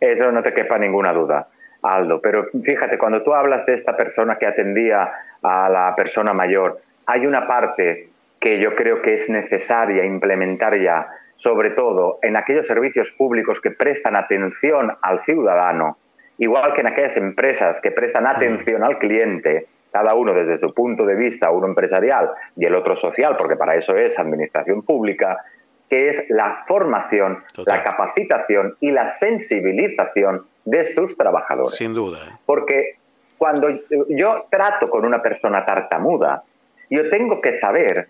Eso 0.00 0.30
no 0.32 0.42
te 0.42 0.52
quepa 0.52 0.78
ninguna 0.78 1.12
duda. 1.12 1.48
Aldo, 1.82 2.20
pero 2.20 2.44
fíjate, 2.62 2.98
cuando 2.98 3.22
tú 3.22 3.34
hablas 3.34 3.64
de 3.64 3.74
esta 3.74 3.96
persona 3.96 4.36
que 4.36 4.46
atendía 4.46 5.10
a 5.42 5.68
la 5.68 5.94
persona 5.96 6.32
mayor, 6.32 6.80
hay 7.06 7.24
una 7.24 7.46
parte 7.46 8.08
que 8.40 8.58
yo 8.58 8.74
creo 8.74 9.00
que 9.00 9.14
es 9.14 9.30
necesaria 9.30 10.04
implementar 10.04 10.76
ya, 10.80 11.08
sobre 11.36 11.70
todo 11.70 12.18
en 12.22 12.36
aquellos 12.36 12.66
servicios 12.66 13.12
públicos 13.12 13.60
que 13.60 13.70
prestan 13.70 14.16
atención 14.16 14.96
al 15.02 15.24
ciudadano, 15.24 15.98
igual 16.38 16.74
que 16.74 16.80
en 16.80 16.88
aquellas 16.88 17.16
empresas 17.16 17.80
que 17.80 17.92
prestan 17.92 18.26
atención 18.26 18.82
al 18.82 18.98
cliente, 18.98 19.66
cada 19.98 20.14
uno 20.14 20.32
desde 20.32 20.56
su 20.56 20.72
punto 20.72 21.04
de 21.04 21.16
vista, 21.16 21.50
uno 21.50 21.66
empresarial 21.66 22.30
y 22.54 22.64
el 22.64 22.76
otro 22.76 22.94
social, 22.94 23.36
porque 23.36 23.56
para 23.56 23.74
eso 23.74 23.96
es 23.96 24.16
administración 24.16 24.82
pública, 24.82 25.44
que 25.90 26.08
es 26.08 26.24
la 26.28 26.64
formación, 26.68 27.42
la 27.66 27.82
capacitación 27.82 28.76
y 28.78 28.92
la 28.92 29.08
sensibilización 29.08 30.46
de 30.64 30.84
sus 30.84 31.16
trabajadores. 31.16 31.74
Sin 31.74 31.94
duda. 31.94 32.18
¿eh? 32.18 32.36
Porque 32.46 32.98
cuando 33.38 33.68
yo 34.08 34.46
trato 34.50 34.88
con 34.88 35.04
una 35.04 35.20
persona 35.20 35.64
tartamuda, 35.64 36.44
yo 36.90 37.10
tengo 37.10 37.40
que 37.40 37.52
saber, 37.52 38.08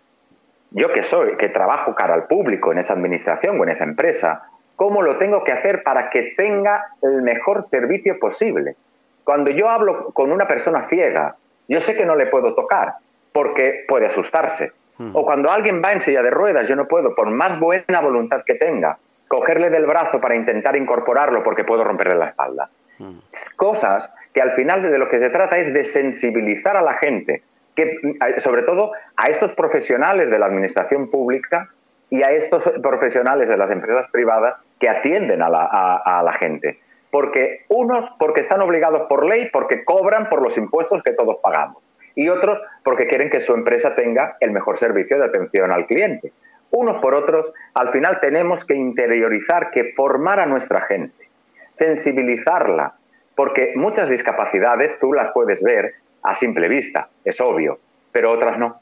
yo 0.73 0.93
que 0.93 1.03
soy, 1.03 1.39
que 1.39 1.49
trabajo 1.49 1.95
cara 1.95 2.13
al 2.13 2.27
público 2.27 2.71
en 2.71 2.81
esa 2.81 2.93
administración 2.93 3.59
o 3.59 3.63
en 3.63 3.71
esa 3.71 3.85
empresa, 3.85 4.43
cómo 4.77 5.01
lo 5.01 5.17
tengo 5.17 5.43
que 5.43 5.53
hacer 5.53 5.83
para 5.83 6.11
que 6.11 6.35
tenga 6.37 6.85
el 7.01 7.23
mejor 7.23 7.63
servicio 7.63 8.19
posible. 8.19 8.77
Cuando 9.25 9.51
yo 9.51 9.71
hablo 9.71 10.11
con 10.13 10.33
una 10.33 10.47
persona 10.47 10.85
ciega, 10.85 11.37
yo 11.69 11.81
sé 11.81 11.95
que 11.95 12.05
no 12.05 12.17
le 12.17 12.27
puedo 12.27 12.55
tocar 12.55 12.95
porque 13.33 13.85
puede 13.87 14.07
asustarse. 14.07 14.73
O 15.13 15.25
cuando 15.25 15.49
alguien 15.49 15.81
va 15.81 15.93
en 15.93 16.01
silla 16.01 16.23
de 16.23 16.31
ruedas, 16.31 16.67
yo 16.67 16.75
no 16.75 16.89
puedo, 16.89 17.15
por 17.15 17.31
más 17.31 17.61
buena 17.61 18.01
voluntad 18.01 18.43
que 18.45 18.57
tenga, 18.57 18.99
cogerle 19.29 19.71
del 19.71 19.87
brazo 19.87 20.21
para 20.21 20.35
intentar 20.35 20.75
incorporarlo 20.75 21.45
porque 21.45 21.63
puedo 21.63 21.85
romperle 21.85 22.17
la 22.17 22.31
espalda. 22.31 22.69
Cosas 23.57 24.11
que 24.35 24.41
al 24.41 24.53
final 24.53 24.83
de 24.83 24.99
lo 24.99 25.09
que 25.09 25.21
se 25.21 25.31
trata 25.31 25.59
es 25.59 25.73
de 25.73 25.85
sensibilizar 25.85 26.77
a 26.77 26.83
la 26.83 26.95
gente, 26.95 27.43
que, 27.77 28.01
sobre 28.39 28.63
todo 28.63 28.93
a 29.17 29.27
estos 29.27 29.55
profesionales 29.55 30.31
de 30.31 30.39
la 30.39 30.47
administración 30.47 31.11
pública 31.11 31.69
y 32.11 32.23
a 32.23 32.33
estos 32.33 32.69
profesionales 32.83 33.49
de 33.49 33.57
las 33.57 33.71
empresas 33.71 34.09
privadas 34.09 34.59
que 34.81 34.89
atienden 34.89 35.43
a 35.43 35.49
la, 35.49 36.33
gente. 36.39 36.81
Porque 37.11 37.65
unos 37.69 38.11
porque 38.19 38.41
están 38.41 38.61
obligados 38.61 39.09
por 39.09 39.27
ley, 39.27 39.49
porque 39.53 39.85
cobran 39.85 40.29
por 40.29 40.43
los 40.43 40.59
impuestos 40.59 41.03
que 41.03 41.13
todos 41.13 41.39
pagamos. 41.43 41.83
Y 42.15 42.29
otros 42.29 42.63
porque 42.83 43.07
quieren 43.07 43.31
que 43.31 43.41
su 43.41 43.55
empresa 43.55 43.95
tenga 43.95 44.37
el 44.41 44.51
mejor 44.51 44.77
servicio 44.77 45.19
de 45.19 45.25
atención 45.25 45.71
al 45.71 45.87
cliente. 45.87 46.33
Unos 46.71 47.01
por 47.01 47.15
otros, 47.15 47.53
al 47.75 47.89
final 47.89 48.21
tenemos 48.21 48.65
que 48.65 48.75
interiorizar, 48.75 49.71
que 49.71 49.93
formar 49.95 50.39
a 50.41 50.47
nuestra 50.47 50.83
gente, 50.83 51.29
sensibilizarla, 51.73 52.95
porque 53.35 53.73
muchas 53.77 54.11
discapacidades 54.11 54.99
tú 54.99 55.13
las 55.15 55.31
puedes 55.31 55.63
ver 55.63 55.95
a 56.23 56.35
simple 56.35 56.69
vista, 56.69 57.09
es 57.25 57.41
obvio, 57.41 57.79
pero 58.13 58.33
otras 58.33 58.59
no 58.59 58.81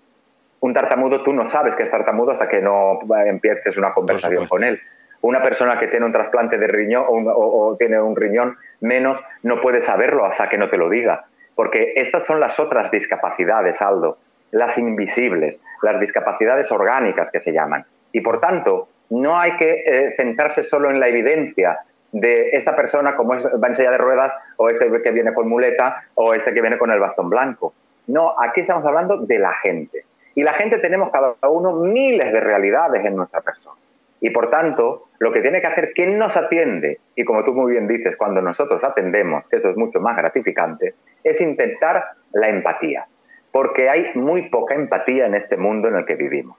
un 0.61 0.75
tartamudo 0.75 1.23
tú 1.23 1.33
no 1.33 1.45
sabes 1.47 1.75
que 1.75 1.83
es 1.83 1.91
tartamudo 1.91 2.33
hasta 2.33 2.49
que 2.49 2.61
no 2.61 2.99
empieces 3.25 3.77
una 3.77 3.93
conversación 3.93 4.47
con 4.47 4.63
él. 4.65 4.81
Una 5.27 5.43
persona 5.43 5.77
que 5.81 5.89
tiene 5.89 6.07
un 6.07 6.13
trasplante 6.13 6.57
de 6.57 6.69
riñón 6.69 7.05
o, 7.09 7.75
tiene 7.77 8.01
un 8.01 8.15
riñón 8.15 8.59
menos 8.81 9.21
no 9.43 9.61
puede 9.61 9.81
saberlo 9.81 10.25
hasta 10.25 10.49
que 10.49 10.57
no 10.57 10.71
te 10.71 10.77
lo 10.77 10.89
diga. 10.89 11.25
Porque 11.57 11.95
estas 11.97 12.25
son 12.25 12.39
las 12.39 12.61
otras 12.61 12.93
discapacidades, 12.93 13.83
Aldo, 13.83 14.19
las 14.53 14.79
invisibles, 14.79 15.61
las 15.83 15.99
discapacidades 15.99 16.71
orgánicas 16.71 17.33
que 17.33 17.41
se 17.41 17.53
llaman. 17.53 17.85
Y 18.13 18.21
por 18.21 18.39
tanto, 18.39 18.87
no 19.11 19.37
hay 19.37 19.57
que 19.57 19.83
eh, 19.85 20.15
centrarse 20.17 20.63
solo 20.63 20.93
en 20.93 21.01
la 21.01 21.09
evidencia 21.09 21.81
de 22.13 22.51
esta 22.53 22.77
persona 22.77 23.17
como 23.17 23.35
es, 23.35 23.49
va 23.49 23.67
en 23.67 23.75
de 23.75 23.99
ruedas 23.99 24.33
o 24.59 24.69
este 24.69 24.89
que 25.03 25.11
viene 25.11 25.35
con 25.35 25.49
muleta 25.49 26.05
o 26.15 26.35
este 26.35 26.55
que 26.55 26.61
viene 26.61 26.79
con 26.79 26.93
el 26.93 27.01
bastón 27.01 27.29
blanco. 27.31 27.75
No, 28.07 28.41
aquí 28.41 28.61
estamos 28.61 28.85
hablando 28.85 29.17
de 29.17 29.41
la 29.41 29.55
gente. 29.55 30.05
Y 30.37 30.45
la 30.45 30.53
gente 30.53 30.79
tenemos 30.79 31.11
cada 31.11 31.35
uno 31.49 31.73
miles 31.73 32.33
de 32.33 32.39
realidades 32.39 33.05
en 33.05 33.17
nuestra 33.17 33.41
persona. 33.41 33.81
Y 34.27 34.31
por 34.31 34.51
tanto, 34.51 35.05
lo 35.21 35.31
que 35.31 35.41
tiene 35.41 35.61
que 35.61 35.69
hacer 35.69 35.93
quien 35.95 36.19
nos 36.19 36.37
atiende, 36.37 36.99
y 37.15 37.23
como 37.23 37.45
tú 37.45 37.55
muy 37.55 37.71
bien 37.71 37.87
dices, 37.87 38.17
cuando 38.17 38.43
nosotros 38.43 38.83
atendemos, 38.83 39.49
que 39.49 39.59
eso 39.59 39.71
es 39.71 39.77
mucho 39.77 40.01
más 40.01 40.17
gratificante, 40.17 40.95
es 41.23 41.41
intentar 41.41 42.07
la 42.33 42.49
empatía. 42.49 43.07
Porque 43.53 43.89
hay 43.89 44.07
muy 44.17 44.51
poca 44.51 44.75
empatía 44.75 45.27
en 45.27 45.37
este 45.37 45.57
mundo 45.57 45.87
en 45.87 45.95
el 45.95 46.07
que 46.07 46.17
vivimos. 46.17 46.59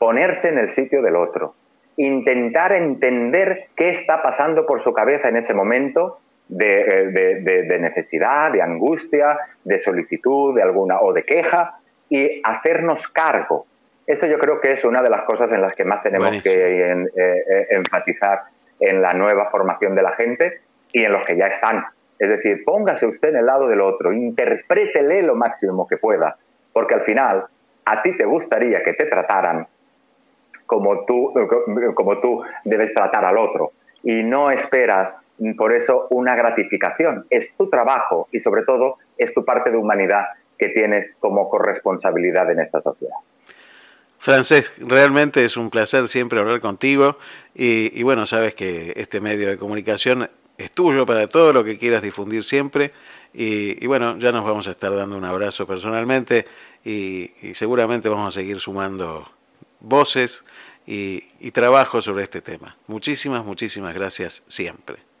Ponerse 0.00 0.48
en 0.48 0.58
el 0.58 0.68
sitio 0.68 1.00
del 1.00 1.14
otro, 1.14 1.54
intentar 1.96 2.72
entender 2.72 3.68
qué 3.76 3.90
está 3.90 4.20
pasando 4.20 4.66
por 4.66 4.80
su 4.80 4.92
cabeza 4.92 5.28
en 5.28 5.36
ese 5.36 5.54
momento 5.54 6.18
de, 6.48 7.12
de, 7.68 7.78
necesidad, 7.78 8.50
de 8.50 8.62
angustia, 8.62 9.38
de 9.62 9.78
solicitud, 9.78 10.56
de 10.56 10.62
alguna 10.64 11.00
o 11.02 11.12
de 11.12 11.22
queja, 11.22 11.78
y 12.08 12.42
hacernos 12.42 13.06
cargo. 13.06 13.66
Eso 14.06 14.26
yo 14.26 14.38
creo 14.38 14.60
que 14.60 14.72
es 14.72 14.84
una 14.84 15.02
de 15.02 15.10
las 15.10 15.24
cosas 15.24 15.50
en 15.52 15.60
las 15.60 15.72
que 15.72 15.84
más 15.84 16.02
tenemos 16.02 16.42
que 16.42 16.50
eh, 16.52 17.06
eh, 17.16 17.66
enfatizar 17.70 18.42
en 18.78 19.02
la 19.02 19.12
nueva 19.12 19.46
formación 19.46 19.94
de 19.94 20.02
la 20.02 20.14
gente 20.14 20.60
y 20.92 21.04
en 21.04 21.12
los 21.12 21.24
que 21.26 21.36
ya 21.36 21.46
están. 21.46 21.84
Es 22.18 22.28
decir, 22.28 22.62
póngase 22.64 23.06
usted 23.06 23.30
en 23.30 23.36
el 23.36 23.46
lado 23.46 23.68
del 23.68 23.80
otro, 23.80 24.12
interprétele 24.12 25.22
lo 25.22 25.34
máximo 25.34 25.86
que 25.86 25.96
pueda, 25.96 26.36
porque 26.72 26.94
al 26.94 27.02
final 27.02 27.46
a 27.84 28.02
ti 28.02 28.16
te 28.16 28.24
gustaría 28.24 28.82
que 28.82 28.94
te 28.94 29.06
trataran 29.06 29.66
como 30.66 31.04
tú, 31.04 31.32
como 31.94 32.20
tú 32.20 32.42
debes 32.64 32.92
tratar 32.92 33.24
al 33.24 33.38
otro 33.38 33.72
y 34.02 34.22
no 34.22 34.50
esperas 34.50 35.16
por 35.56 35.74
eso 35.74 36.06
una 36.10 36.34
gratificación. 36.34 37.26
Es 37.30 37.54
tu 37.56 37.68
trabajo 37.68 38.28
y 38.32 38.40
sobre 38.40 38.62
todo 38.62 38.98
es 39.18 39.34
tu 39.34 39.44
parte 39.44 39.70
de 39.70 39.76
humanidad 39.76 40.26
que 40.58 40.68
tienes 40.68 41.16
como 41.20 41.48
corresponsabilidad 41.48 42.50
en 42.50 42.60
esta 42.60 42.80
sociedad. 42.80 43.16
Francés, 44.18 44.76
realmente 44.80 45.44
es 45.44 45.56
un 45.56 45.70
placer 45.70 46.08
siempre 46.08 46.40
hablar 46.40 46.60
contigo 46.60 47.18
y, 47.54 48.02
bueno, 48.02 48.26
sabes 48.26 48.54
que 48.54 48.92
este 48.96 49.20
medio 49.20 49.48
de 49.48 49.56
comunicación 49.56 50.30
es 50.58 50.70
tuyo 50.70 51.04
para 51.06 51.28
todo 51.28 51.52
lo 51.52 51.64
que 51.64 51.78
quieras 51.78 52.02
difundir 52.02 52.42
siempre 52.42 52.92
y, 53.32 53.86
bueno, 53.86 54.18
ya 54.18 54.32
nos 54.32 54.44
vamos 54.44 54.68
a 54.68 54.72
estar 54.72 54.94
dando 54.94 55.16
un 55.16 55.24
abrazo 55.24 55.66
personalmente 55.66 56.46
y, 56.84 57.30
seguramente 57.54 58.08
vamos 58.08 58.34
a 58.34 58.40
seguir 58.40 58.60
sumando 58.60 59.30
voces 59.80 60.44
y, 60.86 61.24
y 61.40 61.50
trabajo 61.50 62.00
sobre 62.00 62.24
este 62.24 62.40
tema. 62.40 62.76
Muchísimas, 62.86 63.44
muchísimas 63.44 63.94
gracias 63.94 64.42
siempre. 64.46 65.15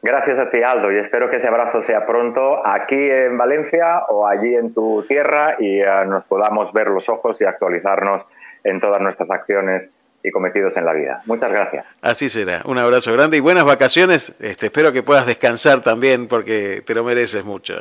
Gracias 0.00 0.38
a 0.38 0.50
ti, 0.50 0.62
Aldo, 0.62 0.92
y 0.92 0.98
espero 0.98 1.28
que 1.28 1.36
ese 1.36 1.48
abrazo 1.48 1.82
sea 1.82 2.06
pronto 2.06 2.64
aquí 2.64 3.10
en 3.10 3.36
Valencia 3.36 4.04
o 4.08 4.26
allí 4.26 4.54
en 4.54 4.72
tu 4.72 5.04
tierra 5.08 5.56
y 5.58 5.80
eh, 5.80 5.86
nos 6.06 6.24
podamos 6.24 6.72
ver 6.72 6.88
los 6.88 7.08
ojos 7.08 7.40
y 7.40 7.44
actualizarnos 7.44 8.24
en 8.62 8.78
todas 8.80 9.00
nuestras 9.00 9.30
acciones 9.30 9.90
y 10.22 10.30
cometidos 10.30 10.76
en 10.76 10.84
la 10.84 10.92
vida. 10.92 11.22
Muchas 11.26 11.50
gracias. 11.50 11.98
Así 12.00 12.28
será. 12.28 12.62
Un 12.64 12.78
abrazo 12.78 13.12
grande 13.12 13.36
y 13.38 13.40
buenas 13.40 13.64
vacaciones. 13.64 14.36
Este, 14.40 14.66
espero 14.66 14.92
que 14.92 15.02
puedas 15.02 15.26
descansar 15.26 15.80
también 15.80 16.28
porque 16.28 16.82
te 16.86 16.94
lo 16.94 17.02
mereces 17.02 17.44
mucho. 17.44 17.74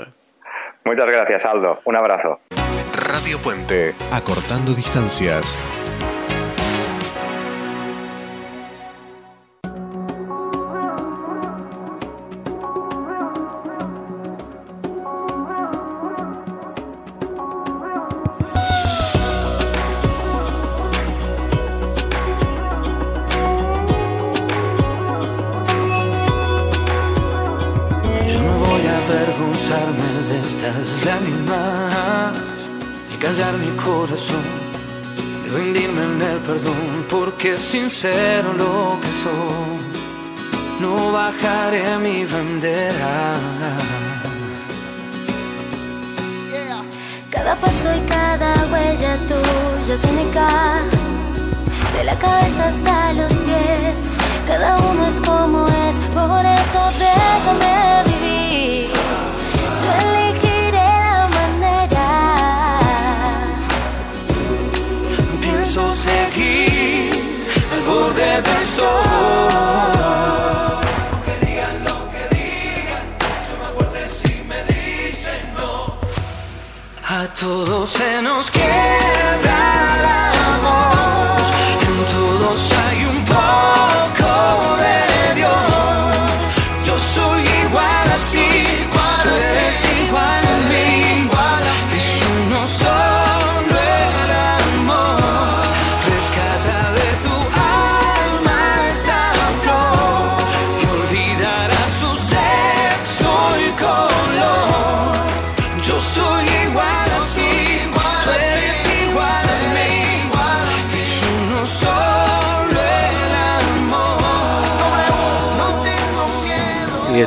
Muchas 0.85 1.06
gracias, 1.06 1.45
Aldo. 1.45 1.81
Un 1.85 1.98
abrazo. 1.98 2.39
Radio 3.07 3.38
Puente, 3.44 3.94
acortando 4.11 4.73
distancias. 4.73 5.60
Sincero 37.98 38.53
lo 38.53 38.95
que 39.02 39.11
soy, 39.24 39.80
no 40.80 41.11
bajaré 41.11 41.98
mi 41.98 42.24
bandera. 42.26 43.34
Cada 47.32 47.56
paso 47.56 47.95
y 47.95 48.02
cada 48.07 48.53
huella 48.72 49.18
tuya 49.28 49.95
es 49.95 50.03
única, 50.03 50.84
de 51.95 52.03
la 52.03 52.15
cabeza 52.19 52.68
hasta 52.68 53.14
los 53.14 53.34
pies, 53.34 54.14
cada 54.45 54.78
uno 54.78 55.07
es 55.07 55.19
como 55.22 55.68
es, 55.68 55.95
por 56.14 56.45
eso 56.45 56.91
déjame 56.99 58.03
vivir. 58.06 58.91
Del 68.42 68.66
sol. 68.66 68.86
Que 71.26 71.46
digan 71.46 71.84
lo 71.84 72.10
que 72.12 72.24
digan, 72.36 73.06
soy 73.48 73.58
más 73.62 73.72
fuerte 73.76 74.10
si 74.10 74.34
me 74.44 74.64
dicen 74.64 75.54
no. 75.56 75.98
A 77.08 77.28
todos 77.40 77.90
se 77.90 78.22
nos 78.22 78.50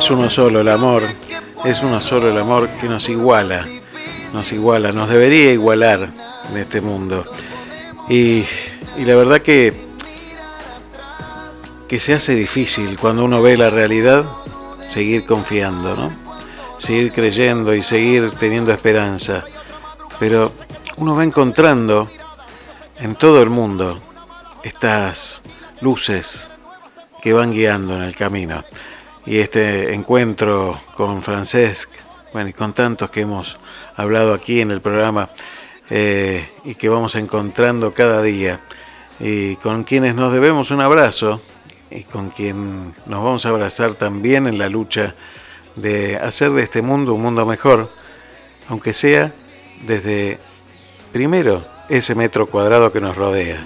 es 0.01 0.09
uno 0.09 0.31
solo 0.31 0.61
el 0.61 0.67
amor, 0.67 1.03
es 1.63 1.83
uno 1.83 2.01
solo 2.01 2.29
el 2.29 2.37
amor 2.39 2.67
que 2.69 2.89
nos 2.89 3.07
iguala, 3.07 3.67
nos 4.33 4.51
iguala, 4.51 4.91
nos 4.91 5.07
debería 5.07 5.53
igualar 5.53 6.09
en 6.49 6.57
este 6.57 6.81
mundo. 6.81 7.23
Y, 8.09 8.43
la 8.97 9.15
verdad 9.15 9.43
que, 9.43 9.79
que 11.87 11.99
se 11.99 12.15
hace 12.15 12.33
difícil 12.33 12.97
cuando 12.97 13.23
uno 13.23 13.43
ve 13.43 13.55
la 13.55 13.69
realidad 13.69 14.25
seguir 14.83 15.23
confiando, 15.23 15.95
¿no? 15.95 16.11
Seguir 16.79 17.11
creyendo 17.11 17.75
y 17.75 17.83
seguir 17.83 18.31
teniendo 18.31 18.71
esperanza. 18.71 19.43
Pero 20.19 20.51
uno 20.97 21.15
va 21.15 21.23
encontrando 21.23 22.09
en 22.97 23.13
todo 23.13 23.39
el 23.43 23.51
mundo 23.51 24.01
estas 24.63 25.43
luces 25.79 26.49
que 27.21 27.33
van 27.33 27.51
guiando 27.51 27.95
en 27.95 28.01
el 28.01 28.15
camino. 28.15 28.63
Y 29.25 29.39
este 29.39 29.93
encuentro 29.93 30.79
con 30.95 31.21
Francesc, 31.21 31.89
bueno, 32.33 32.49
y 32.49 32.53
con 32.53 32.73
tantos 32.73 33.09
que 33.11 33.21
hemos 33.21 33.59
hablado 33.95 34.33
aquí 34.33 34.61
en 34.61 34.71
el 34.71 34.81
programa 34.81 35.29
eh, 35.89 36.47
y 36.63 36.75
que 36.75 36.89
vamos 36.89 37.15
encontrando 37.15 37.93
cada 37.93 38.21
día, 38.21 38.61
y 39.19 39.57
con 39.57 39.83
quienes 39.83 40.15
nos 40.15 40.33
debemos 40.33 40.71
un 40.71 40.81
abrazo 40.81 41.41
y 41.91 42.03
con 42.03 42.29
quien 42.29 42.93
nos 43.05 43.23
vamos 43.23 43.45
a 43.45 43.49
abrazar 43.49 43.93
también 43.93 44.47
en 44.47 44.57
la 44.57 44.69
lucha 44.69 45.13
de 45.75 46.17
hacer 46.17 46.51
de 46.51 46.63
este 46.63 46.81
mundo 46.81 47.13
un 47.13 47.21
mundo 47.21 47.45
mejor, 47.45 47.91
aunque 48.69 48.93
sea 48.93 49.33
desde 49.85 50.39
primero 51.11 51.63
ese 51.89 52.15
metro 52.15 52.47
cuadrado 52.47 52.91
que 52.91 53.01
nos 53.01 53.15
rodea. 53.15 53.63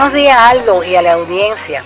Buenos 0.00 0.14
días 0.14 0.38
Aldo 0.38 0.82
y 0.82 0.96
a 0.96 1.02
la 1.02 1.12
audiencia. 1.12 1.84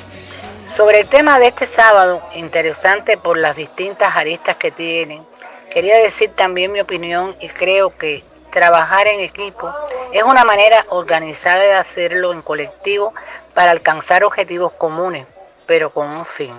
Sobre 0.69 1.01
el 1.01 1.09
tema 1.09 1.37
de 1.41 1.49
este 1.49 1.67
sábado, 1.67 2.23
interesante 2.37 3.19
por 3.19 3.37
las 3.37 3.57
distintas 3.57 4.15
aristas 4.15 4.55
que 4.55 4.71
tienen, 4.71 5.27
quería 5.73 5.99
decir 5.99 6.31
también 6.37 6.71
mi 6.71 6.79
opinión 6.79 7.35
y 7.41 7.49
creo 7.49 7.99
que 7.99 8.23
trabajar 8.53 9.09
en 9.09 9.19
equipo 9.19 9.69
es 10.13 10.23
una 10.23 10.45
manera 10.45 10.87
organizada 10.91 11.65
de 11.65 11.73
hacerlo 11.73 12.33
en 12.33 12.43
colectivo 12.43 13.13
para 13.53 13.73
alcanzar 13.73 14.23
objetivos 14.23 14.73
comunes, 14.75 15.27
pero 15.67 15.91
con 15.91 16.09
un 16.09 16.25
fin, 16.25 16.55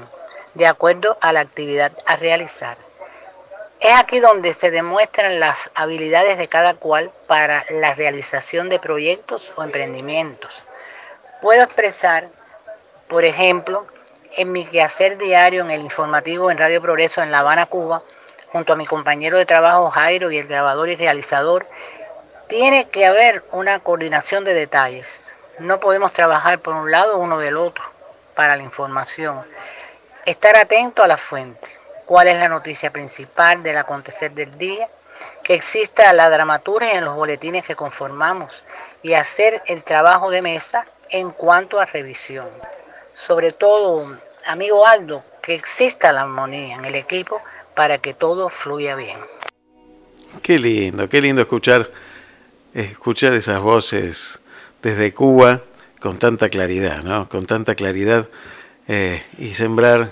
de 0.56 0.68
acuerdo 0.68 1.18
a 1.22 1.32
la 1.32 1.40
actividad 1.40 1.94
a 2.06 2.18
realizar. 2.18 2.77
Es 3.80 3.98
aquí 3.98 4.19
donde 4.19 4.52
se 4.52 4.72
demuestran 4.72 5.40
las 5.40 5.72
habilidades 5.73 6.38
de 6.38 6.49
cada 6.49 6.73
cual 6.73 7.11
para 7.27 7.64
la 7.69 7.94
realización 7.94 8.68
de 8.68 8.80
proyectos 8.80 9.53
o 9.56 9.64
emprendimientos. 9.64 10.65
Puedo 11.46 11.62
expresar, 11.62 12.30
por 13.08 13.24
ejemplo, 13.24 13.86
en 14.36 14.52
mi 14.52 14.66
quehacer 14.66 15.20
diario 15.20 15.62
en 15.62 15.70
el 15.70 15.82
informativo 15.82 16.50
en 16.50 16.58
Radio 16.58 16.82
Progreso 16.82 17.22
en 17.22 17.32
La 17.32 17.42
Habana, 17.42 17.68
Cuba, 17.68 18.02
junto 18.52 18.74
a 18.74 18.76
mi 18.76 18.88
compañero 18.88 19.38
de 19.38 19.46
trabajo 19.46 19.92
Jairo 19.92 20.32
y 20.32 20.40
el 20.40 20.48
grabador 20.48 20.90
y 20.90 20.96
realizador, 20.96 21.68
tiene 22.48 22.90
que 22.90 23.06
haber 23.06 23.44
una 23.52 23.78
coordinación 23.78 24.44
de 24.44 24.56
detalles. 24.56 25.36
No 25.60 25.80
podemos 25.80 26.14
trabajar 26.14 26.58
por 26.58 26.74
un 26.74 26.90
lado 26.90 27.20
uno 27.20 27.38
del 27.38 27.58
otro 27.58 27.84
para 28.34 28.56
la 28.56 28.64
información. 28.64 29.46
Estar 30.26 30.58
atento 30.58 31.04
a 31.04 31.08
la 31.08 31.18
fuente. 31.18 31.70
¿Cuál 32.08 32.30
es 32.30 32.40
la 32.40 32.50
noticia 32.50 32.90
principal 32.90 33.62
del 33.62 33.78
acontecer 33.78 34.32
del 34.32 34.58
día? 34.58 34.90
Que 35.44 35.54
exista 35.54 36.12
la 36.12 36.28
dramaturgia 36.28 36.94
en 36.94 37.06
los 37.06 37.16
boletines 37.16 37.64
que 37.64 37.76
conformamos 37.76 38.64
y 39.04 39.14
hacer 39.14 39.62
el 39.68 39.84
trabajo 39.84 40.32
de 40.32 40.42
mesa 40.42 40.84
en 41.10 41.32
cuanto 41.32 41.80
a 41.80 41.86
revisión. 41.86 42.48
Sobre 43.14 43.52
todo, 43.52 44.18
amigo 44.45 44.88
Aldo, 44.88 45.23
que 45.41 45.56
exista 45.56 46.11
la 46.11 46.22
armonía 46.22 46.76
en 46.76 46.86
el 46.86 46.95
equipo 46.95 47.38
para 47.76 47.99
que 47.99 48.14
todo 48.14 48.49
fluya 48.49 48.95
bien. 48.95 49.19
Qué 50.41 50.60
lindo, 50.60 51.07
qué 51.07 51.22
lindo 51.22 51.41
escuchar, 51.41 51.90
escuchar 52.73 53.34
esas 53.34 53.61
voces 53.61 54.40
desde 54.82 55.14
Cuba 55.14 55.61
con 55.99 56.19
tanta 56.19 56.49
claridad, 56.49 57.03
¿no? 57.03 57.30
Con 57.30 57.45
tanta 57.45 57.76
claridad 57.76 58.27
eh, 58.88 59.23
y 59.38 59.53
sembrar, 59.53 60.11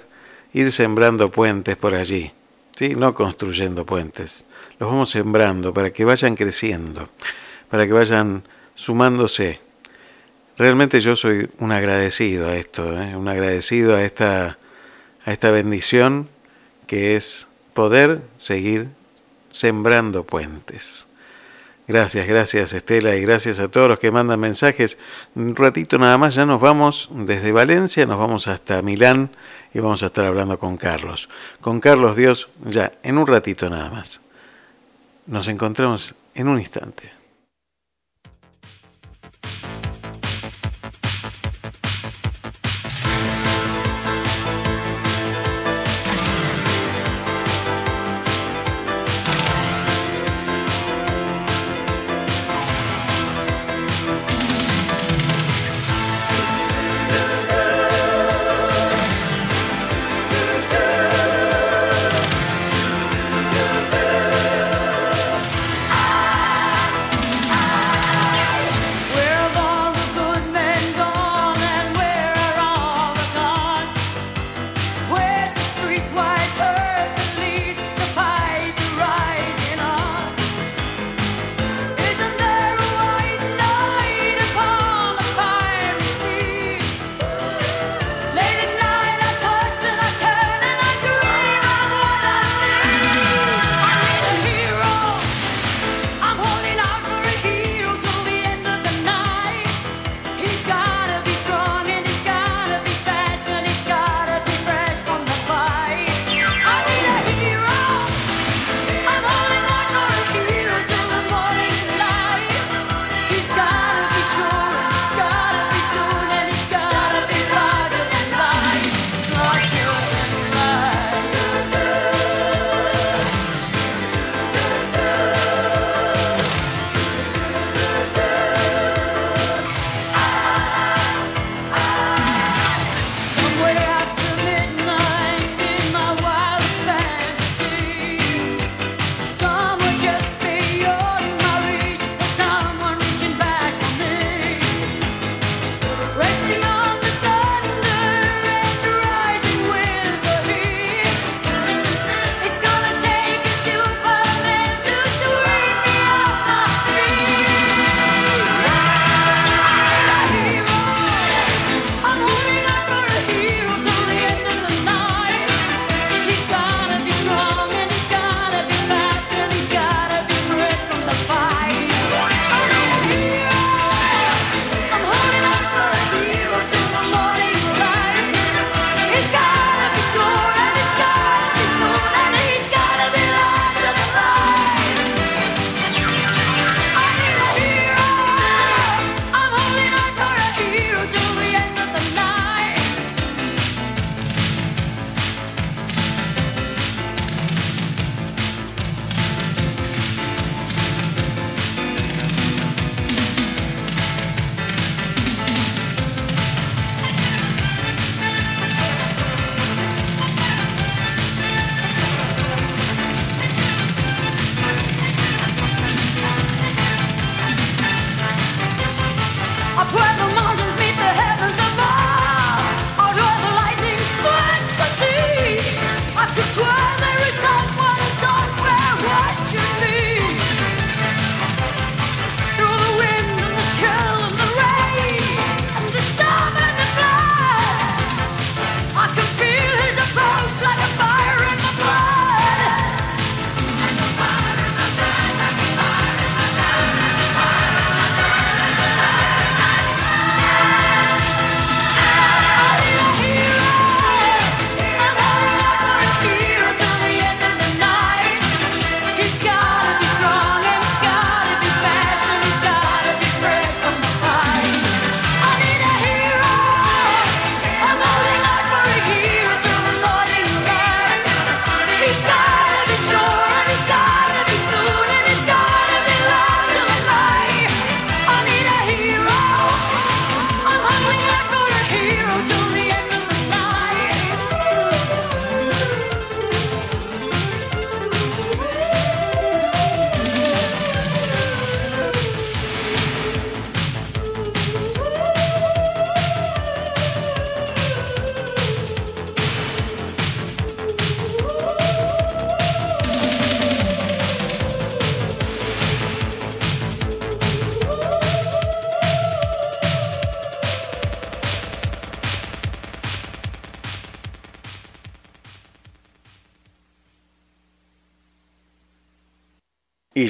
ir 0.54 0.72
sembrando 0.72 1.30
puentes 1.30 1.76
por 1.76 1.94
allí, 1.94 2.32
¿sí? 2.76 2.96
No 2.96 3.14
construyendo 3.14 3.86
puentes, 3.86 4.48
los 4.80 4.90
vamos 4.90 5.10
sembrando 5.10 5.74
para 5.74 5.92
que 5.92 6.06
vayan 6.06 6.36
creciendo, 6.36 7.10
para 7.70 7.86
que 7.86 7.94
vayan 7.94 8.44
sumándose 8.76 9.60
Realmente 10.58 11.00
yo 11.00 11.16
soy 11.16 11.50
un 11.58 11.72
agradecido 11.72 12.48
a 12.48 12.56
esto, 12.56 13.02
¿eh? 13.02 13.16
un 13.16 13.28
agradecido 13.28 13.96
a 13.96 14.04
esta, 14.04 14.60
a 15.26 15.32
esta 15.32 15.50
bendición 15.50 16.30
que 16.86 17.16
es 17.16 17.48
poder 17.74 18.22
seguir 18.38 18.90
sembrando 19.50 20.26
puentes. 20.26 21.08
Gracias, 21.88 22.28
gracias 22.28 22.74
Estela 22.74 23.16
y 23.16 23.22
gracias 23.22 23.60
a 23.60 23.68
todos 23.68 23.90
los 23.90 24.00
que 24.00 24.12
mandan 24.12 24.40
mensajes. 24.40 24.98
Un 25.36 25.56
ratito 25.56 25.98
nada 25.98 26.18
más, 26.18 26.36
ya 26.36 26.46
nos 26.46 26.62
vamos 26.62 27.10
desde 27.12 27.52
Valencia, 27.52 28.06
nos 28.06 28.20
vamos 28.20 28.48
hasta 28.48 28.82
Milán 28.82 29.32
y 29.74 29.80
vamos 29.80 30.04
a 30.04 30.06
estar 30.06 30.26
hablando 30.26 30.60
con 30.60 30.78
Carlos. 30.78 31.30
Con 31.62 31.80
Carlos 31.80 32.16
Dios, 32.16 32.50
ya 32.66 32.94
en 33.02 33.18
un 33.18 33.26
ratito 33.26 33.70
nada 33.70 33.90
más. 33.90 34.22
Nos 35.26 35.48
encontramos 35.48 36.16
en 36.36 36.48
un 36.48 36.60
instante. 36.60 37.23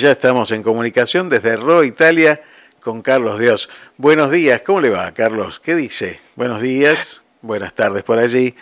Ya 0.04 0.12
estamos 0.12 0.52
en 0.52 0.64
comunicación 0.64 1.30
desde 1.30 1.56
Ro, 1.56 1.86
Italia, 1.86 2.42
con 2.82 3.02
Carlos 3.02 3.40
Dios. 3.40 3.70
Buenos 3.96 4.32
días, 4.32 4.62
¿cómo 4.62 4.82
le 4.82 4.90
va, 4.90 5.14
Carlos? 5.14 5.62
¿Qué 5.62 5.76
dice? 5.76 6.20
Buenos 6.36 6.60
días, 6.60 7.24
buenas 7.42 7.74
tardes 7.74 8.04
por 8.04 8.20
allí. 8.20 8.54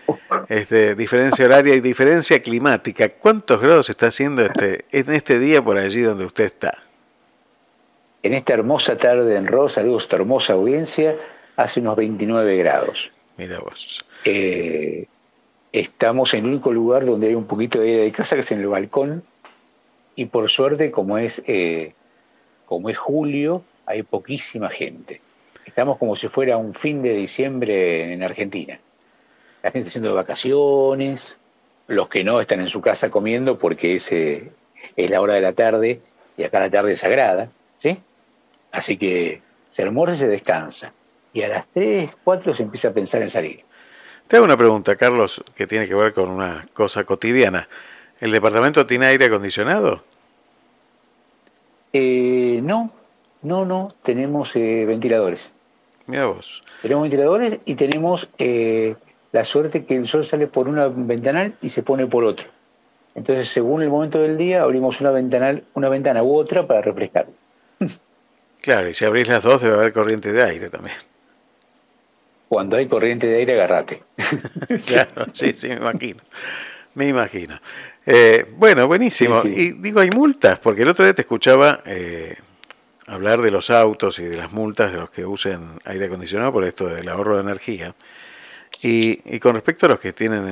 Este, 0.49 0.93
diferencia 0.93 1.43
horaria 1.43 1.73
y 1.73 1.79
diferencia 1.79 2.43
climática. 2.43 3.09
¿Cuántos 3.09 3.59
grados 3.59 3.89
está 3.89 4.05
haciendo 4.05 4.45
este, 4.45 4.85
en 4.91 5.11
este 5.13 5.39
día 5.39 5.63
por 5.63 5.79
allí 5.79 6.01
donde 6.01 6.25
usted 6.25 6.43
está? 6.43 6.77
En 8.21 8.35
esta 8.35 8.53
hermosa 8.53 8.95
tarde 8.95 9.35
en 9.35 9.47
Ro, 9.47 9.67
saludos 9.67 10.03
a 10.03 10.05
esta 10.05 10.15
hermosa 10.17 10.53
audiencia, 10.53 11.15
hace 11.55 11.79
unos 11.79 11.95
29 11.95 12.55
grados. 12.57 13.11
Mira 13.37 13.59
vos. 13.61 14.05
Eh, 14.25 15.07
estamos 15.71 16.35
en 16.35 16.41
el 16.41 16.51
único 16.51 16.71
lugar 16.71 17.03
donde 17.03 17.29
hay 17.29 17.33
un 17.33 17.47
poquito 17.47 17.79
de 17.79 17.89
aire 17.89 18.03
de 18.03 18.11
casa, 18.11 18.35
que 18.35 18.41
es 18.41 18.51
en 18.51 18.59
el 18.59 18.67
balcón, 18.67 19.23
y 20.15 20.25
por 20.25 20.49
suerte, 20.49 20.91
como 20.91 21.17
es, 21.17 21.41
eh, 21.47 21.93
como 22.65 22.89
es 22.89 22.97
julio, 22.97 23.63
hay 23.85 24.03
poquísima 24.03 24.69
gente. 24.69 25.21
Estamos 25.65 25.97
como 25.97 26.15
si 26.15 26.27
fuera 26.27 26.57
un 26.57 26.73
fin 26.73 27.01
de 27.01 27.13
diciembre 27.13 28.13
en 28.13 28.23
Argentina. 28.23 28.79
La 29.63 29.71
gente 29.71 29.87
haciendo 29.87 30.13
vacaciones, 30.13 31.37
los 31.87 32.09
que 32.09 32.23
no 32.23 32.41
están 32.41 32.61
en 32.61 32.69
su 32.69 32.81
casa 32.81 33.09
comiendo 33.09 33.57
porque 33.57 33.95
es, 33.95 34.11
es 34.11 34.51
la 34.95 35.21
hora 35.21 35.35
de 35.35 35.41
la 35.41 35.53
tarde 35.53 36.01
y 36.37 36.43
acá 36.43 36.59
la 36.59 36.69
tarde 36.69 36.93
es 36.93 36.99
sagrada, 36.99 37.49
¿sí? 37.75 37.99
Así 38.71 38.97
que 38.97 39.41
se 39.67 39.83
almuerza 39.83 40.15
y 40.15 40.19
se 40.19 40.27
descansa. 40.27 40.93
Y 41.33 41.43
a 41.43 41.47
las 41.47 41.67
3, 41.67 42.11
4 42.23 42.53
se 42.53 42.63
empieza 42.63 42.89
a 42.89 42.93
pensar 42.93 43.21
en 43.21 43.29
salir. 43.29 43.63
Te 44.27 44.37
hago 44.37 44.45
una 44.45 44.57
pregunta, 44.57 44.95
Carlos, 44.95 45.43
que 45.55 45.67
tiene 45.67 45.87
que 45.87 45.95
ver 45.95 46.13
con 46.13 46.29
una 46.29 46.65
cosa 46.73 47.03
cotidiana. 47.03 47.67
¿El 48.21 48.31
departamento 48.31 48.85
tiene 48.85 49.07
aire 49.07 49.25
acondicionado? 49.25 50.03
Eh, 51.91 52.59
no, 52.63 52.91
no, 53.41 53.65
no, 53.65 53.93
tenemos 54.03 54.55
eh, 54.55 54.85
ventiladores. 54.85 55.49
Mira 56.05 56.27
vos. 56.27 56.63
Tenemos 56.83 57.01
ventiladores 57.03 57.59
y 57.65 57.73
tenemos 57.75 58.29
eh, 58.37 58.95
la 59.31 59.43
suerte 59.43 59.85
que 59.85 59.95
el 59.95 60.07
sol 60.07 60.23
sale 60.23 60.45
por 60.45 60.67
una 60.67 60.87
ventanal 60.87 61.55
y 61.63 61.69
se 61.69 61.81
pone 61.81 62.05
por 62.05 62.23
otro. 62.23 62.47
Entonces, 63.15 63.49
según 63.49 63.81
el 63.81 63.89
momento 63.89 64.21
del 64.21 64.37
día, 64.37 64.61
abrimos 64.61 65.01
una, 65.01 65.09
ventanal, 65.11 65.63
una 65.73 65.89
ventana 65.89 66.21
u 66.21 66.35
otra 66.35 66.65
para 66.65 66.81
refrescar. 66.81 67.27
Claro, 68.61 68.87
y 68.87 68.93
si 68.93 69.05
abrís 69.05 69.27
las 69.27 69.41
dos 69.41 69.59
debe 69.59 69.73
haber 69.73 69.91
corriente 69.91 70.31
de 70.31 70.43
aire 70.43 70.69
también. 70.69 70.95
Cuando 72.47 72.77
hay 72.77 72.87
corriente 72.87 73.25
de 73.25 73.37
aire, 73.37 73.53
agarrate. 73.53 74.03
claro, 74.87 75.25
sí, 75.33 75.55
sí, 75.55 75.69
me 75.69 75.77
imagino. 75.77 76.21
Me 76.93 77.07
imagino. 77.07 77.59
Eh, 78.05 78.45
bueno, 78.57 78.87
buenísimo. 78.87 79.41
Y 79.45 79.71
digo, 79.73 79.99
hay 79.99 80.09
multas, 80.09 80.59
porque 80.59 80.81
el 80.81 80.87
otro 80.87 81.05
día 81.05 81.13
te 81.13 81.21
escuchaba 81.21 81.81
eh, 81.85 82.35
hablar 83.07 83.41
de 83.41 83.51
los 83.51 83.69
autos 83.69 84.19
y 84.19 84.23
de 84.23 84.37
las 84.37 84.51
multas 84.51 84.91
de 84.91 84.97
los 84.97 85.09
que 85.09 85.25
usen 85.25 85.79
aire 85.85 86.05
acondicionado 86.05 86.51
por 86.51 86.63
esto 86.63 86.87
del 86.87 87.07
ahorro 87.09 87.35
de 87.35 87.43
energía. 87.43 87.93
Y, 88.81 89.39
con 89.39 89.53
respecto 89.53 89.85
a 89.85 89.89
los 89.89 89.99
que 89.99 90.13
tienen 90.13 90.47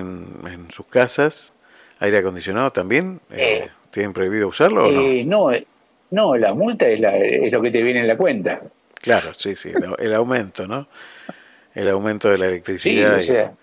en, 0.46 0.70
sus 0.70 0.86
casas 0.86 1.54
aire 2.00 2.20
acondicionado 2.20 2.72
también, 2.72 3.20
eh, 3.32 3.70
¿tienen 3.92 4.14
prohibido 4.14 4.48
usarlo 4.48 4.88
o 4.88 4.92
no? 4.92 5.02
no, 5.26 5.52
no, 6.12 6.38
la 6.38 6.54
multa 6.54 6.88
es, 6.88 7.02
es, 7.02 7.52
lo 7.52 7.62
que 7.62 7.72
te 7.72 7.82
viene 7.82 8.02
en 8.02 8.08
la 8.08 8.18
cuenta. 8.18 8.62
Claro, 9.02 9.34
sí, 9.34 9.56
sí, 9.56 9.72
el, 9.98 10.14
aumento, 10.14 10.68
¿no? 10.68 10.88
El 11.74 11.90
aumento 11.90 12.30
de 12.30 12.38
la 12.38 12.48
electricidad. 12.48 13.20
Sí, 13.20 13.32
o 13.32 13.34
sea, 13.34 13.54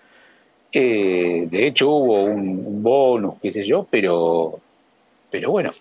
de 0.71 1.67
hecho 1.67 1.89
hubo 1.89 2.23
un, 2.25 2.83
bonus, 2.83 3.35
qué 3.41 3.51
sé 3.51 3.63
yo, 3.63 3.87
pero, 3.89 4.59
pero 5.31 5.51
bueno, 5.51 5.71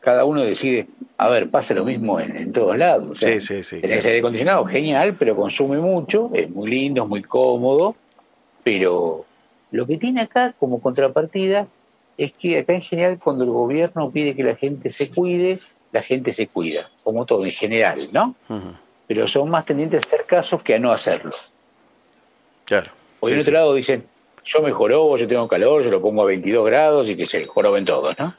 cada 0.00 0.24
uno 0.24 0.42
decide, 0.42 0.86
a 1.16 1.28
ver, 1.28 1.50
pasa 1.50 1.74
lo 1.74 1.84
mismo 1.84 2.20
en, 2.20 2.52
todos 2.52 2.76
lados. 2.76 3.18
sí, 3.18 3.40
sí, 3.40 3.62
sí. 3.62 3.80
Tenés 3.80 4.04
aire 4.04 4.18
acondicionado, 4.18 4.64
genial, 4.66 5.16
pero 5.18 5.36
consume 5.36 5.78
mucho, 5.78 6.30
es 6.34 6.50
muy 6.50 6.70
lindo, 6.70 7.04
es 7.04 7.08
muy 7.08 7.22
cómodo, 7.22 7.96
pero 8.62 9.24
lo 9.70 9.86
que 9.86 9.96
tiene 9.96 10.22
acá 10.22 10.54
como 10.58 10.80
contrapartida 10.80 11.66
es 12.16 12.32
que 12.32 12.58
acá 12.58 12.74
en 12.74 12.82
general 12.82 13.18
cuando 13.18 13.44
el 13.44 13.50
gobierno 13.50 14.10
pide 14.10 14.34
que 14.34 14.44
la 14.44 14.56
gente 14.56 14.90
se 14.90 15.10
cuide, 15.10 15.58
la 15.92 16.02
gente 16.02 16.32
se 16.32 16.48
cuida, 16.48 16.90
como 17.02 17.26
todo 17.26 17.44
en 17.44 17.52
general, 17.52 18.08
¿no? 18.12 18.34
Pero 19.06 19.28
son 19.28 19.50
más 19.50 19.64
tendientes 19.64 20.04
a 20.04 20.06
hacer 20.06 20.26
casos 20.26 20.62
que 20.62 20.74
a 20.74 20.78
no 20.78 20.92
hacerlo. 20.92 21.30
Claro. 22.64 22.90
Por 23.20 23.32
sí, 23.32 23.38
otro 23.38 23.52
lado 23.52 23.74
dicen, 23.74 24.04
yo 24.44 24.62
me 24.62 24.72
jorobo, 24.72 25.16
yo 25.16 25.26
tengo 25.26 25.48
calor, 25.48 25.82
yo 25.82 25.90
lo 25.90 26.00
pongo 26.00 26.22
a 26.22 26.26
22 26.26 26.66
grados 26.66 27.08
y 27.08 27.16
que 27.16 27.26
se 27.26 27.44
joroben 27.46 27.84
todos, 27.84 28.16
¿no? 28.18 28.34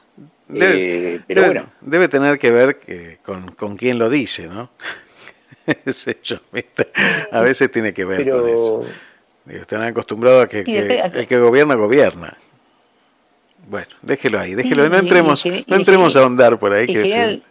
Debe, 0.47 1.15
eh, 1.15 1.21
pero 1.25 1.45
bueno. 1.45 1.65
debe 1.81 2.07
tener 2.07 2.37
que 2.37 2.51
ver 2.51 2.77
que 2.77 3.17
con, 3.23 3.51
con 3.53 3.75
quién 3.75 3.97
lo 3.97 4.09
dice, 4.09 4.47
¿no? 4.47 4.69
a 7.31 7.41
veces 7.41 7.71
tiene 7.71 7.93
que 7.93 8.05
ver 8.05 8.29
con 8.29 8.47
eso. 8.47 8.85
Están 9.47 9.81
acostumbrados 9.83 10.43
a 10.43 10.47
que, 10.47 10.59
el 10.61 11.27
que 11.27 11.39
gobierna, 11.39 11.75
gobierna. 11.75 12.37
Bueno, 13.67 13.87
déjelo 14.03 14.39
ahí, 14.39 14.53
déjelo. 14.53 14.87
no 14.89 14.97
entremos, 14.97 15.43
no 15.45 15.75
entremos 15.75 16.15
a 16.15 16.19
ahondar 16.19 16.59
por 16.59 16.73
ahí. 16.73 16.85
Que 16.85 17.41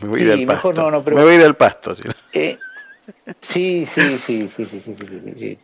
me 0.00 0.08
voy 0.08 0.20
a 0.20 0.24
ir 0.24 0.32
al 0.32 0.46
pasto. 0.46 0.72
me 0.90 1.22
voy 1.22 1.32
a 1.32 1.34
ir 1.34 1.44
al 1.44 1.56
pasto. 1.56 1.94
sí, 1.94 2.06
sí, 3.42 3.86
sí, 3.86 4.18
sí, 4.18 4.48
sí, 4.48 4.64
sí, 4.66 4.94
sí. 5.36 5.58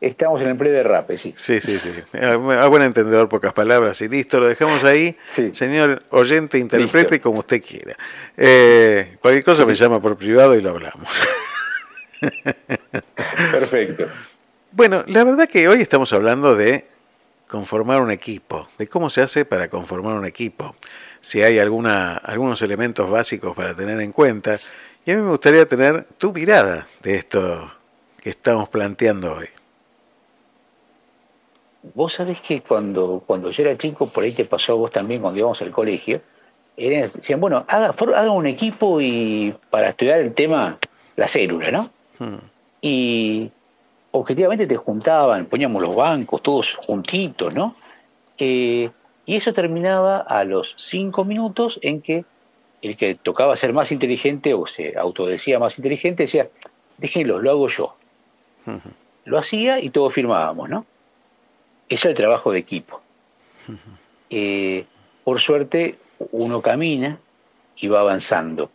Estamos 0.00 0.42
en 0.42 0.48
el 0.48 0.56
pre 0.56 0.70
de 0.70 0.82
rape, 0.82 1.16
sí. 1.16 1.32
Sí, 1.36 1.60
sí, 1.60 1.78
sí. 1.78 1.90
A 2.18 2.66
buen 2.66 2.82
entendedor, 2.82 3.28
pocas 3.28 3.54
palabras 3.54 4.00
y 4.02 4.08
listo, 4.08 4.38
lo 4.40 4.46
dejamos 4.46 4.84
ahí. 4.84 5.16
Señor 5.24 6.02
oyente, 6.10 6.58
interprete 6.58 7.20
como 7.20 7.38
usted 7.38 7.62
quiera. 7.62 7.96
Eh, 8.36 9.16
cualquier 9.20 9.44
cosa 9.44 9.64
me 9.64 9.74
llama 9.74 10.00
por 10.00 10.16
privado 10.16 10.54
y 10.54 10.60
lo 10.60 10.70
hablamos. 10.70 11.08
Perfecto. 13.52 14.06
Bueno, 14.72 15.02
la 15.06 15.24
verdad 15.24 15.48
que 15.48 15.66
hoy 15.68 15.80
estamos 15.80 16.12
hablando 16.12 16.54
de 16.54 16.86
conformar 17.48 18.02
un 18.02 18.10
equipo, 18.10 18.68
de 18.76 18.88
cómo 18.88 19.08
se 19.08 19.22
hace 19.22 19.46
para 19.46 19.68
conformar 19.68 20.18
un 20.18 20.26
equipo, 20.26 20.76
si 21.20 21.42
hay 21.42 21.58
alguna, 21.58 22.16
algunos 22.18 22.60
elementos 22.60 23.08
básicos 23.08 23.56
para 23.56 23.74
tener 23.74 24.00
en 24.00 24.12
cuenta. 24.12 24.58
Y 25.06 25.12
a 25.12 25.16
mí 25.16 25.22
me 25.22 25.30
gustaría 25.30 25.66
tener 25.66 26.04
tu 26.18 26.32
mirada 26.32 26.86
de 27.02 27.14
esto 27.14 27.72
que 28.20 28.30
estamos 28.30 28.68
planteando 28.68 29.36
hoy. 29.36 29.48
Vos 31.94 32.14
sabés 32.14 32.40
que 32.40 32.60
cuando, 32.60 33.22
cuando 33.26 33.50
yo 33.50 33.62
era 33.62 33.76
chico, 33.76 34.08
por 34.08 34.24
ahí 34.24 34.32
te 34.32 34.44
pasó 34.44 34.72
a 34.72 34.76
vos 34.76 34.90
también 34.90 35.20
cuando 35.20 35.38
íbamos 35.38 35.60
al 35.62 35.70
colegio, 35.70 36.20
decían, 36.76 37.40
bueno, 37.40 37.64
haga, 37.68 37.88
haga 37.88 38.30
un 38.30 38.46
equipo 38.46 39.00
y 39.00 39.54
para 39.70 39.88
estudiar 39.88 40.20
el 40.20 40.34
tema, 40.34 40.78
la 41.16 41.28
célula, 41.28 41.70
¿no? 41.70 41.90
Hmm. 42.18 42.36
Y 42.82 43.50
objetivamente 44.10 44.66
te 44.66 44.76
juntaban, 44.76 45.46
poníamos 45.46 45.82
los 45.82 45.94
bancos 45.94 46.42
todos 46.42 46.76
juntitos, 46.76 47.54
¿no? 47.54 47.74
Eh, 48.38 48.90
y 49.24 49.36
eso 49.36 49.52
terminaba 49.52 50.18
a 50.18 50.44
los 50.44 50.74
cinco 50.78 51.24
minutos 51.24 51.78
en 51.82 52.02
que 52.02 52.24
el 52.82 52.96
que 52.96 53.14
tocaba 53.14 53.56
ser 53.56 53.72
más 53.72 53.90
inteligente 53.90 54.54
o 54.54 54.66
se 54.66 54.96
autodecía 54.96 55.58
más 55.58 55.78
inteligente 55.78 56.24
decía, 56.24 56.48
déjenlo, 56.98 57.40
lo 57.40 57.50
hago 57.50 57.68
yo. 57.68 57.96
Hmm. 58.64 58.76
Lo 59.24 59.38
hacía 59.38 59.80
y 59.80 59.90
todos 59.90 60.12
firmábamos, 60.12 60.68
¿no? 60.68 60.86
Es 61.88 62.04
el 62.04 62.14
trabajo 62.14 62.52
de 62.52 62.58
equipo. 62.58 63.00
Eh, 64.28 64.84
por 65.22 65.38
suerte, 65.38 65.98
uno 66.32 66.60
camina 66.60 67.16
y 67.76 67.86
va 67.86 68.00
avanzando. 68.00 68.72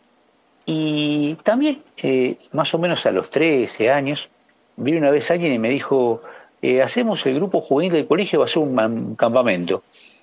Y 0.64 1.34
también, 1.42 1.82
eh, 1.98 2.38
más 2.52 2.72
o 2.72 2.78
menos 2.78 3.04
a 3.04 3.10
los 3.10 3.28
13 3.28 3.90
años, 3.90 4.30
vi 4.76 4.96
una 4.96 5.10
vez 5.10 5.30
a 5.30 5.34
alguien 5.34 5.52
y 5.52 5.58
me 5.58 5.68
dijo, 5.68 6.22
eh, 6.62 6.80
hacemos 6.80 7.26
el 7.26 7.34
grupo 7.34 7.60
juvenil 7.60 7.92
del 7.92 8.06
colegio, 8.06 8.38
va 8.38 8.46
a 8.46 8.48
ser 8.48 8.62
un, 8.62 9.14
campamento. 9.16 9.82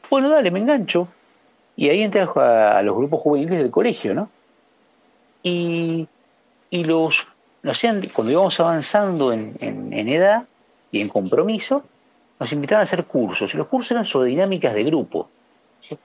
Bueno, 0.10 0.30
dale, 0.30 0.50
me 0.50 0.60
engancho. 0.60 1.08
Y 1.76 1.90
ahí 1.90 2.02
entré 2.02 2.22
a, 2.22 2.82
los 2.82 2.96
grupos 2.96 3.22
juveniles 3.22 3.60
del 3.60 3.70
colegio, 3.70 4.16
¿no? 4.16 4.30
Y, 5.44 6.08
y 6.72 6.84
los, 6.86 7.28
cuando 8.14 8.32
íbamos 8.32 8.60
avanzando 8.60 9.32
en, 9.32 9.56
en 9.62 10.10
edad 10.10 10.46
y 10.92 11.02
en 11.02 11.10
compromiso, 11.10 11.84
nos 12.40 12.52
invitaban 12.54 12.82
a 12.82 12.84
hacer 12.84 13.06
cursos, 13.06 13.54
y 13.54 13.58
los 13.58 13.68
cursos 13.68 13.92
eran 13.92 14.06
sobre 14.06 14.30
dinámicas 14.30 14.74
de 14.74 14.84
grupo. 14.84 15.30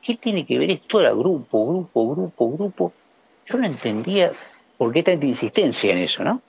¿Qué 0.02 0.16
tiene 0.16 0.46
que 0.46 0.58
ver 0.58 0.70
esto? 0.70 1.00
Era 1.00 1.10
grupo, 1.10 1.68
grupo, 1.68 2.14
grupo, 2.14 2.52
grupo. 2.52 2.92
Yo 3.46 3.58
no 3.58 3.66
entendía 3.66 4.30
por 4.76 4.92
qué 4.92 5.02
tanta 5.02 5.26
insistencia 5.26 5.92
en 5.92 5.98
eso, 5.98 6.24
¿no? 6.24 6.40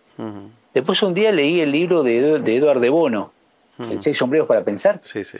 Después 0.74 1.02
un 1.04 1.14
día 1.14 1.32
leí 1.32 1.60
el 1.60 1.72
libro 1.72 2.04
de, 2.04 2.40
de 2.40 2.56
Eduard 2.56 2.80
de 2.80 2.90
Bono, 2.90 3.32
El 3.80 4.02
seis 4.02 4.18
sombreros 4.18 4.48
para 4.48 4.64
pensar. 4.64 5.00
Sí, 5.02 5.24
sí. 5.24 5.38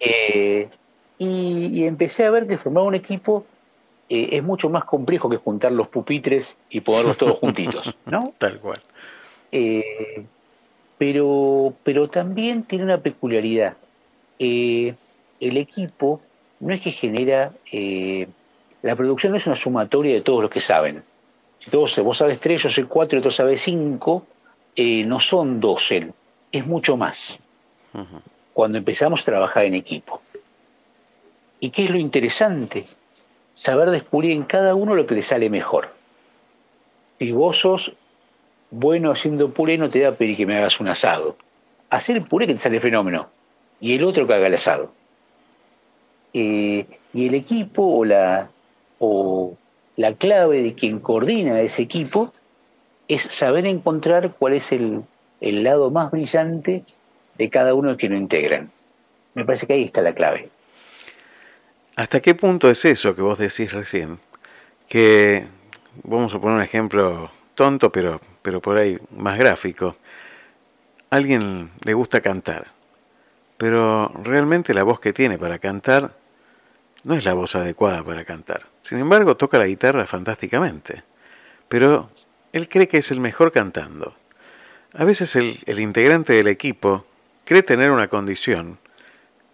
Eh, 0.00 0.68
y, 1.18 1.84
empecé 1.84 2.24
a 2.24 2.30
ver 2.30 2.46
que 2.46 2.58
formar 2.58 2.84
un 2.84 2.94
equipo 2.94 3.46
eh, 4.08 4.30
es 4.32 4.42
mucho 4.42 4.68
más 4.68 4.84
complejo 4.84 5.30
que 5.30 5.36
juntar 5.36 5.70
los 5.72 5.88
pupitres 5.88 6.56
y 6.70 6.80
ponerlos 6.80 7.16
todos 7.16 7.38
juntitos, 7.40 7.94
¿no? 8.06 8.32
Tal 8.38 8.58
cual. 8.58 8.80
Eh, 9.52 10.24
pero, 11.02 11.74
pero 11.82 12.08
también 12.08 12.62
tiene 12.62 12.84
una 12.84 12.98
peculiaridad. 12.98 13.76
Eh, 14.38 14.94
el 15.40 15.56
equipo 15.56 16.20
no 16.60 16.72
es 16.72 16.80
que 16.80 16.92
genera 16.92 17.50
eh, 17.72 18.28
la 18.82 18.94
producción 18.94 19.32
no 19.32 19.36
es 19.36 19.48
una 19.48 19.56
sumatoria 19.56 20.14
de 20.14 20.20
todos 20.20 20.42
los 20.42 20.50
que 20.52 20.60
saben. 20.60 21.02
Si 21.58 21.72
todos, 21.72 21.98
vos 22.04 22.18
sabes 22.18 22.38
tres, 22.38 22.62
yo 22.62 22.70
sé 22.70 22.84
cuatro 22.84 23.16
y 23.16 23.18
otro 23.18 23.32
sabe 23.32 23.56
cinco, 23.56 24.28
eh, 24.76 25.02
no 25.02 25.18
son 25.18 25.58
doce, 25.58 26.12
es 26.52 26.66
mucho 26.68 26.96
más. 26.96 27.36
Cuando 28.52 28.78
empezamos 28.78 29.22
a 29.22 29.24
trabajar 29.24 29.64
en 29.64 29.74
equipo. 29.74 30.22
¿Y 31.58 31.70
qué 31.70 31.82
es 31.82 31.90
lo 31.90 31.98
interesante? 31.98 32.84
Saber 33.54 33.90
descubrir 33.90 34.30
en 34.30 34.44
cada 34.44 34.76
uno 34.76 34.94
lo 34.94 35.04
que 35.04 35.16
le 35.16 35.22
sale 35.22 35.50
mejor. 35.50 35.92
Si 37.18 37.32
vos 37.32 37.58
sos 37.58 37.92
bueno 38.72 39.12
haciendo 39.12 39.50
puré, 39.50 39.78
no 39.78 39.88
te 39.88 40.00
da 40.00 40.16
peri 40.16 40.34
que 40.34 40.46
me 40.46 40.56
hagas 40.56 40.80
un 40.80 40.88
asado. 40.88 41.36
Hacer 41.90 42.22
puré 42.24 42.46
que 42.46 42.54
te 42.54 42.58
sale 42.58 42.80
fenómeno. 42.80 43.28
Y 43.80 43.94
el 43.94 44.04
otro 44.04 44.26
que 44.26 44.34
haga 44.34 44.46
el 44.46 44.54
asado. 44.54 44.92
Eh, 46.32 46.86
y 47.12 47.26
el 47.28 47.34
equipo 47.34 47.84
o 47.84 48.04
la, 48.04 48.48
o 48.98 49.56
la 49.96 50.14
clave 50.14 50.62
de 50.62 50.74
quien 50.74 51.00
coordina 51.00 51.60
ese 51.60 51.82
equipo 51.82 52.32
es 53.08 53.22
saber 53.22 53.66
encontrar 53.66 54.34
cuál 54.38 54.54
es 54.54 54.72
el, 54.72 55.02
el 55.42 55.62
lado 55.62 55.90
más 55.90 56.10
brillante 56.10 56.84
de 57.36 57.50
cada 57.50 57.74
uno 57.74 57.96
que 57.98 58.08
lo 58.08 58.16
integran. 58.16 58.70
Me 59.34 59.44
parece 59.44 59.66
que 59.66 59.74
ahí 59.74 59.84
está 59.84 60.00
la 60.00 60.14
clave. 60.14 60.48
¿Hasta 61.96 62.20
qué 62.20 62.34
punto 62.34 62.70
es 62.70 62.84
eso 62.86 63.14
que 63.14 63.20
vos 63.20 63.38
decís 63.38 63.72
recién? 63.72 64.18
Que, 64.88 65.46
vamos 66.04 66.32
a 66.32 66.40
poner 66.40 66.56
un 66.56 66.62
ejemplo 66.62 67.30
tonto, 67.54 67.90
pero, 67.90 68.20
pero 68.42 68.60
por 68.60 68.78
ahí 68.78 68.98
más 69.16 69.38
gráfico. 69.38 69.96
Alguien 71.10 71.70
le 71.84 71.94
gusta 71.94 72.20
cantar, 72.20 72.68
pero 73.58 74.10
realmente 74.22 74.74
la 74.74 74.82
voz 74.82 75.00
que 75.00 75.12
tiene 75.12 75.38
para 75.38 75.58
cantar 75.58 76.14
no 77.04 77.14
es 77.14 77.24
la 77.24 77.34
voz 77.34 77.54
adecuada 77.54 78.02
para 78.02 78.24
cantar. 78.24 78.66
Sin 78.80 78.98
embargo, 78.98 79.36
toca 79.36 79.58
la 79.58 79.66
guitarra 79.66 80.06
fantásticamente, 80.06 81.04
pero 81.68 82.10
él 82.52 82.68
cree 82.68 82.88
que 82.88 82.98
es 82.98 83.10
el 83.10 83.20
mejor 83.20 83.52
cantando. 83.52 84.14
A 84.94 85.04
veces 85.04 85.36
el 85.36 85.80
integrante 85.80 86.32
del 86.34 86.48
equipo 86.48 87.06
cree 87.44 87.62
tener 87.62 87.90
una 87.90 88.08
condición, 88.08 88.78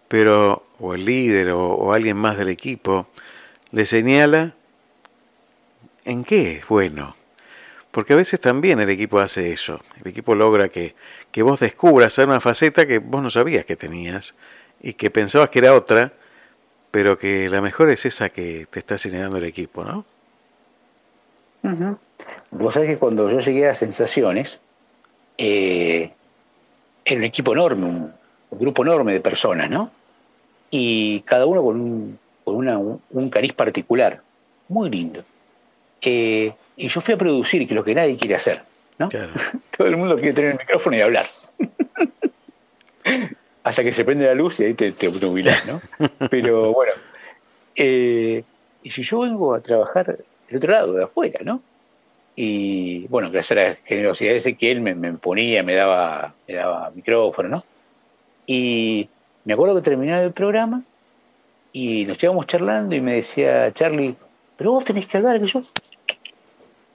pero 0.07 0.65
o 0.79 0.93
el 0.95 1.05
líder 1.05 1.51
o, 1.51 1.93
alguien 1.93 2.17
más 2.17 2.37
del 2.37 2.49
equipo 2.49 3.07
le 3.71 3.85
señala 3.85 4.55
en 6.05 6.23
qué 6.23 6.53
es 6.57 6.67
bueno. 6.67 7.15
Porque 7.99 8.13
a 8.13 8.15
veces 8.15 8.39
también 8.39 8.79
el 8.79 8.89
equipo 8.89 9.19
hace 9.19 9.51
eso. 9.51 9.81
El 9.99 10.07
equipo 10.07 10.33
logra 10.33 10.69
que, 10.69 10.95
que 11.33 11.43
vos 11.43 11.59
descubras 11.59 12.17
una 12.19 12.39
faceta 12.39 12.87
que 12.87 12.99
vos 12.99 13.21
no 13.21 13.29
sabías 13.29 13.65
que 13.65 13.75
tenías 13.75 14.35
y 14.81 14.93
que 14.93 15.09
pensabas 15.09 15.49
que 15.49 15.59
era 15.59 15.73
otra, 15.73 16.13
pero 16.91 17.17
que 17.17 17.49
la 17.49 17.59
mejor 17.59 17.89
es 17.89 18.05
esa 18.05 18.29
que 18.29 18.67
te 18.69 18.79
está 18.79 18.97
señalando 18.97 19.35
el 19.35 19.43
equipo, 19.43 19.83
¿no? 19.83 20.05
Vos 22.51 22.73
sabés 22.73 22.91
que 22.91 22.97
cuando 22.97 23.29
yo 23.29 23.41
llegué 23.41 23.67
a 23.67 23.73
Sensaciones, 23.73 24.61
eh, 25.37 26.13
era 27.03 27.17
un 27.17 27.25
equipo 27.25 27.51
enorme, 27.51 27.85
un 27.85 28.13
grupo 28.49 28.83
enorme 28.83 29.11
de 29.11 29.19
personas, 29.19 29.69
¿no? 29.69 29.91
y 30.71 31.19
cada 31.21 31.45
uno 31.45 31.63
con 31.63 31.81
un, 31.81 32.19
con 32.43 32.55
una, 32.55 32.77
un, 32.77 33.29
cariz 33.29 33.53
particular, 33.53 34.21
muy 34.67 34.89
lindo. 34.89 35.23
Eh, 36.01 36.53
y 36.77 36.87
yo 36.87 37.01
fui 37.01 37.13
a 37.13 37.17
producir, 37.17 37.67
que 37.67 37.73
es 37.73 37.75
lo 37.75 37.83
que 37.83 37.93
nadie 37.93 38.17
quiere 38.17 38.35
hacer, 38.35 38.61
¿no? 38.97 39.09
Todo 39.77 39.87
el 39.87 39.97
mundo 39.97 40.15
quiere 40.15 40.33
tener 40.33 40.51
el 40.51 40.57
micrófono 40.57 40.95
y 40.95 41.01
hablar. 41.01 41.27
Hasta 43.63 43.83
que 43.83 43.91
se 43.91 44.05
prende 44.05 44.25
la 44.25 44.33
luz 44.33 44.59
y 44.59 44.65
ahí 44.65 44.73
te, 44.73 44.91
te 44.91 45.09
¿no? 45.09 45.81
Pero 46.29 46.73
bueno, 46.73 46.93
eh, 47.75 48.43
y 48.83 48.89
si 48.89 49.03
yo 49.03 49.19
vengo 49.19 49.53
a 49.53 49.61
trabajar 49.61 50.17
del 50.47 50.57
otro 50.57 50.71
lado, 50.71 50.93
de 50.93 51.03
afuera, 51.03 51.39
¿no? 51.43 51.61
Y 52.35 53.05
bueno, 53.07 53.29
gracias 53.29 53.57
a 53.57 53.61
la 53.61 53.75
generosidad 53.75 54.41
de 54.41 54.55
que 54.55 54.71
él 54.71 54.79
me, 54.79 54.95
me 54.95 55.11
ponía, 55.13 55.61
me 55.61 55.75
daba, 55.75 56.33
me 56.47 56.53
daba 56.53 56.89
micrófono, 56.91 57.49
¿no? 57.49 57.63
Y 58.47 59.09
me 59.43 59.53
acuerdo 59.53 59.75
que 59.75 59.81
terminaba 59.81 60.23
el 60.23 60.31
programa 60.31 60.81
y 61.73 62.05
nos 62.05 62.21
íbamos 62.23 62.47
charlando 62.47 62.95
y 62.95 63.01
me 63.01 63.15
decía 63.15 63.73
Charlie, 63.73 64.15
pero 64.55 64.71
vos 64.71 64.85
tenés 64.85 65.05
que 65.05 65.17
hablar, 65.17 65.39
que 65.39 65.47
yo, 65.47 65.61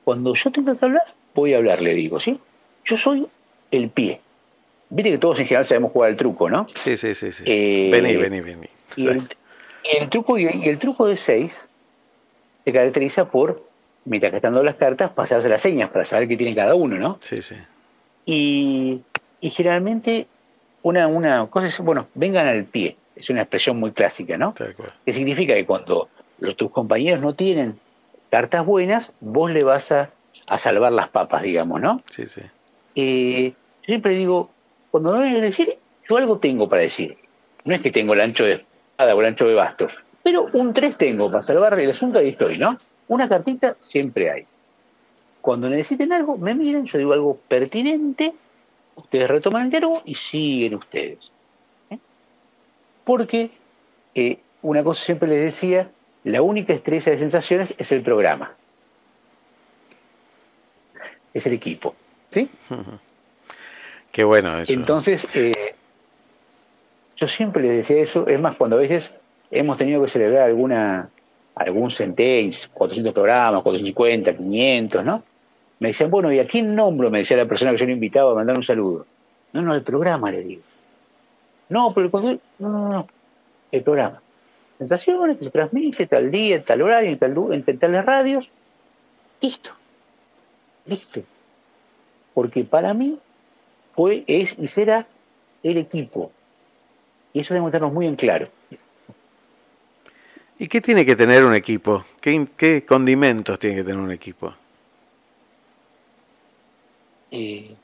cuando 0.05 0.35
yo 0.35 0.51
tenga 0.51 0.76
que 0.76 0.85
hablar, 0.85 1.02
voy 1.35 1.55
a 1.55 1.59
hablar, 1.59 1.81
le 1.81 1.94
digo, 1.94 2.20
¿sí? 2.20 2.39
Yo 2.85 2.97
soy 2.97 3.26
el 3.70 3.90
pie. 3.90 4.20
Viste 4.90 5.10
que 5.10 5.18
todos 5.18 5.40
en 5.40 5.47
general 5.47 5.64
sabemos 5.64 5.93
jugar 5.93 6.10
el 6.10 6.16
truco, 6.16 6.51
¿no? 6.51 6.66
Sí, 6.66 6.97
sí, 6.97 7.14
sí. 7.14 7.32
sí. 7.32 7.44
Eh, 7.47 7.90
vení, 7.90 8.16
vení, 8.16 8.40
vení. 8.40 8.68
Y 8.97 9.09
el, 9.09 10.09
truco, 10.09 10.39
y 10.39 10.47
el, 10.47 10.78
truco 10.78 11.06
de 11.06 11.16
seis 11.16 11.68
se 12.64 12.72
caracteriza 12.72 13.31
por, 13.31 13.66
mientras 14.05 14.31
que 14.31 14.36
están 14.36 14.52
dando 14.52 14.64
las 14.64 14.76
cartas, 14.76 15.10
pasarse 15.10 15.48
las 15.48 15.60
señas 15.60 15.90
para 15.90 16.05
saber 16.05 16.28
qué 16.28 16.36
tiene 16.36 16.55
cada 16.55 16.74
uno, 16.74 16.97
¿no? 16.98 17.18
Sí, 17.20 17.43
sí. 17.43 17.56
Y, 18.24 19.01
y 19.40 19.51
generalmente 19.51 20.26
una, 20.82 21.06
una 21.06 21.47
cosa 21.47 21.66
es, 21.66 21.78
bueno, 21.81 22.06
vengan 22.14 22.47
al 22.47 22.64
pie, 22.64 22.97
es 23.16 23.31
una 23.31 23.43
expresión 23.43 23.78
muy 23.78 23.93
clásica, 23.93 24.36
¿no? 24.36 24.55
Que 24.55 25.12
significa 25.12 25.55
que 25.55 25.64
cuando 25.66 26.09
los, 26.39 26.56
tus 26.56 26.70
compañeros 26.70 27.22
no 27.22 27.35
tienen 27.35 27.78
cartas 28.30 28.64
buenas, 28.66 29.14
vos 29.20 29.51
le 29.51 29.64
vas 29.64 29.92
a, 29.92 30.10
salvar 30.59 30.92
las 30.92 31.09
papas, 31.09 31.42
digamos, 31.42 31.80
¿no? 31.80 32.02
Sí, 32.10 32.26
sí. 32.26 32.42
Eh, 32.94 33.55
siempre 33.84 34.14
digo, 34.14 34.51
cuando 34.90 35.12
no 35.12 35.22
hay 35.22 35.34
que 35.34 35.40
decir, 35.40 35.78
yo 36.09 36.16
algo 36.16 36.38
tengo 36.38 36.68
para 36.68 36.82
decir. 36.82 37.16
No 37.64 37.74
es 37.74 37.80
que 37.80 37.90
tengo 37.90 38.14
el 38.14 38.20
ancho 38.20 38.44
de 38.44 38.55
espada 38.55 39.14
o 39.14 39.20
el 39.20 39.26
ancho 39.26 39.46
de 39.46 39.55
basto, 39.55 39.88
pero 40.22 40.46
un 40.52 40.74
3 40.74 40.96
tengo 40.98 41.30
para 41.30 41.42
salvar 41.42 41.78
el 41.78 41.90
asunto, 41.90 42.18
ahí 42.18 42.30
estoy, 42.30 42.59
¿no? 42.59 42.78
Una 43.09 43.28
cartita 43.28 43.76
siempre 43.80 44.30
hay. 44.30 44.46
Cuando 45.40 45.68
necesiten 45.68 46.12
algo, 46.12 46.38
me 46.38 46.55
miren, 46.55 46.86
yo 46.86 46.98
digo 46.98 47.12
algo 47.12 47.38
pertinente 47.48 48.34
ustedes 48.96 49.28
retoman 49.28 49.64
el 49.64 49.70
diálogo 49.70 50.02
y 50.05 50.14
siguen 50.14 50.74
ustedes. 50.74 51.30
¿eh? 51.90 51.98
Porque 53.05 53.51
eh, 54.14 54.38
una 54.62 54.82
cosa 54.82 55.05
siempre 55.05 55.28
les 55.28 55.40
decía, 55.40 55.90
la 56.24 56.42
única 56.42 56.72
estrella 56.72 57.12
de 57.12 57.18
sensaciones 57.18 57.74
es 57.78 57.92
el 57.92 58.02
programa. 58.02 58.52
Es 61.32 61.46
el 61.46 61.52
equipo. 61.52 61.94
¿Sí? 62.28 62.48
Qué 64.12 64.24
bueno 64.24 64.59
eso. 64.59 64.72
Entonces, 64.72 65.26
eh, 65.34 65.74
yo 67.16 67.28
siempre 67.28 67.62
les 67.62 67.72
decía 67.76 68.02
eso, 68.02 68.26
es 68.26 68.40
más, 68.40 68.56
cuando 68.56 68.76
a 68.76 68.80
veces 68.80 69.14
hemos 69.51 69.76
tenido 69.76 70.02
que 70.02 70.09
celebrar 70.09 70.42
alguna 70.42 71.10
algún 71.55 71.90
centenis, 71.90 72.68
400 72.72 73.12
programas, 73.12 73.62
450, 73.62 74.36
500, 74.36 75.05
¿no? 75.05 75.22
Me 75.78 75.88
decían, 75.88 76.10
bueno, 76.10 76.32
¿y 76.32 76.40
a 76.40 76.46
quién 76.46 76.74
nombro? 76.74 77.10
Me 77.10 77.18
decía 77.18 77.36
la 77.36 77.46
persona 77.46 77.70
que 77.72 77.78
yo 77.78 77.86
le 77.86 77.92
invitaba 77.92 78.32
a 78.32 78.34
mandar 78.34 78.56
un 78.56 78.62
saludo. 78.62 79.06
No, 79.52 79.62
no, 79.62 79.74
el 79.74 79.82
programa, 79.82 80.30
le 80.30 80.42
digo. 80.42 80.62
No, 81.68 81.92
pero 81.94 82.06
el 82.06 82.40
No, 82.59 82.68
no, 82.68 82.88
no. 82.88 83.06
El 83.70 83.82
programa. 83.82 84.20
Sensaciones 84.78 85.38
que 85.38 85.44
se 85.44 85.51
transmite 85.51 86.06
tal 86.06 86.30
día, 86.30 86.62
tal 86.64 86.82
horario, 86.82 87.10
en, 87.10 87.18
tal, 87.18 87.52
en 87.52 87.78
tales 87.78 88.05
radios. 88.05 88.51
Listo. 89.40 89.70
Listo. 90.86 91.22
Porque 92.34 92.64
para 92.64 92.92
mí 92.92 93.18
fue, 93.94 94.24
es 94.26 94.59
y 94.59 94.66
será 94.66 95.06
el 95.62 95.78
equipo. 95.78 96.32
Y 97.32 97.40
eso 97.40 97.55
debe 97.55 97.66
estarnos 97.66 97.92
muy 97.92 98.06
en 98.06 98.16
claro. 98.16 98.48
¿Y 100.59 100.68
qué 100.68 100.80
tiene 100.80 101.05
que 101.05 101.16
tener 101.16 101.44
un 101.44 101.55
equipo? 101.55 102.05
qué 102.20 102.84
condimentos 102.86 103.59
tiene 103.59 103.76
que 103.76 103.84
tener 103.84 104.01
un 104.01 104.12
equipo? 104.12 104.55
Eh, 107.36 107.74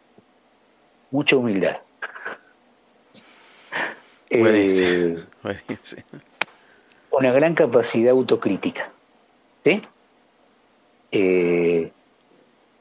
mucha 1.11 1.37
humildad. 1.37 1.79
Eh, 4.31 5.19
una 7.11 7.33
gran 7.33 7.55
capacidad 7.55 8.11
autocrítica. 8.11 8.93
¿sí? 9.65 9.83
Eh, 11.13 11.91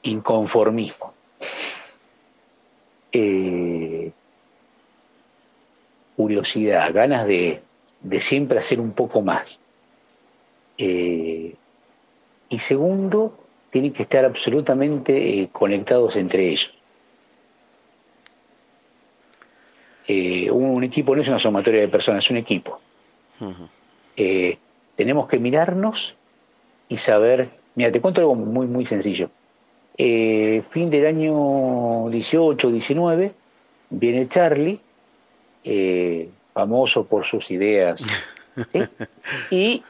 inconformismo. 0.03 1.13
curiosidad, 6.15 6.93
ganas 6.93 7.25
de, 7.27 7.61
de, 8.01 8.21
siempre 8.21 8.59
hacer 8.59 8.79
un 8.79 8.93
poco 8.93 9.21
más. 9.21 9.59
y 10.77 11.55
segundo, 12.59 13.33
tienen 13.69 13.93
que 13.93 14.03
estar 14.03 14.25
absolutamente 14.25 15.41
eh, 15.41 15.49
conectados 15.51 16.15
entre 16.15 16.49
ellos. 16.49 16.71
Eh, 20.07 20.49
un, 20.49 20.83
equipo 20.83 21.15
no 21.15 21.21
es 21.21 21.27
una 21.27 21.37
sumatoria 21.37 21.81
de 21.81 21.87
personas, 21.87 22.25
es 22.25 22.31
un 22.31 22.37
equipo. 22.37 22.79
Eh, 24.19 24.57
tenemos 24.95 25.27
que 25.27 25.39
mirarnos 25.39 26.17
y 26.87 26.97
saber, 26.97 27.47
mira, 27.75 27.91
te 27.91 28.01
cuento 28.01 28.21
algo 28.21 28.35
muy, 28.35 28.67
muy 28.67 28.85
sencillo. 28.85 29.29
fin 29.97 30.89
del 30.89 31.05
año 31.05 32.09
18, 32.09 32.71
19, 32.71 33.31
viene 33.89 34.27
Charlie, 34.27 34.79
famoso 36.53 37.05
por 37.05 37.25
sus 37.25 37.49
ideas, 37.51 38.05
y 39.51 39.83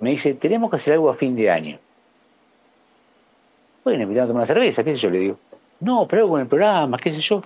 me 0.00 0.10
dice, 0.10 0.34
tenemos 0.34 0.70
que 0.70 0.76
hacer 0.76 0.94
algo 0.94 1.10
a 1.10 1.14
fin 1.14 1.36
de 1.36 1.50
año. 1.50 1.78
Bueno, 3.84 4.02
invitamos 4.02 4.28
a 4.28 4.32
tomar 4.32 4.40
una 4.42 4.46
cerveza, 4.46 4.84
qué 4.84 4.92
sé 4.92 4.98
yo, 4.98 5.10
le 5.10 5.18
digo. 5.18 5.38
No, 5.80 6.06
pero 6.06 6.22
algo 6.22 6.32
con 6.32 6.40
el 6.42 6.48
programa, 6.48 6.98
qué 6.98 7.12
sé 7.12 7.20
yo. 7.20 7.42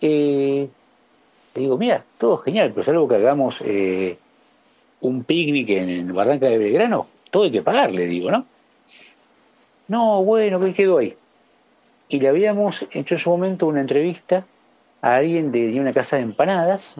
Eh, 0.00 0.68
le 1.54 1.60
digo, 1.60 1.76
mira, 1.76 2.02
todo 2.18 2.38
genial, 2.38 2.70
pero 2.70 2.82
es 2.82 2.88
algo 2.88 3.08
que 3.08 3.16
hagamos 3.16 3.60
eh, 3.62 4.18
un 5.06 5.24
picnic 5.24 5.68
en, 5.70 6.14
Barranca 6.14 6.46
de 6.46 6.58
Belgrano, 6.58 7.06
todo 7.30 7.44
hay 7.44 7.50
que 7.50 7.62
pagar, 7.62 7.92
le 7.92 8.06
digo, 8.06 8.30
¿no? 8.30 8.46
No, 9.88 10.24
bueno, 10.24 10.58
¿qué 10.60 10.74
quedó 10.74 10.98
ahí? 10.98 11.14
Y 12.08 12.20
le 12.20 12.28
habíamos 12.28 12.86
hecho 12.92 13.14
en 13.14 13.20
su 13.20 13.30
momento 13.30 13.66
una 13.66 13.80
entrevista 13.80 14.46
a 15.00 15.16
alguien 15.16 15.52
de, 15.52 15.78
una 15.80 15.92
casa 15.92 16.16
de 16.16 16.22
empanadas, 16.22 16.96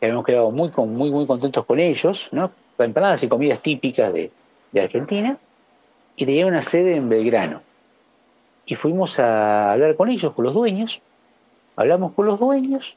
que 0.00 0.06
habíamos 0.06 0.24
quedado 0.24 0.50
muy, 0.50 0.70
muy, 0.76 1.10
muy 1.10 1.26
contentos 1.26 1.64
con 1.66 1.78
ellos, 1.78 2.28
¿no? 2.32 2.50
Empanadas 2.78 3.22
y 3.22 3.28
comidas 3.28 3.60
típicas 3.60 4.12
de, 4.12 4.30
de 4.72 4.80
Argentina, 4.80 5.38
y 6.16 6.26
tenía 6.26 6.46
una 6.46 6.62
sede 6.62 6.96
en 6.96 7.08
Belgrano. 7.08 7.62
Y 8.66 8.74
fuimos 8.74 9.18
a 9.18 9.72
hablar 9.72 9.96
con 9.96 10.08
ellos, 10.08 10.34
con 10.34 10.44
los 10.44 10.54
dueños, 10.54 11.02
hablamos 11.76 12.12
con 12.12 12.26
los 12.26 12.38
dueños, 12.38 12.96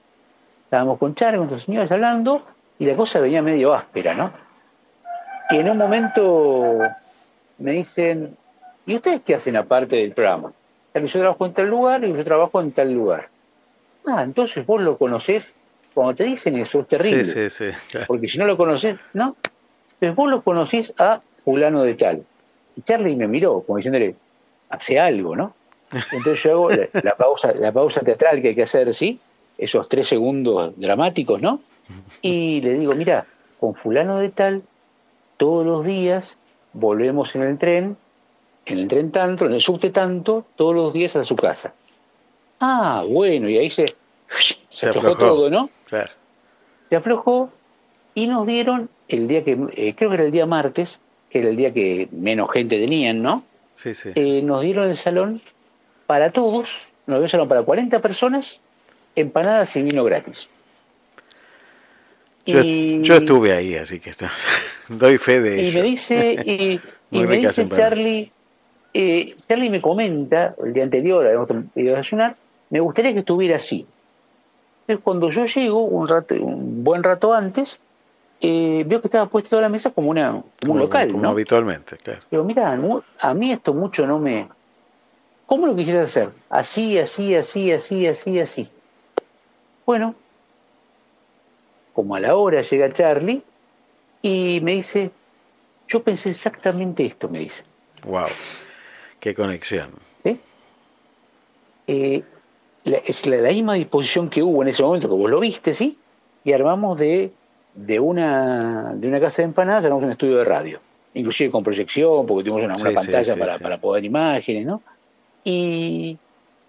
estábamos 0.65 0.97
con 0.99 1.15
Char, 1.15 1.37
con 1.37 1.49
los 1.49 1.63
señores 1.63 1.91
hablando, 1.91 2.41
y 2.79 2.85
la 2.85 2.95
cosa 2.95 3.19
venía 3.19 3.41
medio 3.41 3.73
áspera, 3.73 4.13
¿no? 4.13 4.31
Y 5.49 5.57
en 5.57 5.69
un 5.69 5.77
momento 5.77 6.79
me 7.57 7.71
dicen, 7.71 8.35
¿y 8.85 8.95
ustedes 8.95 9.21
qué 9.25 9.35
hacen 9.35 9.55
aparte 9.55 9.95
del 9.95 10.11
programa? 10.11 10.51
Yo 10.93 11.19
trabajo 11.19 11.45
en 11.45 11.53
tal 11.53 11.69
lugar 11.69 12.03
y 12.03 12.13
yo 12.13 12.23
trabajo 12.23 12.59
en 12.59 12.71
tal 12.71 12.91
lugar. 12.91 13.29
Ah, 14.05 14.23
entonces 14.23 14.65
vos 14.65 14.81
lo 14.81 14.97
conocés. 14.97 15.55
Cuando 15.93 16.15
te 16.15 16.23
dicen 16.23 16.57
eso 16.57 16.79
es 16.79 16.87
terrible. 16.87 17.25
Sí, 17.25 17.49
sí, 17.49 17.71
sí. 17.71 17.99
Porque 18.07 18.27
si 18.27 18.37
no 18.37 18.45
lo 18.45 18.57
conocés, 18.57 18.97
¿no? 19.13 19.35
Entonces 19.93 20.15
vos 20.15 20.29
lo 20.29 20.41
conocés 20.43 20.93
a 20.99 21.21
fulano 21.35 21.83
de 21.83 21.93
tal. 21.95 22.23
Y 22.75 22.81
Charlie 22.81 23.15
me 23.15 23.27
miró, 23.27 23.61
como 23.61 23.77
diciéndole, 23.77 24.15
hace 24.69 24.99
algo, 24.99 25.35
¿no? 25.35 25.53
Entonces 26.11 26.43
yo 26.43 26.51
hago 26.51 26.69
la, 26.71 27.15
pausa, 27.15 27.53
la 27.53 27.71
pausa 27.71 28.01
teatral 28.01 28.41
que 28.41 28.49
hay 28.49 28.55
que 28.55 28.63
hacer, 28.63 28.93
¿sí? 28.93 29.19
Esos 29.57 29.89
tres 29.89 30.07
segundos 30.07 30.79
dramáticos, 30.79 31.41
¿no? 31.41 31.57
Y 32.21 32.61
le 32.61 32.77
digo, 32.79 32.93
mira, 32.95 33.25
con 33.59 33.73
fulano 33.75 34.17
de 34.17 34.29
tal, 34.29 34.63
todos 35.37 35.65
los 35.65 35.85
días 35.85 36.37
volvemos 36.73 37.35
en 37.35 37.43
el 37.43 37.57
tren, 37.57 37.95
en 38.65 38.79
el 38.79 38.87
tren 38.87 39.11
tanto, 39.11 39.45
en 39.45 39.53
el 39.53 39.61
subte 39.61 39.89
tanto, 39.89 40.45
todos 40.55 40.75
los 40.75 40.93
días 40.93 41.15
a 41.15 41.23
su 41.23 41.35
casa. 41.35 41.73
Ah, 42.59 43.03
bueno, 43.07 43.49
y 43.49 43.57
ahí 43.57 43.69
se, 43.69 43.95
se, 44.69 44.89
aflojó, 44.89 45.17
todo, 45.17 45.49
¿no? 45.49 45.69
Claro. 45.85 46.11
Se 46.89 46.95
aflojó 46.95 47.49
y 48.13 48.27
nos 48.27 48.47
dieron 48.47 48.89
el 49.07 49.27
día 49.27 49.41
que, 49.41 49.51
eh, 49.75 49.93
creo 49.95 50.09
que 50.09 50.15
era 50.15 50.25
el 50.25 50.31
día 50.31 50.45
martes, 50.45 50.99
que 51.29 51.39
era 51.39 51.49
el 51.49 51.55
día 51.55 51.73
que 51.73 52.09
menos 52.11 52.51
gente 52.51 52.79
tenían, 52.79 53.21
¿no? 53.21 53.43
Sí, 53.73 53.93
sí. 53.93 54.11
Eh, 54.15 54.41
nos 54.43 54.61
dieron 54.61 54.87
el 54.89 54.97
salón 54.97 55.41
para 56.07 56.31
todos, 56.31 56.87
nos 57.05 57.17
dieron 57.17 57.29
salón 57.29 57.47
para 57.47 57.63
40 57.63 57.99
personas, 57.99 58.59
empanadas 59.17 59.75
y 59.75 59.81
vino 59.81 60.03
gratis. 60.03 60.49
Yo, 62.45 62.61
yo 62.61 63.15
estuve 63.15 63.51
ahí, 63.51 63.75
así 63.75 63.99
que 63.99 64.09
está. 64.09 64.31
doy 64.87 65.17
fe 65.17 65.41
de 65.41 65.61
y 65.61 65.67
ello. 65.67 65.79
Me 65.79 65.85
dice, 65.85 66.43
y, 66.45 66.81
y 67.11 67.25
me 67.25 67.37
dice 67.37 67.67
Charlie, 67.67 68.31
eh, 68.93 69.35
Charlie 69.47 69.69
me 69.69 69.81
comenta, 69.81 70.55
el 70.63 70.73
día 70.73 70.83
anterior 70.83 71.25
habíamos 71.25 71.49
ido 71.75 71.93
a 71.93 71.97
desayunar, 71.97 72.35
me 72.69 72.79
gustaría 72.79 73.13
que 73.13 73.19
estuviera 73.19 73.57
así. 73.57 73.85
Entonces 74.81 75.03
cuando 75.03 75.29
yo 75.29 75.45
llego, 75.45 75.81
un, 75.83 76.07
rato, 76.07 76.35
un 76.35 76.83
buen 76.83 77.03
rato 77.03 77.33
antes, 77.33 77.79
eh, 78.39 78.83
veo 78.87 79.01
que 79.01 79.07
estaba 79.07 79.27
puesta 79.27 79.49
toda 79.49 79.63
la 79.63 79.69
mesa 79.69 79.91
como, 79.91 80.11
una, 80.11 80.31
como, 80.61 80.73
un 80.73 80.79
local. 80.79 81.11
Como 81.11 81.27
habitualmente, 81.27 81.97
claro. 81.97 82.21
Pero 82.29 82.43
mira, 82.43 82.79
a 83.19 83.33
mí 83.33 83.51
esto 83.51 83.73
mucho 83.73 84.07
no 84.07 84.19
me... 84.19 84.47
¿Cómo 85.45 85.65
lo 85.65 85.75
quisieras 85.75 86.05
hacer? 86.05 86.29
Así, 86.49 86.97
así, 86.97 87.33
así, 87.33 87.71
así, 87.71 88.05
así, 88.05 88.39
así. 88.39 88.69
Bueno, 89.87 90.13
como 91.93 92.13
a 92.13 92.19
la 92.19 92.35
hora 92.35 92.61
llega 92.61 92.91
Charlie 92.91 93.41
y 94.21 94.59
me 94.61 94.73
dice, 94.73 95.11
yo 95.87 96.03
pensé 96.03 96.31
exactamente 96.31 97.05
esto, 97.05 97.29
me 97.29 97.39
dice. 97.39 97.63
Wow, 98.03 98.27
qué 99.21 99.33
conexión. 99.33 99.91
¿Sí? 100.21 100.41
Eh, 101.87 102.21
es 102.83 103.25
la, 103.27 103.49
misma 103.49 103.75
disposición 103.75 104.29
que 104.29 104.43
hubo 104.43 104.61
en 104.61 104.67
ese 104.67 104.83
momento, 104.83 105.07
que 105.07 105.15
vos 105.15 105.31
lo 105.31 105.39
viste, 105.39 105.73
¿sí? 105.73 105.97
Y 106.43 106.51
armamos 106.51 106.99
de, 106.99 107.31
de, 107.73 107.99
una, 108.01 108.93
de 108.93 109.07
una 109.07 109.21
casa 109.21 109.41
de 109.41 109.47
empanadas, 109.47 109.85
armamos 109.85 110.03
un 110.03 110.11
estudio 110.11 110.35
de 110.35 110.43
radio, 110.43 110.81
inclusive 111.13 111.49
con 111.49 111.63
proyección, 111.63 112.27
porque 112.27 112.43
tuvimos 112.43 112.65
una, 112.77 112.93
pantalla 112.93 113.37
para, 113.37 113.57
para 113.57 113.79
poder 113.79 114.03
imágenes, 114.03 114.65
¿no? 114.65 114.81
Y 115.45 116.17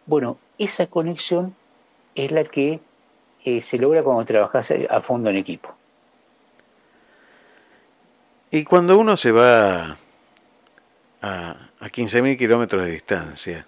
bueno, 0.07 0.39
esa 0.57 0.87
conexión 0.87 1.53
es 2.15 2.31
la 2.31 2.45
que 2.45 2.81
eh, 3.45 3.63
se 3.63 3.79
logra 3.79 4.03
cuando 4.03 4.25
trabajas 4.25 4.73
a 4.89 5.01
fondo 5.01 5.31
en 5.31 5.37
equipo. 5.37 5.75
Y 8.51 8.65
cuando 8.65 8.99
uno 8.99 9.17
se 9.17 9.31
va 9.31 9.97
a, 11.21 11.57
a 11.81 11.89
15.000 11.89 12.39
kilómetros 12.39 12.85
de 12.85 12.93
distancia 12.93 13.67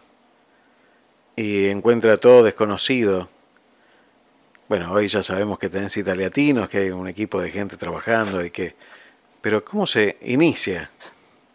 y 1.36 1.66
encuentra 1.66 2.16
todo 2.16 2.42
desconocido, 2.42 3.28
bueno, 4.68 4.92
hoy 4.92 5.08
ya 5.08 5.22
sabemos 5.22 5.58
que 5.58 5.68
tenés 5.68 5.96
italiatinos, 5.96 6.70
que 6.70 6.78
hay 6.78 6.90
un 6.90 7.08
equipo 7.08 7.40
de 7.40 7.50
gente 7.50 7.76
trabajando 7.76 8.44
y 8.44 8.50
que... 8.50 8.76
Pero 9.40 9.64
¿cómo 9.64 9.86
se 9.86 10.16
inicia? 10.22 10.90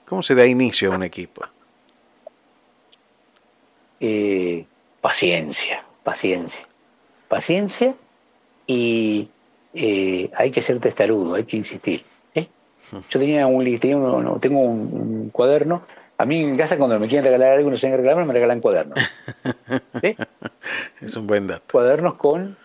¿Cómo 0.05 0.21
se 0.21 0.35
da 0.35 0.45
inicio 0.45 0.91
a 0.91 0.95
un 0.95 1.03
equipo? 1.03 1.45
Eh, 3.99 4.65
paciencia, 5.01 5.85
paciencia. 6.03 6.67
Paciencia 7.27 7.95
y 8.67 9.29
eh, 9.73 10.29
hay 10.35 10.51
que 10.51 10.61
ser 10.61 10.79
testarudo, 10.79 11.35
hay 11.35 11.43
que 11.43 11.57
insistir. 11.57 12.03
¿eh? 12.33 12.47
Yo 13.09 13.19
tenía 13.19 13.47
un, 13.47 14.39
tengo 14.39 14.61
un, 14.61 15.29
cuaderno. 15.31 15.83
A 16.17 16.25
mí 16.25 16.41
en 16.41 16.55
casa 16.55 16.77
cuando 16.77 16.97
me 16.97 17.07
quieren 17.07 17.25
regalar 17.25 17.57
algo 17.57 17.67
y 17.67 17.71
no 17.71 17.77
saben 17.77 17.97
regalarme, 17.97 18.25
me 18.25 18.33
regalan 18.33 18.61
cuadernos. 18.61 18.97
Es 21.01 21.15
un 21.17 21.27
buen 21.27 21.47
dato. 21.47 21.65
Cuadernos 21.71 22.17
con... 22.17 22.57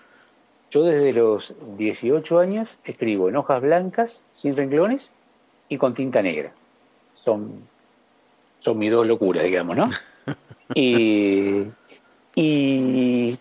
Yo 0.70 0.84
desde 0.84 1.12
los 1.12 1.52
18 1.78 2.38
años 2.38 2.78
escribo 2.84 3.28
en 3.28 3.34
hojas 3.34 3.60
blancas, 3.60 4.22
sin 4.30 4.56
renglones 4.56 5.10
y 5.68 5.78
con 5.78 5.94
tinta 5.94 6.22
negra. 6.22 6.52
Son, 7.14 7.62
son 8.60 8.78
mis 8.78 8.92
dos 8.92 9.04
locuras, 9.04 9.42
digamos, 9.42 9.76
¿no? 9.76 9.90
y, 10.74 11.66
y 12.36 13.36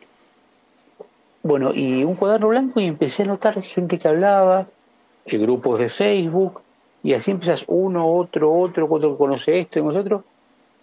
bueno, 1.43 1.73
y 1.73 2.03
un 2.03 2.15
cuaderno 2.15 2.49
blanco 2.49 2.79
y 2.79 2.85
empecé 2.85 3.23
a 3.23 3.27
notar 3.27 3.61
gente 3.61 3.97
que 3.97 4.07
hablaba, 4.07 4.67
eh, 5.25 5.37
grupos 5.37 5.79
de 5.79 5.89
Facebook, 5.89 6.61
y 7.03 7.13
así 7.13 7.31
empiezas 7.31 7.63
uno, 7.67 8.07
otro, 8.07 8.51
otro, 8.51 8.87
otro 8.89 9.11
que 9.11 9.17
conoce 9.17 9.59
esto 9.59 9.79
y 9.79 9.83
nosotros. 9.83 10.23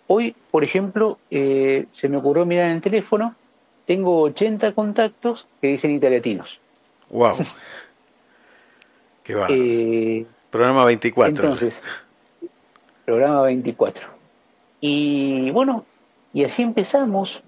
Hoy, 0.06 0.34
por 0.50 0.64
ejemplo, 0.64 1.18
eh, 1.30 1.86
se 1.90 2.08
me 2.08 2.16
ocurrió 2.16 2.46
mirar 2.46 2.66
en 2.66 2.72
el 2.72 2.80
teléfono, 2.80 3.34
tengo 3.84 4.22
80 4.22 4.72
contactos 4.72 5.46
que 5.60 5.68
dicen 5.68 5.90
italiatinos. 5.90 6.60
¡Wow! 7.10 7.34
¡Qué 9.22 9.34
va! 9.34 9.48
Eh, 9.50 10.26
programa 10.50 10.84
24. 10.84 11.34
Entonces, 11.34 11.82
programa 13.04 13.42
24. 13.42 14.08
Y 14.80 15.50
bueno, 15.50 15.84
y 16.32 16.44
así 16.44 16.62
empezamos 16.62 17.42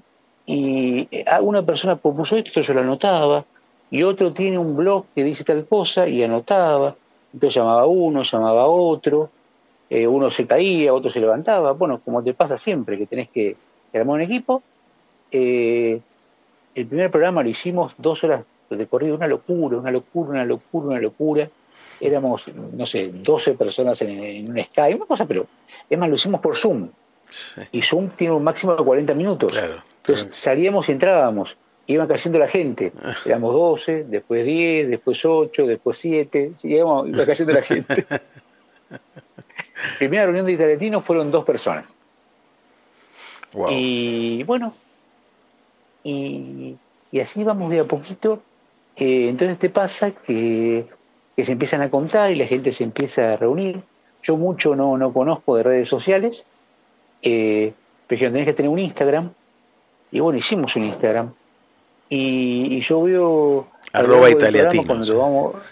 y 0.48 1.06
eh, 1.10 1.26
una 1.42 1.62
persona 1.62 1.96
propuso 1.96 2.34
esto, 2.34 2.62
yo 2.62 2.72
lo 2.72 2.80
anotaba, 2.80 3.44
y 3.90 4.02
otro 4.02 4.32
tiene 4.32 4.56
un 4.56 4.74
blog 4.76 5.04
que 5.14 5.22
dice 5.22 5.44
tal 5.44 5.66
cosa 5.66 6.08
y 6.08 6.22
anotaba, 6.22 6.96
entonces 7.34 7.54
llamaba 7.54 7.84
uno, 7.86 8.22
llamaba 8.22 8.62
a 8.62 8.66
otro, 8.66 9.28
eh, 9.90 10.06
uno 10.06 10.30
se 10.30 10.46
caía, 10.46 10.94
otro 10.94 11.10
se 11.10 11.20
levantaba, 11.20 11.72
bueno, 11.72 12.00
como 12.02 12.22
te 12.22 12.32
pasa 12.32 12.56
siempre, 12.56 12.96
que 12.96 13.06
tenés 13.06 13.28
que, 13.28 13.56
armar 13.92 14.16
un 14.16 14.22
equipo. 14.22 14.62
Eh, 15.30 16.00
el 16.74 16.86
primer 16.86 17.10
programa 17.10 17.42
lo 17.42 17.50
hicimos 17.50 17.92
dos 17.98 18.24
horas 18.24 18.42
de 18.70 18.86
corrido, 18.86 19.16
una 19.16 19.26
locura, 19.26 19.76
una 19.76 19.90
locura, 19.90 20.30
una 20.30 20.44
locura, 20.46 20.86
una 20.88 21.00
locura. 21.00 21.50
Éramos, 22.00 22.48
no 22.48 22.86
sé, 22.86 23.10
12 23.12 23.52
personas 23.54 24.00
en, 24.00 24.10
en 24.10 24.50
un 24.50 24.64
Skype, 24.64 24.96
una 24.96 25.06
cosa, 25.06 25.26
pero 25.26 25.46
es 25.90 25.98
más, 25.98 26.08
lo 26.08 26.14
hicimos 26.14 26.40
por 26.40 26.56
Zoom. 26.56 26.88
Y 27.72 27.82
Zoom 27.82 28.08
tiene 28.08 28.34
un 28.34 28.44
máximo 28.44 28.74
de 28.74 28.84
40 28.84 29.14
minutos. 29.14 29.56
Entonces 29.56 30.34
salíamos 30.34 30.88
y 30.88 30.92
entrábamos. 30.92 31.56
Iban 31.86 32.06
cayendo 32.06 32.38
la 32.38 32.48
gente. 32.48 32.92
Éramos 33.24 33.54
12, 33.54 34.04
después 34.04 34.44
10, 34.44 34.88
después 34.90 35.24
8, 35.24 35.66
después 35.66 35.96
7. 35.96 36.52
iba 36.64 37.26
cayendo 37.26 37.52
la 37.52 37.62
gente. 37.62 38.06
Primera 39.98 40.24
reunión 40.24 40.46
de 40.46 40.52
italiatinos 40.52 41.04
fueron 41.04 41.30
dos 41.30 41.44
personas. 41.44 41.94
Y 43.70 44.42
bueno, 44.44 44.74
y, 46.04 46.76
así 47.20 47.44
vamos 47.44 47.70
de 47.70 47.80
a 47.80 47.84
poquito. 47.84 48.42
Eh, 48.96 49.28
entonces 49.28 49.58
te 49.58 49.70
pasa 49.70 50.10
que, 50.10 50.86
que 51.36 51.44
se 51.44 51.52
empiezan 51.52 51.82
a 51.82 51.90
contar 51.90 52.30
y 52.30 52.34
la 52.34 52.46
gente 52.46 52.72
se 52.72 52.84
empieza 52.84 53.32
a 53.32 53.36
reunir. 53.36 53.80
yo 54.22 54.36
mucho 54.36 54.74
no, 54.74 54.98
no 54.98 55.12
conozco 55.12 55.56
de 55.56 55.62
redes 55.62 55.88
sociales, 55.88 56.44
eh, 57.22 57.72
dijeron, 58.08 58.32
tenés 58.32 58.46
que 58.46 58.54
tener 58.54 58.70
un 58.70 58.78
Instagram. 58.78 59.30
Y 60.10 60.20
bueno, 60.20 60.38
hicimos 60.38 60.74
un 60.76 60.84
Instagram. 60.84 61.32
Y, 62.08 62.80
yo 62.80 63.02
veo... 63.02 63.68
Arroba 63.92 64.30
italiatinos. 64.30 65.10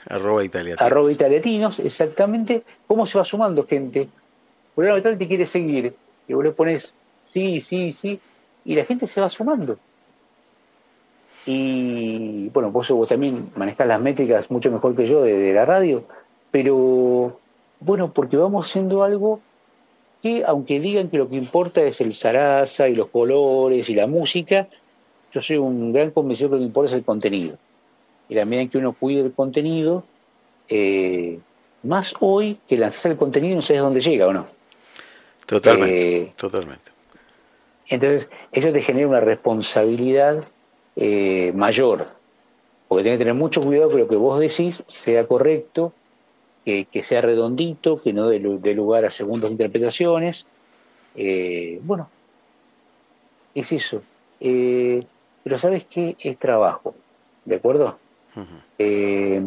arroba 0.08 0.44
italiatinos. 0.44 0.80
Arroba 0.80 1.12
italiatinos, 1.12 1.78
exactamente. 1.80 2.62
¿Cómo 2.86 3.06
se 3.06 3.18
va 3.18 3.24
sumando 3.24 3.66
gente? 3.66 4.08
Por 4.74 5.02
tal 5.02 5.18
te 5.18 5.26
quiere 5.26 5.46
seguir. 5.46 5.94
Y 6.28 6.34
vos 6.34 6.44
le 6.44 6.50
pones 6.50 6.94
sí, 7.24 7.60
sí, 7.60 7.92
sí. 7.92 8.20
Y 8.64 8.74
la 8.74 8.84
gente 8.84 9.06
se 9.06 9.20
va 9.20 9.30
sumando. 9.30 9.78
Y 11.46 12.48
bueno, 12.48 12.70
vos, 12.70 12.90
vos 12.90 13.08
también 13.08 13.50
manejás 13.54 13.86
las 13.86 14.00
métricas 14.00 14.50
mucho 14.50 14.70
mejor 14.70 14.96
que 14.96 15.06
yo 15.06 15.22
de, 15.22 15.52
la 15.52 15.64
radio. 15.64 16.04
Pero 16.50 17.38
bueno, 17.80 18.12
porque 18.12 18.36
vamos 18.36 18.66
haciendo 18.66 19.04
algo 19.04 19.40
que, 20.22 20.42
aunque 20.46 20.80
digan 20.80 21.08
que 21.08 21.18
lo 21.18 21.28
que 21.28 21.36
importa 21.36 21.82
es 21.82 22.00
el 22.00 22.14
zaraza 22.14 22.88
y 22.88 22.94
los 22.94 23.08
colores 23.08 23.88
y 23.88 23.94
la 23.94 24.06
música, 24.06 24.68
yo 25.32 25.40
soy 25.40 25.56
un 25.56 25.92
gran 25.92 26.10
convencido 26.10 26.50
que 26.50 26.56
lo 26.56 26.60
que 26.60 26.66
importa 26.66 26.90
es 26.90 26.96
el 26.96 27.04
contenido. 27.04 27.58
Y 28.28 28.34
la 28.34 28.44
medida 28.44 28.62
en 28.62 28.68
que 28.70 28.78
uno 28.78 28.92
cuide 28.92 29.20
el 29.20 29.32
contenido, 29.32 30.04
eh, 30.68 31.38
más 31.82 32.14
hoy 32.20 32.58
que 32.68 32.78
lanzar 32.78 33.12
el 33.12 33.18
contenido 33.18 33.56
no 33.56 33.62
sabes 33.62 33.82
dónde 33.82 34.00
llega 34.00 34.26
o 34.26 34.32
no. 34.32 34.46
Totalmente, 35.46 36.22
eh, 36.22 36.32
totalmente. 36.36 36.90
Entonces, 37.88 38.28
eso 38.50 38.72
te 38.72 38.82
genera 38.82 39.06
una 39.06 39.20
responsabilidad 39.20 40.44
eh, 40.96 41.52
mayor, 41.54 42.08
porque 42.88 43.04
tenés 43.04 43.18
que 43.18 43.24
tener 43.24 43.34
mucho 43.34 43.60
cuidado 43.60 43.90
que 43.90 43.98
lo 43.98 44.08
que 44.08 44.16
vos 44.16 44.40
decís 44.40 44.82
sea 44.86 45.26
correcto, 45.26 45.92
que, 46.66 47.02
sea 47.02 47.20
redondito, 47.20 47.96
que 47.96 48.12
no 48.12 48.28
dé, 48.28 48.74
lugar 48.74 49.04
a 49.04 49.10
segundas 49.10 49.50
interpretaciones. 49.50 50.46
bueno, 51.82 52.10
es 53.54 53.72
eso. 53.72 54.02
pero 54.38 55.58
sabes 55.58 55.84
qué 55.84 56.16
es 56.18 56.36
trabajo, 56.38 56.94
¿de 57.44 57.56
acuerdo? 57.56 57.98
Eh, 58.78 59.40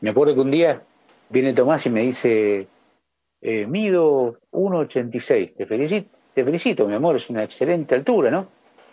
me 0.00 0.10
acuerdo 0.10 0.34
que 0.34 0.40
un 0.40 0.50
día 0.50 0.82
viene 1.28 1.52
Tomás 1.52 1.86
y 1.86 1.90
me 1.90 2.02
dice, 2.02 2.66
eh, 3.40 3.66
mido 3.66 4.36
1,86, 4.52 5.54
te 5.54 5.66
felicito, 5.66 6.08
te 6.34 6.44
felicito, 6.44 6.86
mi 6.86 6.94
amor, 6.94 7.16
es 7.16 7.30
una 7.30 7.44
excelente 7.44 7.94
altura, 7.94 8.30
¿no? 8.30 8.46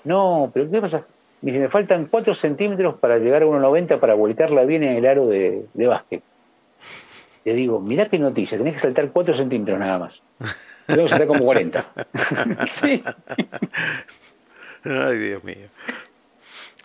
No, 0.04 0.52
pero 0.54 0.70
¿qué 0.70 0.82
pasa? 0.82 1.06
Me 1.42 1.52
me 1.52 1.70
faltan 1.70 2.06
4 2.06 2.34
centímetros 2.34 2.96
para 2.96 3.18
llegar 3.18 3.44
a 3.44 3.46
1,90 3.46 4.00
para 4.00 4.14
volcarla 4.14 4.64
bien 4.64 4.84
en 4.84 4.98
el 4.98 5.06
aro 5.06 5.28
de, 5.28 5.66
básquet. 5.76 6.24
Le 7.46 7.54
digo, 7.54 7.80
mirá 7.80 8.10
qué 8.10 8.20
noticia, 8.20 8.58
tenés 8.58 8.76
que 8.76 8.82
saltar 8.82 9.12
4 9.12 9.34
centímetros 9.34 9.80
nada 9.80 10.00
más. 10.00 10.22
Y 10.86 10.96
luego 10.96 11.08
saltar 11.08 11.28
como 11.28 11.46
40. 11.46 11.94
sí. 12.66 13.02
Ay, 14.84 15.18
Dios 15.18 15.42
mío. 15.46 15.70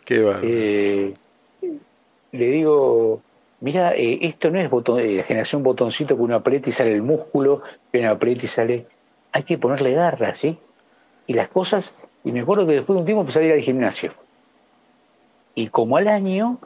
Qué 0.04 0.22
bárbaro. 0.22 0.46
Eh, 0.48 1.14
le 2.30 2.48
digo, 2.48 3.20
mira, 3.60 3.94
eh, 3.96 4.18
esto 4.22 4.50
no 4.50 4.60
es 4.60 4.70
botón, 4.70 5.00
eh, 5.00 5.16
la 5.16 5.24
generación 5.24 5.62
botoncito 5.62 6.16
que 6.16 6.22
uno 6.22 6.36
aprieta 6.36 6.68
y 6.68 6.72
sale 6.72 6.94
el 6.94 7.02
músculo, 7.02 7.60
que 7.90 7.98
uno 7.98 8.10
aprieta 8.10 8.44
y 8.44 8.48
sale. 8.48 8.84
Hay 9.32 9.42
que 9.42 9.58
ponerle 9.58 9.92
garras, 9.92 10.38
¿sí? 10.38 10.56
Y 11.26 11.34
las 11.34 11.48
cosas, 11.48 12.08
y 12.24 12.32
me 12.32 12.40
acuerdo 12.40 12.66
que 12.66 12.74
después 12.74 12.94
de 12.94 13.00
un 13.00 13.04
tiempo 13.04 13.22
empecé 13.22 13.40
a 13.40 13.42
ir 13.44 13.52
al 13.52 13.60
gimnasio. 13.60 14.12
Y 15.54 15.68
como 15.68 15.96
al 15.96 16.08
año, 16.08 16.58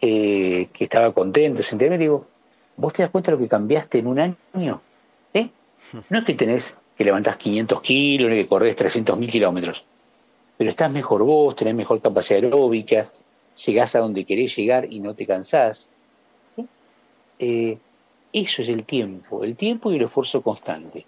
eh, 0.00 0.68
que 0.72 0.84
estaba 0.84 1.12
contento, 1.12 1.62
sentía, 1.62 1.88
me 1.88 1.98
digo, 1.98 2.26
¿vos 2.76 2.92
te 2.92 3.02
das 3.02 3.10
cuenta 3.10 3.30
de 3.30 3.36
lo 3.36 3.42
que 3.42 3.48
cambiaste 3.48 3.98
en 3.98 4.06
un 4.06 4.18
año? 4.18 4.80
¿Eh? 5.32 5.50
No 6.08 6.18
es 6.18 6.24
que 6.24 6.34
tenés 6.34 6.76
que 6.96 7.04
levantás 7.04 7.36
500 7.36 7.82
kilos, 7.82 8.30
ni 8.30 8.36
que 8.36 8.48
corres 8.48 8.76
300 8.76 9.18
mil 9.18 9.30
kilómetros, 9.30 9.86
pero 10.56 10.70
estás 10.70 10.92
mejor 10.92 11.22
vos, 11.24 11.56
tenés 11.56 11.74
mejor 11.74 12.00
capacidad 12.00 12.42
aeróbica, 12.42 13.04
llegás 13.66 13.94
a 13.94 14.00
donde 14.00 14.24
querés 14.24 14.54
llegar 14.56 14.90
y 14.90 15.00
no 15.00 15.14
te 15.14 15.26
cansás. 15.26 15.88
Eh, 17.38 17.76
eso 18.32 18.62
es 18.62 18.68
el 18.68 18.84
tiempo, 18.84 19.44
el 19.44 19.56
tiempo 19.56 19.92
y 19.92 19.96
el 19.96 20.02
esfuerzo 20.02 20.42
constante. 20.42 21.04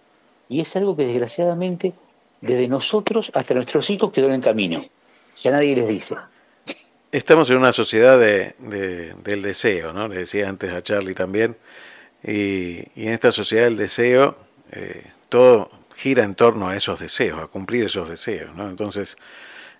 Y 0.49 0.61
es 0.61 0.77
algo 0.77 0.97
que 0.97 1.07
desgraciadamente 1.07 1.93
desde 2.41 2.69
nosotros 2.69 3.31
hasta 3.35 3.55
nuestros 3.55 3.89
hijos 3.91 4.13
quedó 4.13 4.27
en 4.27 4.35
el 4.35 4.43
camino. 4.43 4.83
Ya 5.41 5.51
nadie 5.51 5.77
les 5.77 5.89
dice. 5.89 6.17
Estamos 7.13 7.49
en 7.51 7.59
una 7.59 7.73
sociedad 7.73 8.19
de, 8.19 8.55
del 9.23 9.43
deseo, 9.43 9.93
¿no? 9.93 10.09
Le 10.09 10.17
decía 10.17 10.49
antes 10.49 10.73
a 10.73 10.83
Charlie 10.83 11.15
también. 11.15 11.57
Y, 12.23 12.79
en 12.97 13.13
esta 13.13 13.31
sociedad 13.33 13.65
del 13.65 13.77
deseo, 13.77 14.37
eh, 14.73 15.13
todo 15.29 15.71
gira 15.95 16.25
en 16.25 16.35
torno 16.35 16.69
a 16.69 16.77
esos 16.77 16.99
deseos, 16.99 17.41
a 17.41 17.47
cumplir 17.47 17.85
esos 17.85 18.09
deseos, 18.09 18.55
¿no? 18.55 18.69
Entonces, 18.69 19.17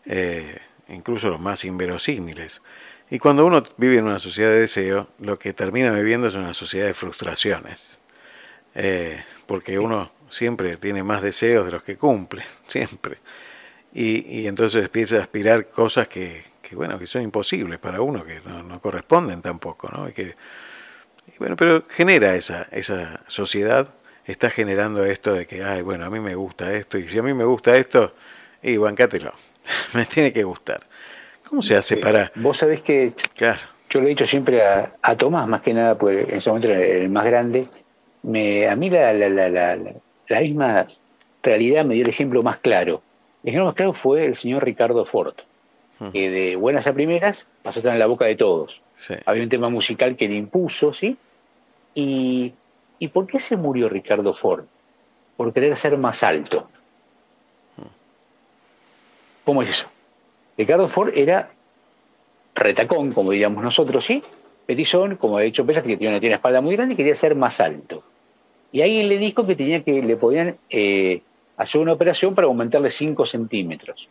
eh, 0.07 0.59
incluso 0.89 1.29
los 1.29 1.41
más 1.41 1.65
inverosímiles. 1.65 2.63
Y 3.11 3.19
cuando 3.19 3.45
uno 3.45 3.63
vive 3.77 3.99
en 3.99 4.05
una 4.05 4.19
sociedad 4.19 4.51
de 4.51 4.61
deseo, 4.61 5.09
lo 5.19 5.39
que 5.39 5.53
termina 5.53 5.93
viviendo 5.93 6.29
es 6.29 6.35
una 6.35 6.55
sociedad 6.55 6.87
de 6.87 6.95
frustraciones. 6.95 8.01
Eh, 8.75 9.23
porque 9.47 9.79
uno 9.79 10.13
siempre 10.29 10.77
tiene 10.77 11.03
más 11.03 11.23
deseos 11.23 11.65
de 11.67 11.73
los 11.73 11.83
que 11.83 11.97
cumple, 11.97 12.45
siempre. 12.67 13.19
Y, 13.93 14.47
entonces 14.47 14.85
empieza 14.85 15.17
a 15.17 15.23
aspirar 15.23 15.69
cosas 15.69 16.07
que, 16.07 16.43
bueno, 16.75 16.99
que 16.99 17.07
son 17.07 17.23
imposibles 17.23 17.79
para 17.79 18.01
uno, 18.01 18.25
que 18.25 18.41
no, 18.45 18.81
corresponden 18.81 19.43
tampoco, 19.43 19.89
¿no? 19.89 20.09
Y 20.09 20.13
que, 20.13 20.35
bueno, 21.39 21.57
pero 21.57 21.85
genera 21.89 22.35
esa, 22.35 22.67
esa 22.73 23.21
sociedad, 23.27 23.89
está 24.25 24.51
generando 24.51 25.05
esto 25.05 25.33
de 25.33 25.47
que, 25.47 25.63
ay, 25.63 25.83
bueno, 25.83 26.05
a 26.05 26.11
mí 26.11 26.21
me 26.21 26.35
gusta 26.35 26.75
esto, 26.75 26.99
y 26.99 27.09
si 27.09 27.19
a 27.19 27.23
mí 27.23 27.33
me 27.35 27.45
gusta 27.45 27.77
esto, 27.77 28.13
y 28.63 28.77
bancátelo. 28.77 29.33
me 29.95 30.05
tiene 30.07 30.33
que 30.33 30.45
gustar. 30.45 30.81
¿Cómo 31.49 31.63
se 31.63 31.77
hace 31.77 31.97
para...? 31.97 32.33
Vos 32.37 32.59
sabés 32.59 32.83
que 32.83 33.13
claro. 33.35 33.61
yo 33.91 34.01
lo 34.01 34.07
he 34.07 34.11
dicho 34.11 34.27
siempre 34.27 34.63
a, 34.63 35.17
Tomás, 35.17 35.47
más 35.49 35.63
que 35.63 35.75
nada, 35.75 35.97
porque 35.97 36.23
en 36.23 36.37
ese 36.37 36.51
momento 36.51 36.69
era 36.69 36.85
el 36.85 37.09
más 37.09 37.25
grande, 37.25 37.65
me, 38.23 38.69
a 38.69 38.75
mí 38.75 38.91
la, 38.91 39.13
la, 39.13 39.29
la, 39.29 39.77
la, 40.29 40.41
misma 40.41 40.87
realidad 41.43 41.85
me 41.85 41.95
dio 41.95 42.03
el 42.03 42.11
ejemplo 42.11 42.43
más 42.43 42.59
claro. 42.59 43.03
El 43.45 43.51
ejemplo 43.51 43.67
más 43.67 43.75
claro 43.75 43.93
fue 43.93 44.27
el 44.27 44.35
señor 44.35 44.65
Ricardo 44.65 45.05
Ford, 45.05 45.35
que 46.13 46.31
de 46.31 46.57
buenas 46.57 46.87
a 46.87 46.93
primeras 46.93 47.51
pasó 47.63 47.79
a 47.79 47.81
estar 47.81 47.93
en 47.93 47.99
la 47.99 48.07
boca 48.07 48.27
de 48.27 48.37
todos. 48.37 48.83
Había 49.25 49.43
un 49.43 49.49
tema 49.49 49.69
musical 49.69 50.17
que 50.17 50.29
le 50.29 50.37
impuso, 50.37 50.93
¿sí? 50.93 51.17
Y, 51.95 52.53
¿Y 52.99 53.09
por 53.09 53.27
qué 53.27 53.41
se 53.41 53.57
murió 53.57 53.89
Ricardo 53.89 54.35
Ford? 54.35 54.65
Por 55.37 55.53
querer 55.53 55.77
ser 55.77 55.97
más 55.99 56.23
alto. 56.23 56.69
¿Cómo 59.45 59.63
es 59.63 59.71
eso? 59.71 59.89
Ricardo 60.57 60.89
Ford 60.89 61.13
era 61.15 61.51
retacón, 62.55 63.13
como 63.13 63.31
diríamos 63.31 63.63
nosotros, 63.63 64.05
¿sí? 64.05 64.23
Petizón, 64.65 65.17
como 65.17 65.39
he 65.39 65.45
dicho 65.45 65.65
Pesas, 65.65 65.85
que 65.85 65.97
tiene 65.97 66.19
una, 66.19 66.35
espalda 66.35 66.61
muy 66.61 66.75
grande 66.75 66.95
y 66.95 66.97
quería 66.97 67.15
ser 67.15 67.35
más 67.35 67.61
alto. 67.61 68.03
Y 68.73 68.83
alguien 68.83 69.09
le 69.09 69.19
dijo 69.19 69.47
que 69.47 69.55
tenía 69.55 69.85
que 69.85 70.03
le 70.03 70.17
podían 70.17 70.57
eh, 70.71 71.23
hacer 71.57 71.81
una 71.81 71.93
operación 71.93 72.35
para 72.35 72.49
aumentarle 72.49 72.91
5 72.91 73.25
centímetros. 73.27 74.09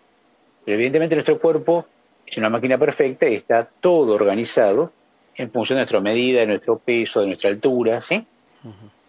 Pero 0.66 0.76
evidentemente 0.76 1.16
nuestro 1.16 1.40
cuerpo 1.40 1.86
es 2.26 2.38
una 2.38 2.50
máquina 2.50 2.78
perfecta 2.78 3.28
y 3.30 3.36
está 3.36 3.70
todo 3.80 4.14
organizado 4.14 4.92
en 5.36 5.52
función 5.52 5.78
de 5.78 5.82
nuestra 5.82 6.00
medida, 6.00 6.40
de 6.40 6.48
nuestro 6.48 6.80
peso, 6.80 7.22
de 7.22 7.28
nuestra 7.28 7.50
altura, 7.50 8.02
¿sí? 8.02 8.26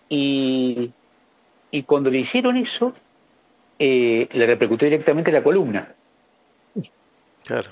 y, 0.09 0.91
y, 1.71 1.83
cuando 1.85 2.11
le 2.11 2.19
hicieron 2.19 2.57
eso, 2.57 2.93
eh, 3.79 4.29
le 4.33 4.47
repercutió 4.47 4.87
directamente 4.87 5.33
la 5.33 5.43
columna. 5.43 5.95
Claro. 7.45 7.71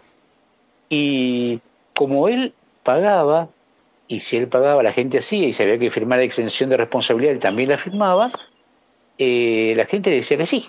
Y 0.88 1.60
como 1.94 2.28
él 2.28 2.54
pagaba, 2.82 3.48
y 4.06 4.20
si 4.20 4.36
él 4.36 4.48
pagaba, 4.48 4.82
la 4.82 4.92
gente 4.92 5.18
hacía, 5.18 5.48
y 5.48 5.52
se 5.52 5.64
había 5.64 5.78
que 5.78 5.90
firmar 5.90 6.18
la 6.18 6.24
exención 6.24 6.70
de 6.70 6.76
responsabilidad, 6.76 7.34
él 7.34 7.40
también 7.40 7.70
la 7.70 7.78
firmaba, 7.78 8.30
eh, 9.18 9.74
la 9.76 9.86
gente 9.86 10.10
le 10.10 10.16
decía 10.16 10.36
que 10.36 10.46
sí. 10.46 10.66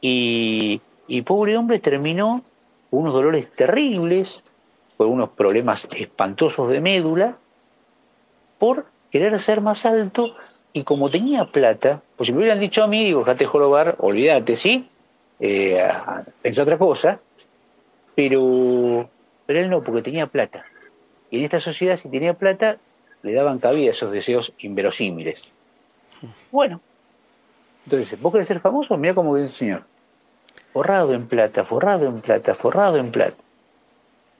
Y, 0.00 0.80
y 1.06 1.22
pobre 1.22 1.56
hombre 1.56 1.78
terminó 1.78 2.42
con 2.90 3.00
unos 3.00 3.14
dolores 3.14 3.54
terribles, 3.56 4.44
con 4.96 5.08
unos 5.08 5.30
problemas 5.30 5.88
espantosos 5.96 6.70
de 6.70 6.80
médula, 6.80 7.36
por 8.58 8.86
querer 9.10 9.40
ser 9.40 9.60
más 9.60 9.86
alto, 9.86 10.34
y 10.72 10.82
como 10.84 11.08
tenía 11.08 11.44
plata, 11.44 12.02
pues 12.16 12.26
si 12.28 12.32
me 12.32 12.40
hubieran 12.40 12.60
dicho 12.60 12.82
a 12.82 12.86
mí, 12.86 13.04
digo, 13.04 13.24
jate 13.24 13.46
jorobar, 13.46 13.96
olvídate, 13.98 14.56
¿sí? 14.56 14.88
eh, 15.40 15.88
pensó 16.42 16.62
otra 16.62 16.78
cosa, 16.78 17.20
pero, 18.14 19.08
pero 19.46 19.60
él 19.60 19.70
no, 19.70 19.80
porque 19.80 20.02
tenía 20.02 20.26
plata. 20.26 20.64
Y 21.30 21.38
en 21.38 21.44
esta 21.44 21.60
sociedad, 21.60 21.96
si 21.96 22.10
tenía 22.10 22.34
plata, 22.34 22.78
le 23.22 23.32
daban 23.32 23.58
cabida 23.58 23.88
a 23.88 23.92
esos 23.92 24.12
deseos 24.12 24.52
inverosímiles. 24.58 25.52
Bueno, 26.50 26.80
entonces, 27.84 28.20
¿vos 28.20 28.32
querés 28.32 28.48
ser 28.48 28.60
famoso? 28.60 28.96
Mira 28.96 29.14
cómo 29.14 29.36
dice 29.36 29.46
el 29.46 29.52
señor. 29.52 29.82
Forrado 30.74 31.14
en 31.14 31.28
plata, 31.28 31.64
forrado 31.64 32.08
en 32.08 32.20
plata, 32.20 32.52
forrado 32.52 32.96
en 32.96 33.12
plata. 33.12 33.36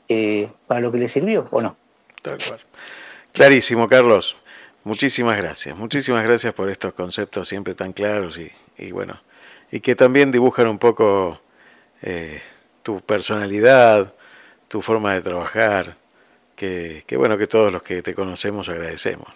Eh, 0.08 0.48
¿Para 0.66 0.80
lo 0.80 0.90
que 0.90 0.98
le 0.98 1.08
sirvió 1.08 1.44
o 1.48 1.62
no? 1.62 1.76
Tal 2.22 2.38
cual. 2.44 2.58
Clarísimo, 3.32 3.88
Carlos. 3.88 4.36
Muchísimas 4.82 5.36
gracias, 5.36 5.76
muchísimas 5.76 6.24
gracias 6.24 6.52
por 6.52 6.70
estos 6.70 6.92
conceptos 6.92 7.46
siempre 7.46 7.76
tan 7.76 7.92
claros 7.92 8.40
y, 8.76 8.90
bueno, 8.90 9.22
y 9.70 9.78
que 9.78 9.94
también 9.94 10.32
dibujan 10.32 10.66
un 10.66 10.78
poco 10.78 11.40
eh, 12.02 12.42
tu 12.82 13.00
personalidad, 13.00 14.12
tu 14.66 14.82
forma 14.82 15.14
de 15.14 15.22
trabajar, 15.22 15.96
que, 16.56 17.04
bueno, 17.16 17.38
que 17.38 17.46
todos 17.46 17.72
los 17.72 17.84
que 17.84 18.02
te 18.02 18.12
conocemos 18.12 18.68
agradecemos. 18.68 19.28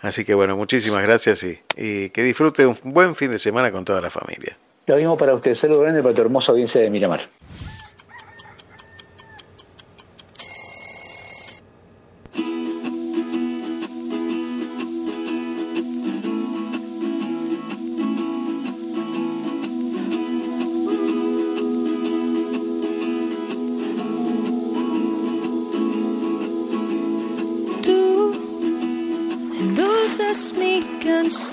Así 0.00 0.24
que 0.24 0.32
bueno, 0.32 0.56
muchísimas 0.56 1.02
gracias 1.02 1.42
y, 1.42 1.60
y, 1.76 2.08
que 2.08 2.22
disfrute 2.22 2.64
un 2.64 2.78
buen 2.82 3.14
fin 3.14 3.30
de 3.30 3.38
semana 3.38 3.70
con 3.70 3.84
toda 3.84 4.00
la 4.00 4.10
familia. 4.10 4.56
Lo 4.90 4.96
mismo 4.96 5.16
para 5.16 5.34
usted, 5.34 5.54
saludo 5.54 5.82
grande 5.82 6.02
para 6.02 6.12
tu 6.12 6.20
hermosa 6.20 6.50
audiencia 6.50 6.80
de 6.80 6.90
Miramar. 6.90 7.20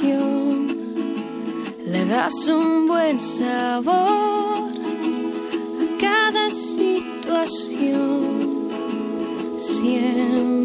le 0.01 0.16
das 2.07 2.47
un 2.47 2.87
buen 2.87 3.19
sabor 3.19 4.71
a 5.81 5.85
cada 5.99 6.49
situación. 6.49 7.97
Siempre 9.57 10.56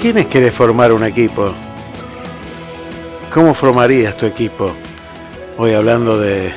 quiénes 0.00 0.28
quieres 0.28 0.54
formar 0.54 0.92
un 0.92 1.02
equipo? 1.04 1.52
¿Cómo 3.32 3.52
formarías 3.52 4.16
tu 4.16 4.26
equipo? 4.26 4.72
Hoy 5.58 5.72
hablando 5.72 6.18
de, 6.18 6.52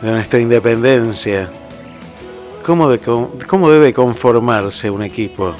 nuestra 0.00 0.40
independencia. 0.40 1.50
¿Cómo, 2.64 2.88
¿Cómo 3.46 3.70
debe 3.70 3.92
conformarse 3.92 4.90
un 4.90 5.02
equipo? 5.02 5.54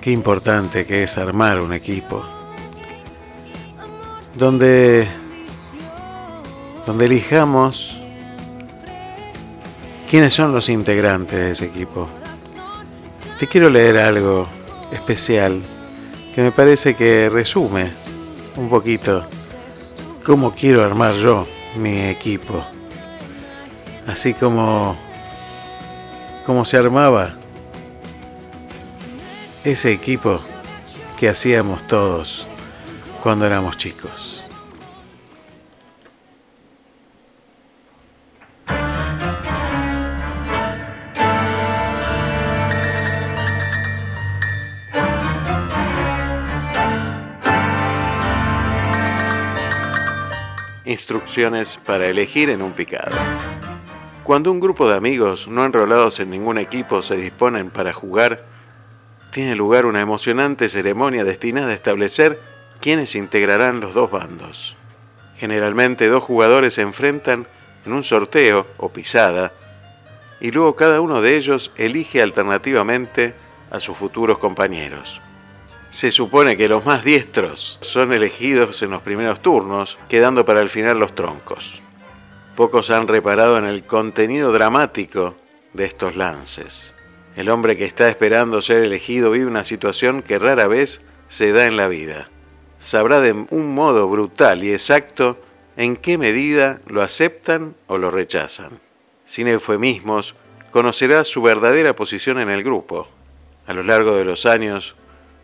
Qué 0.00 0.10
importante 0.10 0.86
que 0.86 1.02
es 1.02 1.18
armar 1.18 1.60
un 1.60 1.72
equipo. 1.72 2.24
Donde, 4.34 5.06
donde 6.86 7.06
elijamos 7.06 8.00
quiénes 10.08 10.32
son 10.32 10.52
los 10.52 10.68
integrantes 10.68 11.38
de 11.38 11.50
ese 11.52 11.66
equipo. 11.66 12.08
Te 13.38 13.46
quiero 13.46 13.68
leer 13.68 13.98
algo 13.98 14.48
especial 14.90 15.60
que 16.34 16.40
me 16.40 16.52
parece 16.52 16.96
que 16.96 17.28
resume 17.28 17.90
un 18.56 18.70
poquito 18.70 19.26
cómo 20.24 20.52
quiero 20.52 20.80
armar 20.82 21.16
yo 21.16 21.46
mi 21.76 22.00
equipo. 22.06 22.64
Así 24.06 24.32
como, 24.32 24.96
como 26.46 26.64
se 26.64 26.78
armaba 26.78 27.34
ese 29.64 29.92
equipo 29.92 30.40
que 31.18 31.28
hacíamos 31.28 31.86
todos 31.86 32.46
cuando 33.22 33.44
éramos 33.44 33.76
chicos. 33.76 34.45
Instrucciones 51.16 51.80
para 51.82 52.08
elegir 52.08 52.50
en 52.50 52.60
un 52.60 52.72
picado. 52.72 53.16
Cuando 54.22 54.52
un 54.52 54.60
grupo 54.60 54.86
de 54.86 54.96
amigos 54.96 55.48
no 55.48 55.64
enrolados 55.64 56.20
en 56.20 56.28
ningún 56.28 56.58
equipo 56.58 57.00
se 57.00 57.16
disponen 57.16 57.70
para 57.70 57.94
jugar, 57.94 58.44
tiene 59.32 59.56
lugar 59.56 59.86
una 59.86 60.02
emocionante 60.02 60.68
ceremonia 60.68 61.24
destinada 61.24 61.68
a 61.68 61.74
establecer 61.74 62.38
quiénes 62.82 63.14
integrarán 63.14 63.80
los 63.80 63.94
dos 63.94 64.10
bandos. 64.10 64.76
Generalmente 65.36 66.06
dos 66.08 66.22
jugadores 66.22 66.74
se 66.74 66.82
enfrentan 66.82 67.46
en 67.86 67.92
un 67.94 68.04
sorteo 68.04 68.66
o 68.76 68.90
pisada 68.90 69.54
y 70.38 70.50
luego 70.50 70.76
cada 70.76 71.00
uno 71.00 71.22
de 71.22 71.34
ellos 71.38 71.72
elige 71.76 72.20
alternativamente 72.20 73.34
a 73.70 73.80
sus 73.80 73.96
futuros 73.96 74.36
compañeros. 74.36 75.22
Se 75.96 76.10
supone 76.10 76.58
que 76.58 76.68
los 76.68 76.84
más 76.84 77.04
diestros 77.04 77.78
son 77.80 78.12
elegidos 78.12 78.82
en 78.82 78.90
los 78.90 79.00
primeros 79.00 79.40
turnos, 79.40 79.98
quedando 80.10 80.44
para 80.44 80.60
el 80.60 80.68
final 80.68 80.98
los 80.98 81.14
troncos. 81.14 81.80
Pocos 82.54 82.90
han 82.90 83.08
reparado 83.08 83.56
en 83.56 83.64
el 83.64 83.82
contenido 83.84 84.52
dramático 84.52 85.36
de 85.72 85.86
estos 85.86 86.14
lances. 86.14 86.94
El 87.34 87.48
hombre 87.48 87.78
que 87.78 87.86
está 87.86 88.10
esperando 88.10 88.60
ser 88.60 88.84
elegido 88.84 89.30
vive 89.30 89.46
una 89.46 89.64
situación 89.64 90.20
que 90.20 90.38
rara 90.38 90.66
vez 90.66 91.00
se 91.28 91.52
da 91.52 91.66
en 91.66 91.78
la 91.78 91.88
vida. 91.88 92.28
Sabrá 92.78 93.20
de 93.20 93.32
un 93.32 93.74
modo 93.74 94.06
brutal 94.06 94.64
y 94.64 94.72
exacto 94.74 95.40
en 95.78 95.96
qué 95.96 96.18
medida 96.18 96.78
lo 96.88 97.00
aceptan 97.00 97.74
o 97.86 97.96
lo 97.96 98.10
rechazan. 98.10 98.80
Sin 99.24 99.48
eufemismos, 99.48 100.34
conocerá 100.70 101.24
su 101.24 101.40
verdadera 101.40 101.96
posición 101.96 102.38
en 102.38 102.50
el 102.50 102.62
grupo. 102.62 103.08
A 103.66 103.72
lo 103.72 103.82
largo 103.82 104.14
de 104.14 104.26
los 104.26 104.44
años, 104.44 104.94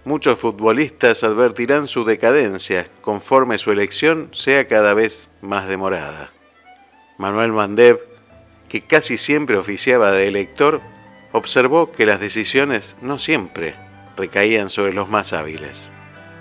Muchos 0.04 0.40
futbolistas 0.40 1.22
advertirán 1.22 1.86
su 1.86 2.04
decadencia 2.04 2.88
conforme 3.02 3.56
su 3.56 3.70
elección 3.70 4.30
sea 4.32 4.66
cada 4.66 4.94
vez 4.94 5.30
más 5.42 5.68
demorada. 5.68 6.32
Manuel 7.18 7.52
Mandev, 7.52 8.00
que 8.68 8.80
casi 8.80 9.16
siempre 9.16 9.56
oficiaba 9.56 10.10
de 10.10 10.26
elector, 10.26 10.80
observó 11.30 11.92
que 11.92 12.04
las 12.04 12.18
decisiones 12.18 12.96
no 13.00 13.20
siempre 13.20 13.76
recaían 14.16 14.70
sobre 14.70 14.92
los 14.92 15.08
más 15.08 15.32
hábiles. 15.32 15.92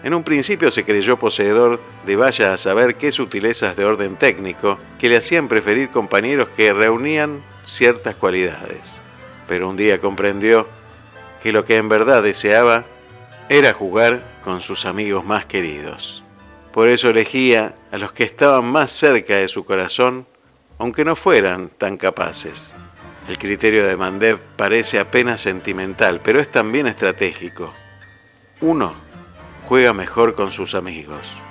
En 0.04 0.16
un 0.16 0.24
principio 0.24 0.72
se 0.72 0.84
creyó 0.84 1.18
poseedor 1.20 1.80
de 2.08 2.16
vaya 2.16 2.56
a 2.56 2.58
saber 2.58 2.96
qué 2.96 3.12
sutilezas 3.12 3.78
de 3.78 3.86
orden 3.86 4.16
técnico 4.16 4.80
que 4.98 5.08
le 5.08 5.18
hacían 5.18 5.48
preferir 5.48 5.90
compañeros 5.90 6.50
que 6.50 6.74
reunían 6.74 7.44
ciertas 7.64 8.16
cualidades. 8.16 9.02
Pero 9.48 9.70
un 9.70 9.78
día 9.78 10.00
comprendió 10.00 10.68
que 11.44 11.52
lo 11.52 11.64
que 11.64 11.78
en 11.78 11.90
verdad 11.90 12.24
deseaba 12.24 12.86
era 13.50 13.74
jugar 13.74 14.24
con 14.44 14.62
sus 14.62 14.86
amigos 14.86 15.26
más 15.26 15.46
queridos. 15.46 16.24
Por 16.72 16.90
eso 16.90 17.10
elegía 17.10 17.76
a 17.92 17.98
los 17.98 18.14
que 18.14 18.24
estaban 18.24 18.66
más 18.66 18.92
cerca 18.92 19.36
de 19.36 19.48
su 19.48 19.66
corazón, 19.66 20.26
aunque 20.78 21.04
no 21.04 21.16
fueran 21.16 21.70
tan 21.70 21.98
capaces. 21.98 22.76
El 23.28 23.38
criterio 23.38 23.86
de 23.86 23.98
Mandev 23.98 24.40
parece 24.56 25.00
apenas 25.00 25.42
sentimental, 25.42 26.22
pero 26.24 26.40
es 26.40 26.50
también 26.50 26.88
estratégico. 26.88 27.74
Uno 28.62 28.94
juega 29.68 29.94
mejor 29.94 30.34
con 30.34 30.52
sus 30.52 30.76
amigos. 30.76 31.42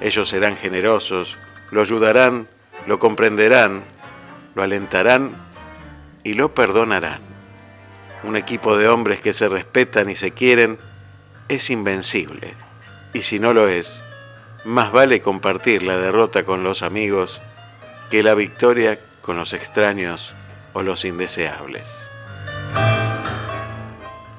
Ellos 0.00 0.28
serán 0.28 0.56
generosos, 0.56 1.38
lo 1.70 1.80
ayudarán 1.82 2.48
lo 2.86 2.98
comprenderán, 2.98 3.84
lo 4.54 4.62
alentarán 4.62 5.32
y 6.24 6.34
lo 6.34 6.54
perdonarán. 6.54 7.20
Un 8.24 8.36
equipo 8.36 8.76
de 8.76 8.88
hombres 8.88 9.20
que 9.20 9.32
se 9.32 9.48
respetan 9.48 10.10
y 10.10 10.16
se 10.16 10.32
quieren 10.32 10.78
es 11.54 11.68
invencible. 11.68 12.54
Y 13.12 13.22
si 13.22 13.38
no 13.38 13.52
lo 13.52 13.68
es, 13.68 14.02
más 14.64 14.90
vale 14.90 15.20
compartir 15.20 15.82
la 15.82 15.98
derrota 15.98 16.44
con 16.44 16.64
los 16.64 16.82
amigos 16.82 17.42
que 18.10 18.22
la 18.22 18.34
victoria 18.34 18.98
con 19.20 19.36
los 19.36 19.52
extraños 19.52 20.34
o 20.72 20.82
los 20.82 21.04
indeseables. 21.04 22.10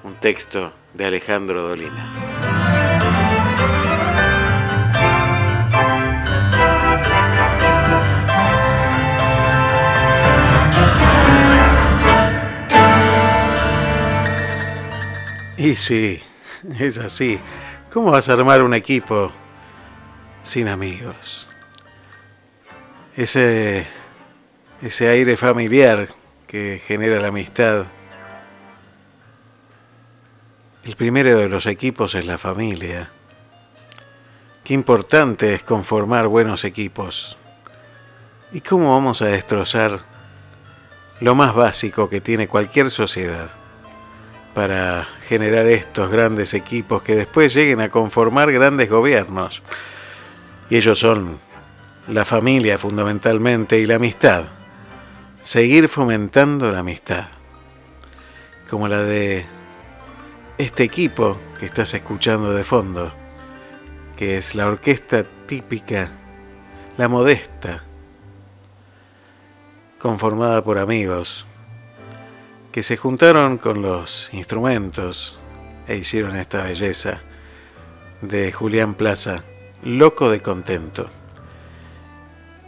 Un 0.03 0.15
texto 0.15 0.73
de 0.95 1.05
Alejandro 1.05 1.61
Dolina. 1.61 2.09
Y 15.57 15.75
sí, 15.77 16.21
es 16.79 16.97
así. 16.97 17.39
¿Cómo 17.91 18.11
vas 18.11 18.29
a 18.29 18.33
armar 18.33 18.63
un 18.63 18.73
equipo 18.73 19.31
sin 20.43 20.67
amigos? 20.67 21.49
Ese, 23.15 23.85
ese 24.81 25.09
aire 25.09 25.37
familiar 25.37 26.07
que 26.47 26.81
genera 26.83 27.19
la 27.19 27.27
amistad. 27.27 27.85
El 30.83 30.95
primero 30.95 31.37
de 31.37 31.49
los 31.49 31.65
equipos 31.65 32.15
es 32.15 32.25
la 32.25 32.37
familia. 32.37 33.11
Qué 34.63 34.73
importante 34.73 35.53
es 35.53 35.63
conformar 35.63 36.27
buenos 36.27 36.63
equipos. 36.63 37.37
¿Y 38.51 38.61
cómo 38.61 38.91
vamos 38.91 39.21
a 39.21 39.27
destrozar 39.27 40.01
lo 41.19 41.35
más 41.35 41.53
básico 41.53 42.09
que 42.09 42.21
tiene 42.21 42.47
cualquier 42.47 42.89
sociedad? 42.89 43.62
Para 44.53 45.07
generar 45.21 45.65
estos 45.65 46.11
grandes 46.11 46.53
equipos 46.53 47.01
que 47.01 47.15
después 47.15 47.53
lleguen 47.53 47.81
a 47.81 47.89
conformar 47.89 48.51
grandes 48.51 48.89
gobiernos. 48.89 49.63
Y 50.69 50.77
ellos 50.77 50.99
son 50.99 51.39
la 52.07 52.25
familia 52.25 52.77
fundamentalmente 52.77 53.79
y 53.79 53.85
la 53.85 53.95
amistad. 53.95 54.45
Seguir 55.41 55.89
fomentando 55.89 56.71
la 56.71 56.79
amistad. 56.79 57.27
Como 58.69 58.87
la 58.87 59.01
de 59.01 59.45
este 60.57 60.83
equipo 60.83 61.37
que 61.59 61.65
estás 61.65 61.93
escuchando 61.93 62.53
de 62.53 62.63
fondo, 62.63 63.13
que 64.15 64.37
es 64.37 64.55
la 64.55 64.67
orquesta 64.67 65.25
típica, 65.47 66.09
la 66.97 67.07
modesta, 67.07 67.83
conformada 69.99 70.63
por 70.63 70.77
amigos, 70.77 71.45
que 72.73 72.81
se 72.81 72.97
juntaron 72.97 73.59
con 73.59 73.83
los 73.83 74.29
instrumentos 74.33 75.37
e 75.87 75.95
hicieron 75.95 76.35
esta 76.35 76.63
belleza 76.63 77.21
de 78.21 78.51
Julián 78.51 78.95
Plaza, 78.95 79.43
loco 79.83 80.31
de 80.31 80.41
contento. 80.41 81.07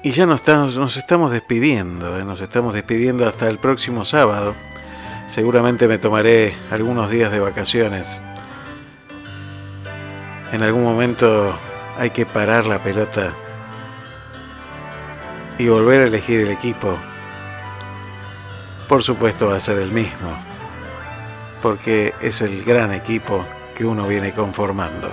Y 0.03 0.11
ya 0.11 0.27
nos 0.27 0.41
estamos, 0.41 1.31
despidiendo, 1.31 2.19
¿eh? 2.19 2.23
nos 2.23 2.39
estamos 2.39 2.75
despidiendo 2.75 3.27
hasta 3.27 3.47
el 3.47 3.57
próximo 3.57 4.05
sábado. 4.05 4.53
Seguramente 5.27 5.87
me 5.87 5.97
tomaré 5.97 6.55
algunos 6.69 7.09
días 7.09 7.31
de 7.31 7.39
vacaciones. 7.39 8.21
En 10.51 10.61
algún 10.61 10.83
momento 10.83 11.57
hay 11.97 12.11
que 12.11 12.27
parar 12.27 12.67
la 12.67 12.77
pelota 12.77 13.33
y 15.57 15.67
volver 15.67 16.01
a 16.01 16.05
elegir 16.05 16.41
el 16.41 16.51
equipo 16.51 16.95
por 18.87 19.03
supuesto 19.03 19.47
va 19.47 19.57
a 19.57 19.59
ser 19.59 19.79
el 19.79 19.91
mismo, 19.91 20.37
porque 21.61 22.13
es 22.21 22.41
el 22.41 22.63
gran 22.63 22.93
equipo 22.93 23.45
que 23.75 23.85
uno 23.85 24.07
viene 24.07 24.33
conformando. 24.33 25.11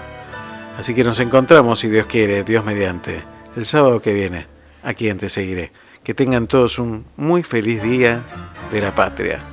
Así 0.78 0.94
que 0.94 1.04
nos 1.04 1.20
encontramos, 1.20 1.80
si 1.80 1.88
Dios 1.88 2.06
quiere, 2.06 2.44
Dios 2.44 2.64
mediante, 2.64 3.22
el 3.56 3.66
sábado 3.66 4.00
que 4.00 4.12
viene, 4.12 4.46
aquí 4.82 5.08
en 5.08 5.18
Te 5.18 5.28
Seguiré. 5.28 5.72
Que 6.02 6.14
tengan 6.14 6.48
todos 6.48 6.78
un 6.78 7.04
muy 7.16 7.42
feliz 7.42 7.80
día 7.82 8.24
de 8.72 8.80
la 8.80 8.94
patria. 8.94 9.51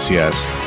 Acortando 0.00 0.08
distancias. 0.08 0.59